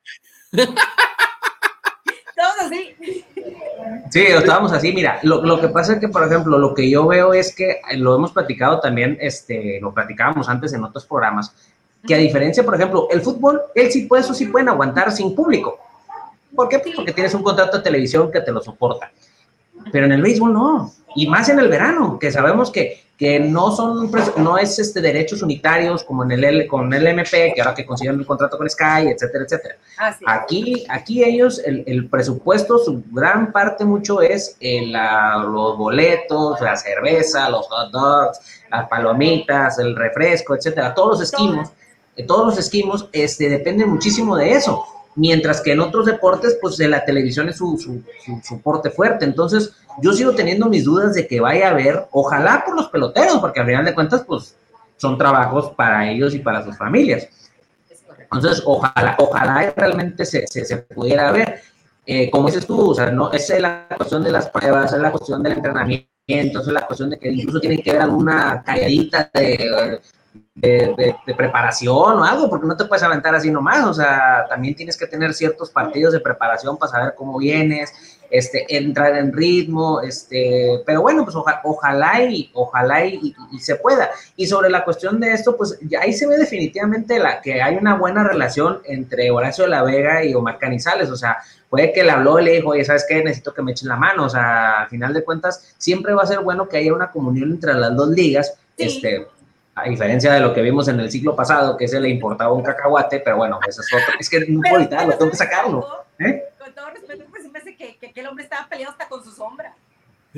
así. 2.60 3.24
Sí, 4.16 4.22
estábamos 4.22 4.72
así. 4.72 4.94
Mira, 4.94 5.20
lo, 5.24 5.60
que 5.60 5.68
pasa 5.68 5.96
es 5.96 6.00
que, 6.00 6.08
por 6.08 6.24
ejemplo, 6.24 6.58
lo 6.58 6.74
que 6.74 6.90
yo 6.90 7.06
veo 7.06 7.34
es 7.34 7.54
que 7.54 7.72
eh, 7.72 7.98
lo 7.98 8.16
hemos 8.16 8.32
platicado 8.32 8.80
también, 8.80 9.18
este, 9.20 9.78
lo 9.82 9.94
platicábamos 9.94 10.48
antes 10.48 10.72
en 10.72 10.86
otros 10.86 11.06
programas, 11.06 11.54
que 12.08 12.16
a 12.16 12.18
diferencia, 12.18 12.64
por 12.64 12.76
ejemplo, 12.76 13.10
el 13.12 13.20
fútbol, 13.20 13.64
él 13.76 13.92
sí 13.92 14.06
puede, 14.06 14.24
eso 14.24 14.34
sí 14.34 14.46
pueden 14.46 14.70
aguantar 14.70 15.12
sin 15.12 15.36
público. 15.36 15.80
¿Por 16.56 16.70
qué? 16.70 16.82
Porque 16.96 17.12
tienes 17.12 17.34
un 17.34 17.44
contrato 17.44 17.76
de 17.76 17.84
televisión 17.84 18.32
que 18.32 18.40
te 18.40 18.54
lo 18.54 18.62
soporta. 18.62 19.12
Pero 19.92 20.06
en 20.06 20.14
el 20.14 20.22
béisbol 20.22 20.54
no. 20.54 20.94
Y 21.16 21.28
más 21.28 21.48
en 21.50 21.60
el 21.60 21.70
verano, 21.70 22.20
que 22.20 22.30
sabemos 22.30 22.70
que, 22.70 23.06
que 23.18 23.40
no 23.40 23.72
son, 23.72 24.12
no 24.38 24.58
es 24.58 24.78
este 24.78 25.00
derechos 25.00 25.42
unitarios 25.42 26.04
como 26.04 26.24
en 26.26 26.32
el 26.34 26.44
L, 26.44 26.68
con 26.68 26.94
el 26.94 27.08
MP, 27.08 27.54
que 27.56 27.62
ahora 27.62 27.74
que 27.74 27.86
consiguen 27.86 28.20
el 28.20 28.26
contrato 28.26 28.58
con 28.58 28.70
Sky, 28.70 29.08
etcétera, 29.08 29.46
etcétera. 29.46 29.76
Ah, 29.98 30.16
aquí, 30.28 30.86
aquí 30.90 31.24
ellos, 31.24 31.62
el, 31.66 31.84
el, 31.88 32.10
presupuesto, 32.10 32.78
su 32.80 33.02
gran 33.12 33.54
parte 33.54 33.86
mucho 33.86 34.22
es 34.22 34.58
el, 34.60 34.92
los 34.92 35.78
boletos, 35.78 36.60
la 36.60 36.76
cerveza, 36.76 37.50
los 37.50 37.68
hot 37.68 37.92
dogs, 37.92 38.40
las 38.70 38.90
palomitas, 38.90 39.80
el 39.80 39.96
refresco, 39.96 40.56
etcétera, 40.56 40.94
todos 40.94 41.20
los 41.20 41.22
esquimos, 41.22 41.70
todos 42.28 42.48
los 42.48 42.58
esquimos, 42.58 43.10
este, 43.14 43.50
dependen 43.50 43.90
muchísimo 43.90 44.36
de 44.36 44.52
eso 44.52 44.86
mientras 45.16 45.62
que 45.62 45.72
en 45.72 45.80
otros 45.80 46.06
deportes, 46.06 46.58
pues 46.62 46.78
de 46.78 46.88
la 46.88 47.04
televisión 47.04 47.50
es 47.50 47.58
su, 47.58 47.78
su, 47.78 48.04
soporte 48.44 48.90
fuerte. 48.90 49.26
Entonces, 49.26 49.74
yo 50.02 50.14
sigo 50.14 50.34
teniendo 50.34 50.68
mis 50.68 50.84
dudas 50.84 51.14
de 51.14 51.28
que 51.28 51.40
vaya 51.40 51.68
a 51.68 51.72
haber, 51.72 52.06
ojalá 52.12 52.64
por 52.66 52.76
los 52.76 52.90
peloteros, 52.90 53.40
porque 53.40 53.62
al 53.62 53.66
final 53.66 53.86
de 53.86 53.96
cuentas, 53.96 54.24
pues 54.28 54.56
son 54.98 55.18
trabajos 55.18 55.72
para 55.76 56.10
ellos 56.10 56.34
y 56.36 56.40
para 56.40 56.64
sus 56.64 56.78
familias. 56.78 57.28
Entonces, 58.20 58.62
ojalá, 58.66 59.16
ojalá 59.20 59.74
realmente 59.76 60.26
se, 60.26 60.46
se, 60.48 60.78
pudiera 60.78 61.32
ver. 61.32 61.62
Eh, 62.06 62.30
como 62.30 62.48
dices 62.48 62.68
tú, 62.68 62.92
o 62.92 62.94
sea, 62.94 63.10
no, 63.12 63.32
esa 63.32 63.56
es 63.56 63.62
la 63.62 63.88
cuestión 63.96 64.24
de 64.24 64.32
las 64.32 64.50
pruebas, 64.50 64.94
es 64.94 65.00
la 65.00 65.12
cuestión 65.12 65.42
del 65.42 65.54
entrenamiento, 65.54 66.08
es 66.28 66.68
la 66.68 66.86
cuestión 66.86 67.10
de 67.10 67.18
que 67.18 67.32
incluso 67.32 67.60
tienen 67.60 67.82
que 67.82 67.94
ver 67.94 68.02
alguna 68.02 68.62
calladita 68.64 69.30
de 69.34 70.02
de, 70.56 71.16
preparación 71.36 72.20
o 72.20 72.24
algo, 72.24 72.50
porque 72.50 72.66
no 72.66 72.78
te 72.78 72.86
puedes 72.86 73.04
aventar 73.04 73.36
así 73.36 73.52
nomás, 73.52 73.86
o 73.86 73.94
sea, 73.94 74.46
también 74.48 74.74
tienes 74.74 74.96
que 74.96 75.06
tener 75.06 75.34
ciertos 75.34 75.70
partidos 75.70 76.14
de 76.14 76.22
preparación 76.22 76.78
para 76.78 76.92
saber 76.92 77.14
cómo 77.16 77.38
vienes, 77.38 77.94
este, 78.32 78.66
entrar 78.76 79.16
en 79.18 79.34
ritmo, 79.34 80.02
este, 80.02 80.82
pero 80.86 81.02
bueno, 81.02 81.26
pues 81.26 81.36
ojalá 81.36 82.24
y 82.24 82.50
ojalá 82.54 83.06
y, 83.06 83.36
se 83.60 83.76
pueda. 83.76 84.10
Y 84.36 84.48
sobre 84.48 84.70
la 84.70 84.84
cuestión 84.84 85.20
de 85.20 85.34
esto, 85.34 85.58
pues 85.58 85.78
ahí 86.00 86.14
se 86.14 86.26
ve 86.26 86.38
definitivamente 86.38 87.20
la, 87.20 87.42
que 87.42 87.62
hay 87.62 87.76
una 87.76 87.96
buena 87.96 88.24
relación 88.24 88.80
entre 88.86 89.30
Horacio 89.32 89.66
de 89.66 89.72
la 89.72 89.84
Vega 89.84 90.24
y 90.24 90.34
Omar 90.34 90.58
Canizales, 90.58 91.10
o 91.10 91.18
sea, 91.18 91.38
puede 91.70 91.92
que 91.92 92.04
le 92.04 92.12
habló 92.12 92.40
y 92.40 92.46
le 92.46 92.52
dijo, 92.54 92.70
oye, 92.70 92.86
¿sabes 92.86 93.06
qué? 93.08 93.22
Necesito 93.22 93.54
que 93.54 93.62
me 93.62 93.74
echen 93.74 93.90
la 93.90 93.98
mano, 93.98 94.24
o 94.26 94.30
sea, 94.30 94.84
al 94.84 94.88
final 94.88 95.14
de 95.14 95.24
cuentas, 95.24 95.76
siempre 95.78 96.14
va 96.14 96.24
a 96.24 96.28
ser 96.28 96.40
bueno 96.40 96.70
que 96.70 96.78
haya 96.78 96.94
una 96.94 97.12
comunión 97.12 97.52
entre 97.52 97.74
las 97.74 97.96
dos 97.96 98.10
ligas, 98.10 98.54
este 98.78 99.28
a 99.76 99.90
diferencia 99.90 100.34
de 100.34 100.40
lo 100.40 100.54
que 100.54 100.62
vimos 100.62 100.88
en 100.88 101.00
el 101.02 101.12
ciclo 101.12 101.36
pasado, 101.36 101.76
que 101.76 101.88
se 101.88 102.00
le 102.00 102.10
importaba 102.10 102.54
un 102.54 102.64
cacahuate, 102.64 103.20
pero 103.20 103.38
bueno, 103.38 103.60
eso 103.68 103.82
es 103.82 103.94
otro. 103.94 104.16
Es 104.18 104.30
que 104.30 104.40
no 104.48 104.62
puedo 104.62 104.78
evitarlo, 104.78 105.18
tengo 105.18 105.32
que 105.32 105.38
sacarlo. 105.38 106.06
¿eh? 106.18 106.44
Con 106.58 106.74
todo 106.74 106.90
respeto, 106.92 107.26
pues 107.30 107.44
me 107.44 107.50
parece 107.50 107.76
que, 107.76 107.98
que, 107.98 108.22
el 108.22 108.28
hombre 108.28 108.46
estaba 108.46 108.70
peleado 108.70 108.94
hasta 108.94 109.10
con 109.10 109.22
su 109.22 109.32
sombra. 109.32 109.76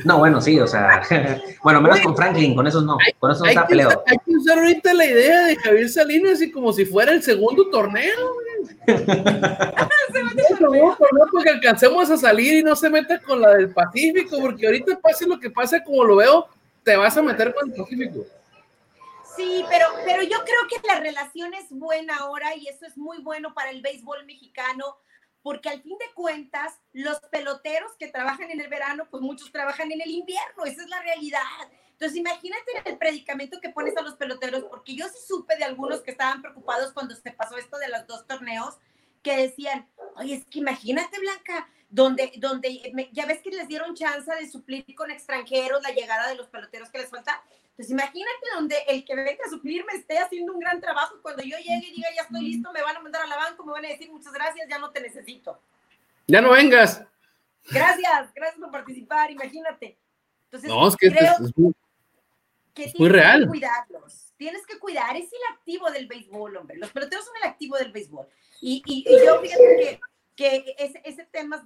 No, 0.04 0.18
bueno, 0.18 0.42
sí, 0.42 0.60
o 0.60 0.68
sea, 0.68 1.04
bueno, 1.64 1.82
menos 1.82 2.00
con 2.02 2.16
Franklin, 2.16 2.56
con 2.56 2.66
esos 2.66 2.84
no, 2.84 2.98
con 3.20 3.32
eso 3.32 3.44
no 3.44 3.50
está 3.50 3.68
peleado. 3.68 4.04
hay 4.08 4.18
que 4.18 4.32
usar 4.32 4.58
ahorita 4.58 4.94
la 4.94 5.06
idea 5.06 5.46
de 5.46 5.56
Javier 5.56 5.90
Salinas 5.90 6.34
así 6.34 6.52
como 6.52 6.74
si 6.74 6.86
fuera 6.86 7.12
el 7.12 7.22
segundo 7.22 7.70
torneo. 7.70 8.38
porque 11.32 11.50
alcancemos 11.50 12.10
a 12.10 12.18
salir 12.18 12.56
y 12.56 12.64
no 12.64 12.76
se 12.76 12.90
meta 12.90 13.20
con 13.20 13.42
la 13.42 13.52
del 13.52 13.70
Pacífico, 13.70 14.40
porque 14.40 14.66
ahorita 14.66 15.00
pase 15.00 15.28
lo 15.28 15.40
que 15.40 15.52
pase, 15.52 15.84
como 15.84 16.04
lo 16.04 16.16
veo, 16.16 16.48
te 16.84 16.96
vas 16.96 17.16
a 17.18 17.22
meter 17.22 17.54
con 17.54 17.70
el 17.70 17.76
Pacífico. 17.76 18.26
Sí, 19.38 19.64
pero, 19.70 19.86
pero 20.04 20.24
yo 20.24 20.44
creo 20.44 20.68
que 20.68 20.88
la 20.88 21.00
relación 21.00 21.54
es 21.54 21.70
buena 21.70 22.18
ahora 22.18 22.56
y 22.56 22.68
eso 22.68 22.86
es 22.88 22.98
muy 22.98 23.20
bueno 23.20 23.54
para 23.54 23.70
el 23.70 23.82
béisbol 23.82 24.26
mexicano, 24.26 24.98
porque 25.44 25.70
al 25.70 25.82
fin 25.84 25.96
de 26.00 26.14
cuentas, 26.16 26.74
los 26.92 27.20
peloteros 27.32 27.92
que 28.00 28.08
trabajan 28.08 28.50
en 28.50 28.60
el 28.60 28.68
verano, 28.68 29.08
pues 29.12 29.22
muchos 29.22 29.52
trabajan 29.52 29.92
en 29.92 30.02
el 30.02 30.10
invierno, 30.10 30.66
esa 30.66 30.82
es 30.82 30.90
la 30.90 31.02
realidad. 31.04 31.42
Entonces, 31.92 32.18
imagínate 32.18 32.72
el 32.86 32.98
predicamento 32.98 33.62
que 33.62 33.70
pones 33.70 33.96
a 33.96 34.02
los 34.02 34.16
peloteros, 34.16 34.64
porque 34.66 34.96
yo 34.96 35.08
sí 35.08 35.20
supe 35.28 35.56
de 35.56 35.64
algunos 35.64 36.02
que 36.02 36.12
estaban 36.12 36.42
preocupados 36.42 36.92
cuando 36.92 37.16
se 37.16 37.32
pasó 37.32 37.58
esto 37.58 37.78
de 37.78 37.90
los 37.90 38.08
dos 38.08 38.26
torneos, 38.26 38.76
que 39.22 39.38
decían, 39.38 39.88
oye, 40.16 40.36
es 40.36 40.46
que 40.46 40.60
imagínate, 40.60 41.20
Blanca, 41.20 41.70
donde, 41.90 42.34
donde 42.38 43.10
ya 43.14 43.26
ves 43.26 43.42
que 43.42 43.50
les 43.50 43.68
dieron 43.68 43.96
chance 43.96 44.32
de 44.34 44.50
suplir 44.50 44.86
con 44.96 45.10
extranjeros 45.10 45.82
la 45.84 45.92
llegada 45.92 46.28
de 46.28 46.36
los 46.36 46.48
peloteros 46.48 46.90
que 46.90 47.00
les 47.00 47.10
falta. 47.10 47.42
Pues 47.78 47.90
imagínate 47.92 48.46
donde 48.56 48.76
el 48.88 49.06
que 49.06 49.16
venga 49.16 49.46
a 49.46 49.50
suplirme 49.50 49.94
esté 49.94 50.18
haciendo 50.18 50.52
un 50.52 50.60
gran 50.60 50.82
trabajo 50.82 51.16
y 51.18 51.22
cuando 51.22 51.44
yo 51.44 51.58
llegue 51.58 51.88
y 51.88 51.92
diga 51.94 52.10
ya 52.16 52.24
estoy 52.24 52.42
listo, 52.42 52.72
me 52.74 52.82
van 52.82 52.98
a 52.98 53.00
mandar 53.00 53.22
a 53.22 53.28
la 53.28 53.38
banca, 53.38 53.64
me 53.64 53.72
van 53.72 53.86
a 53.86 53.90
decir 53.90 54.12
muchas 54.12 54.34
gracias, 54.34 54.68
ya 54.68 54.80
no 54.80 54.90
te 54.90 55.00
necesito. 55.00 55.62
Ya 56.26 56.42
no 56.42 56.52
vengas. 56.52 57.04
Gracias, 57.70 58.34
gracias 58.34 58.60
por 58.60 58.72
participar, 58.72 59.32
imagínate. 59.32 59.98
Entonces, 60.46 60.70
no, 60.70 60.88
es 60.88 60.96
que 60.98 61.12
creo 61.12 61.34
es, 61.34 61.58
muy, 61.58 61.74
que 62.74 62.92
muy 62.98 63.10
real. 63.10 63.42
Que 63.44 63.48
cuidarlos. 63.48 64.34
Tienes 64.38 64.66
que 64.66 64.80
cuidar, 64.80 65.16
es 65.16 65.32
el 65.32 65.56
activo 65.56 65.90
del 65.92 66.08
béisbol, 66.08 66.58
hombre. 66.58 66.78
Los 66.78 66.92
peloteros 66.92 67.26
son 67.26 67.36
el 67.44 67.50
activo 67.50 67.78
del 67.78 67.92
béisbol. 67.92 68.28
Y, 68.60 68.82
y, 68.86 69.06
y 69.08 69.26
yo 69.26 69.40
fíjate 69.40 69.78
que 69.78 70.00
que 70.38 70.76
ese, 70.78 71.02
ese 71.04 71.26
tema 71.26 71.66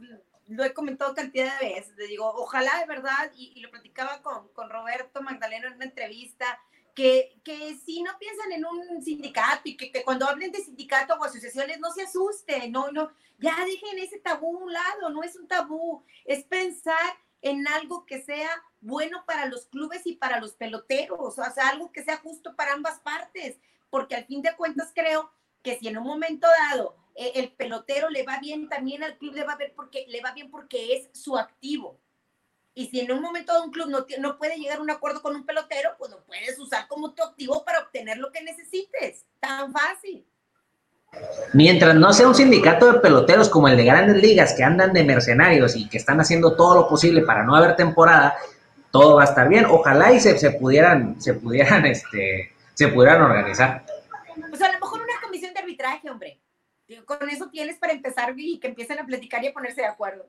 lo 0.52 0.64
he 0.66 0.74
comentado 0.74 1.14
cantidad 1.14 1.60
de 1.60 1.74
veces, 1.74 1.96
le 1.98 2.08
digo, 2.08 2.28
ojalá 2.28 2.80
de 2.80 2.86
verdad, 2.86 3.32
y, 3.36 3.60
lo 3.62 3.72
platicaba 3.72 4.22
con, 4.22 4.50
con, 4.50 4.70
Roberto 4.70 5.22
Magdaleno 5.22 5.68
en 5.68 5.76
una 5.76 5.86
entrevista, 5.86 6.60
que, 6.94 7.40
que, 7.44 7.76
si 7.76 8.04
no 8.04 8.12
piensan 8.20 8.52
en 8.52 8.66
un 8.66 9.02
sindicato 9.02 9.62
y 9.64 9.78
que, 9.78 9.92
que, 9.92 10.04
cuando 10.04 10.28
hablen 10.28 10.52
de 10.52 10.60
sindicato 10.60 11.14
o 11.14 11.24
asociaciones 11.24 11.80
no 11.80 11.92
se 11.92 12.04
asusten, 12.04 12.72
no, 12.72 12.92
no, 12.92 13.12
ya 13.40 13.56
dejen 13.66 13.98
ese 14.00 14.20
tabú 14.20 14.58
a 14.58 14.64
un 14.64 14.74
lado, 14.74 15.10
no 15.10 15.24
es 15.24 15.38
un 15.38 15.48
tabú, 15.48 16.04
es 16.26 16.44
pensar 16.44 17.18
en 17.42 17.66
algo 17.68 18.06
que 18.06 18.22
sea 18.22 18.50
bueno 18.82 19.24
para 19.26 19.46
los 19.46 19.68
clubes 19.68 20.06
y 20.06 20.16
para 20.16 20.40
los 20.42 20.54
peloteros, 20.54 21.20
o 21.20 21.32
sea, 21.32 21.70
algo 21.70 21.92
que 21.92 22.04
sea 22.04 22.18
justo 22.18 22.56
para 22.56 22.74
ambas 22.74 23.00
partes, 23.00 23.58
porque 23.90 24.16
al 24.16 24.26
fin 24.26 24.42
de 24.42 24.56
cuentas 24.56 24.92
creo 24.94 25.32
que 25.64 25.80
si 25.80 25.88
en 25.88 25.98
un 25.98 26.06
momento 26.06 26.48
dado 26.70 26.96
eh, 27.16 27.32
el 27.36 27.52
pelotero 27.52 28.10
le 28.10 28.24
va 28.24 28.40
bien, 28.40 28.70
también 28.70 29.04
al 29.04 29.18
club 29.18 29.36
le 29.36 29.44
va, 29.44 29.56
ver 29.56 29.74
porque, 29.76 30.06
le 30.08 30.22
va 30.22 30.32
bien 30.32 30.50
porque 30.50 30.96
es 30.96 31.10
su 31.14 31.38
activo. 31.38 32.00
Y 32.74 32.88
si 32.88 33.02
en 33.02 33.12
un 33.12 33.22
momento 33.22 33.54
de 33.54 33.62
un 33.62 33.72
club 33.72 33.90
no, 33.90 34.06
no 34.20 34.38
puede 34.38 34.58
llegar 34.58 34.78
a 34.78 34.82
un 34.82 34.90
acuerdo 34.90 35.22
con 35.22 35.36
un 35.36 35.46
pelotero, 35.46 35.92
pues 35.98 36.12
lo 36.12 36.24
puedes 36.24 36.58
usar 36.58 36.88
como 36.88 37.14
tu 37.14 37.22
activo 37.22 37.66
para 37.66 37.80
obtener 37.80 38.18
lo 38.18 38.32
que 38.32 38.42
necesites. 38.42 39.26
Tan 39.40 39.74
fácil. 39.74 40.26
Mientras 41.54 41.96
no 41.96 42.14
sea 42.14 42.28
un 42.28 42.36
sindicato 42.36 42.92
de 42.92 43.00
peloteros 43.02 43.50
como 43.50 43.68
el 43.68 43.76
de 43.76 43.84
grandes 43.84 44.22
ligas 44.22 44.54
que 44.54 44.64
andan 44.64 44.94
de 44.94 45.04
mercenarios 45.04 45.76
y 45.76 45.90
que 45.90 45.98
están 45.98 46.22
haciendo 46.22 46.56
todo 46.56 46.76
lo 46.76 46.88
posible 46.88 47.22
para 47.24 47.44
no 47.44 47.54
haber 47.54 47.76
temporada, 47.76 48.38
todo 48.92 49.16
va 49.16 49.24
a 49.24 49.26
estar 49.26 49.50
bien. 49.50 49.66
Ojalá 49.66 50.14
y 50.14 50.22
se, 50.22 50.38
se 50.38 50.52
pudieran, 50.52 51.22
se 51.22 51.34
pudieran, 51.34 51.86
este, 51.86 52.54
se 52.74 52.88
pudieran 52.88 53.22
organizar. 53.22 53.86
Pues 54.50 54.62
a 54.62 54.72
lo 54.72 54.80
mejor 54.80 55.02
una 55.02 55.22
comisión 55.22 55.54
de 55.54 55.60
arbitraje, 55.60 56.10
hombre. 56.10 56.41
Con 57.06 57.30
eso 57.30 57.50
tienes 57.50 57.78
para 57.78 57.94
empezar 57.94 58.34
y 58.38 58.60
que 58.60 58.68
empiecen 58.68 59.00
a 59.00 59.06
platicar 59.06 59.44
y 59.44 59.48
a 59.48 59.54
ponerse 59.54 59.82
de 59.82 59.88
acuerdo. 59.88 60.26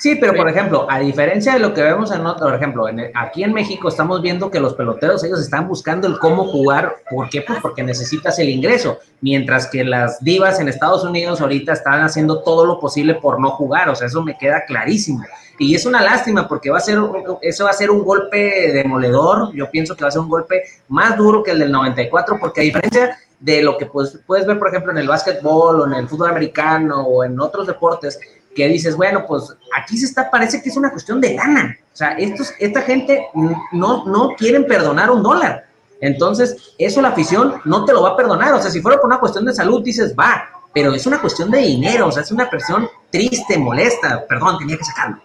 Sí, 0.00 0.14
pero 0.14 0.34
por 0.34 0.48
ejemplo, 0.48 0.86
a 0.90 0.98
diferencia 0.98 1.52
de 1.52 1.58
lo 1.58 1.74
que 1.74 1.82
vemos 1.82 2.10
en 2.10 2.24
otro, 2.24 2.46
por 2.46 2.54
ejemplo, 2.54 2.86
aquí 3.14 3.44
en 3.44 3.52
México 3.52 3.88
estamos 3.88 4.22
viendo 4.22 4.50
que 4.50 4.58
los 4.58 4.72
peloteros, 4.72 5.22
ellos 5.24 5.42
están 5.42 5.68
buscando 5.68 6.08
el 6.08 6.18
cómo 6.18 6.46
jugar. 6.46 6.96
¿Por 7.10 7.28
qué? 7.28 7.42
Pues 7.42 7.58
porque 7.60 7.82
necesitas 7.82 8.38
el 8.38 8.48
ingreso. 8.48 8.98
Mientras 9.20 9.66
que 9.66 9.84
las 9.84 10.24
divas 10.24 10.58
en 10.58 10.68
Estados 10.68 11.04
Unidos 11.04 11.42
ahorita 11.42 11.74
están 11.74 12.00
haciendo 12.00 12.42
todo 12.42 12.64
lo 12.64 12.80
posible 12.80 13.16
por 13.16 13.38
no 13.38 13.50
jugar. 13.50 13.90
O 13.90 13.94
sea, 13.94 14.06
eso 14.06 14.22
me 14.22 14.38
queda 14.38 14.64
clarísimo. 14.64 15.22
Y 15.58 15.74
es 15.74 15.84
una 15.84 16.00
lástima 16.00 16.48
porque 16.48 16.70
va 16.70 16.78
a 16.78 16.80
ser, 16.80 16.98
eso 17.42 17.64
va 17.64 17.70
a 17.70 17.74
ser 17.74 17.90
un 17.90 18.02
golpe 18.02 18.72
demoledor. 18.72 19.52
Yo 19.52 19.70
pienso 19.70 19.94
que 19.94 20.04
va 20.04 20.08
a 20.08 20.12
ser 20.12 20.22
un 20.22 20.30
golpe 20.30 20.62
más 20.88 21.18
duro 21.18 21.42
que 21.42 21.50
el 21.50 21.58
del 21.58 21.70
94, 21.70 22.38
porque 22.40 22.62
a 22.62 22.64
diferencia 22.64 23.18
de 23.40 23.62
lo 23.62 23.76
que 23.76 23.86
pues, 23.86 24.18
puedes 24.26 24.46
ver, 24.46 24.58
por 24.58 24.68
ejemplo, 24.68 24.92
en 24.92 24.98
el 24.98 25.08
básquetbol 25.08 25.80
o 25.80 25.86
en 25.86 25.94
el 25.94 26.08
fútbol 26.08 26.30
americano 26.30 27.02
o 27.02 27.24
en 27.24 27.40
otros 27.40 27.66
deportes, 27.66 28.20
que 28.54 28.68
dices, 28.68 28.96
bueno, 28.96 29.24
pues 29.26 29.56
aquí 29.76 29.96
se 29.96 30.06
está, 30.06 30.30
parece 30.30 30.62
que 30.62 30.68
es 30.68 30.76
una 30.76 30.90
cuestión 30.90 31.20
de 31.20 31.34
lana. 31.34 31.76
O 31.92 31.96
sea, 31.96 32.10
estos, 32.12 32.52
esta 32.58 32.82
gente 32.82 33.26
no, 33.72 34.04
no 34.04 34.34
quieren 34.36 34.66
perdonar 34.66 35.10
un 35.10 35.22
dólar. 35.22 35.66
Entonces, 36.00 36.74
eso 36.78 37.02
la 37.02 37.08
afición 37.08 37.60
no 37.64 37.84
te 37.84 37.92
lo 37.92 38.02
va 38.02 38.10
a 38.10 38.16
perdonar. 38.16 38.54
O 38.54 38.60
sea, 38.60 38.70
si 38.70 38.80
fuera 38.80 38.98
por 38.98 39.06
una 39.06 39.20
cuestión 39.20 39.44
de 39.44 39.54
salud, 39.54 39.82
dices, 39.82 40.14
va, 40.18 40.48
pero 40.72 40.94
es 40.94 41.06
una 41.06 41.20
cuestión 41.20 41.50
de 41.50 41.58
dinero, 41.58 42.08
o 42.08 42.12
sea, 42.12 42.22
es 42.22 42.30
una 42.30 42.48
presión 42.48 42.88
triste, 43.10 43.58
molesta. 43.58 44.26
Perdón, 44.26 44.58
tenía 44.58 44.76
que 44.76 44.84
sacarlo. 44.84 45.22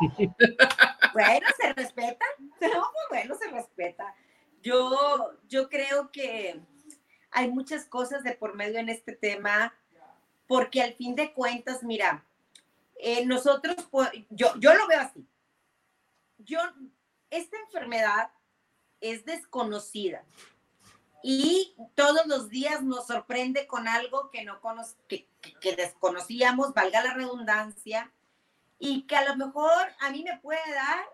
Bueno, 1.14 1.46
se 1.58 1.72
respeta. 1.72 2.24
No, 2.60 2.68
bueno, 3.08 3.34
se 3.34 3.50
respeta. 3.50 4.14
Yo, 4.62 5.32
yo 5.48 5.68
creo 5.68 6.10
que 6.12 6.60
hay 7.30 7.50
muchas 7.50 7.84
cosas 7.84 8.22
de 8.22 8.32
por 8.32 8.54
medio 8.54 8.78
en 8.78 8.88
este 8.88 9.12
tema 9.12 9.74
porque 10.46 10.82
al 10.82 10.94
fin 10.94 11.14
de 11.14 11.32
cuentas, 11.32 11.82
mira, 11.82 12.24
eh, 12.96 13.24
nosotros, 13.26 13.76
yo, 14.30 14.54
yo 14.58 14.74
lo 14.74 14.86
veo 14.86 15.00
así. 15.00 15.26
Yo, 16.38 16.58
esta 17.30 17.58
enfermedad 17.58 18.30
es 19.00 19.24
desconocida 19.24 20.24
y 21.22 21.74
todos 21.94 22.26
los 22.26 22.48
días 22.48 22.82
nos 22.82 23.06
sorprende 23.06 23.66
con 23.66 23.88
algo 23.88 24.30
que 24.30 24.44
no 24.44 24.60
que, 25.08 25.28
que, 25.60 25.76
desconocíamos, 25.76 26.72
valga 26.74 27.02
la 27.02 27.14
redundancia, 27.14 28.10
y 28.78 29.02
que 29.02 29.16
a 29.16 29.24
lo 29.24 29.36
mejor 29.36 29.88
a 30.00 30.10
mí 30.10 30.22
me 30.22 30.38
puede 30.38 30.72
dar 30.72 31.04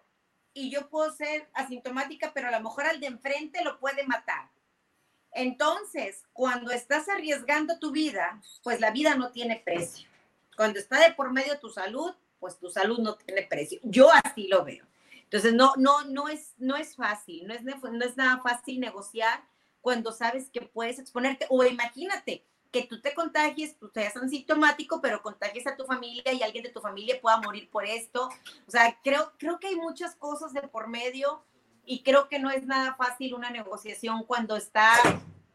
y 0.52 0.70
yo 0.70 0.88
puedo 0.88 1.10
ser 1.12 1.48
asintomática, 1.54 2.32
pero 2.34 2.48
a 2.48 2.50
lo 2.50 2.60
mejor 2.60 2.84
al 2.84 3.00
de 3.00 3.06
enfrente 3.06 3.64
lo 3.64 3.80
puede 3.80 4.06
matar. 4.06 4.48
Entonces, 5.34 6.22
cuando 6.32 6.70
estás 6.70 7.08
arriesgando 7.08 7.78
tu 7.78 7.90
vida, 7.90 8.40
pues 8.62 8.80
la 8.80 8.90
vida 8.92 9.16
no 9.16 9.32
tiene 9.32 9.60
precio. 9.64 10.08
Cuando 10.56 10.78
está 10.78 11.00
de 11.00 11.14
por 11.14 11.32
medio 11.32 11.58
tu 11.58 11.68
salud, 11.70 12.14
pues 12.38 12.58
tu 12.58 12.70
salud 12.70 12.98
no 13.00 13.16
tiene 13.16 13.42
precio. 13.42 13.80
Yo 13.82 14.08
así 14.12 14.46
lo 14.48 14.64
veo. 14.64 14.84
Entonces, 15.24 15.52
no, 15.52 15.74
no, 15.76 16.04
no 16.04 16.28
es, 16.28 16.54
no 16.58 16.76
es 16.76 16.94
fácil, 16.94 17.46
no 17.48 17.54
es, 17.54 17.62
no 17.64 18.04
es 18.04 18.16
nada 18.16 18.40
fácil 18.40 18.78
negociar 18.78 19.42
cuando 19.80 20.12
sabes 20.12 20.48
que 20.50 20.62
puedes 20.62 20.98
exponerte. 20.98 21.46
O 21.50 21.64
imagínate 21.64 22.44
que 22.70 22.82
tú 22.82 23.00
te 23.00 23.14
contagies, 23.14 23.76
tú 23.78 23.88
seas 23.92 24.16
asintomático, 24.16 25.00
pero 25.00 25.22
contagies 25.22 25.66
a 25.66 25.76
tu 25.76 25.84
familia 25.84 26.32
y 26.32 26.42
alguien 26.42 26.64
de 26.64 26.70
tu 26.70 26.80
familia 26.80 27.20
pueda 27.20 27.36
morir 27.36 27.68
por 27.70 27.84
esto. 27.84 28.28
O 28.66 28.70
sea, 28.70 28.98
creo, 29.02 29.32
creo 29.38 29.60
que 29.60 29.68
hay 29.68 29.76
muchas 29.76 30.16
cosas 30.16 30.52
de 30.52 30.62
por 30.62 30.88
medio 30.88 31.42
y 31.86 32.02
creo 32.02 32.28
que 32.28 32.38
no 32.38 32.50
es 32.50 32.66
nada 32.66 32.94
fácil 32.94 33.34
una 33.34 33.50
negociación 33.50 34.24
cuando 34.24 34.56
está 34.56 34.92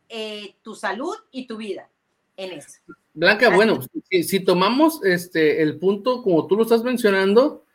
eh, 0.08 0.56
tu 0.64 0.76
salud 0.76 1.16
y 1.32 1.46
tu 1.46 1.58
vida 1.58 1.90
en 2.38 2.54
eso. 2.54 2.80
Blanca, 3.14 3.50
bueno, 3.50 3.80
si, 4.10 4.40
tomamos 4.40 5.04
este 5.04 5.62
el 5.62 5.78
punto 5.78 6.24
como 6.24 6.48
tú 6.48 6.56
lo 6.56 6.64
estás 6.64 6.84
mencionando, 6.84 7.66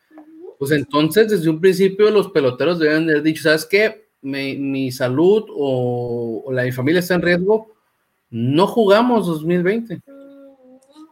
pues 0.59 0.71
entonces 0.71 1.29
desde 1.29 1.51
un 1.51 1.61
principio 1.61 2.11
los 2.11 2.31
peloteros 2.31 2.79
deben 2.79 3.11
haber 3.11 3.23
dicho, 3.23 3.43
¿sabes 3.43 3.67
qué? 3.67 4.09
Mi, 4.23 4.91
salud 4.91 5.45
o, 5.51 6.45
la 6.51 6.63
mi 6.63 6.73
familia 6.73 7.01
está 7.01 7.15
en 7.15 7.23
riesgo, 7.23 7.75
no 8.31 8.67
jugamos 8.67 9.27
2020. 9.27 10.01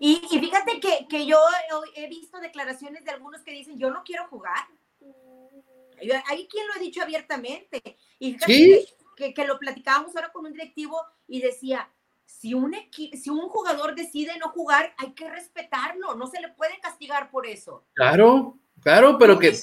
Y, 0.00 0.22
y 0.30 0.38
fíjate 0.38 0.80
que, 0.80 1.06
que, 1.08 1.26
yo 1.26 1.36
he 1.94 2.08
visto 2.08 2.40
declaraciones 2.40 3.04
de 3.04 3.10
algunos 3.10 3.42
que 3.42 3.52
dicen, 3.52 3.78
yo 3.78 3.90
no 3.90 4.02
quiero 4.04 4.26
jugar. 4.28 4.66
Hay 6.26 6.46
quien 6.48 6.66
lo 6.66 6.74
ha 6.74 6.78
dicho 6.78 7.02
abiertamente. 7.02 7.80
Y 8.18 8.34
fíjate 8.34 8.84
que, 9.16 9.34
que, 9.34 9.44
lo 9.46 9.58
platicábamos 9.58 10.14
ahora 10.16 10.32
con 10.32 10.46
un 10.46 10.52
directivo 10.52 10.96
y 11.28 11.40
decía, 11.40 11.88
si 12.26 12.54
un, 12.54 12.74
si 12.90 13.30
un 13.30 13.48
jugador 13.48 13.94
decide 13.94 14.32
no 14.38 14.50
jugar, 14.50 14.94
hay 14.98 15.12
que 15.12 15.28
respetarlo, 15.30 16.14
no 16.14 16.26
se 16.26 16.40
le 16.40 16.48
puede 16.48 16.78
castigar 16.80 17.30
por 17.30 17.46
eso. 17.46 17.84
Claro, 17.94 18.56
claro, 18.82 19.16
pero 19.18 19.38
que, 19.38 19.56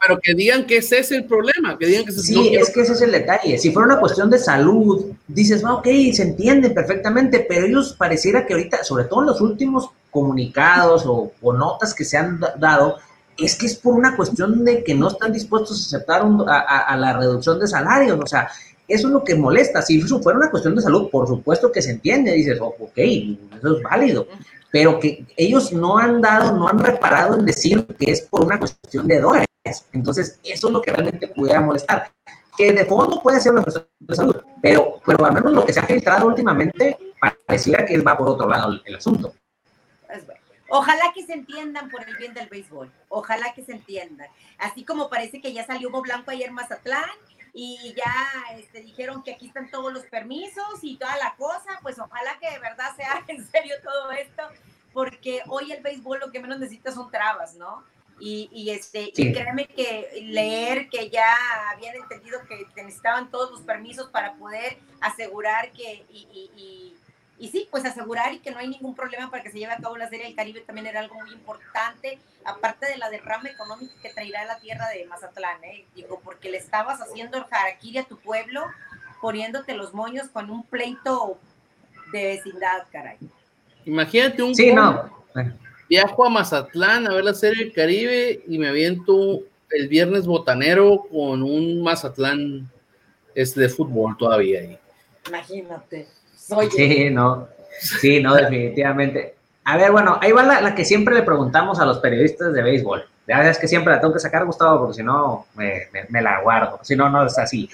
pero 0.00 0.20
que, 0.22 0.34
digan 0.34 0.66
que 0.66 0.78
ese 0.78 0.98
es 0.98 1.10
el 1.12 1.24
problema, 1.24 1.78
que 1.78 1.86
digan 1.86 2.04
que 2.04 2.12
Sí, 2.12 2.54
es 2.54 2.70
que 2.70 2.82
ese 2.82 2.92
es 2.92 3.02
el 3.02 3.12
detalle. 3.12 3.58
Si 3.58 3.70
fuera 3.70 3.86
una 3.86 4.00
cuestión 4.00 4.28
de 4.28 4.38
salud, 4.38 5.06
dices, 5.26 5.64
va, 5.64 5.74
ok, 5.74 5.86
se 6.12 6.22
entiende 6.22 6.70
perfectamente, 6.70 7.46
pero 7.48 7.66
ellos 7.66 7.94
pareciera 7.98 8.46
que 8.46 8.54
ahorita, 8.54 8.84
sobre 8.84 9.04
todo 9.04 9.20
en 9.20 9.26
los 9.26 9.40
últimos 9.40 9.90
comunicados 10.10 11.06
o, 11.06 11.32
o 11.40 11.52
notas 11.52 11.94
que 11.94 12.04
se 12.04 12.16
han 12.18 12.40
dado, 12.58 12.98
es 13.38 13.56
que 13.56 13.66
es 13.66 13.76
por 13.76 13.94
una 13.94 14.16
cuestión 14.16 14.64
de 14.64 14.82
que 14.82 14.94
no 14.94 15.08
están 15.08 15.32
dispuestos 15.32 15.80
a 15.80 15.96
aceptar 15.96 16.22
a, 16.48 16.96
la 16.96 17.16
reducción 17.16 17.60
de 17.60 17.66
salarios. 17.66 18.18
O 18.20 18.26
sea, 18.26 18.48
eso 18.88 19.06
es 19.06 19.12
lo 19.12 19.22
que 19.22 19.36
molesta. 19.36 19.80
Si 19.80 20.00
eso 20.00 20.20
fuera 20.20 20.38
una 20.38 20.50
cuestión 20.50 20.74
de 20.74 20.82
salud, 20.82 21.08
por 21.10 21.26
supuesto 21.28 21.70
que 21.70 21.80
se 21.80 21.92
entiende. 21.92 22.32
Dices, 22.32 22.58
oh, 22.60 22.74
ok, 22.78 22.98
eso 22.98 23.76
es 23.76 23.82
válido. 23.82 24.26
Pero 24.72 24.98
que 24.98 25.24
ellos 25.36 25.72
no 25.72 25.98
han 25.98 26.20
dado, 26.20 26.52
no 26.56 26.68
han 26.68 26.78
reparado 26.78 27.38
en 27.38 27.46
decir 27.46 27.86
que 27.98 28.10
es 28.10 28.22
por 28.22 28.44
una 28.44 28.58
cuestión 28.58 29.06
de 29.06 29.20
dólares. 29.20 29.46
Entonces, 29.92 30.38
eso 30.42 30.66
es 30.68 30.72
lo 30.72 30.82
que 30.82 30.92
realmente 30.92 31.28
pudiera 31.28 31.60
molestar. 31.60 32.10
Que 32.56 32.72
de 32.72 32.84
fondo 32.84 33.22
puede 33.22 33.40
ser 33.40 33.52
una 33.52 33.62
cuestión 33.62 33.86
de 34.00 34.14
salud, 34.16 34.36
pero, 34.60 35.00
pero 35.06 35.24
al 35.24 35.32
menos 35.32 35.52
lo 35.52 35.64
que 35.64 35.72
se 35.72 35.80
ha 35.80 35.84
filtrado 35.84 36.26
últimamente 36.26 36.98
pareciera 37.46 37.84
que 37.84 37.98
va 38.00 38.16
por 38.16 38.28
otro 38.30 38.48
lado 38.48 38.72
el, 38.84 38.96
asunto. 38.96 39.32
Ojalá 40.68 41.12
que 41.14 41.24
se 41.24 41.32
entiendan 41.32 41.90
por 41.90 42.06
el 42.06 42.16
bien 42.16 42.34
del 42.34 42.48
béisbol. 42.48 42.92
Ojalá 43.08 43.54
que 43.54 43.64
se 43.64 43.72
entiendan. 43.72 44.28
Así 44.58 44.84
como 44.84 45.08
parece 45.08 45.40
que 45.40 45.52
ya 45.52 45.64
salió 45.64 45.88
Hugo 45.88 46.02
Blanco 46.02 46.30
ayer 46.30 46.50
Mazatlán 46.50 47.08
y 47.54 47.94
ya 47.96 48.56
este, 48.56 48.82
dijeron 48.82 49.22
que 49.22 49.32
aquí 49.32 49.46
están 49.46 49.70
todos 49.70 49.92
los 49.92 50.04
permisos 50.04 50.78
y 50.82 50.96
toda 50.96 51.16
la 51.16 51.34
cosa, 51.36 51.78
pues 51.82 51.98
ojalá 51.98 52.38
que 52.38 52.50
de 52.50 52.58
verdad 52.58 52.94
sea 52.96 53.24
en 53.28 53.46
serio 53.48 53.74
todo 53.82 54.12
esto, 54.12 54.42
porque 54.92 55.42
hoy 55.48 55.72
el 55.72 55.82
béisbol 55.82 56.20
lo 56.20 56.30
que 56.30 56.40
menos 56.40 56.58
necesita 56.58 56.92
son 56.92 57.10
trabas, 57.10 57.54
¿no? 57.54 57.82
Y, 58.20 58.50
y 58.52 58.70
este, 58.70 59.12
y 59.14 59.32
créeme 59.32 59.66
que 59.66 60.08
leer 60.22 60.88
que 60.88 61.08
ya 61.08 61.36
habían 61.70 61.94
entendido 61.94 62.40
que 62.48 62.66
necesitaban 62.82 63.30
todos 63.30 63.52
los 63.52 63.60
permisos 63.60 64.08
para 64.10 64.34
poder 64.34 64.76
asegurar 65.00 65.70
que 65.70 66.04
y, 66.10 66.50
y 66.56 66.97
sí, 67.46 67.68
pues 67.70 67.84
asegurar 67.84 68.32
y 68.34 68.40
que 68.40 68.50
no 68.50 68.58
hay 68.58 68.66
ningún 68.66 68.96
problema 68.96 69.30
para 69.30 69.44
que 69.44 69.52
se 69.52 69.60
lleve 69.60 69.72
a 69.72 69.78
cabo 69.78 69.96
la 69.96 70.08
Serie 70.08 70.26
del 70.26 70.34
Caribe 70.34 70.60
también 70.60 70.88
era 70.88 70.98
algo 70.98 71.14
muy 71.14 71.30
importante, 71.32 72.18
aparte 72.44 72.86
de 72.86 72.98
la 72.98 73.10
derrama 73.10 73.48
económica 73.48 73.94
que 74.02 74.10
traerá 74.10 74.44
la 74.44 74.58
tierra 74.58 74.88
de 74.88 75.06
Mazatlán, 75.06 75.62
¿eh? 75.62 75.84
digo, 75.94 76.20
porque 76.24 76.50
le 76.50 76.58
estabas 76.58 77.00
haciendo 77.00 77.38
el 77.38 77.44
harakiri 77.48 77.98
a 77.98 78.04
tu 78.04 78.18
pueblo, 78.18 78.64
poniéndote 79.20 79.74
los 79.74 79.94
moños 79.94 80.28
con 80.30 80.50
un 80.50 80.64
pleito 80.64 81.38
de 82.10 82.24
vecindad, 82.24 82.86
caray. 82.90 83.18
Imagínate 83.84 84.42
un... 84.42 84.54
Sí, 84.54 84.72
no. 84.72 85.16
Viajo 85.88 86.26
a 86.26 86.28
Mazatlán 86.28 87.06
a 87.06 87.14
ver 87.14 87.24
la 87.24 87.34
Serie 87.34 87.64
del 87.64 87.72
Caribe 87.72 88.42
y 88.48 88.58
me 88.58 88.68
aviento 88.68 89.42
el 89.70 89.88
viernes 89.88 90.26
botanero 90.26 91.06
con 91.10 91.42
un 91.42 91.82
Mazatlán 91.82 92.68
este, 93.34 93.60
de 93.60 93.68
fútbol 93.68 94.16
todavía 94.16 94.60
ahí. 94.60 94.78
Imagínate. 95.28 96.08
Sí, 96.48 97.10
no, 97.10 97.46
sí, 97.78 98.22
no, 98.22 98.34
definitivamente. 98.34 99.34
A 99.64 99.76
ver, 99.76 99.92
bueno, 99.92 100.18
ahí 100.22 100.32
va 100.32 100.42
la, 100.42 100.74
que 100.74 100.84
siempre 100.84 101.14
le 101.14 101.22
preguntamos 101.22 101.78
a 101.78 101.84
los 101.84 101.98
periodistas 101.98 102.54
de 102.54 102.62
béisbol. 102.62 103.04
Ya 103.26 103.42
es 103.50 103.58
que 103.58 103.68
siempre 103.68 103.92
la 103.92 104.00
tengo 104.00 104.14
que 104.14 104.20
sacar, 104.20 104.46
Gustavo, 104.46 104.80
porque 104.80 104.94
si 104.94 105.02
no, 105.02 105.46
me, 105.54 106.22
la 106.22 106.40
guardo. 106.40 106.80
Si 106.82 106.96
no, 106.96 107.10
no 107.10 107.26
es 107.26 107.38
así. 107.38 107.68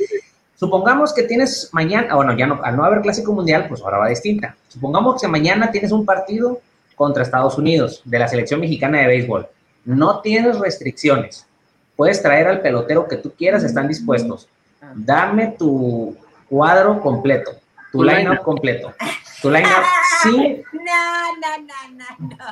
Supongamos 0.56 1.14
que 1.14 1.22
tienes 1.22 1.70
mañana, 1.72 2.16
bueno, 2.16 2.36
ya 2.36 2.48
no, 2.48 2.60
al 2.64 2.76
no 2.76 2.84
haber 2.84 3.02
clásico 3.02 3.32
mundial, 3.32 3.66
pues 3.68 3.80
ahora 3.80 3.98
va 3.98 4.08
distinta. 4.08 4.56
Supongamos 4.68 5.22
que 5.22 5.28
mañana 5.28 5.70
tienes 5.70 5.92
un 5.92 6.04
partido 6.04 6.60
contra 6.96 7.22
Estados 7.22 7.56
Unidos 7.56 8.02
de 8.04 8.18
la 8.18 8.26
selección 8.26 8.58
mexicana 8.58 8.98
de 8.98 9.06
béisbol. 9.06 9.46
No 9.84 10.20
tienes 10.20 10.58
restricciones. 10.58 11.46
Puedes 11.94 12.20
traer 12.20 12.48
al 12.48 12.60
pelotero 12.60 13.06
que 13.06 13.18
tú 13.18 13.32
quieras, 13.38 13.62
están 13.62 13.86
dispuestos. 13.86 14.48
Ah. 14.82 14.92
Dame 14.96 15.54
tu 15.56 16.16
cuadro 16.48 17.00
completo 17.00 17.52
tu 17.94 18.02
line-up 18.02 18.42
completo. 18.42 18.92
Tu 19.40 19.48
line-up 19.48 19.84
sí. 20.24 20.64
No, 20.72 21.36
no, 21.40 21.58
no, 21.58 21.78
no, 21.92 22.06
no, 22.18 22.46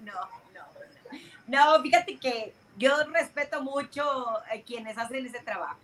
no, 0.00 0.14
no. 0.54 1.76
No, 1.76 1.82
fíjate 1.82 2.16
que 2.16 2.54
yo 2.78 2.90
respeto 3.12 3.62
mucho 3.62 4.02
a 4.02 4.62
quienes 4.64 4.96
hacen 4.96 5.26
ese 5.26 5.40
trabajo. 5.40 5.78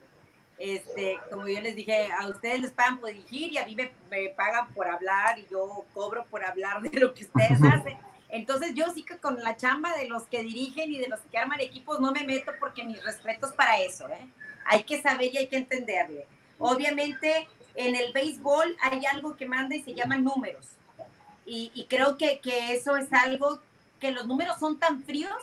Este, 0.57 1.19
como 1.31 1.47
yo 1.47 1.61
les 1.61 1.77
dije, 1.77 2.09
a 2.19 2.29
ustedes 2.29 2.63
les 2.63 2.71
pagan 2.71 2.99
por 2.99 3.11
dirigir 3.11 3.53
y 3.53 3.59
a 3.59 3.67
mí 3.67 3.77
me, 3.77 3.93
me 4.11 4.31
pagan 4.31 4.69
por 4.73 4.89
hablar 4.89 5.39
y 5.39 5.47
yo 5.51 5.85
cobro 5.93 6.25
por 6.25 6.43
hablar 6.43 6.81
de 6.81 6.99
lo 6.99 7.13
que 7.13 7.25
ustedes 7.25 7.63
hacen. 7.63 7.99
Entonces 8.31 8.73
yo 8.75 8.87
sí 8.95 9.03
que 9.03 9.19
con 9.19 9.39
la 9.43 9.55
chamba 9.59 9.95
de 9.99 10.09
los 10.09 10.23
que 10.29 10.43
dirigen 10.43 10.91
y 10.91 10.99
de 10.99 11.09
los 11.09 11.21
que 11.21 11.37
arman 11.37 11.61
equipos 11.61 12.01
no 12.01 12.11
me 12.11 12.25
meto 12.25 12.53
porque 12.59 12.85
mis 12.85 13.05
respetos 13.05 13.53
para 13.53 13.81
eso, 13.81 14.09
¿eh? 14.09 14.27
Hay 14.65 14.83
que 14.83 15.01
saber 15.03 15.33
y 15.35 15.37
hay 15.37 15.47
que 15.47 15.59
entenderle. 15.59 16.27
Obviamente 16.59 17.47
en 17.79 17.95
el 17.95 18.13
béisbol 18.13 18.77
hay 18.83 19.07
algo 19.07 19.37
que 19.37 19.47
manda 19.47 19.77
y 19.77 19.83
se 19.83 19.95
llama 19.95 20.19
números. 20.19 20.67
Y, 21.47 21.71
y 21.75 21.85
creo 21.85 22.19
que, 22.19 22.41
que, 22.41 22.75
eso 22.75 22.97
es 22.97 23.11
algo 23.13 23.61
que 24.01 24.11
los 24.11 24.27
números 24.27 24.59
son 24.59 24.79
tan 24.79 25.03
fríos 25.05 25.37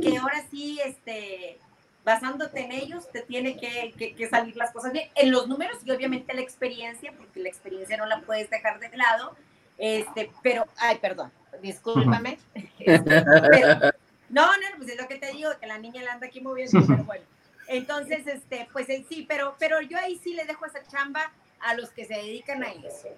que 0.00 0.16
ahora 0.16 0.42
sí, 0.50 0.80
este, 0.82 1.58
basándote 2.04 2.60
en 2.60 2.72
ellos, 2.72 3.10
te 3.12 3.20
tiene 3.20 3.58
que, 3.58 3.92
que, 3.98 4.14
que 4.14 4.28
salir 4.30 4.56
las 4.56 4.72
cosas 4.72 4.92
bien. 4.92 5.10
En 5.14 5.30
los 5.30 5.46
números 5.46 5.76
y 5.84 5.90
obviamente 5.90 6.32
la 6.32 6.40
experiencia, 6.40 7.12
porque 7.12 7.40
la 7.40 7.50
experiencia 7.50 7.98
no 7.98 8.06
la 8.06 8.22
puedes 8.22 8.48
dejar 8.48 8.80
de 8.80 8.96
lado. 8.96 9.36
Este, 9.76 10.32
pero, 10.42 10.64
ay, 10.78 10.96
perdón, 10.96 11.30
discúlpame. 11.60 12.38
Este, 12.78 13.22
pero, 13.50 13.92
no, 14.30 14.46
no, 14.46 14.66
pues 14.78 14.88
es 14.88 15.00
lo 15.00 15.06
que 15.06 15.16
te 15.16 15.32
digo, 15.32 15.50
que 15.60 15.66
la 15.66 15.76
niña 15.76 16.02
la 16.02 16.14
anda 16.14 16.28
aquí 16.28 16.40
moviendo, 16.40 16.80
pero 16.86 17.04
bueno. 17.04 17.24
Entonces, 17.68 18.26
este, 18.26 18.68
pues 18.72 18.86
sí, 18.86 19.26
pero, 19.28 19.56
pero 19.58 19.80
yo 19.80 19.98
ahí 19.98 20.20
sí 20.22 20.34
le 20.34 20.44
dejo 20.44 20.66
esa 20.66 20.82
chamba 20.84 21.32
a 21.60 21.74
los 21.74 21.90
que 21.90 22.04
se 22.04 22.14
dedican 22.14 22.62
a 22.62 22.72
eso. 22.72 23.08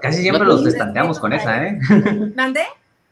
Casi 0.00 0.22
siempre 0.22 0.44
los 0.44 0.64
destanteamos 0.64 1.18
con 1.18 1.32
esa, 1.32 1.66
¿eh? 1.66 1.78
¿Mandé? 2.34 2.64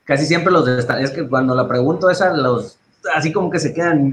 Casi 0.04 0.26
siempre 0.26 0.52
los 0.52 0.66
destanteamos. 0.66 1.10
Es 1.10 1.16
que 1.16 1.28
cuando 1.28 1.54
la 1.54 1.66
pregunto 1.66 2.08
esa, 2.10 2.32
los 2.32 2.78
así 3.14 3.32
como 3.32 3.50
que 3.50 3.58
se 3.58 3.72
quedan 3.72 4.12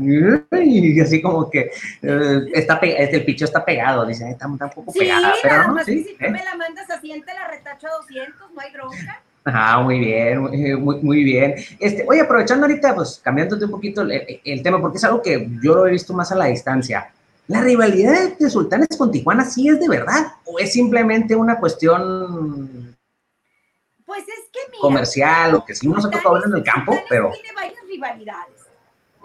y 0.51 0.99
así 0.99 1.21
como 1.21 1.49
que 1.49 1.71
eh, 2.01 2.39
está 2.53 2.77
el 2.81 3.25
picho 3.25 3.45
está 3.45 3.65
pegado, 3.65 4.05
dicen, 4.05 4.27
está, 4.27 4.47
un 4.47 4.57
poco 4.57 4.91
sí, 4.91 4.99
pegada. 4.99 5.33
Pero 5.41 5.67
no, 5.69 5.83
sí, 5.83 6.03
si 6.03 6.15
tú 6.15 6.25
¿eh? 6.25 6.29
me 6.29 6.43
la 6.43 6.55
mandas 6.55 6.89
así, 6.89 7.09
te 7.25 7.33
la 7.33 7.47
retacho 7.47 7.87
a 7.87 7.95
200, 7.97 8.51
no 8.51 8.61
hay 8.61 8.71
bronca. 8.71 9.21
Ah, 9.45 9.81
muy 9.81 9.99
bien, 9.99 10.39
muy, 10.81 10.97
muy 11.01 11.23
bien. 11.23 11.55
Este, 11.79 12.05
oye, 12.07 12.21
aprovechando 12.21 12.65
ahorita, 12.65 12.95
pues 12.95 13.19
cambiándote 13.21 13.65
un 13.65 13.71
poquito 13.71 14.01
el, 14.01 14.39
el, 14.43 14.63
tema, 14.63 14.79
porque 14.79 14.97
es 14.97 15.03
algo 15.03 15.21
que 15.21 15.49
yo 15.61 15.75
lo 15.75 15.85
he 15.85 15.91
visto 15.91 16.13
más 16.13 16.31
a 16.31 16.35
la 16.35 16.45
distancia. 16.45 17.11
¿La 17.47 17.61
rivalidad 17.61 18.37
de 18.37 18.49
Sultanes 18.49 18.87
con 18.97 19.11
Tijuana 19.11 19.43
sí 19.43 19.67
es 19.67 19.79
de 19.79 19.89
verdad 19.89 20.33
o 20.45 20.59
es 20.59 20.71
simplemente 20.71 21.35
una 21.35 21.59
cuestión 21.59 22.95
pues 24.05 24.23
es 24.27 24.49
que 24.51 24.59
mira, 24.69 24.81
comercial 24.81 25.55
o 25.55 25.65
que 25.65 25.75
sí 25.75 25.87
nos 25.87 26.05
ha 26.05 26.09
tocado 26.09 26.35
ver 26.35 26.43
en 26.45 26.53
el 26.53 26.63
campo, 26.63 26.95
pero... 27.09 27.31
Tiene 27.31 27.53
varias 27.53 27.83
rivalidades. 27.87 28.67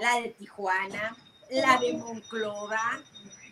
La 0.00 0.20
de 0.20 0.30
Tijuana, 0.30 1.16
la 1.50 1.78
de 1.78 1.92
Monclova, 1.94 3.00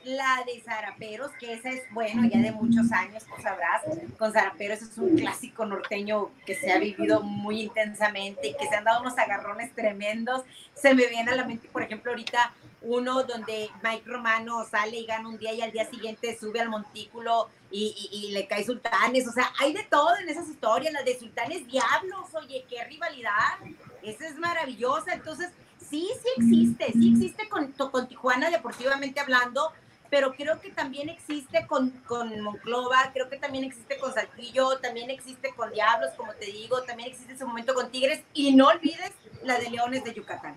la 0.06 0.42
de 0.46 0.60
Zaraperos, 0.60 1.32
que 1.38 1.52
esa 1.52 1.70
es, 1.70 1.82
bueno, 1.90 2.28
ya 2.32 2.38
de 2.38 2.52
muchos 2.52 2.92
años, 2.92 3.24
tú 3.24 3.42
sabrás, 3.42 3.82
con 4.18 4.32
Zaraperos 4.32 4.80
es 4.82 4.96
un 4.98 5.16
clásico 5.16 5.66
norteño 5.66 6.30
que 6.46 6.54
se 6.54 6.72
ha 6.72 6.78
vivido 6.78 7.22
muy 7.22 7.62
intensamente 7.62 8.48
y 8.48 8.56
que 8.56 8.66
se 8.68 8.76
han 8.76 8.84
dado 8.84 9.02
unos 9.02 9.18
agarrones 9.18 9.74
tremendos. 9.74 10.42
Se 10.74 10.94
me 10.94 11.06
viene 11.06 11.32
a 11.32 11.36
la 11.36 11.44
mente, 11.44 11.68
por 11.68 11.82
ejemplo, 11.82 12.12
ahorita 12.12 12.54
uno 12.82 13.24
donde 13.24 13.68
Mike 13.82 14.08
Romano 14.08 14.64
sale 14.70 14.98
y 14.98 15.06
gana 15.06 15.28
un 15.28 15.38
día 15.38 15.52
y 15.52 15.60
al 15.60 15.72
día 15.72 15.90
siguiente 15.90 16.38
sube 16.38 16.60
al 16.60 16.68
montículo 16.68 17.48
y, 17.70 17.94
y, 18.12 18.28
y 18.28 18.32
le 18.32 18.46
cae 18.46 18.64
Sultanes. 18.64 19.26
O 19.26 19.32
sea, 19.32 19.52
hay 19.58 19.72
de 19.72 19.82
todo 19.84 20.16
en 20.18 20.28
esas 20.28 20.48
historias, 20.48 20.92
la 20.92 21.02
de 21.02 21.18
Sultanes 21.18 21.66
Diablos, 21.66 22.32
oye, 22.34 22.64
qué 22.68 22.84
rivalidad. 22.84 23.58
Esa 24.02 24.28
es 24.28 24.38
maravillosa. 24.38 25.14
Entonces, 25.14 25.50
sí, 25.80 26.08
sí 26.22 26.28
existe, 26.36 26.92
sí 26.92 27.12
existe 27.12 27.48
con, 27.48 27.72
con 27.72 28.06
Tijuana 28.06 28.50
deportivamente 28.50 29.18
hablando, 29.20 29.72
pero 30.10 30.32
creo 30.32 30.60
que 30.60 30.70
también 30.70 31.08
existe 31.08 31.66
con, 31.66 31.90
con 32.06 32.40
Monclova, 32.40 33.10
creo 33.12 33.28
que 33.28 33.36
también 33.36 33.64
existe 33.64 33.98
con 33.98 34.12
Saltillo, 34.12 34.78
también 34.78 35.10
existe 35.10 35.52
con 35.54 35.70
Diablos, 35.72 36.10
como 36.16 36.32
te 36.34 36.46
digo, 36.46 36.82
también 36.82 37.10
existe 37.10 37.34
ese 37.34 37.44
momento 37.44 37.74
con 37.74 37.90
Tigres, 37.90 38.22
y 38.32 38.54
no 38.54 38.68
olvides 38.68 39.12
la 39.42 39.58
de 39.58 39.70
Leones 39.70 40.04
de 40.04 40.14
Yucatán. 40.14 40.54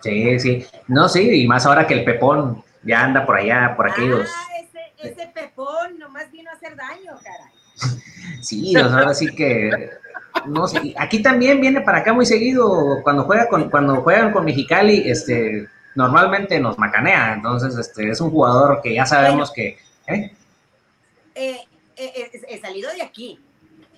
Sí, 0.00 0.38
sí, 0.38 0.66
no, 0.88 1.08
sí, 1.08 1.42
y 1.42 1.46
más 1.46 1.64
ahora 1.64 1.86
que 1.86 1.94
el 1.94 2.04
Pepón 2.04 2.62
ya 2.82 3.04
anda 3.04 3.24
por 3.24 3.36
allá, 3.36 3.74
por 3.76 3.90
aquellos. 3.90 4.28
Ah, 4.30 4.46
ese, 4.60 5.08
ese 5.08 5.28
Pepón 5.28 5.98
nomás 5.98 6.30
vino 6.30 6.50
a 6.50 6.54
hacer 6.54 6.76
daño, 6.76 7.18
caray. 7.22 8.00
Sí, 8.40 8.76
ahora 8.76 9.14
sí 9.14 9.34
que 9.34 9.70
no 10.46 10.66
sé, 10.66 10.94
aquí 10.98 11.22
también 11.22 11.60
viene 11.60 11.80
para 11.80 11.98
acá 11.98 12.12
muy 12.12 12.26
seguido 12.26 13.00
cuando 13.02 13.24
juega 13.24 13.48
con 13.48 13.70
cuando 13.70 14.02
juegan 14.02 14.32
con 14.32 14.44
Mexicali, 14.44 15.02
este 15.06 15.68
normalmente 15.94 16.58
nos 16.60 16.78
macanea, 16.78 17.34
entonces 17.34 17.76
este 17.76 18.10
es 18.10 18.20
un 18.20 18.30
jugador 18.30 18.80
que 18.82 18.94
ya 18.94 19.06
sabemos 19.06 19.52
que 19.52 19.78
¿eh? 20.06 20.32
Eh, 21.34 21.60
eh, 21.96 22.30
he 22.48 22.58
salido 22.60 22.90
de 22.92 23.02
aquí. 23.02 23.38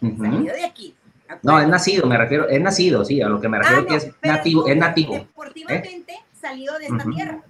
Uh 0.02 0.06
-huh. 0.08 0.18
Salido 0.30 0.54
de 0.54 0.64
aquí. 0.64 0.94
No, 1.42 1.58
es 1.60 1.66
nacido, 1.68 2.06
me 2.06 2.16
refiero, 2.16 2.48
es 2.48 2.60
nacido, 2.60 3.04
sí, 3.04 3.20
a 3.20 3.28
lo 3.28 3.40
que 3.40 3.48
me 3.48 3.58
refiero 3.58 3.80
Ah, 3.80 3.82
no, 3.82 3.88
que 3.88 3.96
es 3.96 4.10
nativo, 4.22 4.66
es 4.68 4.76
nativo. 4.76 5.14
Deportivamente 5.14 6.14
salido 6.40 6.78
de 6.78 6.86
esta 6.86 7.04
tierra. 7.10 7.40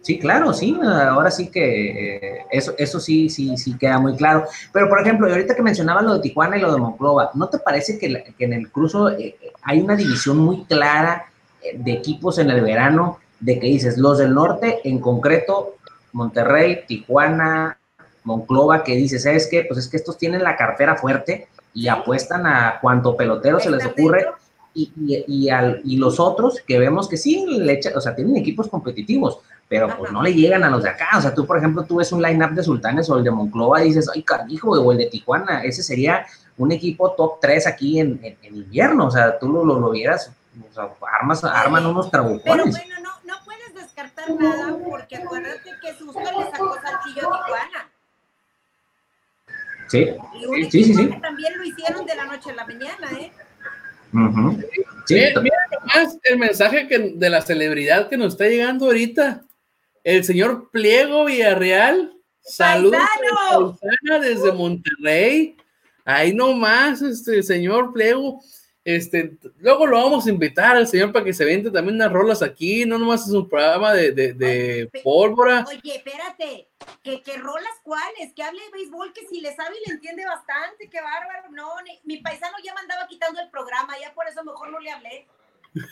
Sí, 0.00 0.18
claro, 0.20 0.52
sí, 0.54 0.78
ahora 0.82 1.30
sí 1.32 1.50
que 1.50 2.16
eh, 2.16 2.46
eso, 2.50 2.74
eso 2.78 3.00
sí, 3.00 3.28
sí, 3.28 3.56
sí 3.58 3.76
queda 3.76 3.98
muy 3.98 4.16
claro. 4.16 4.44
Pero, 4.72 4.88
por 4.88 5.00
ejemplo, 5.00 5.28
ahorita 5.28 5.54
que 5.56 5.62
mencionabas 5.62 6.04
lo 6.04 6.14
de 6.14 6.20
Tijuana 6.20 6.56
y 6.56 6.60
lo 6.60 6.72
de 6.72 6.78
Monclova, 6.80 7.30
¿no 7.34 7.48
te 7.48 7.58
parece 7.58 7.98
que, 7.98 8.08
la- 8.08 8.22
que 8.22 8.44
en 8.44 8.52
el 8.52 8.70
cruzo 8.70 9.10
eh, 9.10 9.36
hay 9.62 9.80
una 9.80 9.96
división 9.96 10.38
muy 10.38 10.64
clara 10.64 11.26
eh, 11.60 11.76
de 11.76 11.92
equipos 11.92 12.38
en 12.38 12.50
el 12.50 12.60
verano, 12.62 13.18
de 13.40 13.58
que 13.60 13.66
dices, 13.66 13.98
los 13.98 14.18
del 14.18 14.34
norte, 14.34 14.80
en 14.84 14.98
concreto, 14.98 15.74
Monterrey, 16.12 16.84
Tijuana, 16.86 17.78
Monclova, 18.24 18.82
que 18.82 18.96
dices, 18.96 19.22
¿sabes 19.24 19.46
qué? 19.50 19.64
Pues 19.68 19.78
es 19.80 19.88
que 19.88 19.96
estos 19.98 20.18
tienen 20.18 20.42
la 20.42 20.56
cartera 20.56 20.96
fuerte 20.96 21.48
y 21.74 21.88
apuestan 21.88 22.46
a 22.46 22.78
cuanto 22.80 23.16
pelotero 23.16 23.60
se 23.60 23.70
les 23.70 23.84
ocurre 23.84 24.26
y, 24.74 24.90
y, 24.96 25.24
y, 25.28 25.50
al- 25.50 25.80
y 25.84 25.96
los 25.98 26.18
otros 26.18 26.60
que 26.66 26.78
vemos 26.78 27.08
que 27.08 27.16
sí, 27.16 27.44
le 27.46 27.74
echa- 27.74 27.92
o 27.94 28.00
sea, 28.00 28.14
tienen 28.14 28.36
equipos 28.36 28.68
competitivos, 28.68 29.38
pero 29.68 29.88
pues 29.98 30.10
no 30.12 30.22
le 30.22 30.32
llegan 30.34 30.64
a 30.64 30.70
los 30.70 30.82
de 30.82 30.90
acá. 30.90 31.08
O 31.18 31.20
sea, 31.20 31.34
tú, 31.34 31.46
por 31.46 31.58
ejemplo, 31.58 31.84
tú 31.84 31.96
ves 31.96 32.12
un 32.12 32.22
line-up 32.22 32.50
de 32.52 32.62
Sultanes 32.62 33.08
o 33.10 33.18
el 33.18 33.24
de 33.24 33.30
Monclova 33.30 33.82
y 33.84 33.88
dices, 33.88 34.08
ay, 34.14 34.22
carijo, 34.22 34.70
o 34.70 34.92
el 34.92 34.98
de 34.98 35.06
Tijuana, 35.06 35.62
ese 35.62 35.82
sería 35.82 36.26
un 36.58 36.72
equipo 36.72 37.12
top 37.12 37.38
3 37.40 37.66
aquí 37.66 38.00
en, 38.00 38.18
en- 38.22 38.36
en 38.42 38.56
invierno. 38.56 39.06
O 39.06 39.10
sea, 39.10 39.38
tú 39.38 39.48
lo, 39.48 39.64
lo, 39.64 39.78
lo 39.78 39.90
vieras, 39.90 40.32
o 40.70 40.72
sea, 40.74 40.88
armas, 41.20 41.44
arman 41.44 41.84
unos 41.86 42.08
Pero 42.08 42.24
trabucones. 42.24 42.70
bueno, 42.76 42.94
no, 43.02 43.05
nada 44.38 44.78
porque 44.84 45.16
acuérdate 45.16 45.70
que 45.80 45.94
Susto 45.94 46.20
le 46.20 46.50
sacó 46.50 46.74
Saltillo 46.82 47.34
a 47.34 47.44
Tijuana. 47.44 47.90
Sí, 49.88 50.06
Y 50.40 50.46
un 50.46 50.70
Sí, 50.70 50.84
sí, 50.84 50.94
sí. 50.94 51.08
que 51.08 51.20
también 51.20 51.56
lo 51.56 51.64
hicieron 51.64 52.06
de 52.06 52.14
la 52.14 52.24
noche 52.24 52.50
a 52.50 52.54
la 52.54 52.66
mañana, 52.66 53.08
¿eh? 53.12 53.32
ujú. 54.12 54.60
sí, 55.06 55.14
Mira, 55.14 55.40
mira 55.40 55.56
nomás 55.70 56.18
el 56.24 56.38
mensaje 56.38 56.88
que, 56.88 56.98
de 57.14 57.30
la 57.30 57.40
celebridad 57.42 58.08
que 58.08 58.16
nos 58.16 58.32
está 58.32 58.46
llegando 58.46 58.86
ahorita. 58.86 59.44
El 60.02 60.24
señor 60.24 60.70
Pliego 60.70 61.24
Villarreal. 61.24 62.12
Saludos 62.40 63.00
desde 64.20 64.52
Monterrey. 64.52 65.56
Ahí 66.04 66.32
nomás, 66.32 67.02
este 67.02 67.42
señor 67.42 67.92
Pliego. 67.92 68.40
Este, 68.88 69.36
luego 69.58 69.84
lo 69.84 69.96
vamos 70.00 70.26
a 70.26 70.30
invitar 70.30 70.76
al 70.76 70.86
señor 70.86 71.12
para 71.12 71.24
que 71.24 71.32
se 71.34 71.44
vente 71.44 71.72
también 71.72 71.96
unas 71.96 72.12
rolas 72.12 72.40
aquí. 72.40 72.86
No 72.86 72.98
nomás 72.98 73.26
es 73.26 73.34
un 73.34 73.48
programa 73.48 73.92
de, 73.92 74.12
de, 74.12 74.32
de 74.32 74.88
pólvora. 75.02 75.64
Oye, 75.68 75.96
espérate, 75.96 76.68
que, 77.02 77.20
que 77.20 77.36
rolas 77.36 77.72
cuáles, 77.82 78.32
que 78.32 78.44
hable 78.44 78.60
de 78.62 78.70
béisbol, 78.70 79.12
que 79.12 79.26
si 79.26 79.40
le 79.40 79.52
sabe 79.56 79.74
y 79.84 79.88
le 79.88 79.94
entiende 79.96 80.24
bastante, 80.24 80.88
qué 80.88 81.00
bárbaro. 81.00 81.50
No, 81.50 81.68
ni- 81.84 81.98
mi 82.04 82.18
paisano 82.22 82.56
ya 82.64 82.74
me 82.74 82.80
andaba 82.82 83.08
quitando 83.08 83.40
el 83.40 83.50
programa, 83.50 83.98
ya 84.00 84.14
por 84.14 84.28
eso 84.28 84.44
mejor 84.44 84.70
no 84.70 84.78
le 84.78 84.90
hablé. 84.92 85.26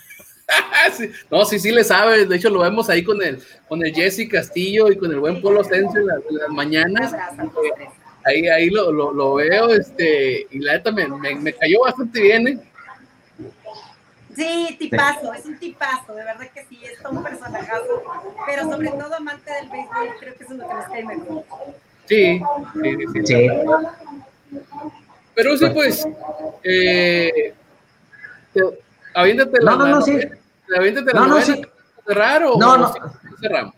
Sí, 0.92 1.10
No, 1.30 1.44
sí, 1.46 1.58
sí 1.58 1.72
le 1.72 1.82
sabe. 1.82 2.26
De 2.26 2.36
hecho, 2.36 2.50
lo 2.50 2.60
vemos 2.60 2.88
ahí 2.90 3.02
con 3.02 3.20
el, 3.22 3.42
con 3.66 3.84
el 3.84 3.94
Jesse 3.94 4.28
Castillo 4.30 4.90
y 4.92 4.96
con 4.98 5.10
el 5.10 5.18
buen 5.18 5.40
Polo 5.40 5.64
Sense 5.64 5.98
en 5.98 6.06
las, 6.06 6.18
en 6.28 6.36
las 6.36 6.48
Un 6.50 6.54
mañanas. 6.54 7.12
abrazo 7.14 7.50
tres. 7.74 7.88
ahí, 8.24 8.46
ahí 8.48 8.70
lo, 8.70 8.92
lo, 8.92 9.10
lo 9.12 9.34
veo, 9.34 9.70
este, 9.70 10.46
y 10.50 10.58
la 10.58 10.74
neta 10.74 10.92
me, 10.92 11.08
me, 11.08 11.34
me 11.36 11.52
cayó 11.54 11.80
bastante 11.80 12.20
bien, 12.20 12.46
¿eh? 12.48 12.58
Sí, 14.36 14.76
tipazo, 14.78 15.32
es 15.34 15.44
un 15.46 15.58
tipazo, 15.58 16.14
de 16.14 16.24
verdad 16.24 16.46
que 16.52 16.64
sí, 16.64 16.80
es 16.84 16.98
todo 17.02 17.12
un 17.12 17.22
personajazo, 17.22 18.02
pero 18.46 18.62
sobre 18.64 18.88
todo 18.90 19.14
amante 19.14 19.50
del 19.52 19.68
béisbol, 19.68 20.08
creo 20.20 20.34
que 20.34 20.44
eso 20.44 20.52
es 20.54 20.58
lo 20.58 20.68
que 20.68 20.74
nos 20.74 20.84
cae 20.86 21.04
mejor. 21.04 21.44
Sí, 22.06 22.42
sí, 22.82 22.96
sí, 22.96 23.06
sí. 23.14 23.26
sí. 23.26 23.48
Pero 25.34 25.56
sí, 25.56 25.66
pues, 25.72 26.06
eh, 26.62 27.54
te- 28.52 28.78
aviéntate 29.14 29.60
la, 29.62 29.70
No, 29.72 29.76
no, 29.78 29.86
no, 29.88 30.02
sí. 30.02 30.18
aviéntate 30.76 31.12
la 31.12 31.20
No, 31.20 31.26
no, 31.26 31.40
sí. 31.40 31.62
cerrar 32.06 32.42
o 32.44 32.56
No, 32.58 32.72
o 32.74 32.76
no. 32.78 32.92
sí, 32.92 32.98
cerramos. 33.40 33.74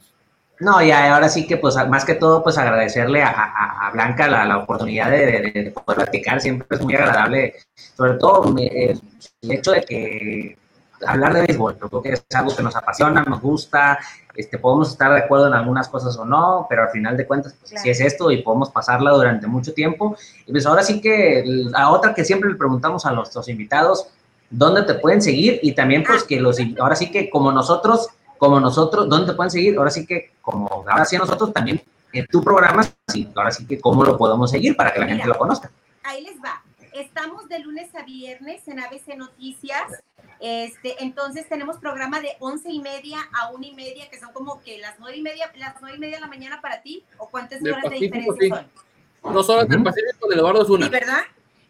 No, 0.60 0.82
ya 0.82 1.14
ahora 1.14 1.28
sí 1.28 1.46
que, 1.46 1.58
pues, 1.58 1.76
más 1.88 2.04
que 2.06 2.14
todo, 2.14 2.42
pues 2.42 2.56
agradecerle 2.56 3.22
a, 3.22 3.28
a- 3.28 3.88
a 3.88 3.90
Blanca 3.90 4.26
la, 4.26 4.44
la 4.46 4.58
oportunidad 4.58 5.10
de, 5.10 5.26
de- 5.26 5.62
de 5.64 5.70
poder 5.70 5.96
platicar, 6.04 6.40
siempre 6.40 6.66
es 6.70 6.80
muy 6.82 6.94
agradable, 6.94 7.54
sobre 7.94 8.14
todo 8.14 8.44
me- 8.52 8.66
el, 8.66 9.00
hecho 9.42 9.72
de 9.72 9.82
que 9.82 10.58
hablar 11.06 11.34
de 11.34 11.42
béisbol, 11.42 11.76
creo 11.76 12.00
que 12.02 12.12
es 12.12 12.24
algo 12.34 12.56
que 12.56 12.62
nos 12.62 12.74
apasiona, 12.74 13.22
nos 13.22 13.42
gusta, 13.42 13.98
este, 14.34 14.56
podemos 14.58 14.90
estar 14.92 15.12
de 15.12 15.18
acuerdo 15.20 15.46
en 15.48 15.52
algunas 15.54 15.88
cosas 15.90 16.16
o 16.16 16.24
no, 16.24 16.66
pero 16.70 16.84
al 16.84 16.88
final 16.90 17.18
de 17.18 17.26
cuentas, 17.26 17.54
pues, 17.60 17.78
si 17.82 17.90
es 17.90 18.00
esto 18.00 18.30
y 18.30 18.42
podemos 18.42 18.70
pasarla 18.70 19.10
durante 19.10 19.46
mucho 19.46 19.74
tiempo. 19.74 20.16
Y 20.46 20.52
pues 20.52 20.64
ahora 20.64 20.82
sí 20.82 21.02
que 21.02 21.44
a 21.74 21.90
otra 21.90 22.14
que 22.14 22.24
siempre 22.24 22.48
le 22.50 22.56
preguntamos 22.56 23.04
a 23.04 23.12
nuestros 23.12 23.46
invitados, 23.50 24.08
¿dónde 24.48 24.84
te 24.84 24.94
pueden 24.94 25.20
seguir? 25.20 25.58
Y 25.62 25.72
también 25.74 26.02
pues 26.02 26.24
que 26.24 26.40
los, 26.40 26.56
ahora 26.80 26.96
sí 26.96 27.10
que 27.10 27.28
como 27.28 27.52
nosotros, 27.52 28.08
como 28.38 28.60
nosotros, 28.60 29.08
¿dónde 29.08 29.32
te 29.32 29.36
pueden 29.36 29.50
seguir? 29.50 29.76
Ahora 29.76 29.90
sí 29.90 30.06
que 30.06 30.32
como 30.40 30.68
ahora 30.88 31.04
sí 31.04 31.16
nosotros 31.16 31.52
también 31.52 31.82
en 32.12 32.26
tu 32.26 32.42
programa, 32.42 32.84
sí, 33.08 33.28
ahora 33.34 33.50
sí 33.50 33.66
que 33.66 33.80
cómo 33.80 34.04
lo 34.04 34.16
podemos 34.16 34.50
seguir 34.50 34.76
para 34.76 34.92
que 34.92 35.00
la 35.00 35.06
gente 35.06 35.26
lo 35.26 35.36
conozca. 35.36 35.70
Ahí 36.02 36.22
les 36.22 36.36
va. 36.36 36.62
Estamos 36.92 37.48
de 37.48 37.58
lunes 37.58 37.94
a 37.94 38.04
viernes 38.04 38.66
en 38.68 38.80
ABC 38.80 39.16
Noticias. 39.16 40.02
Este, 40.40 41.02
entonces 41.02 41.48
tenemos 41.48 41.78
programa 41.78 42.20
de 42.20 42.36
once 42.40 42.70
y 42.70 42.80
media 42.80 43.18
a 43.38 43.50
una 43.50 43.66
y 43.66 43.74
media, 43.74 44.08
que 44.10 44.18
son 44.18 44.32
como 44.32 44.62
que 44.62 44.78
las 44.78 44.98
nueve 44.98 45.16
y 45.16 45.22
media, 45.22 45.50
las 45.56 45.74
nueve 45.80 45.96
y 45.96 46.00
media 46.00 46.16
de 46.16 46.20
la 46.20 46.26
mañana 46.26 46.60
para 46.60 46.82
ti, 46.82 47.04
o 47.18 47.28
cuántas 47.28 47.62
horas 47.62 47.82
de 47.82 47.96
diferencia 47.96 48.66
son. 49.22 49.34
Dos 49.34 49.48
horas 49.50 49.68
del 49.68 49.82
Pacífico 49.82 50.28
de 50.28 50.36
Eduardo 50.36 50.64
Zuna. 50.64 50.86
Sí, 50.86 50.92
¿verdad? 50.92 51.22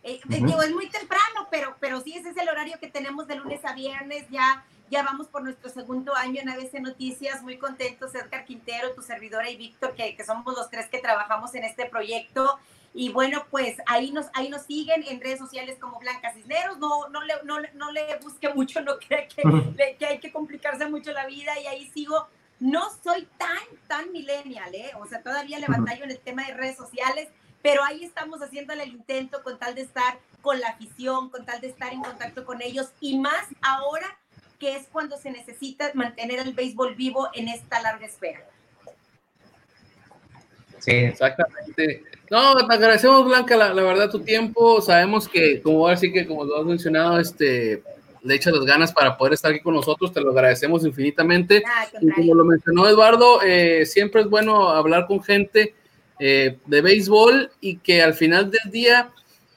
Eh, 0.08 0.20
Digo, 0.24 0.62
es 0.62 0.70
muy 0.70 0.88
temprano, 0.88 1.48
pero, 1.50 1.76
pero 1.80 2.00
sí, 2.00 2.16
ese 2.16 2.30
es 2.30 2.36
el 2.36 2.48
horario 2.48 2.78
que 2.78 2.86
tenemos 2.86 3.26
de 3.26 3.34
lunes 3.34 3.64
a 3.64 3.72
viernes. 3.74 4.24
Ya, 4.30 4.64
ya 4.88 5.02
vamos 5.02 5.26
por 5.26 5.42
nuestro 5.42 5.68
segundo 5.68 6.14
año 6.14 6.40
en 6.40 6.48
ABC 6.48 6.74
Noticias. 6.74 7.42
Muy 7.42 7.58
contentos, 7.58 8.14
Edgar 8.14 8.44
Quintero, 8.44 8.92
tu 8.92 9.02
servidora 9.02 9.50
y 9.50 9.56
Víctor, 9.56 9.96
que, 9.96 10.14
que 10.14 10.24
somos 10.24 10.54
los 10.54 10.70
tres 10.70 10.86
que 10.88 11.00
trabajamos 11.00 11.52
en 11.56 11.64
este 11.64 11.86
proyecto. 11.86 12.56
Y 12.94 13.10
bueno, 13.10 13.44
pues 13.50 13.78
ahí 13.86 14.12
nos, 14.12 14.26
ahí 14.34 14.48
nos 14.48 14.62
siguen 14.62 15.02
en 15.08 15.20
redes 15.20 15.40
sociales 15.40 15.76
como 15.80 15.98
Blanca 15.98 16.32
Cisneros. 16.32 16.78
No, 16.78 17.08
no, 17.08 17.24
le, 17.24 17.34
no, 17.42 17.56
no 17.74 17.90
le 17.90 18.16
busque 18.22 18.54
mucho, 18.54 18.80
no 18.82 18.98
cree 18.98 19.26
que, 19.26 19.96
que, 19.98 20.06
hay 20.06 20.20
que 20.20 20.30
complicarse 20.30 20.88
mucho 20.88 21.10
la 21.10 21.26
vida. 21.26 21.58
Y 21.58 21.66
ahí 21.66 21.90
sigo. 21.90 22.28
No 22.60 22.88
soy 23.02 23.28
tan, 23.36 23.58
tan 23.88 24.12
millennial, 24.12 24.72
¿eh? 24.72 24.92
O 25.00 25.06
sea, 25.06 25.20
todavía 25.20 25.58
le 25.58 25.66
batallo 25.66 26.04
en 26.04 26.12
el 26.12 26.20
tema 26.20 26.46
de 26.46 26.54
redes 26.54 26.76
sociales, 26.76 27.28
pero 27.66 27.82
ahí 27.82 28.04
estamos 28.04 28.40
haciéndole 28.42 28.84
el 28.84 28.90
intento 28.90 29.42
con 29.42 29.58
tal 29.58 29.74
de 29.74 29.80
estar 29.80 30.20
con 30.40 30.60
la 30.60 30.68
afición, 30.68 31.30
con 31.30 31.44
tal 31.44 31.60
de 31.60 31.66
estar 31.66 31.92
en 31.92 32.00
contacto 32.00 32.44
con 32.44 32.62
ellos. 32.62 32.92
Y 33.00 33.18
más 33.18 33.44
ahora 33.60 34.06
que 34.60 34.76
es 34.76 34.86
cuando 34.86 35.18
se 35.18 35.32
necesita 35.32 35.90
mantener 35.94 36.38
el 36.38 36.54
béisbol 36.54 36.94
vivo 36.94 37.28
en 37.34 37.48
esta 37.48 37.82
larga 37.82 38.06
espera. 38.06 38.38
Sí, 40.78 40.92
exactamente. 40.92 42.04
No, 42.30 42.54
te 42.54 42.72
agradecemos, 42.72 43.24
Blanca, 43.24 43.56
la, 43.56 43.72
verdad, 43.82 44.10
tu 44.10 44.20
tiempo. 44.20 44.80
Sabemos 44.80 45.28
que, 45.28 45.60
como 45.60 45.78
ahora 45.88 45.96
sí 45.96 46.12
que, 46.12 46.24
como 46.24 46.44
lo 46.44 46.60
has 46.60 46.66
mencionado, 46.66 47.18
este, 47.18 47.82
le 48.22 48.34
echas 48.36 48.54
las 48.54 48.64
ganas 48.64 48.92
para 48.92 49.16
poder 49.16 49.32
estar 49.32 49.50
aquí 49.50 49.60
con 49.60 49.74
nosotros. 49.74 50.12
Te 50.12 50.20
lo 50.20 50.30
agradecemos 50.30 50.86
infinitamente. 50.86 51.64
Ah, 51.66 51.88
y 52.00 52.10
como 52.10 52.32
lo 52.32 52.44
mencionó 52.44 52.86
Eduardo, 52.86 53.42
eh, 53.42 53.84
siempre 53.86 54.20
es 54.20 54.30
bueno 54.30 54.68
hablar 54.68 55.08
con 55.08 55.20
gente 55.20 55.74
eh, 56.18 56.58
de 56.66 56.80
béisbol 56.80 57.50
y 57.60 57.76
que 57.78 58.02
al 58.02 58.14
final 58.14 58.50
del 58.50 58.70
día, 58.70 59.10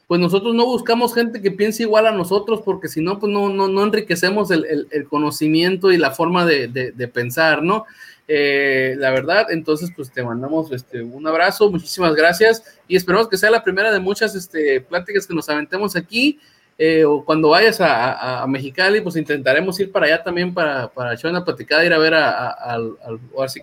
pues 0.08 0.20
nosotros 0.20 0.54
no 0.56 0.66
buscamos 0.66 1.14
gente 1.14 1.42
que 1.42 1.52
piense 1.52 1.84
igual 1.84 2.06
a 2.08 2.12
nosotros, 2.12 2.62
porque 2.66 2.88
si 2.88 3.02
no, 3.02 3.20
pues 3.20 3.32
no, 3.32 3.50
no, 3.50 3.68
no 3.68 3.84
enriquecemos 3.84 4.52
el, 4.52 4.88
el, 4.92 5.08
conocimiento 5.08 5.92
y 5.92 5.98
la 5.98 6.12
forma 6.12 6.46
de, 6.46 6.68
de, 6.68 7.08
pensar, 7.08 7.64
¿no? 7.64 7.86
Eh, 8.28 8.96
la 8.98 9.10
verdad, 9.10 9.48
entonces 9.52 9.90
pues 9.96 10.12
te 10.12 10.22
mandamos 10.22 10.72
este, 10.72 11.02
un 11.02 11.26
abrazo, 11.26 11.72
muchísimas 11.72 12.14
gracias 12.14 12.64
y 12.88 12.96
esperamos 12.96 13.28
que 13.28 13.38
sea 13.38 13.50
la 13.50 13.64
primera 13.64 13.92
de 13.92 14.00
muchas 14.00 14.36
este, 14.36 14.82
pláticas 14.82 15.26
que 15.26 15.34
nos 15.34 15.50
aventemos 15.50 15.96
aquí. 15.96 16.40
Eh, 16.82 17.04
o 17.04 17.26
cuando 17.26 17.50
vayas 17.50 17.80
a, 17.82 18.46
Mexicali, 18.48 19.02
pues 19.02 19.18
intentaremos 19.18 19.78
ir 19.82 19.92
para 19.92 20.06
allá 20.06 20.24
también 20.24 20.54
para, 20.54 20.88
para 20.88 21.14
echar 21.14 21.30
una 21.30 21.44
platicada, 21.44 21.84
ir 21.84 21.92
a 21.92 21.98
ver 21.98 22.14
a, 22.16 22.78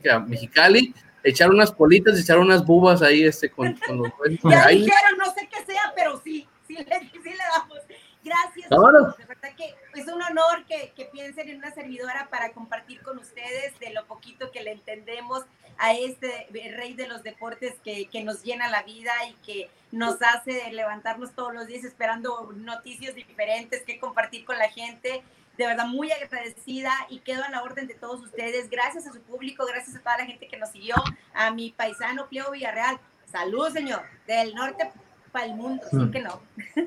que 0.03 0.11
a 0.11 0.21
Mexicali, 0.21 0.93
echar 1.27 1.51
unas 1.51 1.73
politas, 1.73 2.19
echar 2.19 2.39
unas 2.39 2.65
bubas 2.65 3.03
ahí 3.03 3.25
este, 3.25 3.51
con, 3.51 3.75
con 3.87 3.99
los... 3.99 4.13
ya 4.45 4.69
dijeron, 4.69 5.19
no 5.19 5.27
sé 5.35 5.49
qué 5.51 5.65
sea, 5.65 5.93
pero 5.95 6.21
sí, 6.23 6.49
sí 6.67 6.75
le, 6.77 7.01
sí 7.01 7.21
le 7.25 7.37
damos. 7.37 7.79
Gracias. 8.23 8.69
De 8.69 9.25
verdad 9.25 9.51
que 9.57 9.75
es 9.95 10.07
un 10.09 10.21
honor 10.21 10.65
que, 10.67 10.93
que, 10.97 11.05
piensen 11.05 11.49
en 11.49 11.59
una 11.59 11.73
servidora 11.73 12.29
para 12.29 12.53
compartir 12.53 13.01
con 13.03 13.19
ustedes 13.19 13.79
de 13.79 13.91
lo 13.91 14.05
poquito 14.07 14.51
que 14.51 14.63
le 14.63 14.73
entendemos 14.73 15.45
a 15.79 15.93
este 15.93 16.49
rey 16.75 16.95
de 16.95 17.07
los 17.07 17.23
deportes 17.23 17.75
que, 17.85 18.09
que 18.09 18.25
nos 18.25 18.43
llena 18.43 18.69
la 18.69 18.83
vida 18.83 19.13
y 19.31 19.35
que 19.45 19.71
nos 19.93 20.17
hace 20.23 20.73
levantarnos 20.73 21.35
todos 21.35 21.55
los 21.55 21.67
días 21.67 21.85
esperando 21.85 22.53
noticias 22.57 23.15
diferentes 23.15 23.83
que 23.83 24.01
compartir 24.01 24.45
con 24.45 24.59
la 24.59 24.71
gente. 24.71 25.23
De 25.59 25.67
verdad, 25.67 25.87
muy 25.87 26.11
agradecida 26.13 26.93
y 27.09 27.21
quedo 27.21 27.43
a 27.43 27.51
la 27.51 27.63
orden 27.63 27.87
de 27.87 27.95
todos 27.95 28.23
ustedes. 28.23 28.69
Gracias 28.69 29.07
a 29.07 29.13
su 29.13 29.21
público, 29.23 29.65
gracias 29.67 29.97
a 29.97 30.01
toda 30.01 30.19
la 30.19 30.27
gente 30.27 30.49
que 30.49 30.57
nos 30.57 30.71
siguió, 30.71 30.97
a 31.35 31.51
mi 31.51 31.71
paisano 31.71 32.29
Cleo 32.29 32.51
Villarreal. 32.51 32.99
Salud, 33.31 33.69
señor, 33.73 34.03
del 34.27 34.55
norte 34.55 34.91
para 35.33 35.47
el 35.47 35.55
mundo, 35.55 35.83
sí 35.91 35.97
mm. 35.97 36.11
que 36.11 36.21
no. 36.21 36.43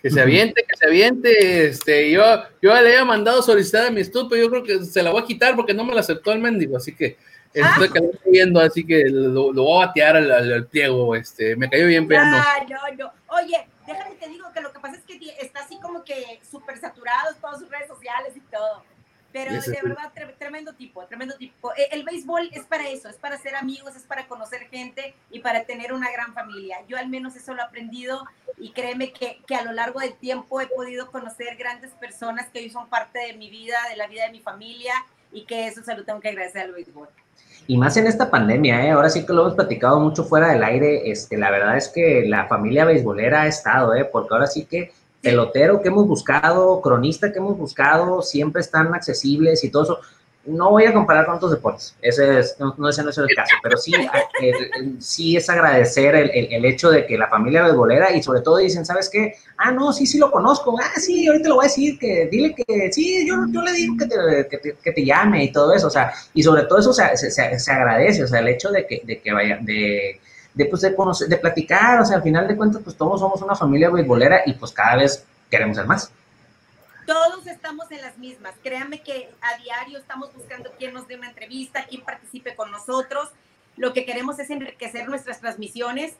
Que 0.00 0.10
se 0.10 0.20
aviente, 0.20 0.64
que 0.64 0.76
se 0.76 0.86
aviente. 0.86 1.66
Este, 1.66 2.12
yo, 2.12 2.22
yo 2.62 2.72
le 2.72 2.90
había 2.90 3.04
mandado 3.04 3.42
solicitar 3.42 3.86
a 3.86 3.90
mi 3.90 4.00
estudio, 4.00 4.36
yo 4.36 4.48
creo 4.48 4.62
que 4.62 4.84
se 4.84 5.02
la 5.02 5.10
voy 5.10 5.22
a 5.22 5.26
quitar 5.26 5.56
porque 5.56 5.74
no 5.74 5.84
me 5.84 5.92
la 5.92 6.00
aceptó 6.00 6.30
el 6.32 6.38
mendigo, 6.38 6.76
así 6.76 6.94
que 6.94 7.16
estoy 7.52 7.88
ah. 7.96 8.18
viendo, 8.24 8.60
así 8.60 8.86
que 8.86 9.04
lo, 9.08 9.52
voy 9.52 9.82
a 9.82 9.86
batear 9.86 10.16
al, 10.16 10.66
pliego. 10.68 11.16
Este, 11.16 11.56
me 11.56 11.68
cayó 11.68 11.86
bien 11.86 12.06
pero 12.06 12.24
no, 12.24 12.38
no. 12.96 13.12
Oye, 13.28 13.66
déjame 13.88 14.14
te 14.16 14.28
digo 14.28 14.52
que 14.52 14.60
lo 14.60 14.72
que 14.72 14.80
pasa 14.80 14.96
es 14.96 15.02
que 15.02 15.36
está 15.40 15.60
así 15.60 15.78
como 15.80 16.04
que 16.04 16.40
súper 16.48 16.78
saturado 16.78 17.34
todas 17.36 17.58
sus 17.58 17.68
redes 17.68 17.88
sociales 17.88 18.36
y 18.36 18.40
todo. 18.40 18.84
Pero 19.30 19.52
de 19.52 19.82
verdad, 19.82 20.10
tremendo 20.38 20.72
tipo, 20.72 21.04
tremendo 21.06 21.36
tipo. 21.36 21.74
E, 21.74 21.88
el, 21.92 22.02
béisbol 22.02 22.48
es 22.52 22.64
para 22.64 22.88
eso, 22.88 23.10
es 23.10 23.16
para 23.16 23.36
ser 23.36 23.56
amigos, 23.56 23.94
es 23.94 24.04
para 24.04 24.26
conocer 24.26 24.68
gente 24.68 25.14
y 25.30 25.40
para 25.40 25.64
tener 25.64 25.92
una 25.92 26.10
gran 26.10 26.32
familia. 26.32 26.78
Yo 26.88 26.96
al 26.96 27.08
menos 27.08 27.36
eso 27.36 27.52
lo 27.52 27.60
he 27.60 27.64
aprendido 27.64 28.24
y 28.56 28.72
créeme 28.72 29.12
que, 29.12 29.42
que, 29.46 29.54
a 29.54 29.64
lo 29.64 29.72
largo 29.72 30.00
del 30.00 30.14
tiempo 30.16 30.62
he 30.62 30.66
podido 30.66 31.10
conocer 31.10 31.56
grandes 31.56 31.90
personas 31.92 32.48
que 32.48 32.60
hoy 32.60 32.70
son 32.70 32.88
parte 32.88 33.18
de 33.18 33.34
mi 33.34 33.50
vida, 33.50 33.76
de 33.90 33.96
la 33.96 34.06
vida 34.06 34.24
de 34.24 34.32
mi 34.32 34.40
familia 34.40 34.94
y 35.30 35.44
que 35.44 35.66
eso 35.66 35.82
se 35.82 35.94
lo 35.94 36.04
tengo 36.04 36.20
que 36.20 36.28
agradecer 36.28 36.62
al 36.62 36.72
béisbol. 36.72 37.08
Y 37.66 37.76
más 37.76 37.96
en 37.98 38.06
esta 38.06 38.30
pandemia, 38.30 38.86
¿eh? 38.86 38.90
ahora 38.92 39.10
sí 39.10 39.26
que 39.26 39.32
lo 39.32 39.42
hemos 39.42 39.54
platicado 39.54 40.00
mucho 40.00 40.24
fuera 40.24 40.48
del 40.48 40.64
aire, 40.64 41.10
este, 41.10 41.36
la 41.36 41.50
verdad 41.50 41.76
es 41.76 41.88
que 41.88 42.24
la 42.26 42.46
familia 42.46 42.86
beisbolera 42.86 43.42
ha 43.42 43.46
estado, 43.46 43.94
¿eh? 43.94 44.06
porque 44.10 44.28
ahora 44.32 44.46
sí 44.46 44.64
que 44.64 44.92
pelotero 45.20 45.82
que 45.82 45.88
hemos 45.88 46.06
buscado, 46.06 46.80
cronista 46.80 47.30
que 47.30 47.38
hemos 47.38 47.58
buscado, 47.58 48.22
siempre 48.22 48.62
están 48.62 48.94
accesibles 48.94 49.64
y 49.64 49.70
todo 49.70 49.82
eso. 49.82 49.98
No 50.48 50.70
voy 50.70 50.84
a 50.84 50.92
comparar 50.92 51.26
con 51.26 51.36
otros 51.36 51.50
deportes, 51.50 51.94
ese 52.00 52.38
es, 52.40 52.56
no, 52.58 52.74
no, 52.78 52.88
ese 52.88 53.02
no 53.02 53.10
es 53.10 53.18
el 53.18 53.28
caso, 53.34 53.54
pero 53.62 53.76
sí, 53.76 53.92
sí 54.98 55.36
es 55.36 55.48
agradecer 55.48 56.14
el, 56.14 56.30
el, 56.52 56.64
hecho 56.64 56.90
de 56.90 57.06
que 57.06 57.18
la 57.18 57.28
familia 57.28 57.62
beisbolera 57.62 58.12
y 58.12 58.22
sobre 58.22 58.40
todo 58.40 58.56
dicen, 58.56 58.84
¿sabes 58.84 59.08
qué? 59.08 59.34
Ah, 59.56 59.70
no, 59.70 59.92
sí, 59.92 60.06
sí 60.06 60.18
lo 60.18 60.30
conozco, 60.30 60.76
ah, 60.80 61.00
sí, 61.00 61.26
ahorita 61.26 61.48
lo 61.48 61.56
voy 61.56 61.66
a 61.66 61.68
decir, 61.68 61.98
que 61.98 62.28
dile 62.30 62.54
que 62.54 62.90
sí, 62.92 63.26
yo, 63.26 63.34
yo 63.50 63.62
le 63.62 63.72
digo 63.72 63.96
que 63.98 64.06
te, 64.06 64.48
que 64.48 64.58
te, 64.58 64.76
que 64.82 64.92
te 64.92 65.04
llame 65.04 65.44
y 65.44 65.52
todo 65.52 65.72
eso, 65.72 65.88
o 65.88 65.90
sea, 65.90 66.12
y 66.34 66.42
sobre 66.42 66.64
todo 66.64 66.78
eso 66.78 66.92
se, 66.92 67.16
se, 67.16 67.58
se, 67.58 67.72
agradece, 67.72 68.24
o 68.24 68.26
sea, 68.26 68.40
el 68.40 68.48
hecho 68.48 68.70
de 68.70 68.86
que, 68.86 69.02
de 69.04 69.20
que 69.20 69.32
vaya, 69.32 69.58
de 69.60 70.20
de, 70.58 70.64
pues, 70.66 70.82
de, 70.82 70.94
conocer, 70.94 71.28
de 71.28 71.36
platicar, 71.36 72.00
o 72.00 72.04
sea, 72.04 72.16
al 72.16 72.22
final 72.22 72.48
de 72.48 72.56
cuentas, 72.56 72.82
pues 72.82 72.96
todos 72.96 73.20
somos 73.20 73.40
una 73.42 73.54
familia 73.54 73.90
beisbolera 73.90 74.42
y 74.44 74.54
pues 74.54 74.72
cada 74.72 74.96
vez 74.96 75.24
queremos 75.48 75.76
ser 75.76 75.86
más. 75.86 76.10
Todos 77.08 77.46
estamos 77.46 77.90
en 77.90 78.02
las 78.02 78.18
mismas. 78.18 78.54
Créanme 78.62 79.00
que 79.00 79.30
a 79.40 79.56
diario 79.56 79.96
estamos 79.96 80.30
buscando 80.34 80.70
quién 80.78 80.92
nos 80.92 81.08
dé 81.08 81.16
una 81.16 81.30
entrevista, 81.30 81.86
quién 81.86 82.02
participe 82.02 82.54
con 82.54 82.70
nosotros. 82.70 83.30
Lo 83.78 83.94
que 83.94 84.04
queremos 84.04 84.38
es 84.38 84.50
enriquecer 84.50 85.08
nuestras 85.08 85.40
transmisiones 85.40 86.16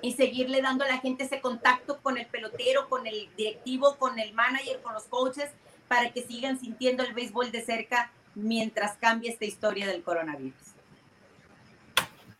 y 0.00 0.12
seguirle 0.12 0.62
dando 0.62 0.84
a 0.84 0.88
la 0.88 0.98
gente 0.98 1.24
ese 1.24 1.40
contacto 1.40 1.98
con 2.02 2.18
el 2.18 2.26
pelotero, 2.26 2.88
con 2.88 3.08
el 3.08 3.30
directivo, 3.36 3.96
con 3.96 4.20
el 4.20 4.32
manager, 4.32 4.80
con 4.80 4.94
los 4.94 5.06
coaches, 5.06 5.50
para 5.88 6.12
que 6.12 6.22
sigan 6.22 6.60
sintiendo 6.60 7.02
el 7.02 7.12
béisbol 7.12 7.50
de 7.50 7.64
cerca 7.64 8.12
mientras 8.36 8.96
cambie 8.96 9.32
esta 9.32 9.44
historia 9.44 9.88
del 9.88 10.04
coronavirus. 10.04 10.69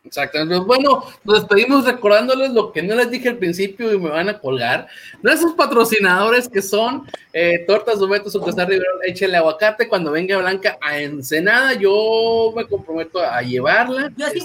Exactamente. 0.03 0.65
Bueno, 0.65 1.03
nos 1.23 1.41
despedimos 1.41 1.85
recordándoles 1.85 2.51
lo 2.51 2.71
que 2.71 2.81
no 2.81 2.95
les 2.95 3.11
dije 3.11 3.29
al 3.29 3.37
principio 3.37 3.93
y 3.93 3.99
me 3.99 4.09
van 4.09 4.29
a 4.29 4.39
colgar. 4.39 4.87
Nuestros 5.21 5.53
patrocinadores 5.53 6.49
que 6.49 6.61
son 6.61 7.07
eh, 7.33 7.63
Tortas 7.67 7.99
Dometo, 7.99 8.29
Sucesar 8.29 8.67
Rivero, 8.67 9.01
échale 9.05 9.37
aguacate. 9.37 9.87
Cuando 9.87 10.11
venga 10.11 10.37
Blanca 10.37 10.77
a 10.81 10.97
Ensenada, 10.99 11.73
yo 11.75 12.51
me 12.55 12.65
comprometo 12.65 13.19
a 13.19 13.41
llevarla. 13.41 14.11
Yo 14.17 14.25
este, 14.25 14.41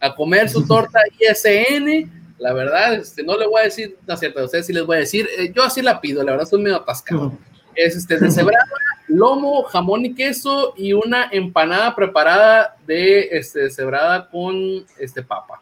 a, 0.00 0.14
comer 0.14 0.50
su 0.50 0.66
torta 0.66 1.00
ISN. 1.18 2.10
La 2.38 2.52
verdad, 2.52 2.94
este, 2.94 3.22
no 3.22 3.38
le 3.38 3.46
voy 3.46 3.62
a 3.62 3.64
decir, 3.64 3.96
no 4.06 4.14
es 4.14 4.20
cierto, 4.20 4.40
a 4.40 4.44
ustedes 4.44 4.66
sí 4.66 4.72
les 4.72 4.84
voy 4.84 4.96
a 4.96 5.00
decir, 5.00 5.28
eh, 5.38 5.52
yo 5.54 5.62
así 5.62 5.82
la 5.82 6.00
pido, 6.00 6.22
la 6.22 6.32
verdad, 6.32 6.44
estoy 6.44 6.62
medio 6.62 6.76
atascado. 6.76 7.32
Es 7.74 7.96
este, 7.96 8.18
de 8.18 8.30
cebrada, 8.30 8.64
lomo, 9.10 9.64
jamón 9.64 10.06
y 10.06 10.14
queso 10.14 10.72
y 10.76 10.92
una 10.92 11.28
empanada 11.30 11.94
preparada 11.94 12.76
de 12.86 13.28
este, 13.32 13.70
cebrada 13.70 14.28
con 14.30 14.84
este 14.98 15.22
papa. 15.22 15.60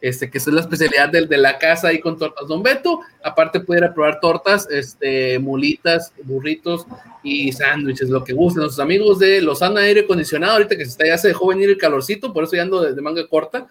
este, 0.00 0.30
que 0.30 0.38
es 0.38 0.46
la 0.46 0.60
especialidad 0.60 1.08
del, 1.08 1.28
de 1.28 1.36
la 1.38 1.58
casa 1.58 1.88
ahí 1.88 2.00
con 2.00 2.18
tortas 2.18 2.46
Don 2.46 2.62
Beto. 2.62 3.00
Aparte 3.24 3.60
puede 3.60 3.80
ir 3.80 3.84
a 3.84 3.94
probar 3.94 4.20
tortas, 4.20 4.68
este, 4.70 5.38
mulitas, 5.38 6.12
burritos 6.22 6.86
y 7.22 7.52
sándwiches, 7.52 8.08
lo 8.08 8.22
que 8.22 8.32
gusten. 8.32 8.62
Nuestros 8.62 8.84
amigos 8.84 9.18
de 9.18 9.40
Lozana 9.40 9.80
Aire 9.80 10.00
Acondicionado, 10.00 10.54
ahorita 10.54 10.76
que 10.76 10.84
se 10.84 10.90
está, 10.90 11.06
ya 11.06 11.18
se 11.18 11.28
dejó 11.28 11.48
venir 11.48 11.70
el 11.70 11.78
calorcito, 11.78 12.32
por 12.32 12.44
eso 12.44 12.56
ya 12.56 12.62
ando 12.62 12.82
de 12.82 13.02
manga 13.02 13.26
corta 13.26 13.66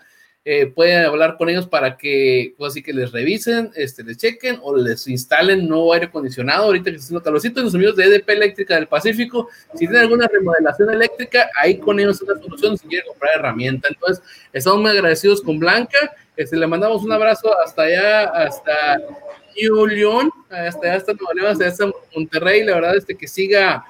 eh, 0.48 0.68
pueden 0.68 1.04
hablar 1.04 1.38
con 1.38 1.50
ellos 1.50 1.66
para 1.66 1.98
que, 1.98 2.54
pues 2.56 2.74
así 2.74 2.84
que 2.84 2.94
les 2.94 3.12
revisen, 3.12 3.72
este, 3.76 4.04
les 4.04 4.18
chequen 4.18 4.60
o 4.62 4.78
les 4.78 5.08
instalen 5.08 5.68
nuevo 5.68 5.92
aire 5.92 6.06
acondicionado. 6.06 6.66
Ahorita 6.66 6.92
que 6.92 6.98
está 6.98 7.06
haciendo 7.06 7.24
calorcito, 7.24 7.64
los 7.64 7.74
amigos 7.74 7.96
de 7.96 8.04
EDP 8.04 8.30
Eléctrica 8.30 8.76
del 8.76 8.88
Pacífico, 8.88 9.50
si 9.74 9.88
tienen 9.88 10.04
alguna 10.04 10.28
remodelación 10.28 10.94
eléctrica, 10.94 11.50
ahí 11.60 11.80
con 11.80 12.00
ellos 12.00 12.18
es 12.18 12.30
una 12.30 12.40
solución 12.40 12.78
si 12.78 12.88
quieren 12.88 13.08
comprar 13.08 13.40
herramienta. 13.40 13.88
Entonces, 13.90 14.24
estamos 14.54 14.82
muy 14.82 14.92
agradecidos 14.92 15.42
con 15.42 15.58
Blanca. 15.58 15.98
Este, 16.38 16.56
le 16.58 16.68
mandamos 16.68 17.04
un 17.04 17.12
abrazo 17.12 17.52
hasta 17.66 17.82
allá, 17.82 18.26
hasta 18.26 19.00
New 19.60 19.88
León, 19.88 20.30
hasta 20.52 20.86
allá, 20.86 20.98
hasta 20.98 21.14
Nueva 21.14 21.34
León, 21.34 21.52
hasta, 21.54 21.66
hasta 21.66 21.92
Monterrey. 22.16 22.64
La 22.64 22.76
verdad, 22.76 22.96
este, 22.96 23.16
que 23.16 23.28
siga 23.28 23.84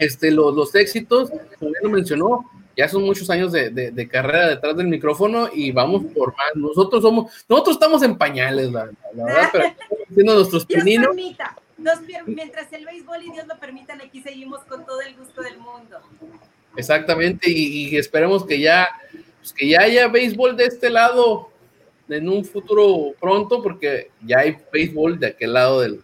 este, 0.00 0.32
los, 0.32 0.56
los 0.56 0.74
éxitos, 0.74 1.30
como 1.30 1.70
bien 1.70 1.82
lo 1.84 1.90
mencionó 1.90 2.57
ya 2.78 2.88
son 2.88 3.02
muchos 3.02 3.28
años 3.28 3.50
de, 3.50 4.08
carrera 4.08 4.50
detrás 4.50 4.76
del 4.76 4.86
micrófono 4.86 5.50
y 5.52 5.72
vamos 5.72 6.04
por 6.14 6.28
más. 6.36 6.54
Nosotros 6.54 7.02
somos, 7.02 7.32
nosotros 7.48 7.74
estamos 7.74 8.04
en 8.04 8.16
pañales, 8.16 8.70
la, 8.70 8.88
verdad, 9.14 9.48
pero 9.50 9.64
haciendo 10.10 10.34
nuestros 10.36 10.64
pininos. 10.64 11.08
mientras 12.26 12.72
el 12.72 12.86
béisbol 12.86 13.24
y 13.24 13.32
Dios 13.32 13.48
lo 13.48 13.58
permitan, 13.58 14.00
aquí 14.00 14.22
seguimos 14.22 14.60
con 14.60 14.86
todo 14.86 15.00
el 15.00 15.16
gusto 15.16 15.42
del 15.42 15.58
mundo. 15.58 15.98
Exactamente, 16.76 17.50
y, 17.50 17.96
esperemos 17.96 18.46
que 18.46 18.60
ya, 18.60 18.88
pues 19.40 19.52
que 19.52 19.68
ya 19.68 19.80
haya 19.80 20.06
béisbol 20.06 20.56
de 20.56 20.66
este 20.66 20.88
lado 20.88 21.50
en 22.08 22.28
un 22.28 22.44
futuro 22.44 23.12
pronto, 23.20 23.60
porque 23.60 24.12
ya 24.24 24.38
hay 24.38 24.56
béisbol 24.72 25.18
de 25.18 25.26
aquel 25.26 25.52
lado 25.52 25.80
del, 25.80 26.00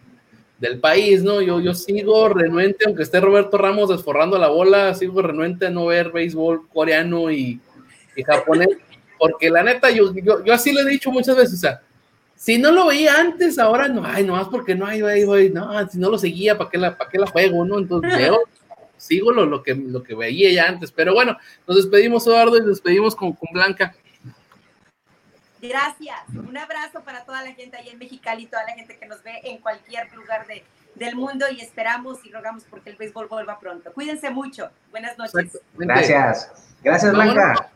del 0.59 0.79
país, 0.79 1.23
¿no? 1.23 1.41
Yo, 1.41 1.61
yo 1.61 1.75
sigo 1.75 2.29
renuente, 2.29 2.85
aunque 2.87 3.03
esté 3.03 3.21
Roberto 3.21 3.59
Ramos 3.59 3.89
desforrando 3.89 4.39
la 4.39 4.49
bola, 4.49 4.95
sigo 4.95 5.21
renuente 5.23 5.67
a 5.67 5.71
no 5.71 5.87
ver 5.87 6.13
béisbol 6.13 6.69
coreano 6.69 7.31
y, 7.31 7.61
japonés, 8.25 8.69
porque 9.19 9.51
la 9.51 9.63
neta, 9.63 9.91
yo, 9.91 10.13
yo, 10.15 10.53
así 10.53 10.73
lo 10.73 10.81
he 10.81 10.91
dicho 10.91 11.11
muchas 11.11 11.37
veces, 11.37 11.55
o 11.55 11.61
sea, 11.61 11.81
si 12.37 12.59
no 12.59 12.71
lo 12.71 12.87
veía 12.87 13.19
antes, 13.19 13.59
ahora 13.59 13.89
no, 13.89 14.05
ay, 14.05 14.25
no 14.25 14.35
más 14.35 14.49
porque 14.49 14.75
no 14.75 14.87
hay, 14.87 15.01
güey, 15.01 15.51
no, 15.51 15.89
si 15.89 15.99
no 15.99 16.11
lo 16.11 16.19
seguía, 16.19 16.57
¿para 16.57 16.71
qué 16.71 16.79
la, 16.79 16.97
para 16.97 17.11
qué 17.11 17.19
la 17.19 17.27
juego, 17.27 17.65
no? 17.65 17.79
Entonces, 17.79 18.29
yo 18.29 18.43
sigo 18.97 19.33
lo, 19.33 19.47
lo, 19.47 19.63
que, 19.63 19.75
lo 19.75 20.03
que 20.03 20.15
veía 20.15 20.53
ya 20.53 20.69
antes, 20.69 20.93
pero 20.93 21.15
bueno, 21.15 21.37
nos 21.67 21.77
despedimos, 21.77 22.27
Eduardo, 22.27 22.57
y 22.57 22.61
nos 22.61 22.71
despedimos 22.71 23.17
con, 23.17 23.33
con 23.33 23.49
Blanca. 23.53 23.95
Gracias. 25.69 26.19
Un 26.35 26.57
abrazo 26.57 27.01
para 27.03 27.25
toda 27.25 27.43
la 27.43 27.53
gente 27.53 27.77
ahí 27.77 27.89
en 27.89 27.99
Mexicali, 27.99 28.47
toda 28.47 28.65
la 28.65 28.73
gente 28.73 28.97
que 28.99 29.07
nos 29.07 29.23
ve 29.23 29.41
en 29.45 29.59
cualquier 29.59 30.13
lugar 30.15 30.47
de, 30.47 30.63
del 30.95 31.17
mundo 31.17 31.47
y 31.51 31.61
esperamos 31.61 32.25
y 32.25 32.31
rogamos 32.31 32.65
porque 32.69 32.91
el 32.91 32.97
béisbol 32.97 33.29
vuelva 33.29 33.59
pronto. 33.59 33.93
Cuídense 33.93 34.31
mucho. 34.31 34.71
Buenas 34.91 35.17
noches. 35.17 35.59
Gracias. 35.75 36.51
Gracias, 36.83 37.13
Blanca. 37.13 37.71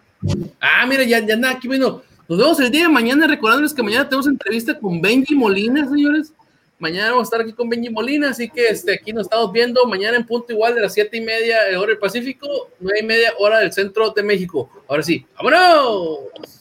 Ah, 0.61 0.85
mira, 0.87 1.05
ya, 1.05 1.21
ya 1.21 1.37
nada, 1.37 1.55
aquí 1.55 1.69
bueno. 1.69 2.03
Nos 2.29 2.39
vemos 2.39 2.61
el 2.61 2.71
día 2.71 2.83
de 2.83 2.89
mañana, 2.91 3.27
recordándoles 3.27 3.73
que 3.73 3.83
mañana 3.83 4.07
tenemos 4.07 4.27
entrevista 4.27 4.79
con 4.79 5.01
Benji 5.01 5.35
Molina, 5.35 5.89
señores. 5.89 6.35
Mañana 6.79 7.13
vamos 7.13 7.23
a 7.23 7.29
estar 7.29 7.41
aquí 7.41 7.55
con 7.55 7.71
Benji 7.71 7.89
Molina, 7.89 8.31
así 8.31 8.51
que 8.51 8.69
este, 8.69 8.93
aquí 8.93 9.15
nos 9.15 9.23
estamos 9.23 9.51
viendo 9.51 9.87
mañana 9.87 10.19
en 10.19 10.27
punto 10.27 10.53
igual 10.53 10.75
de 10.75 10.83
las 10.83 10.93
siete 10.93 11.17
y 11.17 11.23
media 11.23 11.57
hora 11.79 11.89
del 11.89 11.99
Pacífico, 11.99 12.47
nueve 12.81 13.01
y 13.01 13.07
media 13.07 13.33
hora 13.39 13.61
del 13.61 13.73
centro 13.73 14.11
de 14.11 14.23
México. 14.23 14.71
Ahora 14.87 15.03
sí, 15.03 15.27
¡vámonos! 15.37 16.58